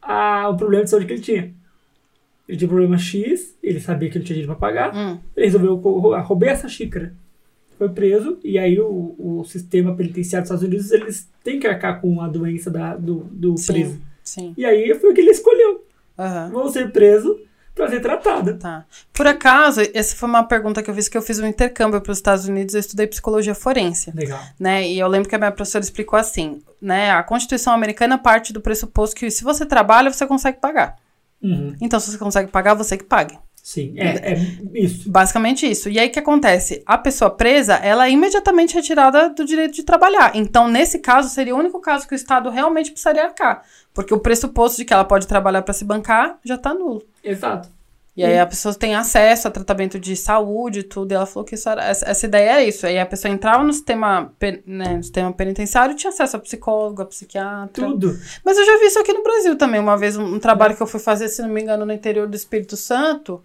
a, 0.00 0.48
o 0.48 0.56
problema 0.56 0.84
de 0.84 0.88
saúde 0.88 1.04
que 1.04 1.12
ele 1.12 1.20
tinha. 1.20 1.57
Ele 2.48 2.56
tinha 2.56 2.68
problema 2.68 2.96
X, 2.96 3.54
ele 3.62 3.78
sabia 3.78 4.08
que 4.08 4.16
ele 4.16 4.24
tinha 4.24 4.34
dinheiro 4.34 4.56
pra 4.56 4.68
pagar, 4.68 4.96
hum. 4.96 5.18
ele 5.36 5.46
resolveu 5.46 5.76
roubar 5.76 6.48
essa 6.48 6.68
xícara. 6.68 7.12
Foi 7.76 7.88
preso, 7.90 8.38
e 8.42 8.58
aí 8.58 8.80
o, 8.80 9.14
o 9.18 9.44
sistema 9.44 9.94
penitenciário 9.94 10.42
dos 10.42 10.50
Estados 10.50 10.64
Unidos, 10.64 10.90
eles 10.90 11.28
têm 11.44 11.60
que 11.60 11.66
arcar 11.66 12.00
com 12.00 12.20
a 12.20 12.26
doença 12.26 12.70
da, 12.70 12.96
do, 12.96 13.28
do 13.30 13.56
sim, 13.56 13.72
preso. 13.72 14.02
Sim. 14.24 14.54
E 14.56 14.64
aí 14.64 14.92
foi 14.94 15.10
o 15.10 15.14
que 15.14 15.20
ele 15.20 15.30
escolheu. 15.30 15.84
Uhum. 16.18 16.50
Vou 16.50 16.68
ser 16.70 16.90
preso 16.90 17.38
para 17.78 17.88
ser 17.88 18.00
tratado. 18.00 18.58
Tá. 18.58 18.84
Por 19.12 19.26
acaso, 19.26 19.80
essa 19.94 20.16
foi 20.16 20.28
uma 20.28 20.42
pergunta 20.42 20.82
que 20.82 20.90
eu 20.90 20.94
fiz, 20.94 21.08
que 21.08 21.16
eu 21.16 21.22
fiz 21.22 21.38
um 21.38 21.46
intercâmbio 21.46 22.00
para 22.00 22.10
os 22.10 22.18
Estados 22.18 22.46
Unidos, 22.46 22.74
eu 22.74 22.80
estudei 22.80 23.06
psicologia 23.06 23.54
forense. 23.54 24.10
Legal. 24.14 24.40
Né? 24.58 24.88
E 24.88 24.98
eu 24.98 25.06
lembro 25.06 25.28
que 25.28 25.34
a 25.36 25.38
minha 25.38 25.52
professora 25.52 25.84
explicou 25.84 26.18
assim, 26.18 26.60
né? 26.82 27.12
A 27.12 27.22
Constituição 27.22 27.72
americana 27.72 28.18
parte 28.18 28.52
do 28.52 28.60
pressuposto 28.60 29.14
que 29.14 29.30
se 29.30 29.44
você 29.44 29.64
trabalha, 29.64 30.12
você 30.12 30.26
consegue 30.26 30.58
pagar. 30.58 30.96
Uhum. 31.42 31.74
Então, 31.80 31.98
se 32.00 32.10
você 32.10 32.18
consegue 32.18 32.50
pagar, 32.50 32.74
você 32.74 32.96
que 32.96 33.04
pague. 33.04 33.38
Sim, 33.62 33.92
é, 33.98 34.32
é, 34.32 34.38
isso. 34.72 35.10
Basicamente 35.10 35.70
isso. 35.70 35.90
E 35.90 35.98
aí 35.98 36.08
o 36.08 36.10
que 36.10 36.18
acontece? 36.18 36.82
A 36.86 36.96
pessoa 36.96 37.30
presa, 37.30 37.74
ela 37.74 38.06
é 38.06 38.10
imediatamente 38.10 38.74
retirada 38.74 39.28
do 39.28 39.44
direito 39.44 39.74
de 39.74 39.82
trabalhar. 39.82 40.32
Então, 40.34 40.68
nesse 40.68 40.98
caso, 41.00 41.28
seria 41.28 41.54
o 41.54 41.58
único 41.58 41.78
caso 41.78 42.08
que 42.08 42.14
o 42.14 42.16
Estado 42.16 42.48
realmente 42.48 42.90
precisaria 42.90 43.24
arcar. 43.24 43.62
Porque 43.92 44.14
o 44.14 44.20
pressuposto 44.20 44.78
de 44.78 44.86
que 44.86 44.94
ela 44.94 45.04
pode 45.04 45.26
trabalhar 45.26 45.60
para 45.60 45.74
se 45.74 45.84
bancar 45.84 46.38
já 46.42 46.54
está 46.54 46.72
nulo. 46.72 47.02
Exato. 47.22 47.68
E 48.18 48.24
aí 48.24 48.38
a 48.38 48.46
pessoa 48.46 48.74
tem 48.74 48.94
acesso 48.94 49.46
a 49.46 49.50
tratamento 49.50 49.98
de 49.98 50.16
saúde 50.16 50.80
e 50.80 50.82
tudo. 50.82 51.12
E 51.12 51.14
ela 51.14 51.26
falou 51.26 51.44
que 51.44 51.54
isso 51.54 51.68
era, 51.68 51.84
essa, 51.84 52.10
essa 52.10 52.26
ideia 52.26 52.50
era 52.50 52.64
isso. 52.64 52.86
Aí 52.86 52.98
a 52.98 53.06
pessoa 53.06 53.32
entrava 53.32 53.62
no 53.62 53.72
sistema, 53.72 54.32
né, 54.66 54.96
no 54.96 55.02
sistema 55.02 55.32
penitenciário 55.32 55.92
e 55.92 55.96
tinha 55.96 56.10
acesso 56.10 56.36
a 56.36 56.40
psicólogo, 56.40 57.00
a 57.00 57.06
psiquiatra. 57.06 57.86
Tudo. 57.86 58.18
Mas 58.44 58.58
eu 58.58 58.64
já 58.64 58.78
vi 58.78 58.86
isso 58.86 58.98
aqui 58.98 59.12
no 59.12 59.22
Brasil 59.22 59.56
também. 59.56 59.80
Uma 59.80 59.96
vez, 59.96 60.16
um, 60.16 60.34
um 60.34 60.38
trabalho 60.38 60.76
que 60.76 60.82
eu 60.82 60.86
fui 60.86 61.00
fazer, 61.00 61.28
se 61.28 61.40
não 61.42 61.48
me 61.48 61.62
engano, 61.62 61.86
no 61.86 61.92
interior 61.92 62.26
do 62.26 62.34
Espírito 62.36 62.76
Santo 62.76 63.42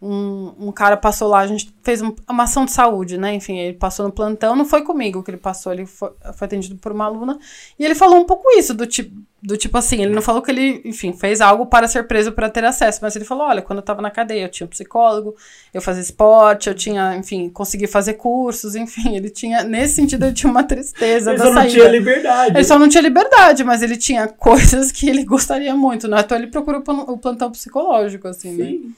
um, 0.00 0.54
um 0.68 0.72
cara 0.72 0.96
passou 0.96 1.28
lá, 1.28 1.40
a 1.40 1.46
gente 1.46 1.74
fez 1.82 2.00
um, 2.00 2.14
uma 2.28 2.44
ação 2.44 2.64
de 2.64 2.70
saúde, 2.70 3.18
né? 3.18 3.34
Enfim, 3.34 3.58
ele 3.58 3.76
passou 3.76 4.06
no 4.06 4.12
plantão, 4.12 4.54
não 4.54 4.64
foi 4.64 4.82
comigo 4.82 5.24
que 5.24 5.30
ele 5.30 5.38
passou, 5.38 5.72
ele 5.72 5.86
foi, 5.86 6.10
foi 6.34 6.46
atendido 6.46 6.76
por 6.76 6.92
uma 6.92 7.06
aluna. 7.06 7.36
E 7.76 7.84
ele 7.84 7.96
falou 7.96 8.16
um 8.16 8.24
pouco 8.24 8.48
isso, 8.52 8.72
do 8.72 8.86
tipo, 8.86 9.20
do 9.42 9.56
tipo 9.56 9.76
assim, 9.76 10.00
ele 10.02 10.14
não 10.14 10.22
falou 10.22 10.40
que 10.40 10.52
ele, 10.52 10.82
enfim, 10.84 11.12
fez 11.12 11.40
algo 11.40 11.66
para 11.66 11.88
ser 11.88 12.04
preso 12.04 12.30
para 12.30 12.48
ter 12.48 12.64
acesso, 12.64 13.00
mas 13.02 13.16
ele 13.16 13.24
falou: 13.24 13.48
olha, 13.48 13.60
quando 13.60 13.80
eu 13.80 13.84
tava 13.84 14.00
na 14.00 14.10
cadeia, 14.10 14.44
eu 14.44 14.48
tinha 14.48 14.66
um 14.66 14.70
psicólogo, 14.70 15.34
eu 15.74 15.82
fazia 15.82 16.02
esporte, 16.02 16.68
eu 16.68 16.74
tinha, 16.74 17.16
enfim, 17.16 17.48
consegui 17.48 17.88
fazer 17.88 18.14
cursos, 18.14 18.76
enfim, 18.76 19.16
ele 19.16 19.30
tinha, 19.30 19.64
nesse 19.64 19.94
sentido, 19.94 20.26
ele 20.26 20.32
tinha 20.32 20.50
uma 20.50 20.62
tristeza. 20.62 21.32
Ele 21.32 21.40
só 21.40 21.52
não 21.52 21.66
tinha 21.66 21.88
liberdade. 21.88 22.56
Ele 22.56 22.64
só 22.64 22.78
não 22.78 22.88
tinha 22.88 23.02
liberdade, 23.02 23.64
mas 23.64 23.82
ele 23.82 23.96
tinha 23.96 24.28
coisas 24.38 24.92
que 24.92 25.08
ele 25.08 25.24
gostaria 25.24 25.74
muito, 25.74 26.06
né? 26.06 26.20
Então 26.20 26.38
ele 26.38 26.46
procurou 26.46 26.84
o 27.08 27.18
plantão 27.18 27.50
psicológico, 27.50 28.28
assim, 28.28 28.52
né? 28.52 28.64
Sim. 28.64 28.78
né? 28.86 28.92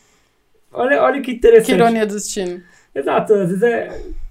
Olha, 0.72 1.02
olha 1.02 1.20
que 1.20 1.32
interessante. 1.32 1.66
Que 1.66 1.72
ironia 1.72 2.06
do 2.06 2.14
destino. 2.14 2.62
Exato, 2.94 3.34
às 3.34 3.48
vezes 3.48 3.62
é. 3.62 3.88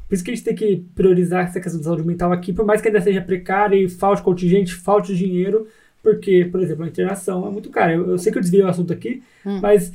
Por 0.07 0.15
isso 0.15 0.23
que 0.23 0.31
a 0.31 0.35
gente 0.35 0.43
tem 0.43 0.55
que 0.55 0.85
priorizar 0.95 1.45
essa 1.45 1.59
questão 1.59 1.79
de 1.79 1.85
saúde 1.85 2.03
mental 2.03 2.31
aqui, 2.31 2.51
por 2.51 2.65
mais 2.65 2.81
que 2.81 2.87
ainda 2.87 2.99
seja 2.99 3.21
precária 3.21 3.75
e 3.75 3.87
falte 3.87 4.23
contingente, 4.23 4.73
falte 4.73 5.15
dinheiro, 5.15 5.67
porque, 6.01 6.45
por 6.45 6.59
exemplo, 6.59 6.83
a 6.83 6.87
internação 6.87 7.47
é 7.47 7.51
muito 7.51 7.69
cara. 7.69 7.93
Eu, 7.93 8.09
eu 8.09 8.17
sei 8.17 8.31
que 8.31 8.39
eu 8.39 8.41
desviei 8.41 8.63
o 8.63 8.67
assunto 8.67 8.91
aqui, 8.91 9.21
hum. 9.45 9.59
mas 9.61 9.93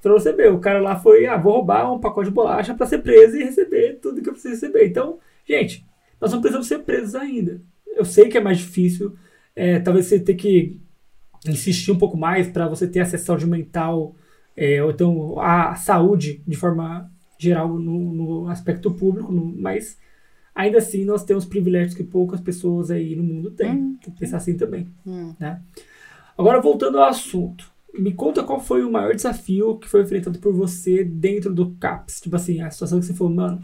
pra 0.00 0.12
você 0.12 0.32
ver, 0.32 0.52
o 0.52 0.60
cara 0.60 0.80
lá 0.80 0.96
foi, 0.96 1.26
ah, 1.26 1.36
vou 1.36 1.54
roubar 1.54 1.92
um 1.92 1.98
pacote 1.98 2.28
de 2.28 2.34
bolacha 2.34 2.74
para 2.74 2.86
ser 2.86 2.98
preso 2.98 3.36
e 3.36 3.42
receber 3.42 3.98
tudo 4.00 4.22
que 4.22 4.28
eu 4.28 4.34
preciso 4.34 4.54
receber. 4.54 4.86
Então, 4.86 5.18
gente, 5.44 5.84
nós 6.20 6.30
não 6.30 6.40
precisamos 6.40 6.68
ser 6.68 6.78
presos 6.80 7.16
ainda. 7.16 7.60
Eu 7.96 8.04
sei 8.04 8.28
que 8.28 8.38
é 8.38 8.40
mais 8.40 8.58
difícil, 8.58 9.16
é, 9.54 9.80
talvez 9.80 10.06
você 10.06 10.20
tenha 10.20 10.38
que 10.38 10.78
insistir 11.48 11.90
um 11.90 11.98
pouco 11.98 12.16
mais 12.16 12.46
para 12.46 12.68
você 12.68 12.86
ter 12.86 13.00
acesso 13.00 13.24
à 13.24 13.26
saúde 13.26 13.46
mental 13.46 14.14
é, 14.56 14.82
ou 14.82 14.90
então 14.90 15.38
a 15.38 15.74
saúde 15.74 16.42
de 16.46 16.56
forma 16.56 17.10
geral 17.38 17.68
no, 17.68 18.12
no 18.12 18.48
aspecto 18.48 18.90
público, 18.90 19.30
no, 19.30 19.44
mas 19.44 19.98
ainda 20.54 20.78
assim 20.78 21.04
nós 21.04 21.24
temos 21.24 21.44
privilégios 21.44 21.94
que 21.94 22.02
poucas 22.02 22.40
pessoas 22.40 22.90
aí 22.90 23.14
no 23.14 23.22
mundo 23.22 23.50
têm. 23.50 23.72
Hum. 23.72 23.96
Tem 24.02 24.12
que 24.14 24.20
pensar 24.20 24.38
assim 24.38 24.56
também. 24.56 24.88
Hum. 25.06 25.34
Né? 25.38 25.60
Agora, 26.36 26.60
voltando 26.60 26.98
ao 26.98 27.08
assunto. 27.08 27.74
Me 27.98 28.12
conta 28.12 28.42
qual 28.42 28.60
foi 28.60 28.84
o 28.84 28.92
maior 28.92 29.14
desafio 29.14 29.78
que 29.78 29.88
foi 29.88 30.02
enfrentado 30.02 30.38
por 30.38 30.52
você 30.52 31.02
dentro 31.02 31.54
do 31.54 31.74
CAPS. 31.76 32.20
Tipo 32.20 32.36
assim, 32.36 32.60
a 32.60 32.70
situação 32.70 33.00
que 33.00 33.06
você 33.06 33.14
falou, 33.14 33.32
mano, 33.32 33.62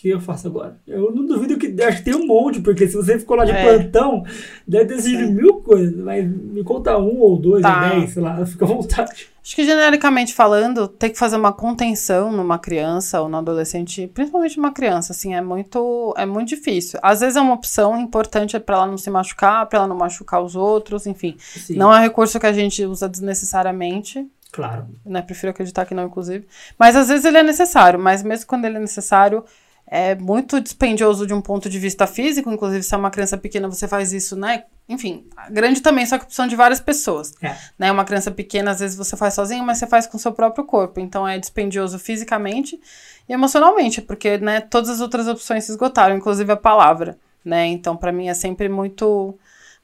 que 0.00 0.08
eu 0.08 0.18
faço 0.18 0.48
agora? 0.48 0.78
Eu 0.86 1.14
não 1.14 1.26
duvido 1.26 1.58
que 1.58 1.74
acho 1.82 1.98
que 1.98 2.04
tem 2.04 2.14
um 2.14 2.26
monte, 2.26 2.58
porque 2.60 2.88
se 2.88 2.96
você 2.96 3.18
ficou 3.18 3.36
lá 3.36 3.44
de 3.44 3.50
é. 3.50 3.62
plantão, 3.62 4.24
deve 4.66 4.94
ter 4.94 5.02
sido 5.02 5.30
mil 5.30 5.56
coisas, 5.60 5.94
mas 5.94 6.26
me 6.26 6.64
conta 6.64 6.96
um 6.96 7.20
ou 7.20 7.38
dois 7.38 7.60
tá. 7.60 7.92
ou 7.92 8.00
dez, 8.00 8.14
sei 8.14 8.22
lá, 8.22 8.46
fica 8.46 8.64
à 8.64 8.68
vontade. 8.68 9.28
Acho 9.44 9.54
que 9.54 9.62
genericamente 9.62 10.32
falando, 10.32 10.88
ter 10.88 11.10
que 11.10 11.18
fazer 11.18 11.36
uma 11.36 11.52
contenção 11.52 12.32
numa 12.32 12.58
criança 12.58 13.20
ou 13.20 13.28
no 13.28 13.36
adolescente, 13.36 14.06
principalmente 14.06 14.58
uma 14.58 14.72
criança, 14.72 15.12
assim, 15.12 15.34
é 15.34 15.42
muito, 15.42 16.14
é 16.16 16.24
muito 16.24 16.48
difícil. 16.48 16.98
Às 17.02 17.20
vezes 17.20 17.36
é 17.36 17.40
uma 17.42 17.54
opção 17.54 18.00
importante 18.00 18.58
para 18.58 18.76
ela 18.76 18.86
não 18.86 18.96
se 18.96 19.10
machucar, 19.10 19.66
para 19.66 19.80
ela 19.80 19.88
não 19.88 19.96
machucar 19.96 20.42
os 20.42 20.56
outros, 20.56 21.06
enfim. 21.06 21.36
Sim. 21.38 21.76
Não 21.76 21.94
é 21.94 22.00
recurso 22.00 22.40
que 22.40 22.46
a 22.46 22.52
gente 22.54 22.82
usa 22.86 23.06
desnecessariamente. 23.06 24.26
Claro. 24.50 24.88
Né? 25.04 25.20
Prefiro 25.22 25.50
acreditar 25.50 25.84
que 25.84 25.94
não, 25.94 26.06
inclusive. 26.06 26.46
Mas 26.78 26.96
às 26.96 27.08
vezes 27.08 27.24
ele 27.24 27.38
é 27.38 27.42
necessário, 27.42 28.00
mas 28.00 28.22
mesmo 28.22 28.46
quando 28.46 28.64
ele 28.64 28.78
é 28.78 28.80
necessário, 28.80 29.44
é 29.92 30.14
muito 30.14 30.60
dispendioso 30.60 31.26
de 31.26 31.34
um 31.34 31.40
ponto 31.40 31.68
de 31.68 31.76
vista 31.76 32.06
físico. 32.06 32.48
Inclusive, 32.48 32.84
se 32.84 32.94
é 32.94 32.96
uma 32.96 33.10
criança 33.10 33.36
pequena, 33.36 33.66
você 33.66 33.88
faz 33.88 34.12
isso, 34.12 34.36
né? 34.36 34.62
Enfim, 34.88 35.26
grande 35.50 35.80
também, 35.80 36.06
só 36.06 36.16
que 36.16 36.24
precisam 36.24 36.46
de 36.46 36.54
várias 36.54 36.78
pessoas. 36.78 37.32
É. 37.42 37.56
Né? 37.76 37.90
Uma 37.90 38.04
criança 38.04 38.30
pequena, 38.30 38.70
às 38.70 38.78
vezes 38.78 38.96
você 38.96 39.16
faz 39.16 39.34
sozinho, 39.34 39.64
mas 39.64 39.78
você 39.78 39.88
faz 39.88 40.06
com 40.06 40.16
o 40.16 40.20
seu 40.20 40.30
próprio 40.30 40.64
corpo. 40.64 41.00
Então 41.00 41.26
é 41.26 41.38
dispendioso 41.38 41.98
fisicamente 41.98 42.80
e 43.28 43.32
emocionalmente, 43.32 44.00
porque 44.00 44.38
né, 44.38 44.60
todas 44.60 44.90
as 44.90 45.00
outras 45.00 45.26
opções 45.26 45.64
se 45.64 45.72
esgotaram, 45.72 46.16
inclusive 46.16 46.52
a 46.52 46.56
palavra. 46.56 47.18
Né? 47.44 47.66
Então, 47.66 47.96
para 47.96 48.12
mim, 48.12 48.28
é 48.28 48.34
sempre 48.34 48.68
muito, 48.68 49.36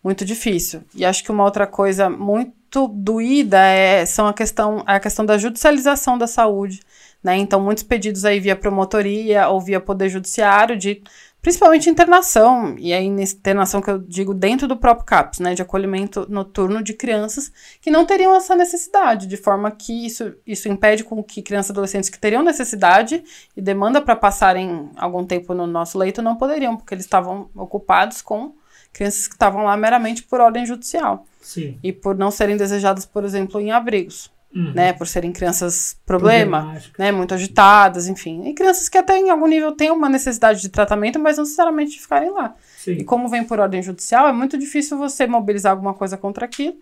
muito 0.04 0.24
difícil. 0.24 0.82
E 0.94 1.04
acho 1.04 1.24
que 1.24 1.32
uma 1.32 1.42
outra 1.42 1.66
coisa 1.66 2.08
muito 2.08 2.86
doída 2.86 3.58
é, 3.58 4.06
são 4.06 4.28
a 4.28 4.34
questão, 4.34 4.84
é 4.86 4.94
a 4.94 5.00
questão 5.00 5.26
da 5.26 5.36
judicialização 5.36 6.16
da 6.16 6.28
saúde. 6.28 6.80
Né? 7.22 7.36
Então, 7.36 7.60
muitos 7.60 7.82
pedidos 7.82 8.24
aí 8.24 8.38
via 8.38 8.54
promotoria 8.54 9.48
ou 9.48 9.60
via 9.60 9.80
poder 9.80 10.08
judiciário 10.08 10.76
de 10.76 11.02
principalmente 11.46 11.88
internação, 11.88 12.74
e 12.76 12.92
aí 12.92 13.06
internação 13.06 13.80
que 13.80 13.88
eu 13.88 13.98
digo 14.00 14.34
dentro 14.34 14.66
do 14.66 14.76
próprio 14.76 15.06
CAPS, 15.06 15.38
né, 15.38 15.54
de 15.54 15.62
acolhimento 15.62 16.26
noturno 16.28 16.82
de 16.82 16.92
crianças 16.92 17.52
que 17.80 17.88
não 17.88 18.04
teriam 18.04 18.34
essa 18.34 18.56
necessidade, 18.56 19.28
de 19.28 19.36
forma 19.36 19.70
que 19.70 20.06
isso, 20.06 20.34
isso 20.44 20.68
impede 20.68 21.04
com 21.04 21.22
que 21.22 21.42
crianças 21.42 21.68
e 21.68 21.72
adolescentes 21.72 22.10
que 22.10 22.18
teriam 22.18 22.42
necessidade 22.42 23.22
e 23.56 23.60
demanda 23.62 24.02
para 24.02 24.16
passarem 24.16 24.90
algum 24.96 25.24
tempo 25.24 25.54
no 25.54 25.68
nosso 25.68 25.96
leito 25.96 26.20
não 26.20 26.34
poderiam, 26.34 26.76
porque 26.76 26.92
eles 26.92 27.04
estavam 27.04 27.48
ocupados 27.54 28.20
com 28.20 28.52
crianças 28.92 29.28
que 29.28 29.34
estavam 29.34 29.62
lá 29.62 29.76
meramente 29.76 30.24
por 30.24 30.40
ordem 30.40 30.66
judicial. 30.66 31.24
Sim. 31.40 31.78
E 31.80 31.92
por 31.92 32.16
não 32.16 32.32
serem 32.32 32.56
desejadas, 32.56 33.06
por 33.06 33.24
exemplo, 33.24 33.60
em 33.60 33.70
abrigos. 33.70 34.32
Uhum. 34.56 34.72
Né, 34.72 34.94
por 34.94 35.06
serem 35.06 35.32
crianças 35.34 35.98
problema, 36.06 36.80
né, 36.98 37.12
muito 37.12 37.34
agitadas, 37.34 38.08
enfim. 38.08 38.48
E 38.48 38.54
crianças 38.54 38.88
que 38.88 38.96
até 38.96 39.18
em 39.18 39.28
algum 39.28 39.46
nível 39.46 39.72
têm 39.72 39.90
uma 39.90 40.08
necessidade 40.08 40.62
de 40.62 40.70
tratamento, 40.70 41.18
mas 41.18 41.36
não 41.36 41.44
necessariamente 41.44 41.90
de 41.92 42.00
ficarem 42.00 42.30
lá. 42.30 42.54
E 42.86 43.00
Sim. 43.00 43.04
como 43.04 43.28
vem 43.28 43.44
por 43.44 43.60
ordem 43.60 43.82
judicial, 43.82 44.26
é 44.26 44.32
muito 44.32 44.56
difícil 44.56 44.96
você 44.96 45.26
mobilizar 45.26 45.72
alguma 45.72 45.92
coisa 45.92 46.16
contra 46.16 46.46
aquilo. 46.46 46.74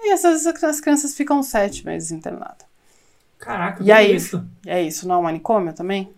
E 0.00 0.10
às 0.10 0.22
vezes 0.22 0.46
as 0.46 0.80
crianças 0.80 1.14
ficam 1.14 1.42
sete 1.42 1.84
meses 1.84 2.10
internadas. 2.12 2.66
Caraca, 3.38 3.84
E 3.84 3.92
aí? 3.92 4.14
isso? 4.16 4.42
É 4.66 4.82
isso, 4.82 5.06
não 5.06 5.16
é 5.16 5.18
um 5.18 5.22
manicômio 5.22 5.74
também? 5.74 6.10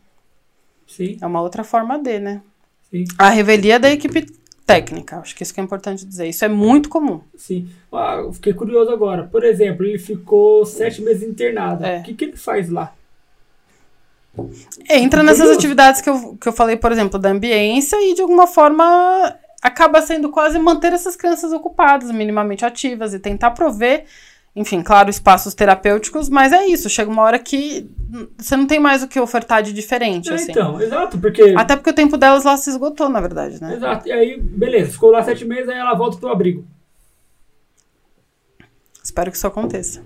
Sim, 0.86 1.18
É 1.20 1.26
uma 1.26 1.40
outra 1.40 1.64
forma 1.64 1.98
de, 1.98 2.18
né? 2.20 2.42
sim, 2.90 3.04
A 3.18 3.28
revelia 3.30 3.78
da 3.80 3.90
equipe 3.90 4.26
técnica, 4.74 5.18
acho 5.18 5.34
que 5.34 5.42
isso 5.42 5.52
que 5.52 5.60
é 5.60 5.64
importante 5.64 6.04
dizer. 6.04 6.28
Isso 6.28 6.44
é 6.44 6.48
muito 6.48 6.88
comum. 6.88 7.20
sim. 7.36 7.68
Ah, 7.92 8.16
eu 8.18 8.32
fiquei 8.32 8.52
curioso 8.52 8.90
agora. 8.90 9.24
Por 9.24 9.44
exemplo, 9.44 9.84
ele 9.84 9.98
ficou 9.98 10.64
sete 10.64 11.02
meses 11.02 11.22
internado. 11.22 11.84
É. 11.84 11.98
O 11.98 12.02
que, 12.02 12.14
que 12.14 12.24
ele 12.26 12.36
faz 12.36 12.68
lá? 12.68 12.94
Entra 14.88 15.22
nessas 15.22 15.40
Curioso. 15.40 15.58
atividades 15.58 16.00
que 16.00 16.08
eu, 16.08 16.36
que 16.40 16.48
eu 16.48 16.52
falei, 16.52 16.76
por 16.76 16.92
exemplo, 16.92 17.18
da 17.18 17.30
ambiência 17.30 17.96
e 17.96 18.14
de 18.14 18.22
alguma 18.22 18.46
forma 18.46 19.36
acaba 19.62 20.00
sendo 20.00 20.30
quase 20.30 20.58
manter 20.58 20.92
essas 20.92 21.16
crianças 21.16 21.52
ocupadas, 21.52 22.10
minimamente 22.10 22.64
ativas 22.64 23.12
e 23.12 23.18
tentar 23.18 23.50
prover, 23.50 24.04
enfim, 24.54 24.82
claro, 24.82 25.08
espaços 25.08 25.54
terapêuticos, 25.54 26.28
mas 26.28 26.52
é 26.52 26.66
isso, 26.66 26.90
chega 26.90 27.10
uma 27.10 27.22
hora 27.22 27.38
que 27.38 27.88
você 28.36 28.56
não 28.56 28.66
tem 28.66 28.80
mais 28.80 29.02
o 29.02 29.08
que 29.08 29.20
ofertar 29.20 29.62
de 29.62 29.72
diferente, 29.72 30.28
É, 30.30 30.34
assim. 30.34 30.50
então, 30.50 30.80
exato, 30.80 31.18
porque. 31.18 31.54
Até 31.56 31.76
porque 31.76 31.90
o 31.90 31.94
tempo 31.94 32.16
delas 32.16 32.42
lá 32.44 32.56
se 32.56 32.68
esgotou, 32.70 33.08
na 33.08 33.20
verdade, 33.20 33.60
né? 33.62 33.74
Exato. 33.74 34.08
E 34.08 34.12
aí, 34.12 34.40
beleza, 34.40 34.90
ficou 34.92 35.10
lá 35.10 35.22
sete 35.22 35.44
meses, 35.44 35.68
aí 35.68 35.78
ela 35.78 35.94
volta 35.94 36.16
pro 36.18 36.28
abrigo. 36.30 36.66
Espero 39.02 39.30
que 39.30 39.36
isso 39.36 39.46
aconteça. 39.46 40.02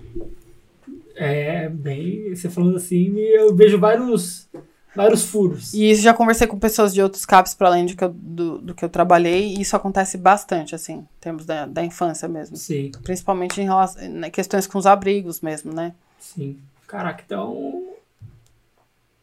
É, 1.15 1.69
bem, 1.69 2.35
você 2.35 2.49
falando 2.49 2.75
assim, 2.77 3.17
eu 3.17 3.55
vejo 3.55 3.79
vários, 3.79 4.47
vários 4.95 5.23
furos. 5.25 5.73
E 5.73 5.89
isso 5.91 6.01
já 6.01 6.13
conversei 6.13 6.47
com 6.47 6.57
pessoas 6.57 6.93
de 6.93 7.01
outros 7.01 7.25
CAPs 7.25 7.53
para 7.53 7.67
além 7.67 7.85
de 7.85 7.95
que 7.95 8.03
eu- 8.03 8.13
do, 8.15 8.57
do 8.59 8.73
que 8.75 8.83
eu 8.85 8.89
trabalhei, 8.89 9.53
e 9.55 9.61
isso 9.61 9.75
acontece 9.75 10.17
bastante, 10.17 10.73
assim, 10.73 10.93
em 10.99 11.07
termos 11.19 11.45
da, 11.45 11.65
da 11.65 11.83
infância 11.83 12.27
mesmo. 12.27 12.55
Sim, 12.57 12.91
Principalmente 13.03 13.59
em 13.61 13.65
relação, 13.65 14.07
né, 14.09 14.29
questões 14.29 14.65
com 14.67 14.77
os 14.77 14.85
abrigos 14.85 15.41
mesmo, 15.41 15.73
né? 15.73 15.93
sim. 16.19 16.57
Caraca, 16.87 17.23
então. 17.25 17.83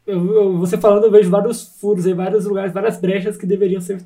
Eu, 0.07 0.35
eu- 0.35 0.59
você 0.59 0.77
falando, 0.77 1.05
eu 1.05 1.11
vejo 1.13 1.31
vários 1.31 1.63
furos 1.63 2.07
aí, 2.07 2.13
vários 2.13 2.45
lugares, 2.45 2.73
várias 2.73 2.97
brechas 2.99 3.37
que 3.37 3.47
deveriam 3.47 3.81
ser. 3.81 4.03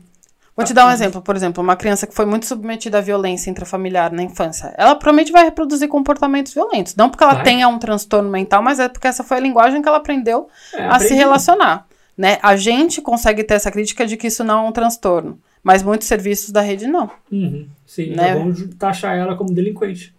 Vou 0.57 0.65
te 0.65 0.73
dar 0.73 0.87
um 0.87 0.91
exemplo, 0.91 1.21
por 1.21 1.37
exemplo, 1.37 1.63
uma 1.63 1.77
criança 1.77 2.07
que 2.07 2.15
foi 2.15 2.25
muito 2.25 2.47
submetida 2.47 2.97
à 2.97 3.01
violência 3.03 3.51
intrafamiliar 3.51 4.11
na 4.11 4.23
infância. 4.23 4.73
Ela 4.79 4.95
provavelmente 4.95 5.31
vai 5.31 5.45
reproduzir 5.45 5.87
comportamentos 5.87 6.55
violentos. 6.55 6.97
Não 6.97 7.11
porque 7.11 7.23
ela 7.23 7.35
Vai. 7.35 7.45
tenha 7.45 7.69
um 7.69 7.79
transtorno 7.79 8.31
mental, 8.31 8.63
mas 8.63 8.79
é 8.81 8.89
porque 8.89 9.07
essa 9.07 9.23
foi 9.23 9.37
a 9.37 9.41
linguagem 9.41 9.83
que 9.83 9.89
ela 9.89 9.99
aprendeu 9.99 10.49
É, 10.73 10.87
a 10.87 10.93
se 10.93 11.05
aprendi. 11.05 11.15
relacionar. 11.15 11.87
Né? 12.17 12.39
A 12.43 12.57
gente 12.57 13.03
consegue 13.03 13.45
ter 13.45 13.53
essa 13.55 13.71
crítica 13.71 14.07
de 14.07 14.17
que 14.17 14.29
isso 14.29 14.43
não 14.43 14.65
é 14.65 14.69
um 14.69 14.73
transtorno. 14.73 15.39
Mas 15.63 15.83
muitos 15.83 16.09
serviços 16.09 16.51
da 16.51 16.63
rede 16.63 16.87
não. 16.87 17.11
Uhum, 17.31 17.69
sim, 17.85 18.15
Né? 18.15 18.35
taxar 18.79 19.15
ela 19.15 19.37
como 19.37 19.53
delinquente. 19.53 20.15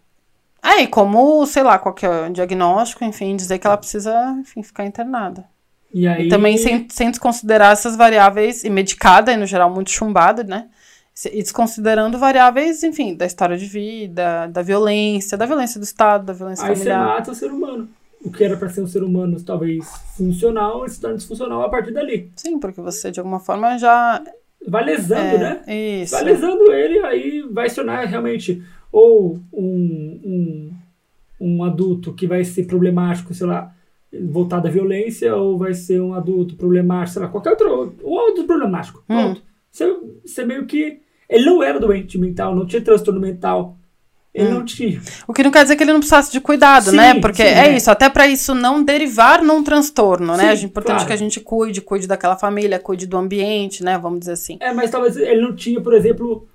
É, 0.61 0.81
e 0.81 0.88
como, 0.88 1.45
sei 1.47 1.63
lá, 1.63 1.79
qualquer 1.79 2.29
diagnóstico, 2.31 3.03
enfim, 3.03 3.35
dizer 3.35 3.57
que 3.57 3.65
ela 3.65 3.77
precisa, 3.77 4.35
enfim, 4.39 4.61
ficar 4.61 4.85
internada. 4.85 5.45
E 5.97 6.07
aí. 6.07 6.27
E 6.27 6.29
também 6.29 6.57
sem, 6.57 6.87
sem 6.89 7.09
desconsiderar 7.09 7.71
essas 7.71 7.95
variáveis, 7.95 8.63
e 8.63 8.69
medicada, 8.69 9.31
e 9.33 9.37
no 9.37 9.47
geral 9.47 9.73
muito 9.73 9.89
chumbada, 9.89 10.43
né? 10.43 10.67
E 11.25 11.41
desconsiderando 11.41 12.19
variáveis, 12.19 12.83
enfim, 12.83 13.15
da 13.15 13.25
história 13.25 13.57
de 13.57 13.65
vida, 13.65 14.45
da 14.47 14.61
violência, 14.61 15.35
da 15.35 15.47
violência 15.47 15.79
do 15.79 15.83
Estado, 15.83 16.25
da 16.25 16.33
violência 16.33 16.63
Aí 16.63 16.75
você 16.75 16.83
familiar. 16.83 17.05
mata 17.07 17.31
o 17.31 17.35
ser 17.35 17.51
humano. 17.51 17.89
O 18.23 18.31
que 18.31 18.43
era 18.43 18.55
pra 18.55 18.69
ser 18.69 18.81
um 18.81 18.87
ser 18.87 19.01
humano 19.01 19.41
talvez 19.41 19.87
funcional, 20.15 20.81
ele 20.81 20.89
se 20.89 21.01
torna 21.01 21.17
disfuncional 21.17 21.63
a 21.63 21.69
partir 21.69 21.91
dali. 21.91 22.31
Sim, 22.35 22.59
porque 22.59 22.79
você, 22.79 23.09
de 23.09 23.19
alguma 23.19 23.39
forma, 23.39 23.79
já. 23.79 24.23
Vai 24.67 24.83
lesando, 24.83 25.35
é, 25.35 25.37
né? 25.65 26.01
Isso. 26.03 26.11
Vai 26.11 26.23
lesando 26.23 26.71
ele, 26.71 26.99
aí 26.99 27.41
vai 27.51 27.67
se 27.69 27.75
tornar 27.75 28.05
realmente 28.05 28.61
ou 28.91 29.39
um, 29.51 30.21
um, 30.23 30.71
um 31.39 31.63
adulto 31.63 32.13
que 32.13 32.27
vai 32.27 32.43
ser 32.43 32.65
problemático, 32.65 33.33
sei 33.33 33.47
lá, 33.47 33.73
voltado 34.29 34.67
à 34.67 34.71
violência, 34.71 35.35
ou 35.35 35.57
vai 35.57 35.73
ser 35.73 36.01
um 36.01 36.13
adulto 36.13 36.55
problemático, 36.55 37.13
sei 37.13 37.21
lá, 37.23 37.27
qualquer 37.27 37.51
outro. 37.51 37.95
Um 38.03 38.19
adulto 38.19 38.45
problemático. 38.45 39.03
Hum. 39.09 39.15
Pronto. 39.15 39.41
Você, 39.71 39.95
você 40.25 40.45
meio 40.45 40.65
que. 40.65 40.99
Ele 41.29 41.45
não 41.45 41.61
era 41.61 41.79
doente 41.79 42.17
mental, 42.17 42.55
não 42.55 42.65
tinha 42.65 42.81
transtorno 42.81 43.19
mental. 43.19 43.77
Ele 44.33 44.49
Hum. 44.49 44.53
não 44.55 44.65
tinha. 44.65 45.01
O 45.27 45.33
que 45.33 45.41
não 45.43 45.49
quer 45.51 45.63
dizer 45.63 45.75
que 45.75 45.83
ele 45.83 45.91
não 45.91 45.99
precisasse 45.99 46.31
de 46.31 46.39
cuidado, 46.39 46.91
Sim, 46.91 46.95
né? 46.95 47.19
Porque 47.19 47.41
sim, 47.43 47.49
é 47.49 47.69
é. 47.69 47.75
isso, 47.75 47.89
até 47.89 48.07
pra 48.07 48.27
isso 48.27 48.53
não 48.53 48.83
derivar 48.83 49.41
num 49.43 49.63
transtorno, 49.63 50.37
né? 50.37 50.55
Sim, 50.55 50.61
É 50.63 50.65
importante 50.65 50.95
claro. 50.97 51.07
que 51.07 51.13
a 51.13 51.17
gente 51.17 51.39
cuide, 51.39 51.81
cuide 51.81 52.07
daquela 52.07 52.37
família, 52.37 52.77
cuide 52.79 53.07
do 53.07 53.17
ambiente, 53.17 53.83
né? 53.83 53.97
Vamos 53.97 54.19
dizer 54.19 54.33
assim. 54.33 54.57
É, 54.59 54.71
mas 54.73 54.91
talvez 54.91 55.17
ele 55.17 55.41
não 55.41 55.55
tinha, 55.55 55.81
por 55.81 55.93
exemplo, 55.93 56.47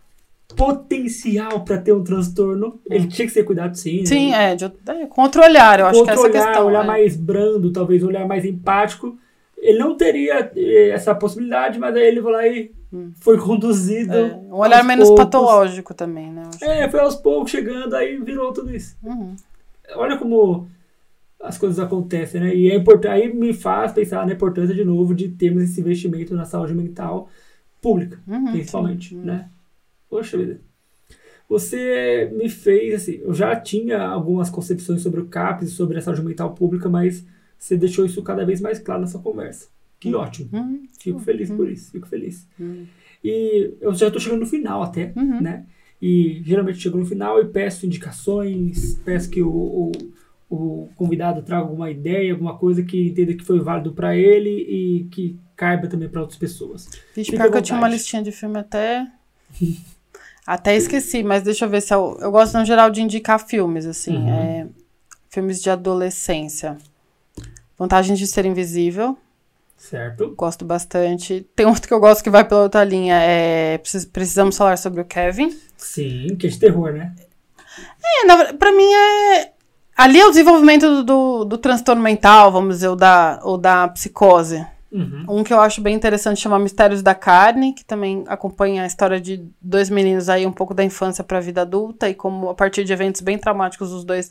potencial 0.56 1.60
para 1.60 1.78
ter 1.78 1.92
um 1.92 2.02
transtorno. 2.02 2.80
Ele 2.88 3.06
tinha 3.06 3.26
que 3.26 3.32
ser 3.32 3.44
cuidado 3.44 3.76
sim. 3.76 4.00
né? 4.00 4.06
Sim, 4.06 4.32
é, 4.34 4.54
de, 4.54 4.64
é, 4.64 5.06
com 5.06 5.22
outro 5.22 5.42
olhar, 5.42 5.80
eu 5.80 5.86
acho 5.86 6.00
outro 6.00 6.14
que 6.14 6.18
essa 6.18 6.26
é 6.26 6.30
olhar, 6.30 6.42
a 6.42 6.46
questão. 6.46 6.66
olhar 6.66 6.84
é. 6.84 6.86
mais 6.86 7.16
brando, 7.16 7.72
talvez 7.72 8.02
olhar 8.02 8.26
mais 8.26 8.44
empático. 8.44 9.16
Ele 9.56 9.78
não 9.78 9.96
teria 9.96 10.50
eh, 10.56 10.88
essa 10.90 11.14
possibilidade, 11.14 11.78
mas 11.78 11.94
aí 11.94 12.02
ele 12.02 12.20
foi 12.20 12.32
lá 12.32 12.46
e 12.46 12.72
foi 13.20 13.38
conduzido. 13.38 14.12
É, 14.12 14.34
um 14.34 14.56
olhar 14.56 14.84
menos 14.84 15.08
poucos. 15.08 15.24
patológico 15.24 15.94
também, 15.94 16.30
né? 16.30 16.42
acho. 16.48 16.64
É, 16.64 16.88
foi 16.90 17.00
aos 17.00 17.14
poucos 17.16 17.50
chegando, 17.50 17.94
aí 17.94 18.16
virou 18.18 18.52
tudo 18.52 18.74
isso. 18.74 18.96
Uhum. 19.02 19.34
Olha 19.94 20.16
como 20.16 20.68
as 21.40 21.58
coisas 21.58 21.78
acontecem, 21.78 22.40
né? 22.40 22.54
E 22.54 22.70
é 22.70 22.76
importante, 22.76 23.12
aí 23.12 23.32
me 23.32 23.52
faz 23.52 23.92
pensar 23.92 24.26
na 24.26 24.32
importância 24.32 24.74
de 24.74 24.84
novo 24.84 25.14
de 25.14 25.28
termos 25.28 25.62
esse 25.64 25.80
investimento 25.80 26.34
na 26.34 26.44
saúde 26.44 26.74
mental 26.74 27.28
pública, 27.80 28.20
Uhum, 28.28 28.52
principalmente, 28.52 29.08
sim. 29.10 29.20
né? 29.20 29.48
Poxa 30.12 30.36
vida. 30.36 30.60
Você 31.48 32.30
me 32.34 32.50
fez 32.50 32.92
assim, 32.94 33.20
eu 33.22 33.32
já 33.32 33.56
tinha 33.56 33.98
algumas 33.98 34.50
concepções 34.50 35.00
sobre 35.00 35.22
o 35.22 35.26
CAPS 35.26 35.68
e 35.68 35.70
sobre 35.70 35.96
a 35.96 36.02
saúde 36.02 36.22
mental 36.22 36.52
pública, 36.54 36.86
mas 36.86 37.24
você 37.58 37.78
deixou 37.78 38.04
isso 38.04 38.22
cada 38.22 38.44
vez 38.44 38.60
mais 38.60 38.78
claro 38.78 39.00
nessa 39.00 39.18
conversa. 39.18 39.68
Que 39.98 40.14
ótimo. 40.14 40.50
Uhum. 40.52 40.82
Fico 41.00 41.18
feliz 41.18 41.50
por 41.50 41.66
isso, 41.70 41.90
fico 41.90 42.06
feliz. 42.06 42.46
Uhum. 42.60 42.84
E 43.24 43.72
eu 43.80 43.94
já 43.94 44.08
estou 44.08 44.20
chegando 44.20 44.40
no 44.40 44.46
final 44.46 44.82
até, 44.82 45.14
Uhum. 45.16 45.40
né? 45.40 45.64
E 46.00 46.42
geralmente 46.44 46.78
chego 46.78 46.98
no 46.98 47.06
final 47.06 47.40
e 47.40 47.46
peço 47.46 47.86
indicações, 47.86 49.00
peço 49.02 49.30
que 49.30 49.40
o, 49.40 49.48
o, 49.50 49.92
o 50.50 50.88
convidado 50.94 51.40
traga 51.40 51.62
alguma 51.62 51.90
ideia, 51.90 52.32
alguma 52.34 52.58
coisa 52.58 52.82
que 52.82 53.08
entenda 53.08 53.32
que 53.32 53.44
foi 53.46 53.60
válido 53.60 53.92
para 53.94 54.14
ele 54.14 54.50
e 54.50 55.04
que 55.10 55.38
caiba 55.56 55.86
também 55.88 56.10
para 56.10 56.20
outras 56.20 56.38
pessoas. 56.38 56.86
Vixe, 57.16 57.30
pior 57.30 57.50
que 57.50 57.56
eu 57.56 57.62
tinha 57.62 57.78
uma 57.78 57.88
listinha 57.88 58.22
de 58.22 58.30
filme 58.30 58.58
até. 58.58 59.06
até 60.46 60.74
esqueci, 60.76 61.22
mas 61.22 61.42
deixa 61.42 61.64
eu 61.64 61.68
ver 61.68 61.80
se 61.80 61.94
eu. 61.94 62.16
Eu 62.20 62.30
gosto, 62.30 62.56
no 62.58 62.64
geral, 62.64 62.90
de 62.90 63.02
indicar 63.02 63.38
filmes, 63.38 63.86
assim. 63.86 64.16
Uhum. 64.16 64.34
é, 64.34 64.66
filmes 65.28 65.60
de 65.62 65.70
adolescência. 65.70 66.76
Vantagem 67.78 68.14
de 68.14 68.26
Ser 68.26 68.44
Invisível, 68.46 69.16
Certo? 69.76 70.34
gosto 70.36 70.64
bastante. 70.64 71.46
Tem 71.56 71.66
outro 71.66 71.88
que 71.88 71.94
eu 71.94 71.98
gosto 72.00 72.22
que 72.22 72.30
vai 72.30 72.44
pela 72.46 72.62
outra 72.62 72.84
linha, 72.84 73.16
é 73.20 73.78
Precis- 73.78 74.04
Precisamos 74.04 74.56
Falar 74.56 74.76
sobre 74.78 75.00
o 75.00 75.04
Kevin. 75.04 75.56
Sim, 75.76 76.36
que 76.38 76.46
é 76.46 76.50
de 76.50 76.58
terror, 76.58 76.92
né? 76.92 77.12
É, 78.04 78.24
na, 78.26 78.54
pra 78.54 78.70
mim 78.72 78.84
é. 78.92 79.52
Ali 79.96 80.20
é 80.20 80.26
o 80.26 80.30
desenvolvimento 80.30 80.86
do, 80.88 81.02
do, 81.04 81.44
do 81.44 81.58
transtorno 81.58 82.02
mental, 82.02 82.50
vamos 82.52 82.76
dizer, 82.76 82.88
ou 82.88 82.96
da, 82.96 83.40
ou 83.42 83.58
da 83.58 83.88
psicose. 83.88 84.64
Uhum. 84.92 85.24
Um 85.26 85.44
que 85.44 85.52
eu 85.52 85.60
acho 85.60 85.80
bem 85.80 85.94
interessante 85.94 86.40
chama 86.40 86.58
Mistérios 86.58 87.02
da 87.02 87.14
Carne, 87.14 87.72
que 87.72 87.84
também 87.84 88.24
acompanha 88.28 88.82
a 88.82 88.86
história 88.86 89.18
de 89.18 89.42
dois 89.60 89.88
meninos 89.88 90.28
aí, 90.28 90.44
um 90.46 90.52
pouco 90.52 90.74
da 90.74 90.84
infância 90.84 91.24
para 91.24 91.38
a 91.38 91.40
vida 91.40 91.62
adulta, 91.62 92.10
e 92.10 92.14
como 92.14 92.50
a 92.50 92.54
partir 92.54 92.84
de 92.84 92.92
eventos 92.92 93.22
bem 93.22 93.38
traumáticos 93.38 93.90
os 93.90 94.04
dois 94.04 94.28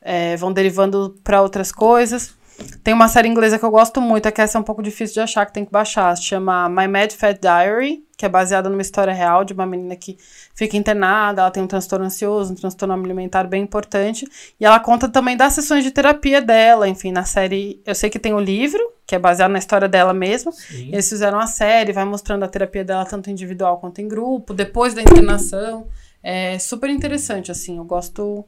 é, 0.00 0.36
vão 0.36 0.52
derivando 0.52 1.14
para 1.22 1.42
outras 1.42 1.70
coisas. 1.70 2.34
Tem 2.82 2.94
uma 2.94 3.08
série 3.08 3.28
inglesa 3.28 3.58
que 3.58 3.64
eu 3.64 3.70
gosto 3.70 4.00
muito, 4.00 4.26
é 4.26 4.30
que 4.30 4.40
essa 4.40 4.56
é 4.56 4.60
um 4.60 4.64
pouco 4.64 4.82
difícil 4.82 5.14
de 5.14 5.20
achar, 5.20 5.44
que 5.44 5.52
tem 5.52 5.64
que 5.64 5.72
baixar. 5.72 6.16
Chama 6.16 6.68
My 6.68 6.88
Mad 6.88 7.12
Fat 7.12 7.38
Diary, 7.38 8.02
que 8.20 8.26
é 8.26 8.28
baseada 8.28 8.68
numa 8.68 8.82
história 8.82 9.14
real 9.14 9.44
de 9.44 9.54
uma 9.54 9.64
menina 9.64 9.96
que 9.96 10.18
fica 10.54 10.76
internada, 10.76 11.40
ela 11.40 11.50
tem 11.50 11.62
um 11.62 11.66
transtorno 11.66 12.04
ansioso, 12.04 12.52
um 12.52 12.54
transtorno 12.54 12.92
alimentar 12.92 13.44
bem 13.44 13.62
importante. 13.62 14.28
E 14.60 14.64
ela 14.66 14.78
conta 14.78 15.08
também 15.08 15.38
das 15.38 15.54
sessões 15.54 15.82
de 15.82 15.90
terapia 15.90 16.42
dela, 16.42 16.86
enfim, 16.86 17.12
na 17.12 17.24
série. 17.24 17.80
Eu 17.86 17.94
sei 17.94 18.10
que 18.10 18.18
tem 18.18 18.34
o 18.34 18.38
livro, 18.38 18.92
que 19.06 19.14
é 19.14 19.18
baseado 19.18 19.52
na 19.52 19.58
história 19.58 19.88
dela 19.88 20.12
mesmo. 20.12 20.52
Sim. 20.52 20.90
Eles 20.92 21.08
fizeram 21.08 21.40
a 21.40 21.46
série, 21.46 21.94
vai 21.94 22.04
mostrando 22.04 22.42
a 22.42 22.48
terapia 22.48 22.84
dela 22.84 23.06
tanto 23.06 23.30
individual 23.30 23.78
quanto 23.78 24.02
em 24.02 24.06
grupo, 24.06 24.52
depois 24.52 24.92
da 24.92 25.00
internação. 25.00 25.86
É 26.22 26.58
super 26.58 26.90
interessante, 26.90 27.50
assim, 27.50 27.78
eu 27.78 27.84
gosto. 27.84 28.44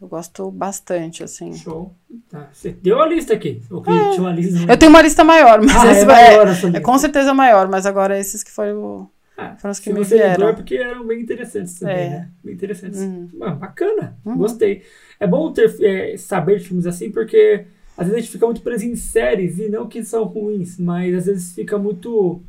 Eu 0.00 0.08
gosto 0.08 0.50
bastante, 0.50 1.22
assim. 1.22 1.54
Show. 1.54 1.94
Tá. 2.28 2.48
Você 2.52 2.72
deu 2.72 3.00
a 3.00 3.06
lista 3.06 3.32
aqui. 3.34 3.62
Tinha 3.66 4.20
uma 4.20 4.32
lista. 4.32 4.70
Eu 4.70 4.76
tenho 4.76 4.90
uma 4.90 5.00
lista 5.00 5.24
maior, 5.24 5.62
mas 5.62 5.76
ah, 5.76 5.86
é 5.86 6.04
maior 6.04 6.46
é, 6.48 6.50
lista. 6.50 6.80
com 6.80 6.98
certeza 6.98 7.32
maior, 7.32 7.68
mas 7.68 7.86
agora 7.86 8.18
esses 8.18 8.42
que 8.42 8.50
foram, 8.50 9.08
Ah, 9.36 9.56
foram 9.56 9.72
os 9.72 9.78
que 9.78 9.90
me 9.92 10.00
lembrou 10.00 10.18
vieram. 10.18 10.48
é 10.48 10.52
porque 10.52 10.74
eram 10.76 11.06
bem 11.06 11.20
interessantes 11.20 11.78
também, 11.78 11.96
É. 11.96 12.08
né? 12.10 12.30
Bem 12.42 12.54
interessantes. 12.54 13.00
Uhum. 13.00 13.30
Mano, 13.32 13.56
bacana. 13.56 14.18
Uhum. 14.24 14.36
Gostei. 14.36 14.82
É 15.18 15.26
bom 15.26 15.52
ter, 15.52 15.74
é, 15.82 16.16
saber 16.18 16.58
de 16.58 16.66
filmes 16.66 16.86
assim, 16.86 17.10
porque 17.10 17.64
às 17.96 18.06
vezes 18.06 18.14
a 18.14 18.20
gente 18.20 18.32
fica 18.32 18.44
muito 18.44 18.60
preso 18.60 18.84
em 18.84 18.96
séries, 18.96 19.58
e 19.58 19.68
não 19.68 19.88
que 19.88 20.04
são 20.04 20.24
ruins, 20.24 20.78
mas 20.78 21.14
às 21.14 21.26
vezes 21.26 21.54
fica 21.54 21.78
muito. 21.78 22.42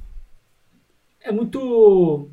É 1.21 1.31
muito. 1.31 2.29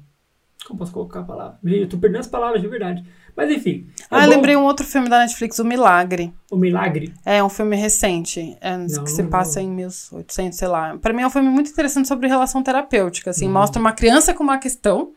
Como 0.67 0.79
posso 0.79 0.93
colocar 0.93 1.21
a 1.21 1.25
palavra? 1.25 1.59
Eu 1.65 1.89
tô 1.89 1.99
perdendo 1.99 2.21
as 2.21 2.27
palavras 2.27 2.61
de 2.63 2.69
verdade. 2.69 3.05
Mas 3.37 3.51
enfim. 3.51 3.87
é 3.99 4.05
Ah, 4.11 4.19
eu 4.25 4.29
bom- 4.31 4.37
lembrei 4.37 4.57
um 4.57 4.65
outro 4.65 4.87
filme 4.87 5.09
da 5.09 5.21
Netflix, 5.21 5.59
O 5.59 5.65
Milagre. 5.65 6.33
O 6.51 6.57
Milagre. 6.57 7.15
É 7.25 7.43
um 7.43 7.49
filme 7.49 7.75
recente, 7.77 8.57
é, 8.61 8.77
Não, 8.77 9.05
que 9.05 9.11
se 9.11 9.23
não. 9.23 9.31
passa 9.31 9.61
em 9.61 9.69
1800, 9.71 10.59
sei 10.59 10.69
lá. 10.69 10.97
Pra 10.99 11.13
mim 11.15 11.23
é 11.23 11.27
um 11.27 11.31
filme 11.31 11.49
muito 11.49 11.71
interessante 11.71 12.07
sobre 12.09 12.29
relação 12.29 12.63
terapêutica, 12.63 13.31
assim. 13.31 13.47
Uhum. 13.47 13.53
Mostra 13.53 13.81
uma 13.81 13.93
criança 13.93 14.35
com 14.35 14.43
uma 14.43 14.59
questão 14.59 15.13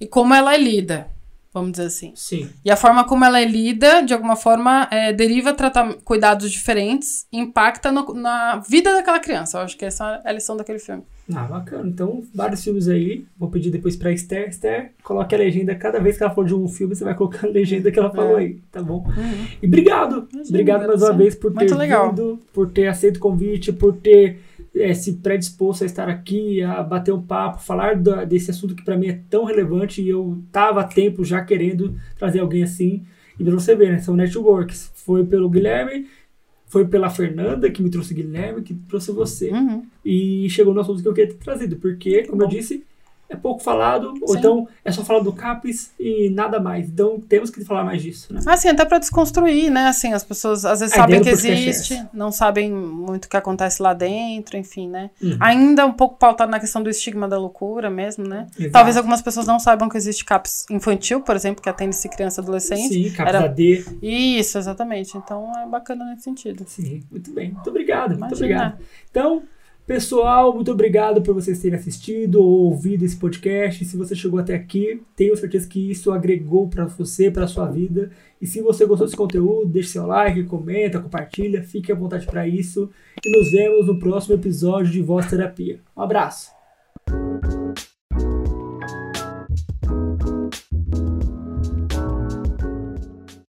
e 0.00 0.06
como 0.06 0.34
ela 0.34 0.54
é 0.54 0.58
lida, 0.58 1.08
vamos 1.54 1.72
dizer 1.72 1.86
assim. 1.86 2.12
Sim. 2.14 2.50
E 2.62 2.70
a 2.70 2.76
forma 2.76 3.02
como 3.04 3.24
ela 3.24 3.40
é 3.40 3.44
lida, 3.46 4.02
de 4.02 4.12
alguma 4.12 4.36
forma, 4.36 4.86
é, 4.90 5.10
deriva 5.12 5.56
cuidados 6.04 6.52
diferentes 6.52 7.26
e 7.32 7.38
impacta 7.38 7.90
no- 7.90 8.12
na 8.12 8.56
vida 8.56 8.92
daquela 8.92 9.18
criança. 9.20 9.56
Eu 9.58 9.62
acho 9.62 9.76
que 9.76 9.86
essa 9.86 10.20
é 10.24 10.28
a 10.28 10.32
lição 10.32 10.54
daquele 10.56 10.78
filme. 10.78 11.02
Ah, 11.34 11.44
bacana. 11.44 11.88
Então, 11.88 12.22
vários 12.34 12.64
filmes 12.64 12.88
aí. 12.88 13.24
Vou 13.38 13.50
pedir 13.50 13.70
depois 13.70 13.94
pra 13.96 14.10
Esther. 14.12 14.48
Esther, 14.48 14.92
coloque 15.04 15.34
a 15.34 15.38
legenda. 15.38 15.74
Cada 15.74 15.98
vez 16.00 16.16
que 16.16 16.22
ela 16.22 16.34
for 16.34 16.44
de 16.44 16.54
um 16.54 16.66
filme, 16.66 16.94
você 16.94 17.04
vai 17.04 17.14
colocar 17.14 17.46
a 17.46 17.50
legenda 17.50 17.90
que 17.90 17.98
ela 17.98 18.10
falou 18.10 18.38
É. 18.38 18.42
aí, 18.42 18.58
tá 18.72 18.82
bom? 18.82 19.06
E 19.62 19.66
obrigado. 19.66 20.26
Imagina, 20.32 20.48
obrigado 20.48 20.86
mais 20.86 21.02
uma 21.02 21.12
vez 21.12 21.34
por 21.34 21.52
ter 21.52 21.66
vindo, 21.66 22.38
por 22.52 22.70
ter 22.70 22.86
aceito 22.86 23.16
o 23.18 23.20
convite, 23.20 23.72
por 23.72 23.94
ter 23.96 24.38
eh, 24.74 24.94
se 24.94 25.14
predisposto 25.14 25.82
a 25.84 25.86
estar 25.86 26.08
aqui, 26.08 26.62
a 26.62 26.82
bater 26.82 27.12
um 27.12 27.20
papo, 27.22 27.60
falar 27.60 27.96
da- 27.96 28.24
desse 28.24 28.50
assunto 28.50 28.74
que 28.74 28.84
pra 28.84 28.96
mim 28.96 29.08
é 29.08 29.18
tão 29.28 29.44
relevante 29.44 30.00
e 30.00 30.08
eu 30.08 30.38
tava 30.52 30.80
há 30.80 30.84
tempo 30.84 31.24
já 31.24 31.42
querendo 31.44 31.94
trazer 32.18 32.38
alguém 32.40 32.62
assim. 32.62 33.02
E 33.38 33.44
pra 33.44 33.52
você 33.54 33.74
ver, 33.74 33.92
né? 33.92 33.98
São 33.98 34.16
networks. 34.16 34.90
Foi 34.94 35.24
pelo 35.24 35.48
Guilherme, 35.48 36.06
foi 36.68 36.86
pela 36.86 37.10
Fernanda 37.10 37.70
que 37.70 37.82
me 37.82 37.90
trouxe 37.90 38.12
o 38.12 38.16
Guilherme, 38.16 38.62
que 38.62 38.74
trouxe 38.74 39.10
você. 39.10 39.50
Uhum. 39.50 39.82
E 40.04 40.48
chegou 40.50 40.74
no 40.74 40.80
assunto 40.80 41.02
que 41.02 41.08
eu 41.08 41.14
queria 41.14 41.32
ter 41.32 41.38
trazido, 41.38 41.76
porque, 41.76 42.24
como 42.24 42.42
eu 42.42 42.46
bom. 42.46 42.54
disse, 42.54 42.84
é 43.30 43.36
pouco 43.36 43.62
falado, 43.62 44.14
ou 44.22 44.28
Sim. 44.28 44.38
então 44.38 44.68
é 44.84 44.90
só 44.90 45.04
falar 45.04 45.20
do 45.20 45.32
CAPES 45.32 45.92
e 46.00 46.30
nada 46.30 46.58
mais. 46.58 46.88
Então 46.88 47.20
temos 47.20 47.50
que 47.50 47.62
falar 47.64 47.84
mais 47.84 48.02
disso, 48.02 48.32
né? 48.32 48.40
Assim, 48.46 48.68
até 48.68 48.84
pra 48.84 48.98
desconstruir, 48.98 49.70
né? 49.70 49.86
Assim, 49.86 50.12
as 50.14 50.24
pessoas 50.24 50.64
às 50.64 50.80
vezes 50.80 50.94
A 50.94 50.98
sabem 51.02 51.20
que 51.20 51.28
é 51.28 51.32
existe, 51.32 51.94
essa. 51.94 52.10
não 52.12 52.32
sabem 52.32 52.72
muito 52.72 53.26
o 53.26 53.28
que 53.28 53.36
acontece 53.36 53.82
lá 53.82 53.92
dentro, 53.92 54.56
enfim, 54.56 54.88
né? 54.88 55.10
Uhum. 55.22 55.36
Ainda 55.40 55.84
um 55.84 55.92
pouco 55.92 56.16
pautado 56.16 56.50
na 56.50 56.58
questão 56.58 56.82
do 56.82 56.88
estigma 56.88 57.28
da 57.28 57.38
loucura 57.38 57.90
mesmo, 57.90 58.26
né? 58.26 58.46
Exato. 58.58 58.72
Talvez 58.72 58.96
algumas 58.96 59.20
pessoas 59.20 59.46
não 59.46 59.58
saibam 59.58 59.88
que 59.88 59.96
existe 59.96 60.24
CAPS 60.24 60.64
infantil, 60.70 61.20
por 61.20 61.36
exemplo, 61.36 61.62
que 61.62 61.68
atende-se 61.68 62.08
criança 62.08 62.40
e 62.40 62.42
adolescente. 62.42 62.88
Sim, 62.94 63.10
CAPES 63.12 63.34
Era- 63.34 63.44
AD. 63.44 63.84
Isso, 64.02 64.56
exatamente. 64.58 65.16
Então 65.18 65.52
é 65.58 65.66
bacana 65.66 66.04
nesse 66.06 66.22
sentido. 66.22 66.64
Sim, 66.66 67.02
muito 67.10 67.30
bem. 67.32 67.52
Muito 67.52 67.68
obrigado, 67.68 68.10
muito 68.10 68.20
Imagina. 68.34 68.36
obrigado. 68.46 68.78
Então, 69.10 69.42
pessoal, 69.88 70.54
muito 70.54 70.70
obrigado 70.70 71.22
por 71.22 71.32
vocês 71.32 71.58
terem 71.60 71.78
assistido 71.78 72.42
ou 72.42 72.66
ouvido 72.66 73.06
esse 73.06 73.16
podcast. 73.16 73.82
Se 73.86 73.96
você 73.96 74.14
chegou 74.14 74.38
até 74.38 74.54
aqui, 74.54 75.02
tenho 75.16 75.34
certeza 75.34 75.66
que 75.66 75.90
isso 75.90 76.12
agregou 76.12 76.68
para 76.68 76.84
você, 76.84 77.30
para 77.30 77.46
sua 77.46 77.66
vida. 77.66 78.10
E 78.38 78.46
se 78.46 78.60
você 78.60 78.84
gostou 78.84 79.06
desse 79.06 79.16
conteúdo, 79.16 79.66
deixe 79.66 79.88
seu 79.88 80.06
like, 80.06 80.44
comenta, 80.44 81.00
compartilha, 81.00 81.62
fique 81.62 81.90
à 81.90 81.94
vontade 81.94 82.26
para 82.26 82.46
isso. 82.46 82.90
E 83.24 83.38
nos 83.38 83.50
vemos 83.50 83.86
no 83.86 83.98
próximo 83.98 84.34
episódio 84.34 84.92
de 84.92 85.00
Voz 85.00 85.26
Terapia. 85.26 85.80
Um 85.96 86.02
abraço. 86.02 86.50